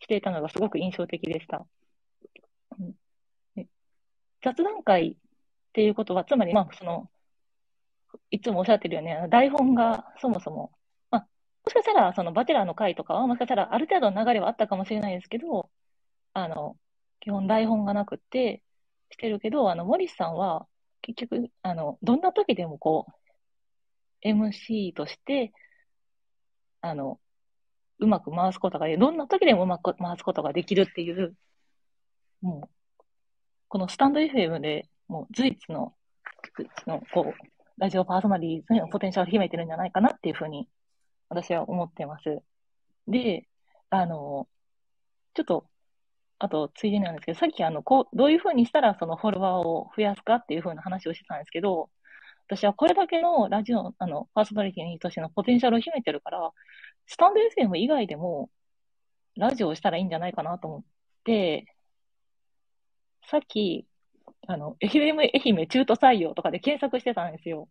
[0.00, 1.66] していたのがすごく印象的でした。
[2.78, 2.94] うん
[4.44, 5.14] 雑談会っ
[5.72, 7.08] ていうことは、つまり、まあ、その、
[8.30, 10.72] いつもおっしゃってるように、あの台本がそもそも、
[11.10, 15.70] まあ、もしかしたら、そのバチェラーの会とかは、もしかしたらある程度の流れはあったかもしれないですけど、
[16.34, 16.76] あの、
[17.20, 18.62] 基本台本がなくて、
[19.12, 20.66] してるけど、あの、森さんは、
[21.02, 25.52] 結局、あの、どんな時でもこう、MC として、
[26.80, 27.20] あの、
[27.98, 31.34] うまく回すことがで、どんな時でもうまく回すことができるっていう、
[32.40, 33.04] もう、
[33.68, 35.94] このスタンド FM でもう随一の、
[36.56, 40.68] 随一の、こう、ラジオパーソナリティのポテンシャルを秘めてるんじゃないかなっていうふうに、
[41.28, 42.42] 私は思ってます。
[43.08, 43.48] で、
[43.90, 44.48] あの、
[45.34, 45.66] ちょっと、
[46.38, 51.90] あと、ついでになんですけど、さっきあの、こう、どういうふうにしたらそのフォロワーを増やすかっていうふうな話をしてたんですけど、
[52.48, 56.52] 私はこれだけのラジオ、あの、パーソナリティとしてのポテンシャルを秘めてるから、
[57.06, 58.50] スタンド FM 以外でも、
[59.36, 60.82] ラジオをしたらいいんじゃないかなと思っ
[61.24, 61.66] て、
[63.24, 63.86] さっき、
[64.46, 67.68] あの、FM 愛媛中途採用とかで検索してたんですよ。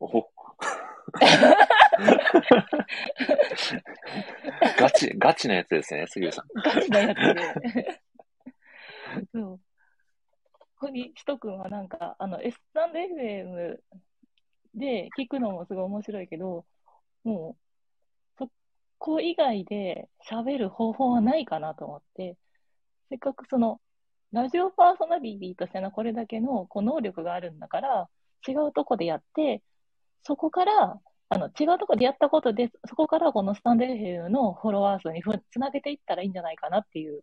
[0.00, 0.28] おほ
[4.78, 6.46] ガチ、ガチなやつですね、杉浦さん。
[6.62, 7.18] ガチなやつ
[7.74, 8.00] で。
[9.32, 9.60] そう。
[10.52, 13.78] ここにしとくんはなんか、あの、スタンド FM
[14.74, 16.64] で聞くのもすごい面白いけど、
[17.22, 17.56] も
[18.36, 18.50] う、そ
[18.98, 22.36] こ以外で喋る方法はないかなと思って、
[23.08, 23.80] せっかくその、
[24.34, 28.08] ラジオパーソナリティとしてのこれだけのこう能力があるんだから、
[28.46, 29.62] 違うとこでやって、
[30.24, 37.22] そこから、あの、違うとこでやったことで、そこからこのスタンド FM のフォロワー数にふつなげていったらいいんじゃないかなっていう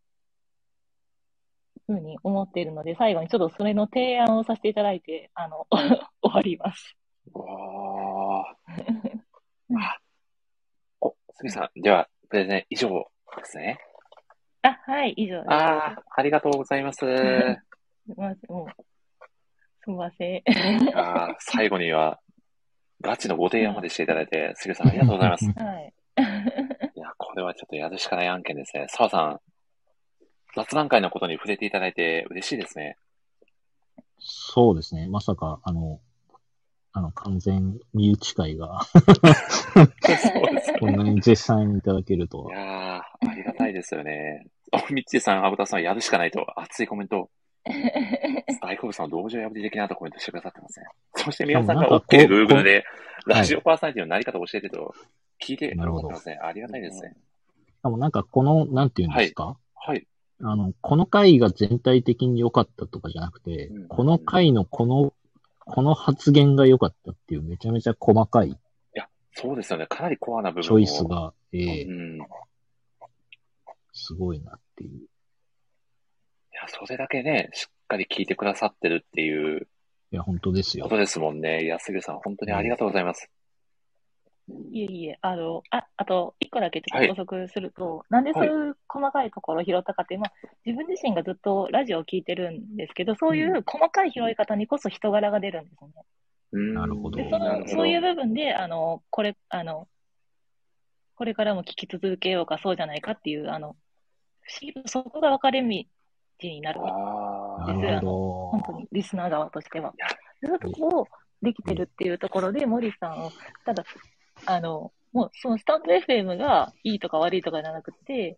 [1.85, 5.67] ふうに思っているので、最後にちょっとそれの提案をさせていただいて、あの、
[6.23, 6.95] 終わります。
[7.33, 9.19] わー。
[9.77, 9.99] あ
[11.01, 13.79] お、杉さん、では、プレゼン以上ですね。
[14.63, 15.51] あ、はい、以上です。
[15.51, 16.97] ああ、ありがとうございます。
[16.97, 17.05] す
[18.07, 18.83] みません、もう、
[19.83, 20.43] すみません。
[20.95, 22.19] あー最後には、
[23.01, 25.45] ガチのご提案までしていただいて、杉さんありがとうございます。
[25.57, 25.93] はい。
[26.95, 28.85] いや、これはちょっとやるしかない案件ですね。
[28.89, 29.39] 澤さん、
[30.55, 32.97] 雑談会のことに触れていただいて嬉しいですね。
[34.19, 35.07] そうですね。
[35.07, 35.99] まさか、あの、
[36.93, 42.59] あの、完全身内会が そうですこんなに絶賛いただけるといは。
[42.59, 44.47] やー、ありがたいですよね。
[44.71, 47.29] お、みっちーさん、アブタさん、やるしかないと、熱いコメント。
[48.61, 50.85] 大好物さん、同情破り的なとコメントしてくださってますね。
[51.15, 52.83] そして皆さんが OK Google で、
[53.27, 54.95] ラジオパーソナリティのなり方を教えてと、
[55.39, 56.39] 聞いてくださってますね。
[56.41, 57.15] ありがたいですね。
[57.67, 60.07] しかもなんかこの、なんていうんですか、はい。
[60.43, 65.13] あの、この回が全体的に良かったとかじゃなくて、うんこの回のこの、
[65.59, 68.57] この発言が良かったっていうめちゃめちゃ細かい
[69.33, 69.87] そうですよね。
[69.87, 71.03] かなりコアな部分をチョイス。
[71.05, 72.19] が、ええうん。
[74.01, 75.07] いすごいなっていう。
[76.61, 79.67] や、それだけね、しっかり聞いてくださってるっていう
[80.11, 80.97] いや、本当ですよこと。
[80.97, 81.63] ですもんね。
[81.63, 83.29] いや、杉さん、本当にありがとうございます。
[84.71, 90.33] いえいえ、あの、あ、あと、一個だけちょはいっと補足すると、なんでそういう細かいところを拾ったかっていう、まあ、
[90.65, 95.93] 自分自身がずっとラジオを聞いてるんですけど、そういう細かい拾い方にこそ人柄が出るんですよね。
[96.53, 99.87] うんなるほどで、その、なるほどそういう部分で、あの、これ、あの、
[101.15, 103.77] これからも聞き続けようか、そうじゃないかっていう、あの、
[104.59, 105.67] 議とそこが分かれ道
[106.43, 110.07] になるあなるですあのほ本当にリスナー側としてはや。
[110.49, 111.07] そとこを
[111.41, 113.31] できてるっていうところで、森さんを、
[113.65, 113.83] ただ、
[114.45, 118.37] あの、もうそのスタンド FM がいいとか悪いとかじゃなくて、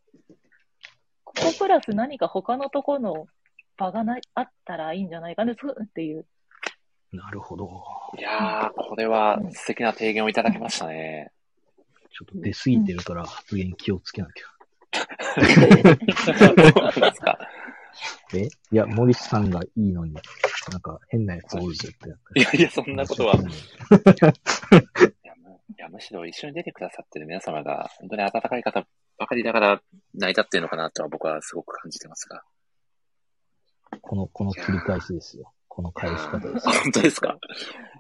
[1.24, 3.28] ここプラス何か他のところの
[3.78, 6.26] 場がなあったらいいんじゃないかね、っていう。
[7.12, 7.18] ど。
[7.18, 7.84] なるほど。
[8.16, 8.20] ー。
[8.20, 11.32] いやー、これは素敵な提言をいただきましたね。
[12.12, 14.53] ちょっと出過ぎてるから発言気をつけなきゃ。
[14.94, 15.02] そ
[17.00, 17.38] うですか。
[18.34, 20.14] えいや、森さんがいいのに、
[20.72, 23.36] なんか変なやつおるぜってやいやいや、そんなことは。
[23.36, 23.44] いや
[25.38, 29.82] むいやむしろ一緒に出てくださってる皆様が、本当に温かい方ばかりだから
[30.16, 32.44] 成り立ってるのかなとは僕はすごく感じてますが。
[34.02, 35.54] この、この切り返しですよ。
[35.68, 36.68] この返し方です。
[36.68, 37.38] 本当ですか？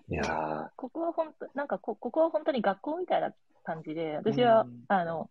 [0.09, 3.31] いやー、ここは本当、なんかこ、ここは本当に学校みたいな
[3.63, 5.29] 感じで、私はうん、あの、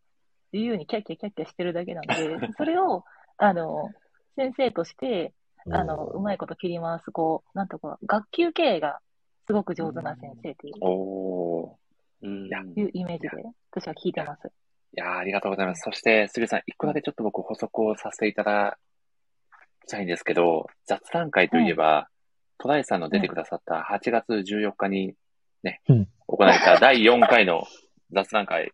[0.53, 2.15] 自由にキャッキャキャッキャしてるだけなんで、
[2.57, 3.05] それを、
[3.39, 3.91] あの、
[4.37, 5.33] 先生として、
[5.71, 9.01] あの、うまいこと切り回す、こう、なんとか、学級経営が
[9.47, 10.75] すごく上手な先生っていう。
[12.25, 14.47] うんいうイメージで、私は聞いてます。
[14.47, 14.51] い
[14.95, 15.83] やーありがとうございます。
[15.83, 18.79] そして、杉さん、一個だけちょっと僕補足をさせていただ
[19.85, 22.09] きたいんですけど、雑談会といえば、
[22.59, 25.15] 戸田井さんの出てくださった8月14日に
[25.63, 27.65] ね、うん行われた第4回の
[28.11, 28.73] 雑談会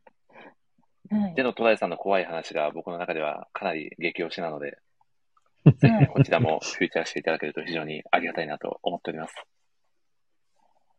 [1.11, 1.43] はいで。
[1.43, 9.35] の戸田井さんの怖い話が僕の中ではかなり激推しなので、はい こちらもフューチャーしていただけると非常にありがたいなと思っております。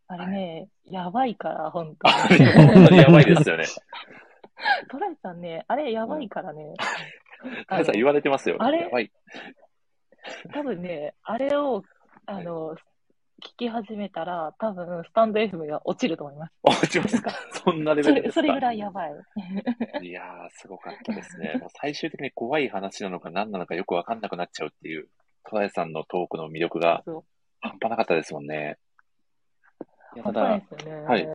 [0.07, 3.65] あれね、やばいから、本当あれ、本当にやばいですよね。
[4.89, 6.73] トライさんね、あれやばいからね。
[7.41, 8.57] 戸田井さん言われてますよ。
[8.59, 9.11] あれやばい。
[10.51, 11.83] 多分ね、あれを、
[12.25, 12.75] あの、
[13.39, 16.53] 聞き始めたら、多分、スタンド FM が落ちると思います。
[16.63, 17.31] 落ちますか
[17.65, 18.41] そんなレベルですか？
[18.41, 19.11] それぐらいやばい。
[20.05, 21.55] いやー、すごかったですね。
[21.59, 25.07] もう最終的に怖い話なのか何なのかよくわかんなくなっちゃうっていう、
[25.49, 27.03] 戸田井さんのトークの魅力が
[27.61, 28.77] 半端なかったですもんね。
[30.15, 31.05] いやただで、すよね。
[31.05, 31.27] はい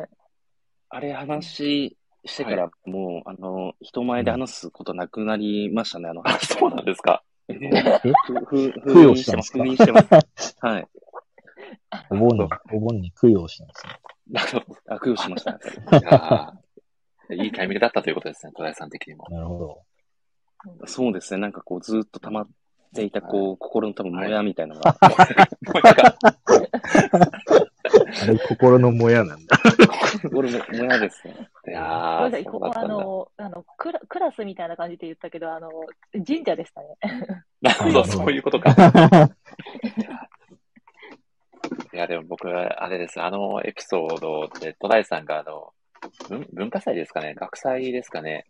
[0.91, 7.25] あれ話してからもう、あの、人前で話すことなくなりましたね、あの、あ、そうなんですか。
[7.49, 9.47] ふ、ふ、供養封印してます。
[9.49, 10.57] したんですか封印してます。
[10.61, 10.89] はい。
[12.11, 13.93] お盆に、お盆に供養したんですね。
[14.31, 14.95] なるほど。
[14.95, 15.59] あ、供養しましたね。
[17.43, 19.27] いいいタイミングだったということですね、戸田さん的にも。
[19.31, 19.83] なるほど。
[20.87, 22.49] そうですね、なんかこう、ずっと溜まっ
[22.95, 24.97] ていた、こう、心の多分、もやみたいなのが、
[28.23, 29.59] あれ、心のもやなんだ。
[30.23, 31.35] 心のもやですね。
[31.35, 32.87] いごやーめんなさい、ここあ。
[32.87, 35.71] の、あのクラ、クラスみたいな感じで言ったけど、あの、
[36.27, 36.97] 神社でしたね。
[37.61, 38.75] なるほど、そういうことか。
[41.93, 43.21] いや、でも僕は、あれです。
[43.21, 45.73] あのエピソードで、戸田さんが、あの、
[46.29, 48.47] 文文化祭ですかね学祭ですかね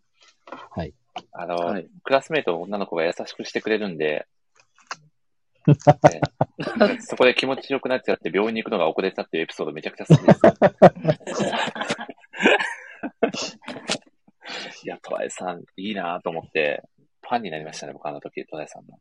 [0.71, 0.93] はい。
[1.31, 4.27] あの、はいクラスメイトの女の子が優しくしてくれるんで、
[5.65, 10.39] ねそこで気持ちよくなっちゃって病院に行くのが遅れたっていうエピソードめちゃくちゃ好きです。
[14.85, 16.83] いや、戸田さん、いいなと思って、
[17.21, 18.99] ファンになりましたね、僕あの時、戸田さんの。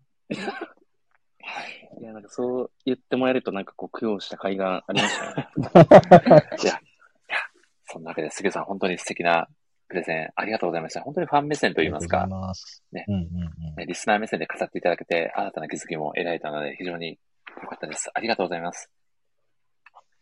[2.00, 5.48] いや、なんかそう言ってもらえると、なんかこう、供養した甲斐がありましたね。
[6.62, 6.76] いや、い
[7.28, 7.38] や、
[7.84, 9.48] そんなわけで、杉さん、本当に素敵な
[9.88, 11.00] プレゼンありがとうございました。
[11.02, 12.26] 本当にファン目線といいますか。
[12.92, 13.24] ねうんうんう
[13.72, 13.74] ん。
[13.76, 17.18] ねリスナー目線で語っていただけて、新たな気づきも得られたので、非常に
[17.62, 18.10] 良かったです。
[18.12, 18.90] ありがとうございます。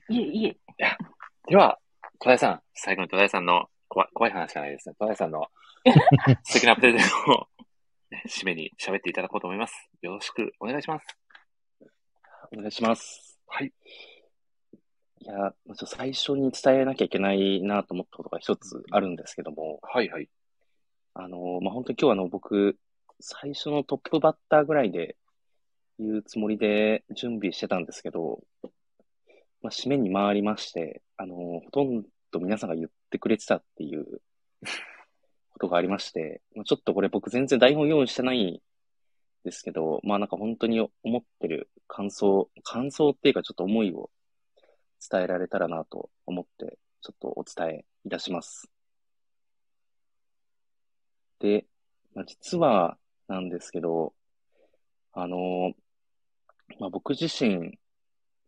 [0.08, 0.56] いえいえ。
[1.48, 1.78] では、
[2.18, 4.94] 戸田さん、最後に戸田さんの怖い怖い話じゃないですね。
[4.98, 5.46] 戸田さんの
[6.44, 7.66] 素敵なプレゼンを、ね
[8.28, 9.88] 締めに喋っていただこうと思います。
[10.02, 11.06] よろしくお願いします。
[12.52, 13.38] お願いします。
[13.46, 13.72] はい。
[15.20, 20.28] いや、ちょっと最初に伝えなきゃいけないなと思ったことが一つあるんですけども、はいはい。
[21.14, 22.76] あの、まあ、本当に今日はあの、僕、
[23.20, 25.16] 最初のトップバッターぐらいで
[25.98, 28.40] 言うつもりで準備してたんですけど、
[29.62, 34.20] まあ、締めに回りまして、あの、ほとんど皆さんが言ってくれてたっていう
[35.62, 38.58] ことがありまして、ちょっとこれ僕全然台本用意してないん
[39.44, 44.10] ですけど、まあなんか本当に思ってる感想、感想っていうかちょっと思いを
[45.08, 48.68] 伝えられたらなと思って、ちょっとお伝えいたします。
[51.38, 51.64] で、
[52.14, 52.96] まあ、実は
[53.28, 54.14] なんですけど、
[55.12, 55.74] あの、
[56.80, 57.78] まあ、僕自身、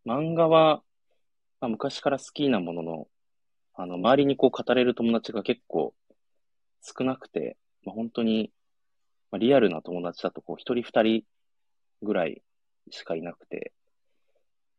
[0.05, 0.83] 漫画は、
[1.61, 3.09] まあ、昔から好きなものの、
[3.75, 5.95] あの、周りにこう語れる友達が結構
[6.85, 8.53] 少なくて、まあ、本当に、
[9.31, 11.25] まあ、リアルな友達だとこう一人二人
[12.03, 12.43] ぐらい
[12.91, 13.73] しかいなくて、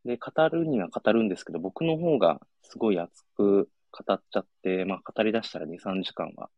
[0.05, 6.49] で、語るには語るんですけど、僕の方がすごい熱く語っちゃって、まあ、語り出したら2、3時間は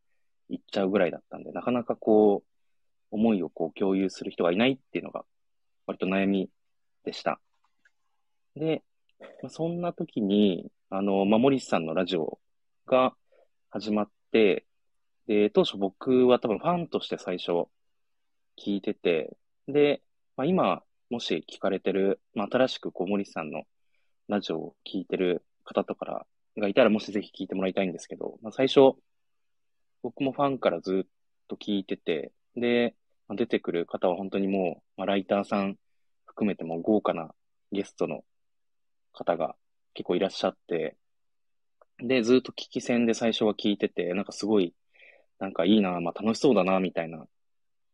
[0.49, 2.47] 行っちゃうぐらいだったんで、なかなかこう、
[3.09, 5.23] 思いをこう共有する人がいないっていうのが、
[5.85, 6.49] 割と悩み
[7.05, 7.39] でした。
[8.55, 8.83] で、
[9.41, 12.39] まあ、そんな時に、あの、まあ、森さんのラジオ
[12.85, 13.13] が
[13.69, 14.66] 始まって、
[15.27, 17.51] で、当初僕は多分ファンとして最初
[18.57, 20.01] 聞いてて、で、
[20.35, 23.63] まあ、今、もし聞かれてる、まあ、新しくこう森さんの
[24.27, 26.25] ラジオを聞いてる方とか
[26.57, 28.93] がいたら、もしぜひ聞いてもらいたいんですけど、まあ、最初、
[30.01, 31.09] 僕もファンからずっ
[31.47, 32.95] と聞いてて、で、
[33.27, 35.77] まあ出てくる方は本当にもう、まあ、ライターさん
[36.25, 37.31] 含めても豪華な
[37.71, 38.23] ゲストの
[39.11, 39.55] 方が
[39.93, 40.95] 結構いらっしゃって、
[41.99, 44.73] で、ずっと聞き戦で最初は聞いてて、なんかすごい、
[45.39, 47.27] なんかいいな、まあ楽しそうだな、みたいな。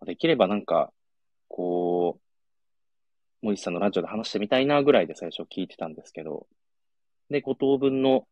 [0.06, 0.92] できればなんか、
[1.48, 6.48] こう、森さんのラジオで話してみたいなぐらいで最初聞いてたんですけど、
[7.30, 8.28] で、五等分の、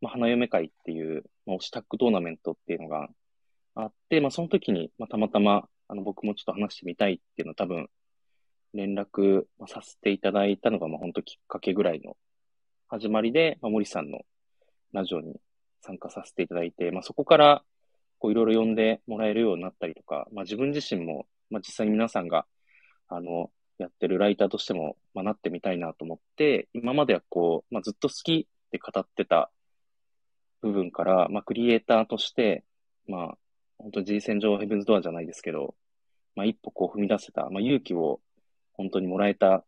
[0.00, 3.08] まあ、花嫁会っていう、まあ、推しタッグトーナメントっていうのが
[3.74, 7.88] あって、まあ、その時に、まあ、たまたま、あの、僕もちょっと話してみたいっていうのを多分、
[8.72, 12.16] 連絡させていただいたのが、まあ、本当きっかけぐらいの
[12.88, 14.20] 始まりで、まあ、森さんの
[14.92, 15.36] ラジオに
[15.82, 17.62] 参加させていただいて、まあ、そこから、
[18.24, 22.46] こう、いろいろ呼んでもらえるようになったりとか、まあ、自分自身も、まあ、実際に皆さんが、
[23.08, 29.50] あの、やってるライターとしても、まあ、なってみたいなと思って、今まではこう、まあ、ずっと好きって語ってた
[30.62, 32.64] 部分から、まあ、クリエイターとして、
[33.06, 33.38] まあ、
[33.76, 35.74] 本当 G 戦場ヘブンズドアじゃないですけど、
[36.34, 38.20] まあ、一歩こう踏み出せた、まあ、勇気を
[38.72, 39.66] 本当にもらえた、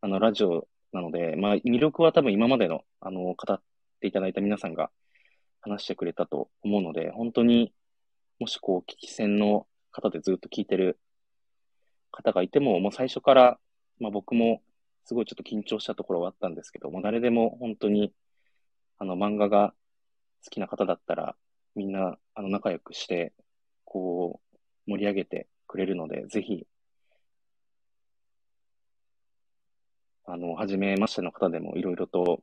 [0.00, 3.62] あの、ラジオなので、まあ、魅力は多分今までの、あの、語っ
[4.00, 4.90] ていただいた皆さんが
[5.60, 7.72] 話してくれたと思うので、本当に、
[8.38, 10.98] もしこう、聞き戦の方でずっと聞いてる
[12.10, 13.58] 方がいても、もう最初から、
[13.98, 14.62] まあ、僕も
[15.04, 18.12] すごいちょっと緊張したところはあったんですけど、もう誰でも本当に、
[18.98, 19.72] あの、漫画が
[20.44, 21.34] 好きな方だったら、
[21.74, 23.32] みんな、あの、仲良くして、
[23.84, 24.40] こ
[24.86, 26.66] う、盛り上げてくれるので、ぜひ、
[30.26, 32.42] あの、はじめましての方でもいろいろと、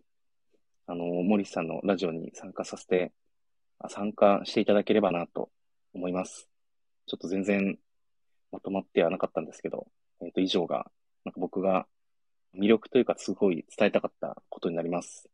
[0.87, 3.11] あの、森さんのラジオに参加させて、
[3.89, 5.49] 参加していただければなと
[5.93, 6.47] 思います。
[7.07, 7.77] ちょっと全然
[8.51, 9.87] まとまってはなかったんですけど、
[10.21, 10.91] えっ、と、以上が、
[11.25, 11.87] なんか僕が
[12.55, 15.29] 魅力というかすごい伝えたかったことになります。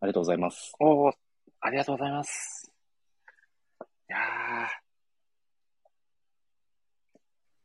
[0.00, 0.72] ありがとうございます。
[0.80, 1.12] おー、
[1.60, 2.72] ありがとうございます。
[4.08, 4.68] いやー、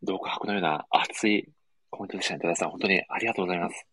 [0.02, 1.50] 独白のような熱い
[1.90, 2.70] コメントでしたね、多田さん。
[2.72, 3.88] 本当にありがとうございます。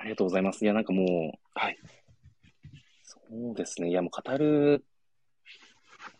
[0.00, 0.64] ありがとうございます。
[0.64, 1.78] いや、なんかもう、はい。
[3.30, 3.90] そうですね。
[3.90, 4.84] いや、もう語る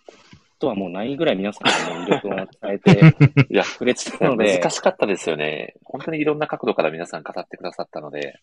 [0.06, 0.14] こ
[0.60, 5.74] とはもうないぐらい皆さんの魅力を伝えていや、 くれてたので、難しかったですよね。
[5.82, 8.40] 本当にいろんな角度から皆さん語ってくださったので。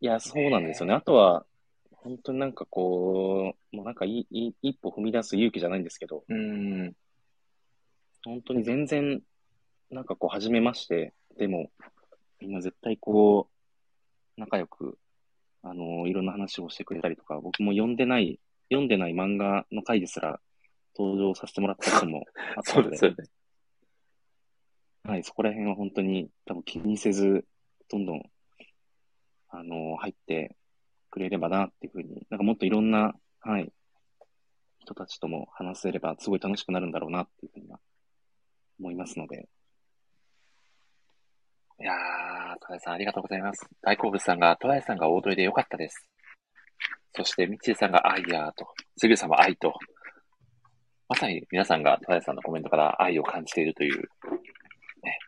[0.00, 0.94] いや、そうなんですよね。
[0.94, 1.46] あとは、
[1.92, 6.96] 本当になんかこう、もうなんかいい一歩踏み出す勇気じゃないんですけど、うん。
[8.24, 9.22] 本当に全然、
[9.90, 11.70] なんかこう、初めまして、でも、
[12.40, 13.48] みんな絶対こ
[14.36, 14.98] う、仲良く、
[15.62, 18.40] あのいろんな話をしてくれたりとか、僕も読んでない、
[18.70, 20.40] 読んでない漫画の回ですら
[20.96, 22.24] 登場させてもらったことも
[22.56, 23.16] あったそうので、 ですよね。
[25.04, 27.46] はい、そこら辺は本当に多分気にせず、
[27.88, 28.22] どんどん、
[29.48, 30.56] あの入って
[31.10, 33.72] くれればなっていうふうに、なんかもっといろんな、はい、
[34.78, 37.80] 人たちとも話せればすごい楽しくなるんだろうなっていうふうには
[38.78, 39.48] 思いますので、
[41.82, 41.96] いやー、
[42.60, 43.66] 戸田さんありがとうございます。
[43.80, 46.06] 大好物さんが、戸田さんが大鳥でよかったです。
[47.16, 48.68] そして、ミッチーさんが愛やーと、
[48.98, 49.72] 杉浦さんは愛と、
[51.08, 55.18] まさに皆さんが戸田さんのコメントから愛を感じているという、ね、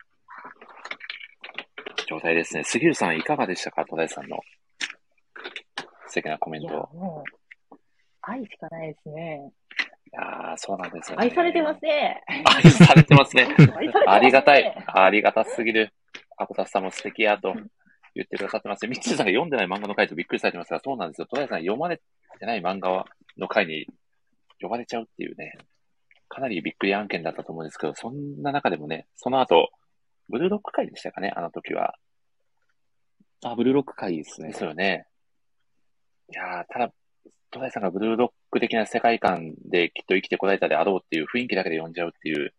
[2.06, 2.64] 状態ですね。
[2.64, 3.86] 杉浦さんいかがでしたか？
[3.86, 4.38] 戸田さんの
[6.08, 6.68] 素敵なコメント。
[6.68, 7.24] も
[7.72, 7.76] う、
[8.20, 9.50] 愛しかないですね。
[10.12, 11.24] いやー、そうなんですよね。
[11.24, 12.22] 愛されてますね。
[12.28, 13.48] 愛されてますね
[14.06, 14.84] ありがたい。
[14.86, 15.94] ありがたすぎる。
[16.36, 17.54] アコタスさんも素敵やと
[18.14, 18.86] 言ってくださってます。
[18.86, 21.26] ミッチーさんが読んでない漫画の回とびっくりされてますが、そうなんですよ。
[21.26, 22.00] 戸田さん読まれ
[22.38, 23.04] てない漫画
[23.38, 23.86] の回に
[24.60, 25.56] 呼ばれちゃうっていうね、
[26.28, 29.70] かなりびっくり案件だったと思うんですけど、そんな中でもね、その後、
[30.28, 31.94] ブルーロック会でしたかね、あの時は。
[33.44, 34.54] あ、ブルーロック会ですねで。
[34.54, 35.06] すよね。
[36.30, 36.92] いやー、ただ、
[37.50, 42.54] 戸田さんがブルーロック的な世界観できっと生きてこられたであろうっていう雰囲気だけで読んじゃうっていう。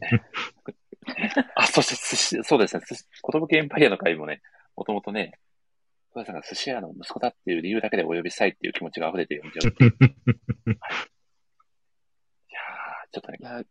[0.00, 0.22] ね
[1.54, 4.42] あ、そして寿司、そうですね、寿司、寿エンパイアの会もね、
[4.76, 5.38] もともとね、
[6.12, 9.74] 戸田さんが寿司屋の息子だっていう理由だけでお呼びしたいっていう気持ちが溢れて読んじゃう。
[9.74, 9.94] はい、い
[12.52, 13.62] やー、ちょっとねい、や、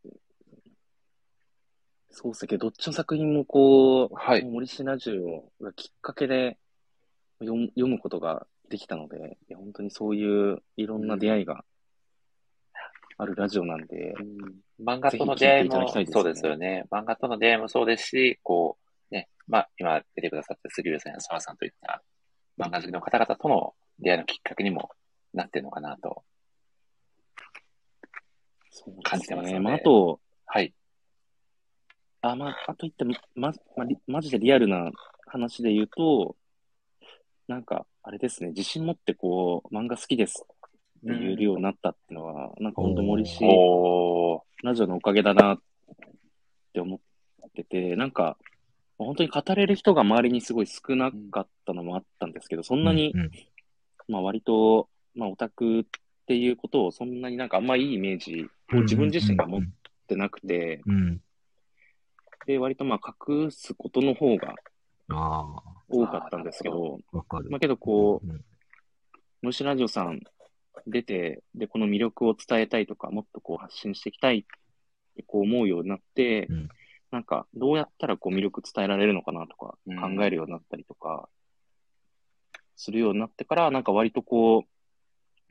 [2.11, 6.57] そうっすけど、どっちの作品もこう、はい森氏ラジオがきっかけで
[7.39, 11.65] 読むことができたので、本当にそういういろんな出会いが
[13.17, 14.13] あるラジオなんで、
[14.83, 16.85] 漫画との出会いもそうですよね。
[16.91, 18.77] 漫画との出会いもそうですし、こ
[19.11, 22.03] う、ね、まあ、今出てくださった杉浦さんや澤さんといった
[22.57, 24.89] 漫画好きの方々との出会いのきっかけにも
[25.33, 26.23] なってるのかなと。
[29.03, 30.73] 感じてますよねまあ、あと、はい。
[32.21, 34.91] あ、まあ、あと言っても、ま、まリマジでリアルな
[35.27, 36.35] 話で言うと、
[37.47, 40.45] なんか、あれですね、自信持ってこう、漫画好きです
[41.13, 43.43] 言えるようになったっていうのは、なんか本当森氏。
[44.63, 45.59] ラジオのおかげだなっ
[46.73, 48.37] て思ってて、なんか、
[48.97, 53.31] 本当に語れる人が周りにすごい少なかったのもあったんですけど、そんなに、うんうん
[54.07, 55.83] まあ割と、まあオタクっ
[56.27, 59.61] ていうことをそんなになんかあんまいいイメージを自分自身が持っ
[60.07, 61.21] てなくて、うん。
[62.45, 64.53] で、割とまあ隠すことの方が
[65.09, 66.99] あ多かったんですけど。
[67.11, 67.23] ま
[67.57, 68.45] あけどこう、うん
[69.41, 70.21] 虫ラジオさん
[70.87, 74.43] 出て、で、この魅力を伝えたいとか、もっとこう発信していきたいっ
[75.15, 76.69] てこう思うようになって、うん。
[77.11, 81.29] なんかどうやったらこう魅力伝えられるのかなとかうん考えるようになったりとか、
[82.75, 84.65] するようになってから、なんか割とこ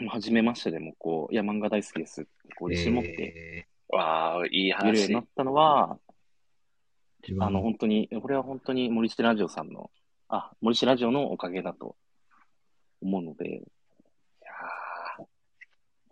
[0.01, 5.21] う、初めましてでもこう、いや、漫画大好きですって、こう、自信持ってえわー、いい言えるよう話にな。
[5.21, 5.99] ったのは、
[7.41, 9.91] あの、本当に、これは本当に森下ラジオさんの、
[10.29, 11.97] あ、森下ラジオのおかげだと
[13.01, 13.63] 思うので、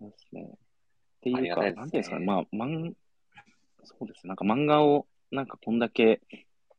[0.03, 0.43] そうですね。
[0.43, 0.47] っ
[1.23, 1.81] ていうか、ありがたいですね。
[1.81, 2.93] なんていうんですかね、まあ、漫、
[3.85, 6.21] そうですね、なんか漫画を、なんかこんだけ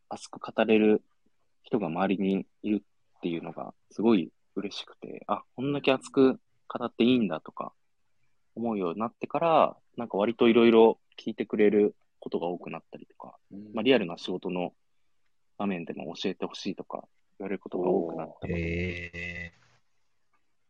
[0.09, 1.01] 熱く語れる
[1.63, 2.83] 人が周りにいる
[3.17, 7.73] っていうのが、すごい嬉しくて、あ、こんだけ熱く語っていいんだとか、
[8.55, 14.73] 思うようになってから、なんか割といろいろ聞いてくれることが多くなったりとか、ーまあ、リアルな仕事の
[15.57, 17.03] 場面でも教えてほしいとか
[17.39, 19.53] 言われることが多くなったので、え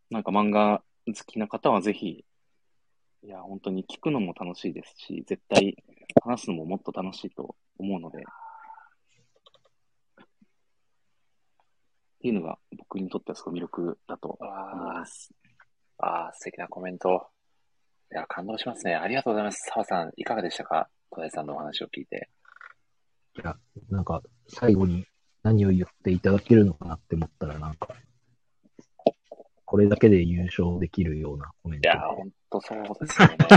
[0.09, 2.23] なんか漫画好きな方はぜひ、
[3.25, 5.77] いや、本当に聞くのも楽しいですし、絶対
[6.23, 8.21] 話すのももっと楽しいと思うので、っ
[12.19, 14.49] ていうのが僕にとってはすごい魅力だと思い
[14.95, 15.31] ます。
[15.99, 17.27] ああ、素敵なコメント。
[18.11, 18.95] いや、感動しますね。
[18.95, 19.69] ありがとうございます。
[19.73, 20.89] 澤さん、いかがでしたか？
[21.09, 22.29] 戸田さんのお話を聞いて。
[23.37, 23.55] いや、
[23.89, 25.05] なんか、最後に
[25.43, 27.95] 何を言っていただけるのかなって思ったら、なんか、
[29.73, 31.97] これだけで優勝できるようなコメントで。
[31.97, 33.35] いや、ほんとそうですよね。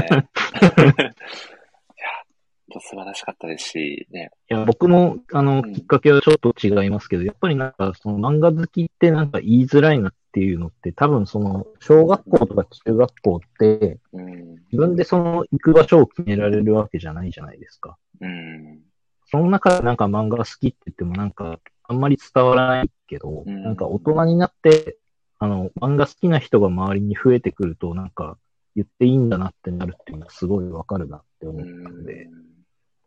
[2.68, 4.30] いや、素晴らしかったですし、ね。
[4.50, 14.54] いや、僕も、あの、きっかけはちょっと違いますけど、やっぱりなんか、その漫画好きってなんか言いづらいなっていうのって、多分その、小学校とか中学校って、うん。
[14.72, 17.98] 自分でその行く場所を決められるわけじゃないじゃないですか。
[18.22, 18.80] うん。
[19.26, 24.96] その中でなんか漫画が好きって言ってもなんか、あんまり伝わらないけど、うんなんか大人になって、
[25.38, 28.38] あの、漫画好きな人が周りに増えてくると、なんか、
[28.74, 32.28] 言っていいんだなってなるっていうのがすごいわかるなって思ったので、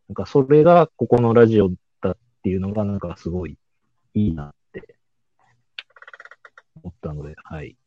[0.09, 1.69] なんかそれがここのラジオ
[2.01, 3.55] だっていうのがなんかすごい
[4.15, 4.95] いいなって
[6.81, 7.77] 思ったので、はい。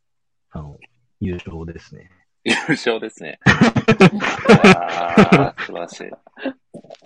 [0.50, 0.78] あの、
[1.20, 2.10] 優勝ですね。
[2.44, 3.40] 優勝ですね。
[4.64, 6.10] ああ、素晴らしい。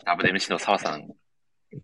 [0.04, 1.08] WMC の澤さん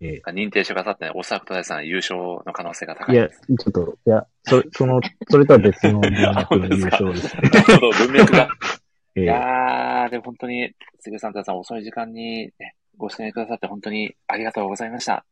[0.01, 7.49] えが認定してくださってね、おそらく戸田さん優勝の可能性が高いや、いでちょっと、いや、そその、それとは別の文脈の優勝ですね。
[7.49, 8.47] なるほど、文脈が。
[9.15, 15.25] ええいやー、でも本当に、杉さん、戸田さん、遅い時間に、ね、ご出演くださって本当にありがとうございました。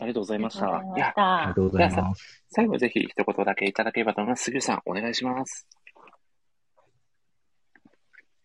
[0.00, 0.66] ありがとうございました。
[0.66, 2.44] ありがとうございましいやたありがとうございます。
[2.50, 4.44] 最後ぜひ一言だけいただければと思います。
[4.44, 5.66] 杉さん、お願いします。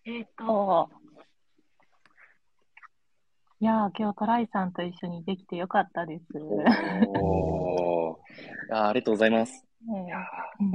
[0.05, 0.89] えっ、と、
[3.61, 6.23] いやー、今日トライさんと一緒にできてよかったです。
[6.39, 8.15] おー。
[8.15, 9.65] いやありがとうございます。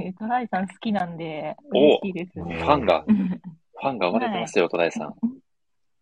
[0.03, 2.61] えトライさん好きなんで、お嬉しいですね。
[2.61, 5.15] ファンが、 ファンが生まれてますよ、戸田さん。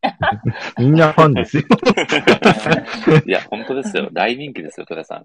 [0.78, 1.64] みんなファンですよ。
[3.26, 4.10] いや、本当ですよ。
[4.12, 5.24] 大人気ですよ、戸田さん。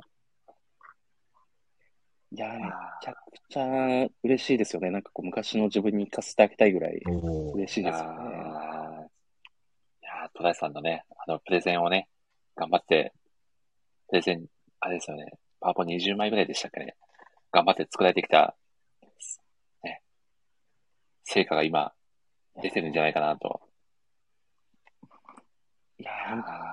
[2.37, 2.71] いやーめ
[3.03, 3.17] ちゃく
[3.49, 4.91] ちゃ嬉しいですよね。
[4.91, 7.01] なんかこう昔の自分に活かせてあげたいぐらい
[7.55, 8.78] 嬉しいですよね。
[10.39, 12.09] 戸田さんのね、あの、プレゼンをね、
[12.57, 13.13] 頑張って、
[14.09, 14.47] プレゼン、
[14.79, 16.95] あれですよね、パワポ20枚ぐらいでしたっけね。
[17.51, 18.57] 頑張って作られてきた、
[19.83, 20.01] ね、
[21.25, 21.93] 成果が今、
[22.63, 23.61] 出てるんじゃないかなと。
[25.99, 26.13] いや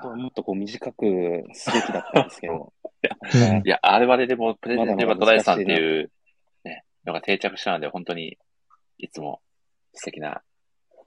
[0.04, 2.72] ー、もっとこう短くすべきだったんですけど。
[3.66, 6.12] いや、あれはね、でも、プレゼンでは戸田さんっていう、
[6.64, 8.38] ね、のが定着したので、本当に、
[9.00, 9.42] いつも
[9.94, 10.44] 素敵な、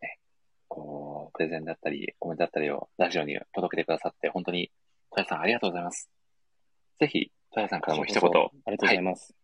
[0.02, 0.18] ね、
[0.66, 4.70] こう、プレゼンだったり、コメントだったりをラジオに届けてくださって、本当に、
[5.10, 6.10] 戸田さんありがとうございます。
[7.00, 9.32] ぜひ、戸田さんからも一言、ありがとうございます。
[9.32, 9.38] はい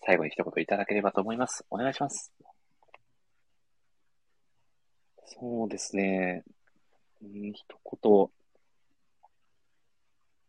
[0.00, 1.64] 最後に一言いただければと思います。
[1.70, 2.32] お願いします。
[5.26, 6.44] そうですね。
[7.22, 7.64] うん、一
[8.02, 8.28] 言。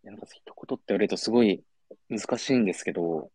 [0.03, 1.63] いや、なんか一言って言われるとすごい
[2.09, 3.31] 難しいんですけど、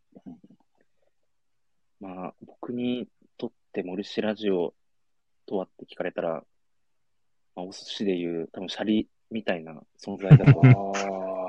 [2.01, 4.75] まあ、僕にとって森氏ラジオ
[5.47, 6.45] とはって聞かれたら、
[7.57, 10.61] まあ、お寿司でいう多分シャリみたいな存在だと。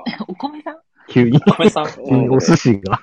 [0.28, 0.80] お米さん？
[1.08, 2.98] 急に、米さん 急にお寿司が。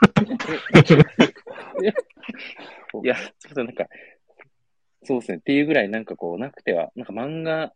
[3.03, 3.87] いや、ちょっとなんか、
[5.03, 5.37] そうですね。
[5.37, 7.73] っていうぐらいなんかこう、なくては、なんか漫画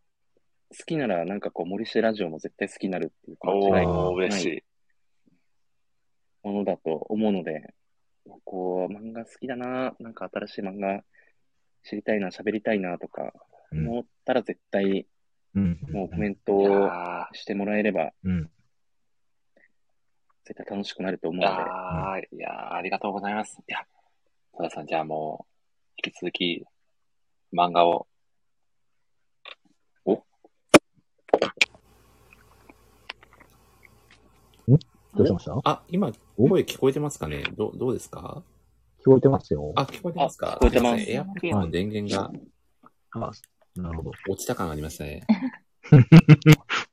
[0.70, 4.62] 好きならなんかこう、森氏ラジオも絶対好きになるっていう間違いおー、のない嬉しい。
[6.42, 7.74] ものだと思うので、
[8.44, 11.04] こう、漫画好きだな、なんか新しい漫画
[11.84, 13.32] 知りたいな、喋りたいなとか
[13.72, 15.06] 思ったら絶対、うん。
[15.54, 16.90] もうコメントを
[17.32, 18.50] してもらえれば、うん。
[20.44, 23.58] 絶対楽しくなると思ういので、やー、いやーありがとうございます。
[23.58, 23.78] いや、
[24.56, 25.52] 戸田さん、じゃあもう、
[26.06, 26.64] 引き続き、
[27.52, 28.06] 漫画を、
[30.04, 30.22] お？
[34.66, 35.58] どうしました？
[35.64, 37.42] あ、今、声聞こえてますかね？
[37.56, 38.42] どどうですか？
[39.00, 39.72] 聞こえてますよ。
[39.76, 40.52] あ、聞こえてますか？
[40.52, 41.10] あ聞こえてます。
[41.10, 42.30] エアポッドの電源が。
[43.12, 43.32] あ、
[43.82, 44.12] なるほど。
[44.28, 45.22] 落ちた感ありましたね。
[45.88, 45.94] ち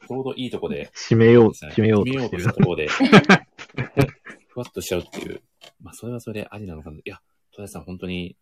[0.09, 0.91] ょうどいいとこで。
[0.93, 5.41] 締めよう締めようと締めようとしたところで、ふわっとしちゃうっていう。
[5.81, 6.97] まあ、それはそれでありなのかな。
[6.97, 7.19] いや、
[7.51, 8.37] 戸田さん本当に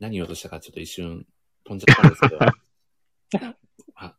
[0.00, 1.26] 何言おうとしたかちょっと一瞬
[1.64, 2.38] 飛んじゃったんですけど。
[3.94, 4.16] あ、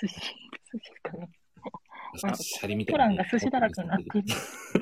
[0.00, 0.14] 寿司、
[0.72, 1.30] 寿司かね。
[2.16, 4.24] シャリみたいプランが寿司だらけになってる。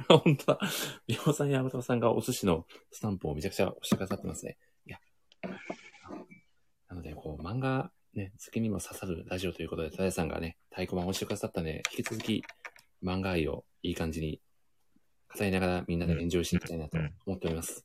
[0.09, 0.61] 本当だ。
[1.07, 4.57] 美穂さんやアブタさんがお寿司のスタンプをめちゃくちゃ押してくださってますね。
[4.87, 4.99] いや。
[6.89, 12.43] なので、こう、漫画、ね、好きにも刺さるラジオということで、たださんがね、太鼓判を押してくださったので、引き続き
[13.03, 14.41] 漫画愛をいい感じに
[15.37, 17.85] 語りながらみんなでエンジョイしていきたいなと思っております。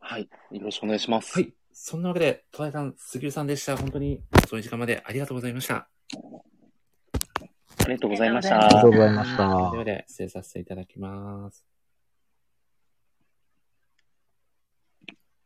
[0.00, 0.28] はい。
[0.50, 1.38] よろしくお願いします。
[1.38, 1.54] はい。
[1.72, 3.76] そんなわけで、戸田さん、杉浦さんでした。
[3.76, 5.88] 本当に、そういう時間までありがとうございました。
[7.78, 8.64] ありがとうございました。
[8.64, 9.70] ありがとうございました。
[9.70, 11.64] ではで、失礼させていただきます。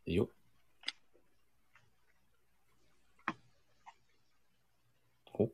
[0.07, 0.29] いいよ。
[5.35, 5.45] お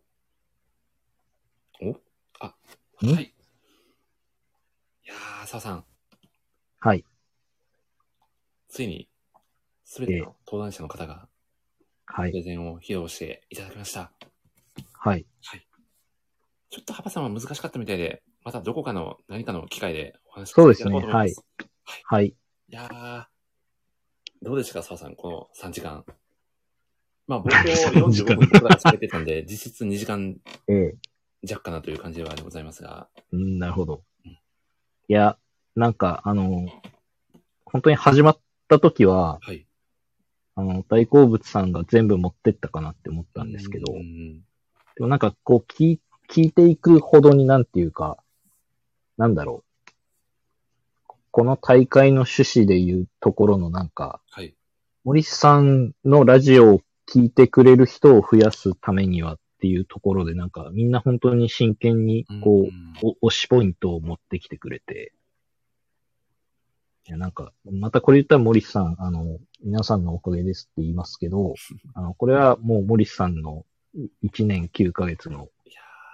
[1.82, 1.96] お
[2.40, 2.54] あ、ん
[3.02, 3.24] はい。
[3.24, 5.84] いやー、澤さん、
[6.80, 7.04] はい。
[8.68, 9.08] ついに、
[9.84, 11.26] すべての登壇者の方が、
[12.04, 14.12] はいプレゼンを披露していただきました。
[14.92, 15.24] はい。
[15.44, 15.66] はい。
[16.68, 21.42] ちょっとハパさんは難しかったみたいで、またどこかの何かの機会でお話しそうですねいただこうと思います。
[22.04, 22.26] はい。
[22.26, 22.34] い
[22.68, 23.24] やー、
[24.42, 26.04] どうでしたか、澤さん、この3時間。
[27.26, 30.36] まあ、冒頭3時間45分とかされてたんで、 実質2時間
[30.68, 30.94] ええ
[31.42, 33.08] 弱かなという感じではございますが。
[33.32, 34.02] うん、なるほど。
[35.08, 35.38] いや、
[35.74, 36.66] なんか、あの、
[37.64, 38.38] 本当に始まっ
[38.68, 39.66] た時は、はい。
[40.54, 44.40] あの、大好物さんが全部持ってったかなって思ったんですけど、うん。
[44.96, 48.18] でもなんかこう聞い、聞いていくほどになんていうか、
[49.16, 49.92] なんだろう。
[51.30, 54.54] この大会の趣旨でいうところのなんか、はい。
[55.04, 62.68] 森さんのラジオを聞いてくれる人を増やすためにはっていうところでなんかみんな本当に真剣にこ
[63.02, 65.12] う、お推しポイントを持ってきてくれて、
[67.06, 71.54] いやなんか、またこれ言ったら森さん、あの、皆さんのおかげですって言いますけど、
[71.94, 73.66] あの、これはもう森さんの
[74.22, 75.48] 1年9ヶ月の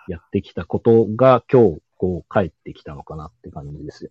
[0.08, 4.10] やってきたことが今日こう帰ってきたのかなって感じですよ。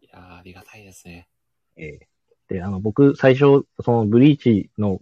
[0.00, 1.28] いやー、ありがたいですね。
[1.76, 2.08] ええ
[2.48, 5.00] で、あの、僕、最初、そのブリーチの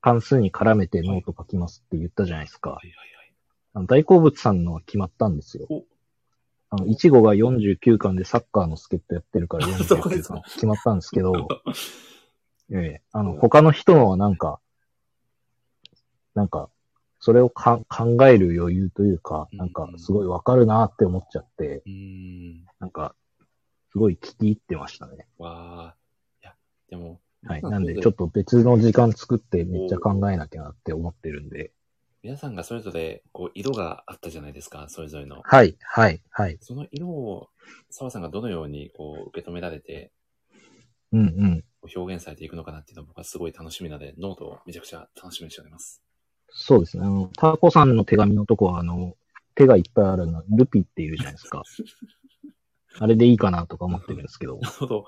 [0.00, 2.78] 関数に絡めてノート書きますって言ったじゃないですか。
[3.74, 5.66] あの大好物さんのは決まったんですよ。
[6.70, 11.32] あの、いちごが49巻でサッカーの助っ人やってるから49 そこですか巻決まったんですけど、
[12.72, 14.60] ええあの、他の人のはなんか、
[16.34, 16.70] なんか、
[17.20, 21.82] それをか考える余裕というか、なんか、すごいわかるなって思っちゃって、
[22.78, 23.14] なんか、
[23.92, 25.28] すごい聞き入ってましたね。
[25.38, 26.44] わー。
[26.44, 26.54] いや、
[26.88, 27.62] でも、はい。
[27.62, 31.72] まあなんで、ちょっと別の時間作ってめっちゃ考えなきゃなって思ってるんで。
[32.22, 35.40] 皆さんがそれぞれ、こう、色があったじゃないですか、それぞれの。
[35.42, 36.56] はい、はい、はい。
[36.60, 37.48] その色を、
[37.90, 40.12] 澤さんがどのように、こう、受け止められて、
[41.10, 41.64] うんうん。
[41.96, 46.00] 表現されていくのかなっていうのは僕はすごい楽しみなので、ノートをめちゃくちゃ楽しみにしております。
[46.48, 47.04] そうですね。
[47.04, 49.16] あの、タコさんの手紙のとこは、あの、
[49.56, 51.64] 手がいっぱいあるの、ルピっているじゃないですか。
[53.00, 54.60] あれでいいかなとか思ってるんですけど。
[54.60, 55.06] なるほど。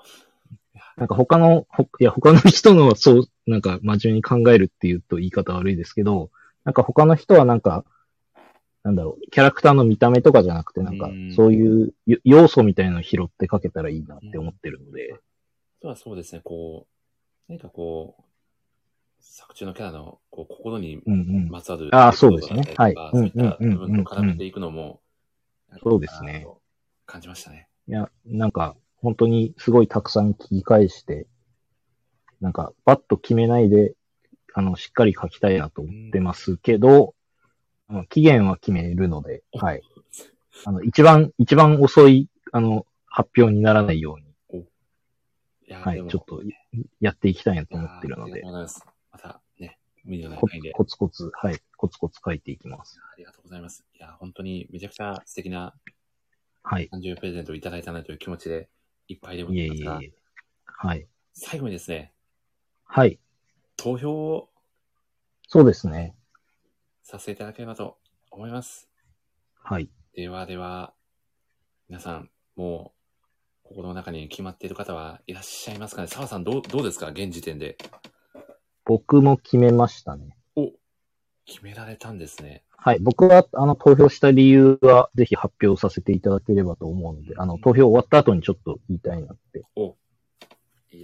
[0.97, 6.29] なんか他の、ほいや、他の人のはそう、なんか真面目に考えるっていうと言い方悪いですけど、
[6.65, 7.85] なんか他の人はなんか、
[8.83, 15.17] なんだろう、キャラクターの見た目とかじゃなくて、なんか、そういうよ要素みたいなのを拾ってかけたらいいなって思ってるので、あ
[15.81, 18.23] とはそうですね、こう、何かこう、
[19.19, 21.15] 作中のキャラのこう心にうんう
[21.47, 21.49] ん。
[21.49, 22.73] まつわる、あーそうですね。
[22.77, 22.95] はい。
[23.11, 23.77] そういったうんうんうんうん。
[23.77, 25.01] 部分と絡めていくのも、
[25.83, 26.47] そうですね。
[27.05, 27.69] 感じましたね。
[27.87, 31.27] いや、なんか、本当にすごいたくさん聞き返して、
[32.39, 33.95] なんか、バッと決めないで、
[34.57, 37.13] あの、しっかり書きたいなと思ってますけど、
[37.89, 39.81] あの期限は決めるので、はい。
[40.63, 44.25] あの、一番、一番遅い、あの、発表にならないように、
[45.67, 46.41] いはいちょっと
[47.01, 48.85] やっていきたいなと思ってるのでありがとう、ございます。
[49.11, 50.71] またね、無理のないコ範囲で。
[50.71, 52.97] コツコツ、はい、コツコツ書いていきます。
[53.13, 53.83] ありがとうございます。
[53.93, 55.73] いや、本当にめちゃくちゃ素敵な
[56.63, 56.87] はい。
[56.93, 58.69] 誕生日プレゼントをいただいたなという気持ちで
[59.07, 60.13] いっぱいでございますが、いえいえいえ
[60.65, 61.07] はい。
[61.33, 62.13] 最後にですね、
[62.85, 63.19] はい。
[63.85, 64.49] 投票を
[65.47, 66.15] そうですね。
[67.03, 67.99] させていただければと
[68.31, 68.89] 思います。
[69.61, 69.91] はい。
[70.15, 70.95] ではでは、
[71.87, 72.93] 皆さん、も
[73.63, 76.07] う、心の中に決まっている方はいらっしゃいますかね？
[76.07, 77.09] 澤さん、どう、どうですか？
[77.09, 77.77] 現時点で。
[78.85, 80.35] 僕も決めましたね。
[81.45, 82.63] 決められたんですね。
[82.75, 82.99] はい。
[82.99, 89.63] 僕は、あの、投票した理由は、ぜひ発表させていただければと思うので、あの、投票終わった後にちょっと言いたいなって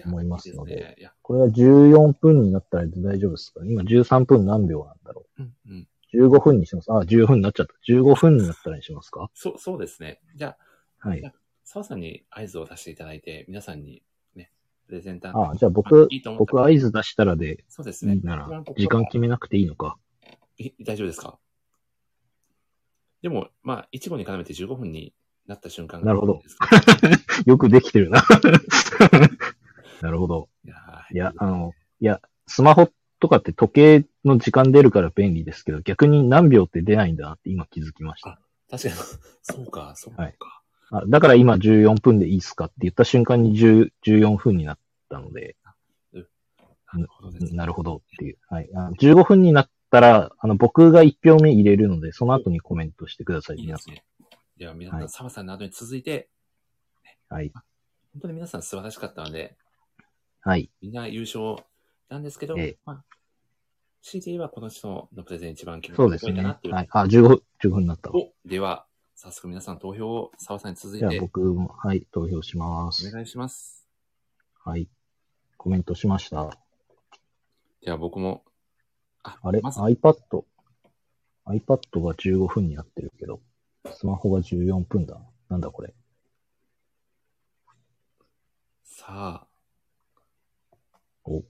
[0.05, 5.87] 思いますので、これは14分になったら大丈夫ですか今13分何秒なんだろうん、うん。
[6.13, 6.91] う ?15 分にします。
[6.91, 7.73] あ、15分になっちゃった。
[7.91, 9.29] 15分になったらにしますか？
[9.33, 10.19] そう、そうですね。
[10.35, 10.55] じゃ
[11.01, 14.03] あ、はい澤さんに合図を出していただいて、皆さんに
[14.35, 14.51] ね、
[14.87, 19.97] プレゼンターあ、じゃあ僕僕合図出したらで、そうですねなら時間決めなくていいのか。
[20.57, 21.39] い大丈夫ですか？
[23.21, 25.13] でも、まあ、1号に絡めて15分に
[25.47, 26.41] なった瞬間がなるほど。
[27.45, 28.21] よくできてるな。
[30.01, 30.49] なるほど。
[31.11, 32.89] いや、あの、いや、スマホ
[33.19, 38.39] とかって時計の時間出るから便利ですけど、逆に何秒って出ないんだなって今気づきました。
[38.69, 38.95] 確かに、
[39.41, 40.23] そうか、そうか。
[40.23, 40.35] はい
[40.93, 45.55] あだから今14分でいいっすかって言った瞬間に10 14分になったので、
[47.53, 48.37] なるほどっていう。
[48.49, 48.69] はい。
[48.75, 53.95] あの15分になったら、あの、僕が1票目入れるので、その後にコメントしてください、皆さん。
[54.57, 56.29] では皆さん、はい澤さんの後に続いて、
[57.29, 57.51] はい。
[58.13, 59.55] 本当に皆さん素晴らしかったので、
[60.41, 60.69] はい。
[60.81, 61.55] みんな優勝
[62.09, 63.05] なんですけど、ええまあ、
[64.01, 66.31] 強いて言えばこの人のプレゼン一番気持ちがそうですね。
[66.31, 66.73] いいかなっていう。
[66.73, 66.87] はい。
[66.91, 68.11] あ、15、15分になった
[68.45, 73.11] では、早速皆さん投票を澤さんに続いじゃあて僕も、はい、投票しまおす。
[73.11, 73.87] 願いします。
[74.63, 74.89] はい。
[75.57, 76.57] コメントしました。
[77.83, 78.43] では僕も、
[79.23, 79.61] あ、あれ？
[79.61, 80.43] まず、?iPad。
[81.45, 83.41] iPad が15分になってるけど、
[83.93, 85.21] スマホが14分だ。
[85.49, 85.93] なんだこれ？
[88.83, 89.47] さあ、
[91.25, 91.43] お、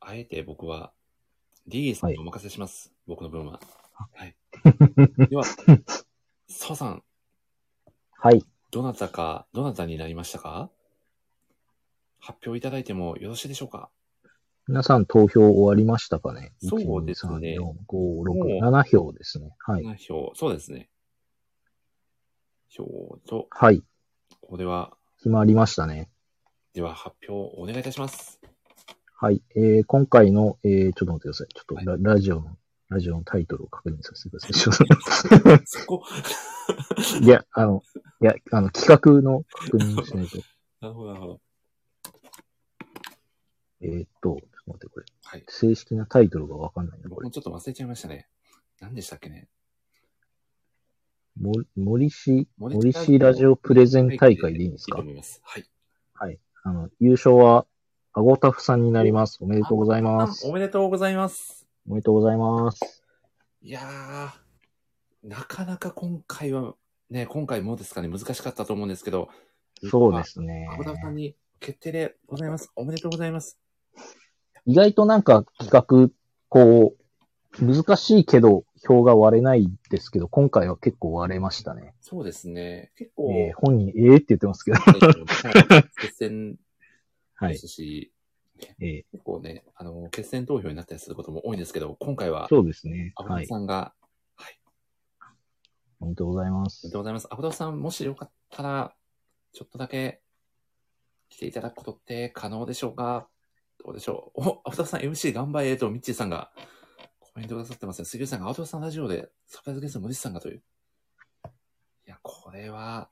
[0.00, 0.92] あえて僕は、
[1.66, 2.92] D さんにお任せします。
[3.06, 3.60] 僕の分は。
[4.14, 4.36] はい。
[5.28, 5.44] では、
[6.48, 7.04] 澤さん、
[8.12, 8.44] はい。
[8.70, 10.70] どなたか、どなたになりましたか？
[12.18, 13.90] 発表いただいてもよろしいでしょうか？
[14.68, 16.52] 皆さん投票終わりましたかね？
[16.58, 19.54] そうですね ?1、2、3、4、5、も6、う7票ですね。
[19.58, 19.84] はい。
[19.84, 20.88] 7票、そうですね。
[22.68, 23.82] 票と、はい。
[24.40, 26.08] これは、決まりましたね。
[26.72, 28.40] では発表お願いいたします。
[29.22, 29.42] はい。
[29.54, 31.48] えー、今回の、えー、ちょっと待ってください。
[31.48, 32.56] ちょっとラ,、ラジオの、
[32.88, 35.60] ラジオのタイトルを確認させてください。
[35.66, 36.02] そこ
[37.20, 37.82] いや、あの、
[38.22, 40.38] いや、あの、企画の確認しないと。
[40.80, 41.40] なるほど、なるほど。
[43.82, 45.06] えーっと、ちょっと待って、これ。
[45.22, 45.44] はい。
[45.48, 47.30] 正式なタイトルがわかんないな、これ。
[47.30, 48.26] ちょっと忘れちゃいましたね。
[48.80, 49.48] 何でしたっけね。
[51.38, 54.98] も森氏、森森氏ラジオプレゼン大会でいいんですか？
[54.98, 55.04] は
[55.58, 55.70] い。
[56.14, 56.38] はい。
[56.62, 57.66] あの、優勝は、
[58.12, 59.38] アゴタフさんになります。
[59.40, 60.44] おめでとうございます。
[60.44, 61.64] おめでとうございます。
[61.88, 63.04] おめでとうございます。
[63.62, 66.74] いやー、なかなか今回は、
[67.08, 69.28] ね、今回もですかね、難しかったと思うんですけど、
[69.88, 70.68] そうですね。
[70.72, 72.72] アゴタフさんに決定でございます。
[72.74, 73.60] おめでとうございます。
[74.66, 76.12] 意外となんか企画、
[76.48, 76.96] こ
[77.60, 81.94] う、難しいけど、票が割れないですけど、今回は結構割れましたね。
[82.00, 82.90] そうですね。
[82.96, 84.78] 結構、えー本人、ええって言ってますけど。
[86.00, 86.58] 決戦はい
[87.48, 88.12] ですし、
[88.78, 93.12] えー結構ね、あの、決戦投票になったりすることも多いんですけど、今回は、そうですね。
[93.16, 93.44] アゴタはい。
[93.44, 93.94] フさんが、
[96.00, 96.98] おめでとうございまおめすでと。
[96.98, 97.28] うございます。
[97.30, 98.94] アゴタフさん、もしよかったら、
[99.52, 100.22] ちょっとだけ
[101.28, 103.28] 来ていただくことって可能でしょうか？
[103.84, 104.40] どうでしょう？
[104.40, 106.52] お、アゴタフさん MC 頑張れとミッチーさんが
[107.18, 108.04] コメントくださってますね。
[108.04, 110.62] 杉浦さんがアゴタフさんラジオでサプライズゲストの森さんがという。
[112.06, 113.08] いや、これは、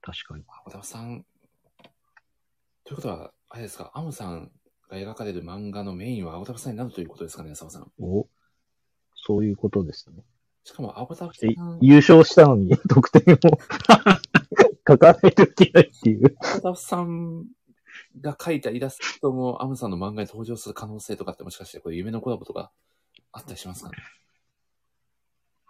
[0.00, 0.44] 確かに。
[0.48, 1.24] アゴタフさん、
[2.84, 4.50] ということは、あれですか、アムさん
[4.90, 7.90] が描かれる漫画のメインはアゴタフさんになるということですかね、澤さん。
[7.98, 8.28] お、
[9.14, 10.22] そういうことですね。
[10.64, 13.38] しかも、アゴタフさえん、優勝したのに 得点を
[14.86, 16.36] 書かないといけないっていう。
[16.40, 17.46] アゴタフさん
[18.20, 22.70] が描いたイラストもアムさんの漫画に登場する可能性とかってもしかしてこれ夢のコラボとか
[23.32, 23.96] あったりしますかね？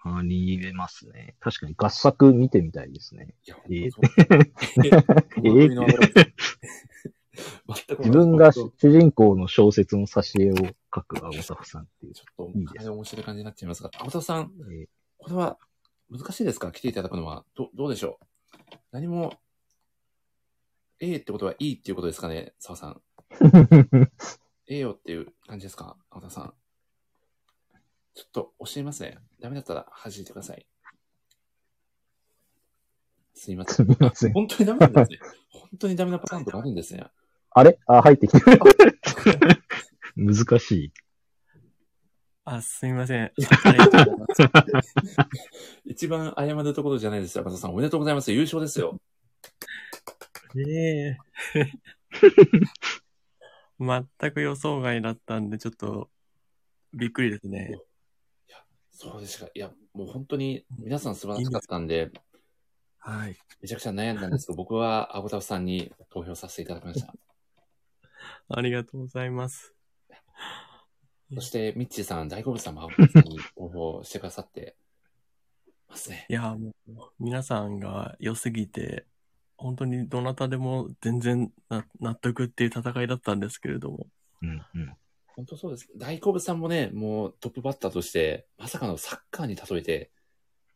[0.07, 1.35] ありえますね。
[1.41, 3.35] 確かに合作見てみたいですね。
[3.47, 3.91] いや、えー
[5.37, 6.33] えー
[7.99, 10.57] 自分が主人公の小説の挿絵を
[10.95, 12.13] 書くアゴタフさんっていう。
[12.13, 14.87] ちょっと、いいかなり面白い感じになっちゃいますが、アゴタフさん、えー
[15.19, 15.59] これは
[16.11, 16.71] 難しいですか？
[16.71, 17.45] 来ていただくのは。
[17.57, 18.27] ど、どうでしょう？
[18.93, 19.33] 何も、
[21.01, 23.01] A ってことは E っていうことですかね、澤さん。
[24.69, 25.97] A よっていう感じですか？
[26.11, 26.55] 青田さん。
[28.15, 29.19] ちょっと教えますね。
[29.41, 30.67] ダメだったら弾いてください。
[33.35, 33.87] すいません。
[33.87, 35.19] すみません本当にダメなんですね。
[35.51, 37.05] 本当にダメなパターンとかあるんですね。
[37.51, 37.79] あれ？
[37.87, 38.61] あ、入ってきてる。
[40.17, 40.93] 難しい。
[42.45, 43.33] あ、すみません。
[45.85, 47.73] 一番謝るところじゃないですよ、赤田さん。
[47.73, 48.31] おめでとうございます。
[48.33, 49.01] 優勝ですよ。
[50.57, 51.19] ええ
[53.81, 56.11] 全く予想外だったんで、ちょっと、
[56.93, 57.77] びっくりですね。
[58.95, 59.49] そうですか。
[59.53, 62.13] いや、もう本当に皆さん素晴らしかったんで、
[62.99, 63.37] はい。
[63.61, 67.13] めちゃくちゃ悩んだんですけど、僕はアゴタフさんに投票させていただきました。
[68.49, 69.75] ありがとうございます。
[71.35, 74.77] そして、ミッチーさん、大好物さんもアゴタフさんに投票してくださって
[75.89, 76.27] ますね。
[76.31, 79.07] いや、もう、皆さんが良すぎて、
[79.57, 84.07] 本当にどなたでも全然な納得っていう戦いだったんですけれども。
[84.41, 84.97] うんうん。
[85.37, 85.89] 本当そうです。
[85.97, 90.11] 大好物さんもね、もうトップバッターとして、まさかのサッカーに例えて、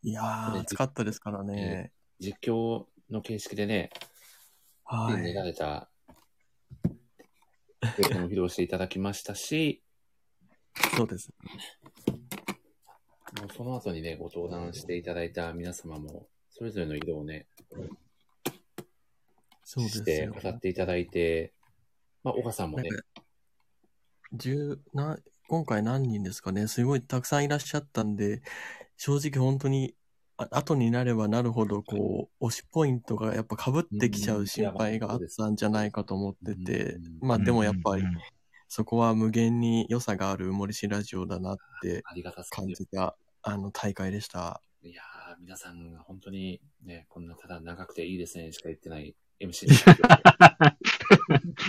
[0.02, 1.92] いやー、熱かったですからね。
[2.18, 3.90] 実況の形式でね、
[4.84, 5.90] はい練られた、
[7.98, 9.84] 映像も披露していただきましたし、
[10.96, 11.32] そうです。
[13.40, 17.46] もうその後にね、ご登壇していただいた皆様も、それぞれの色をね、
[19.62, 20.34] そうですしてよ。
[20.42, 21.52] 語っていただいて、
[22.24, 22.88] まあ、岡さんもね、
[24.32, 26.66] 十な、今回何人ですかね。
[26.66, 28.42] すごいたくさんいらっしゃったんで、
[28.96, 29.94] 正直本当に
[30.38, 38.04] あ後になればなるほど、こう、推しポイントがやっぱ被ってきちゃう心配があったんじゃないかと思ってて、まあでもやっぱり、
[38.68, 42.02] そこは無限に良さがある森氏ラジオだなって
[42.50, 42.74] 感る。
[42.76, 44.62] じた、あの、大会でした。
[44.82, 50.08] いやー、皆さんが本当にね、こんなただ長くていいですねしか言ってない MC ですけど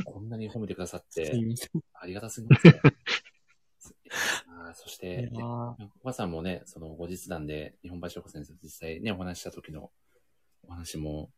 [0.06, 1.38] こんなに褒めてくださって
[1.94, 2.82] ありがたすぎますね。
[4.48, 9.92] あーそして、おばさんもね、その後日談で日本橋横先生と実際ね、お話しした時の
[10.64, 11.32] お話も、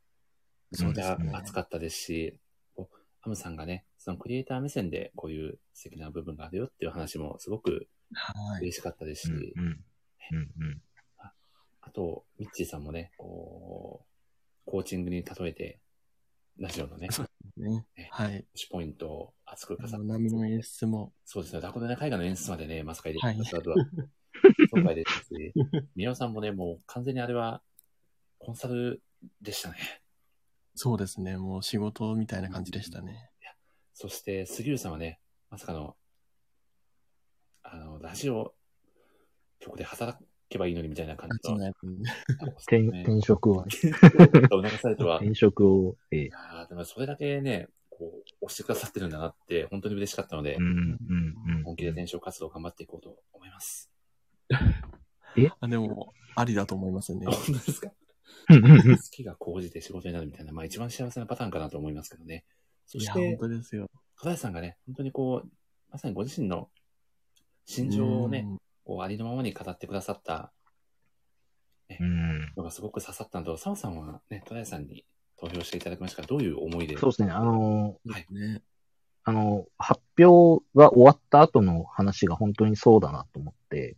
[0.71, 2.39] めちゃくちゃ熱かったですし、
[2.73, 8.61] こうアムさんがね、そのクリエイター目線でこういう素敵な部分があるよっていう話もすごくはい。
[8.63, 9.83] 嬉しかったですし、うんうん。
[10.33, 10.81] うん
[11.83, 15.80] あと、ミッチーさんもね、こう、コーチングに例えて、
[16.61, 17.09] ラジオのね、
[17.57, 18.45] ねはい。
[18.55, 23.77] 推しポイントを熱くあ飾っの波の演出も、そうですね、ダコデナ絵画の演出までね、まさか入はいれてくだとは、
[24.71, 25.53] 紹介ですし、
[25.95, 27.63] 宮尾さんもね、もう完全にあれは、
[28.37, 29.01] コンサル
[29.41, 29.77] でしたね。
[30.75, 33.31] そうですね、もう仕事みたいな感じでしたね。
[33.95, 35.97] そして、杉浦さんはね、まさかの、
[37.63, 38.53] あの、ラジオ
[39.59, 41.71] 局で働けばいいのにみたいな感じの、ね。
[42.59, 46.25] 転転職をされては、転職を、ええ。
[46.25, 50.99] いやーでもそれだけね、こう、押してくださってるんだなって、本当に嬉しかったので、うんうん
[51.55, 51.63] うん。
[51.63, 53.91] 本気で転職活動頑張っていこうと思います。
[55.59, 57.25] あでも、ありだと思いますね。
[57.25, 57.89] 本当ですか？
[57.89, 57.95] 好
[59.11, 62.43] きが高じて仕事になるみたいな、まあ一番幸せなパターンかなと思いますけどね。
[62.85, 63.87] そいや、して本、当ですよ。
[64.21, 65.49] 戸田さんがね、本当にこう、
[65.89, 66.69] まさにご自身の
[67.65, 68.45] 心情をね
[68.87, 70.51] うん、こうありのままに語ってくださった
[71.99, 75.05] うんのがすごく刺さったのと、澤さんはね、戸田さんに
[75.37, 76.97] 投票していただきましたが、どういう思いで？
[76.97, 77.31] そうですね。
[77.31, 78.25] あのーはい。
[78.31, 78.61] ね。
[79.23, 83.97] あの、発表が終わった後の話が本当にそうだなと思って、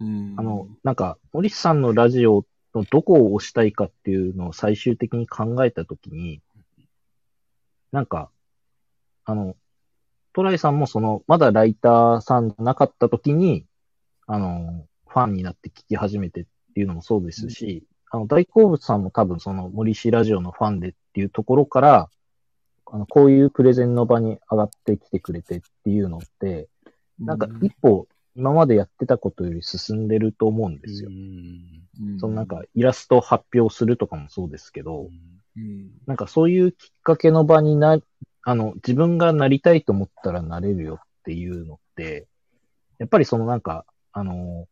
[0.00, 0.34] うん。
[0.38, 6.40] あの、なんか、森さんのラジオのどこを押したいかっていうのを最終的に考えたときに、
[7.92, 8.30] なんか、
[9.24, 9.56] あの、
[10.32, 13.66] トライさんもその、まだライターさんなかったときに、
[14.26, 16.44] あの、ファンになって聞き始めてっ
[16.74, 22.10] ていうのもそうですし、あの、大好物さんも多分その森氏ラジオのファンでっていうところから、
[22.86, 26.68] あの、こういうプレゼンの場に上がってきてくれてっていうのって、
[27.18, 31.10] なんか一歩今までやってたことより進んでると思うんですよ。
[32.18, 35.08] そのなんかイラスト発表するとかもそうですけど、
[35.56, 37.98] うん、なんかそういうきっかけの場にな、
[38.42, 42.26] あの、自分がなりたいと思ったらなれるよっていうのって、
[42.98, 44.66] やっぱりそのなんか、あの、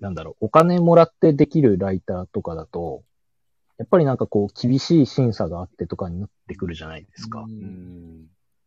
[0.00, 3.02] なんだろう、お金もらってできるライターとかだと、
[3.78, 7.40] やっぱりなんかこう厳しい審査があってとかになってくるじゃないですか。
[7.40, 8.26] うん。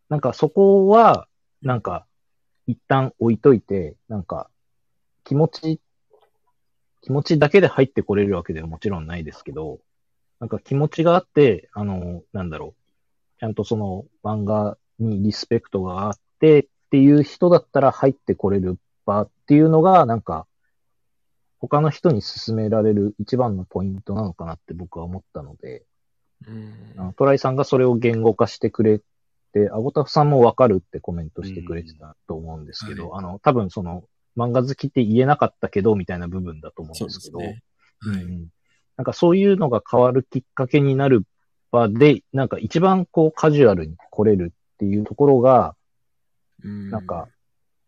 [0.09, 1.27] なんかそこは、
[1.61, 2.06] なんか、
[2.65, 4.49] 一旦置いといて、なんか、
[5.23, 5.80] 気持ち、
[7.01, 9.80] 気持ちだけで入ってこれるわけではもちろんないですけど、
[10.39, 20.45] なんか気持ちがあって、あの、なんだろう、ちゃんとその漫画にリスペクトがあってっていう人だったら入ってこれる場っていうのが、なんか、
[21.59, 25.83] 他の人に勧められる一番のポイントなのかなって僕は思ったので、
[26.97, 28.99] あのトライさんがそれを言語化してくれ
[29.53, 34.03] て、アゴタフさんもわかるってコメントしてくれてたと思うんですけど、あの、多分その、
[34.35, 37.63] 漫画好きって言えなかったけど、みたいな部分だと思うんですけど、ね。
[38.01, 38.47] うんうん。
[38.97, 41.23] なんかそういうのが変わるきっかけになる
[41.71, 45.75] 場で、なんか一番こうカジュアルに来れるっていうところが、
[46.63, 47.27] なんか、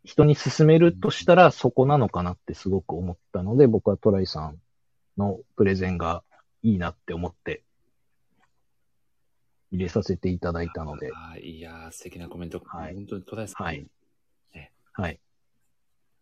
[0.10, 4.60] 人に勧めるとしたらそこなのかなってすごく思ったので、僕はトライさん
[5.20, 6.24] のプレゼンが
[6.64, 7.62] いいなって思って
[9.72, 11.12] 入れさせていただいたので、
[11.44, 12.60] いやー、素敵なコメント。
[12.66, 13.86] はい本当に戸田さん、はい
[14.56, 15.20] ね、はい。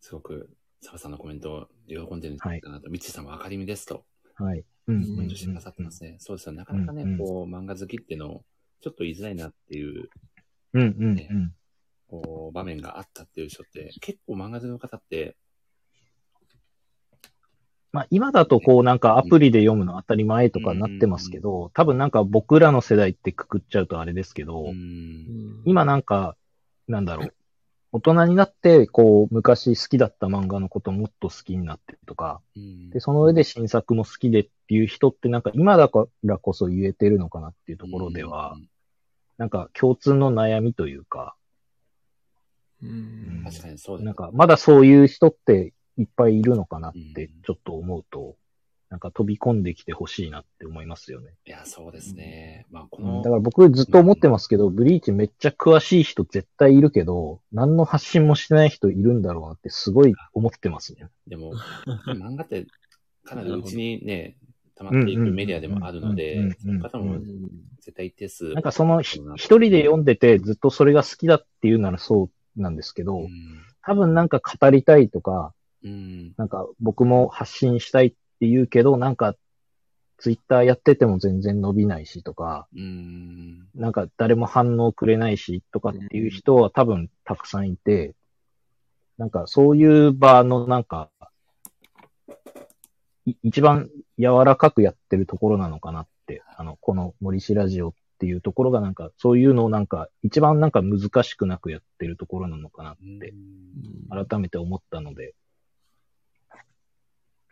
[0.01, 0.49] すごく、
[0.81, 4.03] 澤さんのコメントを喜んでるんじゃないかなと、ミッチーさんは明るみですと、
[4.35, 4.65] はい。
[4.87, 6.17] うんコメントしてくださってますね。
[6.19, 6.51] そうですよ。
[6.51, 8.43] なかなかね、うんうんこう、漫画好きっていうのを、
[8.81, 10.09] ちょっと言いづらいなっていう、
[10.73, 11.53] うんうんうん。
[12.07, 15.35] こう、場面があったっていう人って、結構漫画好きの方って、
[17.91, 24.65] まあ今だとこうなんかアプリで読むの当たり前とかなってますけど、多分なんか僕らの世代ってくくっちゃうとあれですけど、
[25.65, 26.35] 今なんか、
[26.87, 27.33] なんだろう、
[27.93, 32.41] 大人になってこう昔好きだった漫画のこともっと好きになってるとか、
[32.91, 38.57] で、その上で新作も好きでっていう人ってなんか今だからこそ言えてるのかなっていうところでは、
[39.37, 41.35] なんか共通の悩みというか、
[42.83, 48.35] うん確かにそうですなんかまだそういう人っていっぱいいるのかなってちょっと思うと、
[48.89, 51.33] なんか飛び込んできてほしいなって思いますよね。
[51.45, 52.65] いや、そうですね。
[52.71, 61.07] まあ、こうんの、だから僕ずっと思ってますけど、ブリーチめっちゃ詳しい人絶対いるけど、何の発信もしてない人いるんだろうなってすごい思ってますね。
[61.27, 61.53] でも、
[62.05, 62.65] 漫画って
[63.23, 64.37] かなりうちにね、
[64.75, 67.19] 溜まっていくメディアでもあるのうんうんでうん、その方も
[67.81, 68.53] 絶対一定数。
[68.53, 73.27] なんかそのひ一人で読んでてずっとそれが好きだっていうならそうなんですけど、
[73.83, 75.53] 多分なんか語りたいとか、
[75.83, 76.33] うん。
[76.37, 79.35] なんか僕も発信したいって言うけど、なんか
[80.17, 83.67] ツイッターやってても全然伸びないしとか、うん。
[83.75, 88.15] なんか誰も反応くれないしとかっていう人は多分たくさんいて、
[89.17, 91.09] なんかそういう場のなんか、
[93.25, 103.33] い一番柔らかくやってるところなのかなって、あの、この森氏ラジオっていうところがなんか、そういうのをなんか、一番なんか難しくなくやってるところなのかなって、
[104.09, 105.35] 改めて思ったので、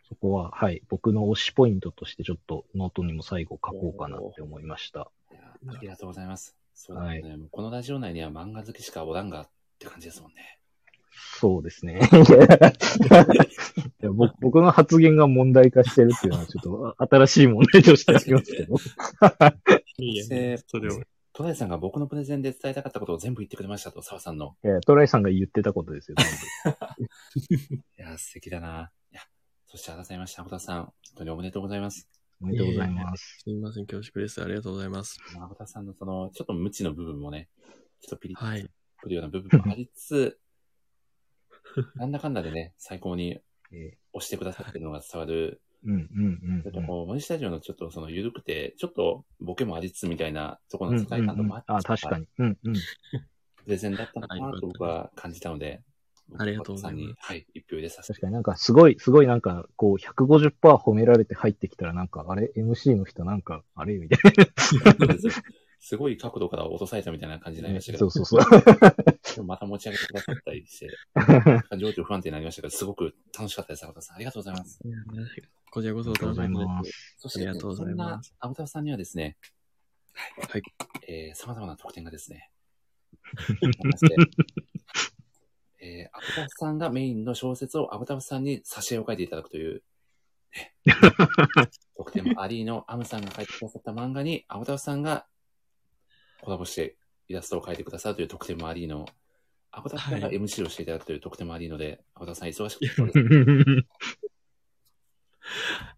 [0.08, 5.10] そこは、はい、僕の推しポイントとしてちょっとノートにも最後書こうかなって思いました。
[5.68, 6.56] ありがとうございます。
[6.74, 7.22] そうだね。
[7.36, 10.60] もうこのラジオ内には漫画好きしかおらんがって感じですもんね。
[11.16, 12.00] そうですね。
[14.00, 18.76] いや僕僕の発言が問題化してるっていうのはちょっとあ新しい問題としてありますけど。
[18.78, 18.84] そ
[19.98, 20.58] して、
[21.32, 24.56] トライさんが僕のプレゼンで伝えたかったことを全部言ってくれましたと、澤さんの。
[24.64, 26.16] いやトライさんが言ってたことですよ、
[27.98, 28.90] いや、素敵だな。
[29.12, 29.20] いや、
[29.66, 32.08] そして改めまして、アボタさん、本当におめでとうございます。
[32.40, 33.40] おめでとうございます。
[33.42, 34.42] すみません、恐縮です。
[34.42, 35.18] ありがとうございます。
[35.38, 37.50] アボタさんのその、ちょっと無知の部分もね、
[38.00, 38.66] ちょっとピリッとはい
[39.02, 40.40] くるような部分もありつつ、
[41.96, 43.40] なんだかんだでね、最高に
[44.12, 45.60] 押してくださってるのが伝わる。
[45.84, 52.26] うんうんうんちょっとこう、森下ジオのちょっとその緩くて、ちょっとボケもありつつみたいなところの世界観とマッチあ、確かに。
[52.38, 52.74] うんうん。
[52.74, 55.82] プレゼンだったのかなと僕は感じたので、
[56.38, 63.98] ありがとうございますに、はい、一票入れさせて確かになんかすごい、すごいなんか、こう、150%褒められて入ってきたらなんか、あれ ?MC の人なんか、あれ？
[63.98, 64.46] みたいな。
[65.86, 68.10] すごい角度から落とされたみたいな感じになりましたけど。
[68.10, 68.40] そうそう
[69.22, 70.88] そう また持ち上げてくださったりして、
[71.78, 74.16] 情緒不安定になりましたけど、すごく楽しかったです、アボタさん。
[74.16, 74.80] ありがとうございます。
[75.70, 77.14] こちらこそ楽しみです。
[77.18, 78.30] そして、ありがとうございます。
[78.30, 79.36] そんなアボタさんにはですね、
[80.50, 80.62] はい。
[81.06, 82.50] えー、様々な特典がですね、
[85.78, 89.84] えー、アボタフさんがメインの小説をアボタフさんに挿絵を書いていただくという、
[90.84, 90.96] ね
[91.96, 95.28] 特典もありのアムさんが書いてくださった漫画に、アボタフさんが
[96.42, 96.96] コラボして
[97.28, 99.06] イラストを描いてくださるという特典もありの、
[99.70, 102.86] アボタフさんが MC をしていただくという特典もありので、アボタフさん忙しくて。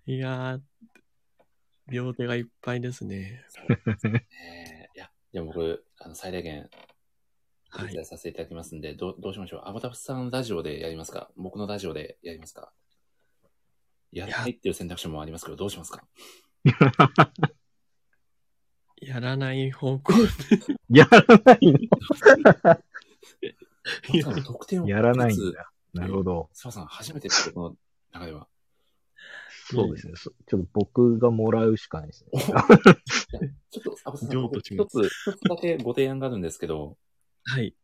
[0.13, 0.61] いやー、
[1.89, 3.45] 両手がいっぱいですね。
[3.69, 6.69] えーいや、でも僕、あの、最大限、
[7.75, 9.63] お手伝いさせていただきますんで、どう、どうしましょう？
[9.67, 11.31] アボタフさんラジオでやりますか？
[11.37, 12.73] 僕のラジオでやりますか？
[14.11, 16.03] やらないっていう選択肢もありますけど、どうしますか？
[19.01, 20.13] やらない方向
[20.91, 21.79] やらないの
[24.25, 25.71] まさに得点をやらないんだ。
[25.95, 26.49] なるほど。
[26.53, 27.77] 澤さん、初めてですよ、この
[28.13, 28.47] 中では。
[29.71, 30.15] そうですね。
[30.17, 32.31] そちょっと僕がもらうしかないですね。
[33.71, 36.97] ちょっと、アボタさん、一つ、一つだけご提案があるんですけど、
[37.45, 37.75] はい。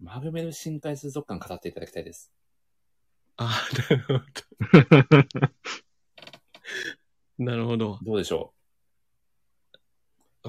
[0.00, 2.32] マグメル深海水族館語っていただきたいです。
[3.36, 4.24] あー、なるほ
[5.38, 5.54] ど。
[7.44, 7.98] なるほど。
[8.02, 8.52] どうでしょ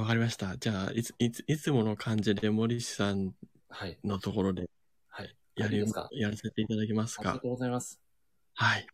[0.02, 0.58] わかりました。
[0.58, 3.36] じゃあ、いつ、いつ、いつもの感じで森さん
[3.70, 4.00] はい。
[4.04, 4.68] のところで、
[5.10, 5.36] はい。
[5.56, 7.30] やりいいですか、やらせていただきますか？
[7.30, 7.48] ありがと。
[7.50, 8.02] うございます。
[8.56, 8.88] はい。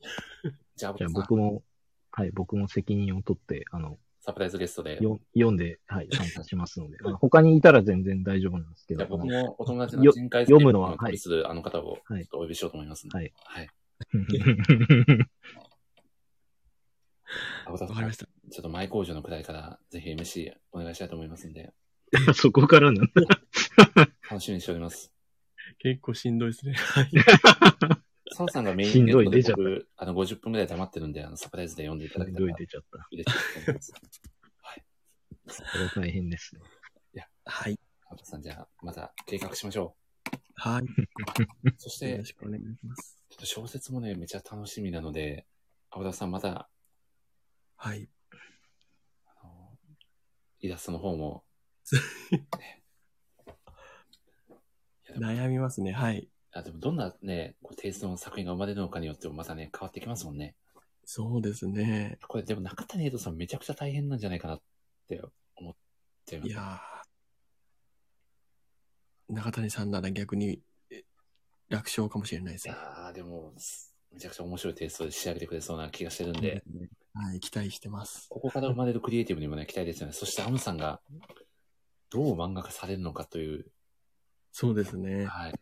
[0.75, 1.63] じゃあ、僕も、
[2.11, 5.01] はい、僕も責任を取って、あの、サプライズゲストで。
[5.01, 13.07] よ読んで、はい、参加しますので、あの他にいたら全然大丈夫なんですけど、じゃあ僕もお友達のよ人海読むのは、を旅するあの方をちょっとお呼びしようと思います。
[13.09, 13.31] はい。
[13.45, 13.69] はい。
[17.65, 18.27] わかりました。
[18.51, 21.73] ちょっと前工場のくらいからぜひ MC お願いしたいと思いますんで、
[22.33, 23.11] そこからなんだ。
[24.29, 25.11] 楽しみにしております。
[25.79, 26.73] 結構しんどいですね。
[26.73, 27.09] はい。
[28.33, 33.93] 澤さんがメインゲストでどい出ちゃった僕、あの、50分くらい黙ってるんで、あの、サプライズで読んでいただけたらしんどい出ちゃった嬉しいと思います。
[35.47, 36.61] それは大変ですね。
[37.13, 37.79] いや、はい。
[38.05, 39.95] 浜田さん、じゃあ、また計画しましょ
[40.55, 40.83] はい。
[40.83, 40.87] う。
[41.77, 43.17] そして、よろしくお願いします。
[43.29, 45.45] ちょっと小説もね、めちゃ楽しみなので、
[45.89, 46.69] 青田さんまた、
[47.75, 48.09] はい。
[50.59, 51.43] イラストの方も、
[55.19, 55.91] 悩みますね。
[55.91, 56.29] はい。
[56.51, 60.55] あ、でもどんなね、こうテイストの作品が生まれるのかによってもまたね、変わってきますもんね。
[61.05, 62.19] そうですね。
[62.27, 64.61] これでも中谷エイトさんめちゃくちゃ大変なんじゃないかなっ
[65.07, 65.21] て
[65.55, 65.75] 思っ
[66.25, 66.49] てます。
[66.49, 71.03] いやー中谷さんなら逆にえ
[71.69, 72.73] 楽勝かもしれないですね。
[72.73, 73.53] ああ、でも、
[74.11, 76.63] めちゃくちゃ面白いテイストで仕上げてくれそうな気がしてるんで、
[77.19, 78.27] はい、期待してます。
[78.29, 80.13] ここから生まれるクリエイティブにもね、期待ですよね。
[80.13, 81.01] そしてアムさんが、
[82.09, 83.65] どう漫画化されるのかという。
[84.51, 85.25] そうですね。
[85.25, 85.53] はい。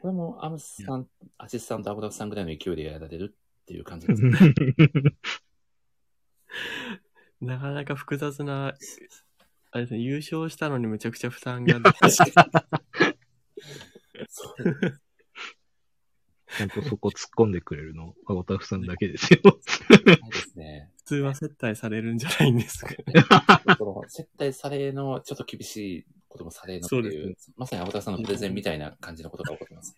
[0.00, 3.38] これもアムさん、アシスタントアブダフさんぐらいの勢いでやられるっ
[3.68, 4.22] っていう感じです。
[7.42, 8.74] なかなか複雑な、
[9.70, 11.98] あれですね、優勝したのにめちゃくちゃ負担が出て
[16.56, 19.40] ちゃんとそこ突っ込んでくれるの、アゴタフさんだけですよ。
[19.44, 20.90] そうですね。
[20.98, 22.96] 普通は接待されるんじゃないんですかね。
[23.76, 29.96] その接待されの、ちょっと厳しいこともされのってそういう、まさにアボタフさんのプレゼンみたいな感じのことが起こってます。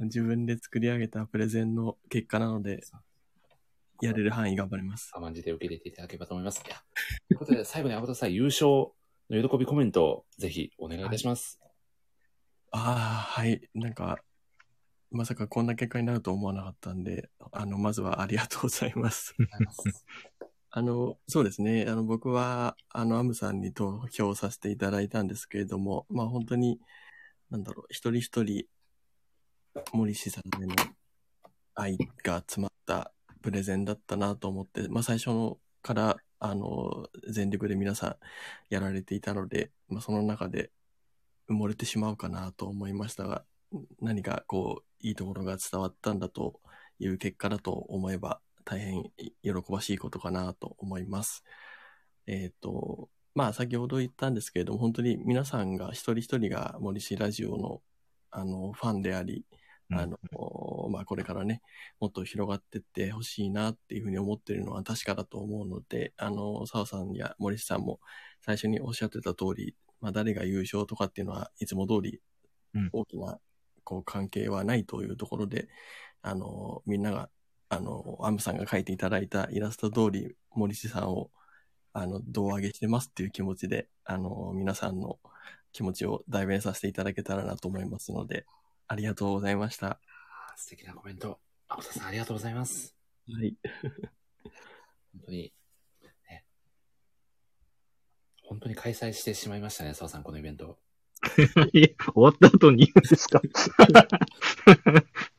[0.00, 2.80] 自分で作り上げたプレゼンの結果なので、
[4.02, 5.10] やれる範囲頑張ります。
[5.14, 6.62] 甘んじて受け入れていただければと思います。
[6.66, 6.76] いや、
[7.28, 8.66] ということで、最後にアボタフさん優勝
[9.30, 11.60] の喜びコメントをぜひお願いいたします。
[12.72, 13.70] ああ、はい。
[13.74, 14.18] なんか、
[15.16, 19.34] まさかこんな結果になると思わなかったんで、あの、まずはありがとうございます。
[20.70, 21.86] あの、そうですね。
[21.88, 26.78] あの、僕は、あの、アムさんに投票させていただいたんですけれども、まあ本当に、
[27.50, 28.66] なんだろう、一人一人、
[29.92, 30.74] 森氏さんへの
[31.74, 38.16] 愛が詰まったプレゼンだったなと思って、まあ最初のから、あの、全力で皆さん
[38.68, 40.70] やられていたので、まあその中で
[41.48, 43.44] 埋もれてしまうかなと思いましたが、
[44.00, 46.60] 何かこう、いいところが伝わったんだと
[46.98, 49.04] いう結果だと思えば、大変
[49.42, 51.44] 喜ばしいことかなと思います。
[52.26, 57.82] えっ、と、まあ先ほど言ったんですけれども、本当に皆さんが一人一人が森氏ラジオの
[58.30, 59.44] あのファンであり、
[59.92, 60.18] あの、
[60.90, 61.62] まあこれからね、
[62.00, 68.00] もっと広がっていってほしいなっていうふうに思っているのは確かだと思うので、あの、澤さんや森氏さんも
[68.40, 72.20] 最初におっしゃってた通り、まあ誰が優勝とかっていうのはいつも通り
[72.92, 73.38] 大きな
[73.86, 75.68] こう関係はないというところで、
[76.20, 77.30] あの、みんなが、
[77.68, 81.30] あの、アムさんが描いていただいたイラスト通り、森氏さんを、
[81.92, 85.20] あの、胴上げしてますっていう気持ちで、あの、皆さんの
[85.72, 88.44] 気持ちを代弁させていただけたらなと思いますので、
[88.88, 90.00] ありがとうございました。
[90.56, 91.38] 素敵なコメント。
[91.68, 92.96] アボタフさんありがとうございます。
[93.32, 93.56] はい。
[95.12, 95.52] 本当に、
[96.28, 96.44] ね、
[98.42, 100.78] 本当に開催してしまいましたね、澤さん、このイベント。
[101.24, 103.40] 終わった後に言うんですか？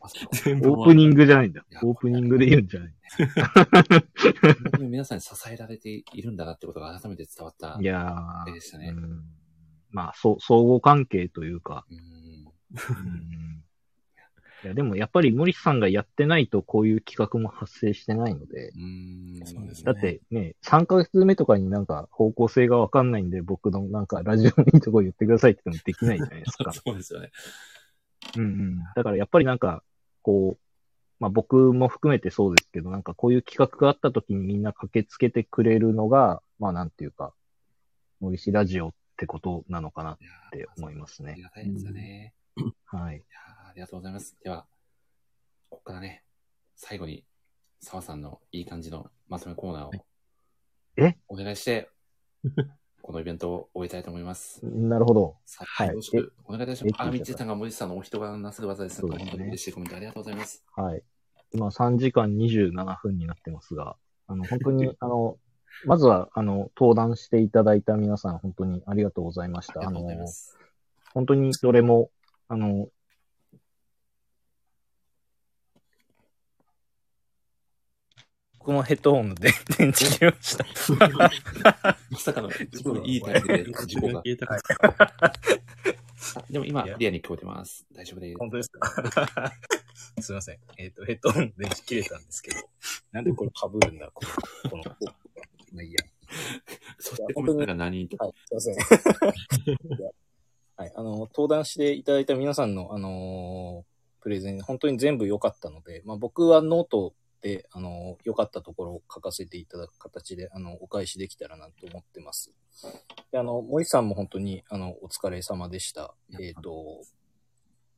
[0.02, 1.64] オープニングじゃないんだ。
[1.84, 2.94] オープニングで言うんじゃない。
[4.80, 8.16] 皆さんに支えられているんだなってことが改めて伝わったいや
[8.46, 8.94] 回でしたね。
[9.92, 11.86] まあ、そう、相互関係というか。
[11.90, 13.64] うん
[14.64, 18.72] いや、でもやっぱり森さんがやってないとこういう企画も発生してないので。
[19.46, 26.72] そうですだってね、3ヶ月目とかになんか方向性がわかんないんで、僕のなんかラジオのいいとこ言ってくださいって言ってもできないじゃないですか。
[26.74, 27.32] そうですよね。
[28.36, 28.80] うんうん。
[28.96, 29.84] だからやっぱりなんか、
[30.24, 30.62] こう、
[31.20, 37.34] まあ僕も含めてそうですけど、なんかこういう企画があった時にみんな駆けつけてくれるのが、まあなんていうか、
[38.20, 40.18] 森氏ラジオってことなのかなっ
[40.52, 41.34] て思いますね。
[41.34, 42.34] ありがたいですよね。
[42.86, 43.24] はい。
[43.78, 44.36] ありがとうございます。
[44.44, 44.66] では、
[45.70, 46.24] ここからね、
[46.76, 47.24] 最後に、
[47.80, 49.92] 澤さんのいい感じのまとめコーナーを、
[50.96, 51.16] え？
[51.28, 51.88] お願いして、
[53.04, 54.66] このイベントを終えたいと思います。
[54.66, 55.38] なるほど。
[55.60, 56.96] はいよろしくお願いいたします。
[57.04, 60.66] あ、えみっちーさんが森さんのお人がなする技ですね本当に嬉しいコメントありがとうございます。
[60.76, 61.04] はい。
[61.54, 65.38] 今3時間27分になってますが、あの、 本当に、あの、
[65.86, 69.88] まずは、あの、登壇していただいた皆さん、本当にありがとうございました。
[69.88, 70.02] あの、
[71.14, 72.10] 本当にどれも、
[72.48, 72.90] あの、
[78.68, 80.66] 僕もヘッドホンで 電池切れました。
[82.12, 84.20] まさかの、すごいいいタイミングで事故が。
[84.20, 84.24] あ
[86.52, 87.88] でも今、リアに聞こえてます。
[87.94, 88.38] 大丈夫です。
[88.38, 89.54] 本当ですか？
[90.20, 90.60] すいません。
[90.76, 92.58] えっ、と、ヘッドホン電池切れたんですけど、
[93.14, 94.22] なんでこれ被るんだ、こ
[94.66, 94.84] の、この、
[95.72, 96.00] まあいいや。
[97.00, 98.18] そしてコメントが何と。
[98.18, 99.00] はい、すいません。
[100.76, 107.16] はい、あの、登壇していただいた皆さんの、あのープレゼン、本当に全部良かったので、まあ僕はノートで、
[107.72, 112.54] あのー良かったところを書かせていただく形で、あの、お返しできたらなと思ってます。
[113.32, 116.14] で、あの、森さんも本当に、あの、お疲れ様でした。
[116.40, 117.02] えっ、と、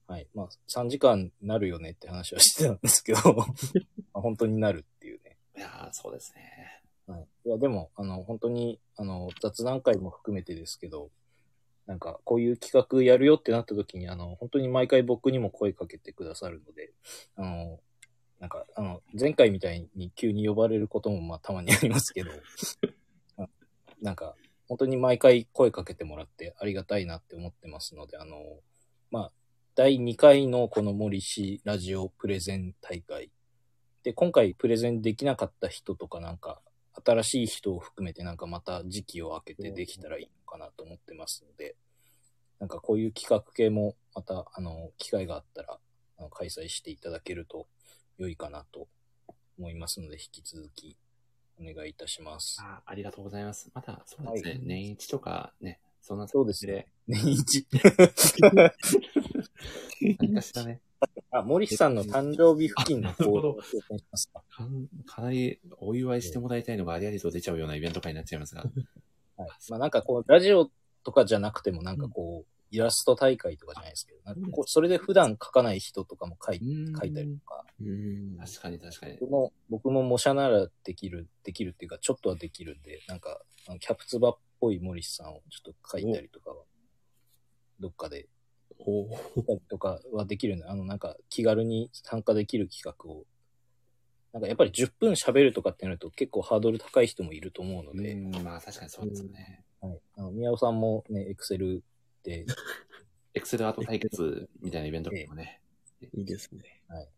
[0.10, 0.28] はい。
[0.34, 3.44] まあ、3時間なるよねって話はしてたんですけど、 ま
[4.16, 5.38] あ本当になるっていうね。
[5.56, 6.82] いやーそうですね。
[7.06, 7.28] はい。
[7.46, 11.12] いや、でも、あの、本当に、あの、雑談会も含めてですけど、
[11.86, 16.92] なんか、こういう企画やるよってなった時に、あの、本当に毎回僕にも声かけてくださるので、
[17.36, 17.80] あの、
[18.40, 22.32] なんか、あの、前回みたいに急に呼ばれることも、まあ、たまにありますけど、
[23.38, 23.50] あ
[24.02, 24.36] なんか、
[24.70, 28.60] 本当に毎回声かけてもらってありがたいなって思ってますので、あの、
[29.12, 29.32] まあ、
[29.76, 33.32] 第2回のこの森氏ラジオプレゼン大会。
[34.04, 36.62] で、今回プレゼンできなかった人とかなんか、
[37.06, 41.76] 新しい人を含めてなんかまた時期を空けてできたらいいのかなと思ってますので、
[42.60, 45.80] なんかこういう企画系もまた、あの、機会があったら、
[46.32, 47.68] 開催していただけると
[48.20, 48.88] 良いかなと
[49.58, 50.98] 思いますので、引き続き
[51.60, 52.58] お願いいたします。
[52.62, 53.72] あありがとうございます。
[53.74, 56.88] また、そうですね、年一とかね、そんなそうですね。
[57.08, 57.66] 年一。
[60.20, 60.82] 何かしらね。
[61.32, 63.64] あ、森さんの誕生日付近の行動をか。
[65.06, 68.64] かなりお祝いしてもらいたいのがありありと出ちゃうようなイベント会になっちゃいますが。
[69.38, 69.50] はい。
[69.70, 70.70] まあなんかこう、ラジオ
[71.04, 77.59] とかじゃなくてもなんかこう、イラスト大会とかじゃないですけど、なんかこうそれで普段書かない人とかも書い書いたりとか、
[78.38, 79.18] 確かに確かに。
[79.20, 83.42] 僕も、僕も模写ならできる、できるっていうか、ちょっとはできるんで、なんか、
[83.80, 86.64] キャプツバっぽい森さんをちょっと書いたりとかは、
[87.80, 88.28] どっかで、
[89.70, 93.26] とかはできるんで、あの、なんか気軽に参加できる企画を、
[94.34, 99.64] なんかやっぱり10分喋るとかってなると結構ハードル高い人もいると思うので、まあ確かにそうですよね。
[99.82, 100.00] はい。
[100.18, 101.84] あの、宮尾さんもね、エクセル
[102.24, 102.46] で、
[103.34, 105.62] エクセルアート対決みたいなイベントもね。
[106.14, 106.82] いいですね。
[106.88, 107.10] はい。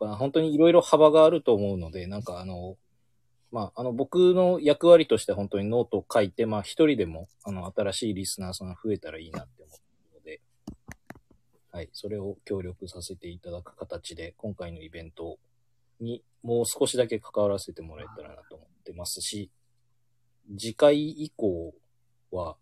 [0.00, 2.76] まあ、本当にいろいろ幅があると思うので、なんかあの、
[3.50, 9.72] まあ、あの、僕の役割として本当にノートを書いて、まあ、一人でも、あの、新しいリスナーさんが増えたらいいなって思
[10.12, 10.40] うので、
[11.72, 11.88] はい。
[11.92, 15.38] それを協力させていただく形で、今回のイベント
[16.00, 19.50] にもう少しだけ関わらせてもらえたらなと思ってますし、
[20.58, 21.74] 次回以降
[22.30, 22.56] は、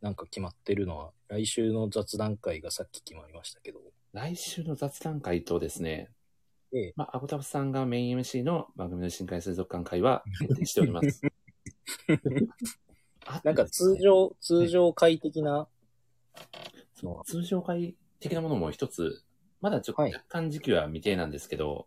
[0.00, 3.80] なんか決まってるのは、来週の雑談会がさっき決まりましたけど、
[4.12, 6.08] 来週の雑談会とですね、
[6.72, 11.22] ええ、まあ、アゴタフさんがメイン MC の番組の深海水族館会は決定しております。
[13.44, 15.68] なんか通常、通常会的な、
[16.94, 19.22] そう通常会的なものも一つ、
[19.60, 21.86] まだちょっと若干時期は未定なんですけど、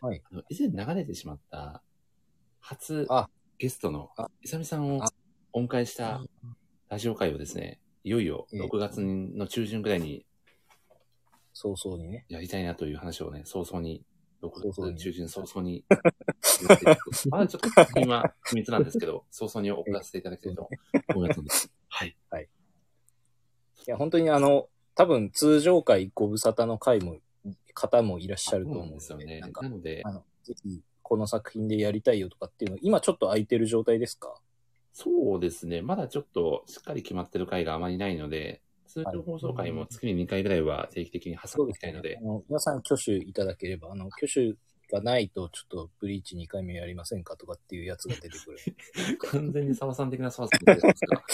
[0.00, 0.22] はい。
[0.30, 1.82] あの以前流れてしまった、
[2.60, 3.06] 初
[3.58, 4.10] ゲストの、
[4.42, 5.02] イサミさんを
[5.52, 6.20] お迎えした
[6.88, 10.26] ラジオ会をですね、いよいよ6月の中旬ぐらいに、
[11.52, 12.26] 早々にね。
[12.28, 14.04] やりたいなという話をね、早々に、
[14.50, 15.84] 6月中旬早々に、
[17.30, 20.68] まだちょっと作品は秘密なんですけど、早々に送らせていただきたいと
[21.14, 21.50] 思いますので、
[21.88, 22.16] はい。
[22.30, 22.48] はい。
[23.86, 27.18] いや、本当にあの、多分通常会ご無沙汰の会も、
[27.74, 29.40] 方もいらっしゃると思うんですよね。
[29.40, 34.40] なんか、なので、あの、ぜひ、この作品でやりたいよとかっていうの、今ちょっと空いてる状態ですか？
[34.92, 35.82] そうですね。
[35.82, 38.62] まだちょっとしっかり決まってる回があまりないので、
[38.96, 44.56] 通常放送回も月に2回ぐらいは定期的に挟んでいきたいのであ、の皆さん挙手いただければ、あの、挙手
[44.90, 49.18] がないと、ちょっとブリーチ2回目やりませんかとかっていうやつが出てくる。
[49.30, 51.24] 完全に沢さん的な沢さんですか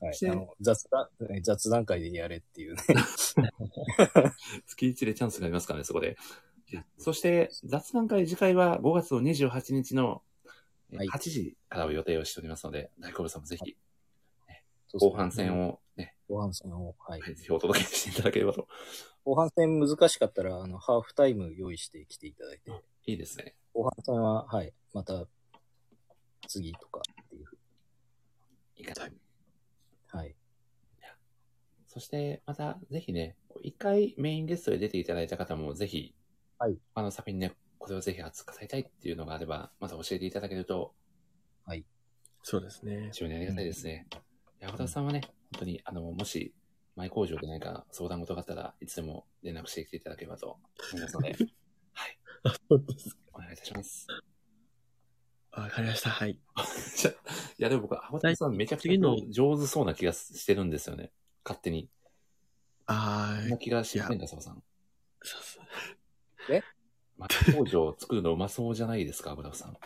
[0.00, 0.30] はい。
[0.30, 1.08] あの、雑談、
[1.42, 2.82] 雑談会でやれっていうね。
[4.66, 6.16] 月1でチャンスがありますからね、そこで。
[6.96, 10.22] そして、雑談会次回は5月の28日の
[10.92, 13.76] えー8時からを予定をしておりますので、大好物さんもぜひ、
[14.48, 14.64] ね
[14.94, 15.78] 後半戦をね、
[16.28, 17.22] 後半戦を、はい。
[17.34, 18.68] ぜひお届けしていただければと。
[19.24, 22.70] 後半戦難しかったら、あの、ハーフタイム用意してきていただいて。
[23.06, 23.56] いいですね。
[23.72, 24.72] 後半戦は、はい。
[24.92, 25.26] また、
[26.46, 27.58] 次とかっていうふう
[28.76, 29.10] いいかな。
[30.06, 30.34] はい。
[31.88, 36.14] そして、また、ぜひね、一回メインゲストで出ていただいた方も、ぜひ、
[36.58, 36.78] はい。
[36.94, 40.94] あの作品ね、これをぜひ熱く語りたいっていうのがあれば、また教えていただけると、
[41.64, 41.84] はい。
[42.42, 43.10] そうですね。
[43.12, 44.06] 非常にありがたいですね。
[44.60, 45.20] 山田さんはね、
[45.52, 46.54] 本当に、あの、もし、
[46.96, 50.58] 前工場で何か相談事があったらいつでも連絡してきていただければと
[50.92, 51.36] 思いますので、
[51.94, 52.18] はい。
[53.32, 54.06] お願いいたします。
[55.52, 56.10] わかりました。
[56.10, 56.30] はい。
[56.34, 56.38] い
[57.58, 58.92] や、でも僕、アボタさんめちゃくちゃ
[59.30, 61.12] 上手そうな気がしてるんですよね。
[61.44, 61.88] 勝手に。
[62.86, 64.62] あそんな気がしませんか、澤さん。
[66.50, 66.62] え？
[67.16, 69.76] 前工場作るのうまそうじゃないですか、アボタさん。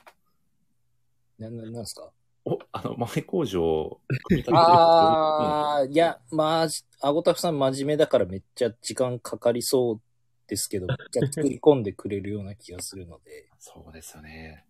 [1.38, 2.10] な、な、なんすか？
[2.44, 6.68] お、あの、前工場、組み立ててるああ、いや、まあ、
[7.00, 10.00] アゴタフさん真面目だからめっちゃ時間かかりそう
[10.48, 14.64] ですけど、 じゃあ作り込んでくれるような気がするので、そうですよね。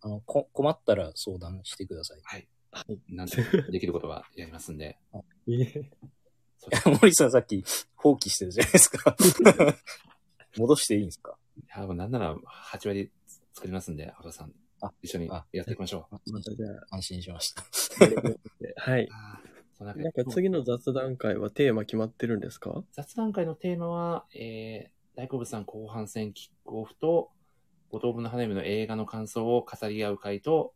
[0.00, 2.20] あの、こ、困ったら相談してください。
[2.22, 2.48] はい。
[3.08, 3.36] なんで
[3.72, 4.96] できることはやりますんで。
[5.46, 5.90] いえ。
[7.00, 7.64] 森さんさっき
[7.96, 9.16] 放棄してるじゃないですか。
[10.56, 11.36] 戻していいんですか？
[11.56, 13.10] いや、もうなんなら8割
[13.54, 14.52] 作りますんで、アボタさん。
[15.02, 16.32] 一緒にやっていきましょう。
[16.32, 17.62] またじゃあ、安心しました。
[18.76, 19.08] はい。
[19.78, 22.82] そうなんかなんか次の雑談会はテーマ決まってるんですか？
[22.92, 27.30] 雑談会のテーマは、えー、大好物さん後半戦キックオフと、
[27.90, 30.74] 五等分の花嫁の映画の感想を語り合う会と、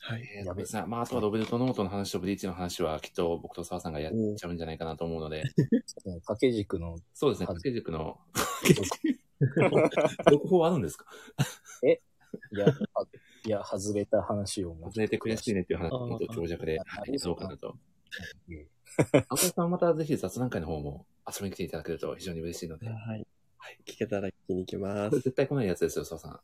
[0.00, 0.22] はい。
[0.36, 5.44] えー、別なまあ、あとはロベルトノートの話とブリーチの話は、きっと僕と澤さんがやっちゃうんじゃないかなと思うので、
[6.26, 6.98] 掛け軸の。
[7.14, 8.18] そうですね、掛け軸の、
[10.30, 11.06] 続報あるんですか？
[11.86, 12.00] え
[12.52, 13.02] いや、あ
[13.46, 14.90] いや、外れた話をもう。
[14.90, 17.76] 外れて悔しいねっていう話をもっと長尺で、あはい、やろうかなと。
[19.28, 23.26] 青田さんまたぜひ雑談会の方も遊びに来ていただけると非常に嬉しいので、はい。
[23.86, 25.16] 聞けたら聞きに行きます。
[25.16, 26.40] 絶対来ないやつですよ、澤さん。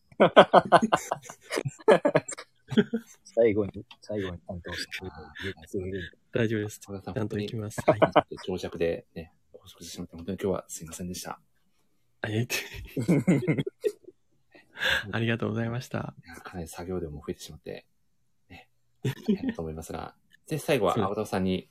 [3.24, 4.98] 最後に、最後に担当して
[5.78, 6.18] くれる。
[6.32, 6.80] 大丈夫です。
[6.80, 7.80] 田さん、ゃんと行きます。
[7.86, 8.00] はい。
[8.46, 11.40] 長尺でね、お食事してもらって、本当に今日はすいませんでした。
[12.28, 12.46] え
[15.12, 16.14] ありがとうございました。
[16.42, 17.86] かなり作業量も増えてしまって、
[18.48, 18.68] ね、
[19.02, 20.14] 大変だと思いますが、
[20.48, 21.68] で、最後は青田さんに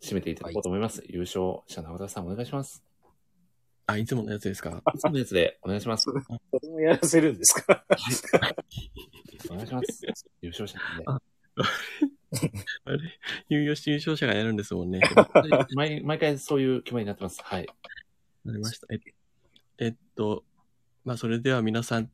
[0.00, 1.02] 締めていただこうと思います。
[1.08, 2.82] 優勝者の青田さんお願いします。
[3.86, 4.82] あ、いつものやつですか？
[4.94, 6.04] いつものやつでお願いします。
[6.10, 7.84] それもやらせるんですか？
[9.50, 10.02] お願いします。
[10.42, 11.04] 優勝者なんで。
[11.06, 11.20] あ
[12.86, 12.98] あれ？
[13.48, 15.00] 優勝優勝者がやるんですもんね。
[15.74, 17.40] 毎毎回そういう決まりになってます。
[17.42, 17.66] はい。
[18.44, 18.86] なりました。
[18.92, 18.98] え
[19.78, 20.44] えっと、
[21.04, 22.10] まあ、それでは皆さん、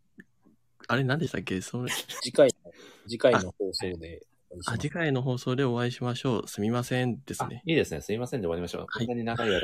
[0.89, 1.61] あれ何でしたっけ？
[1.61, 1.91] それ
[2.23, 2.73] 次回の、
[3.09, 4.27] 次回の放送で。
[4.67, 6.49] あ、次回の放送でお会いしましょう。
[6.49, 7.63] すみませんですね。
[7.65, 8.03] いいですね。
[8.03, 8.87] すいませんで終わりましょう。
[8.87, 9.63] こんなに長い間。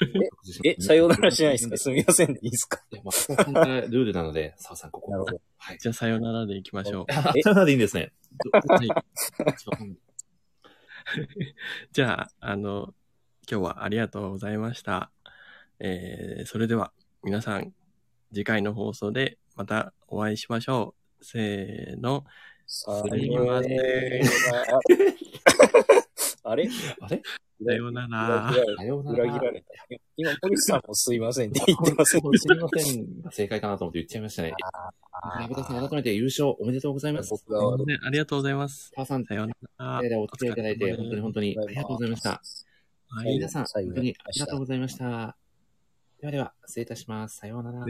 [0.64, 2.82] え、さようならしないですかすみませんでいいですか？
[2.90, 5.10] いや、まあ、ここがルールなので、 澤さん、ここ。
[5.10, 5.40] なるほど。
[5.58, 5.78] はい。
[5.78, 7.04] じゃあ、さようならでいきましょう。
[7.10, 8.12] あさようならでいいんですね。
[8.66, 8.88] はい。
[11.92, 12.94] じゃあ、あの、
[13.50, 15.10] 今日はありがとうございました。
[15.80, 17.74] えー、それでは、皆さん、
[18.32, 21.07] 次回の放送でまたお会いしましょう。
[21.20, 22.24] せーの。
[22.66, 23.80] さすみません。
[26.44, 26.68] あれ？
[27.00, 27.22] あれ？
[27.64, 28.52] さようなら。
[28.52, 29.66] さようなら裏切られた。
[30.16, 32.30] 今、さんもすいませんって言ってますみま
[32.76, 34.52] せんが正解かなと思って言っちゃいましたね。
[35.48, 37.34] 青田さん、改めて優勝おめでとうございます。
[37.34, 38.92] ありがとうございます。
[38.94, 39.54] 澤さん、さような
[40.00, 40.02] ら。
[40.02, 42.30] でお付き合いいただいて、本当に本当にありがとうございました。
[43.10, 45.36] はい皆さん、本当にありがとうございました。
[46.20, 47.38] ではでは、失礼いたします。
[47.38, 47.84] さようなら。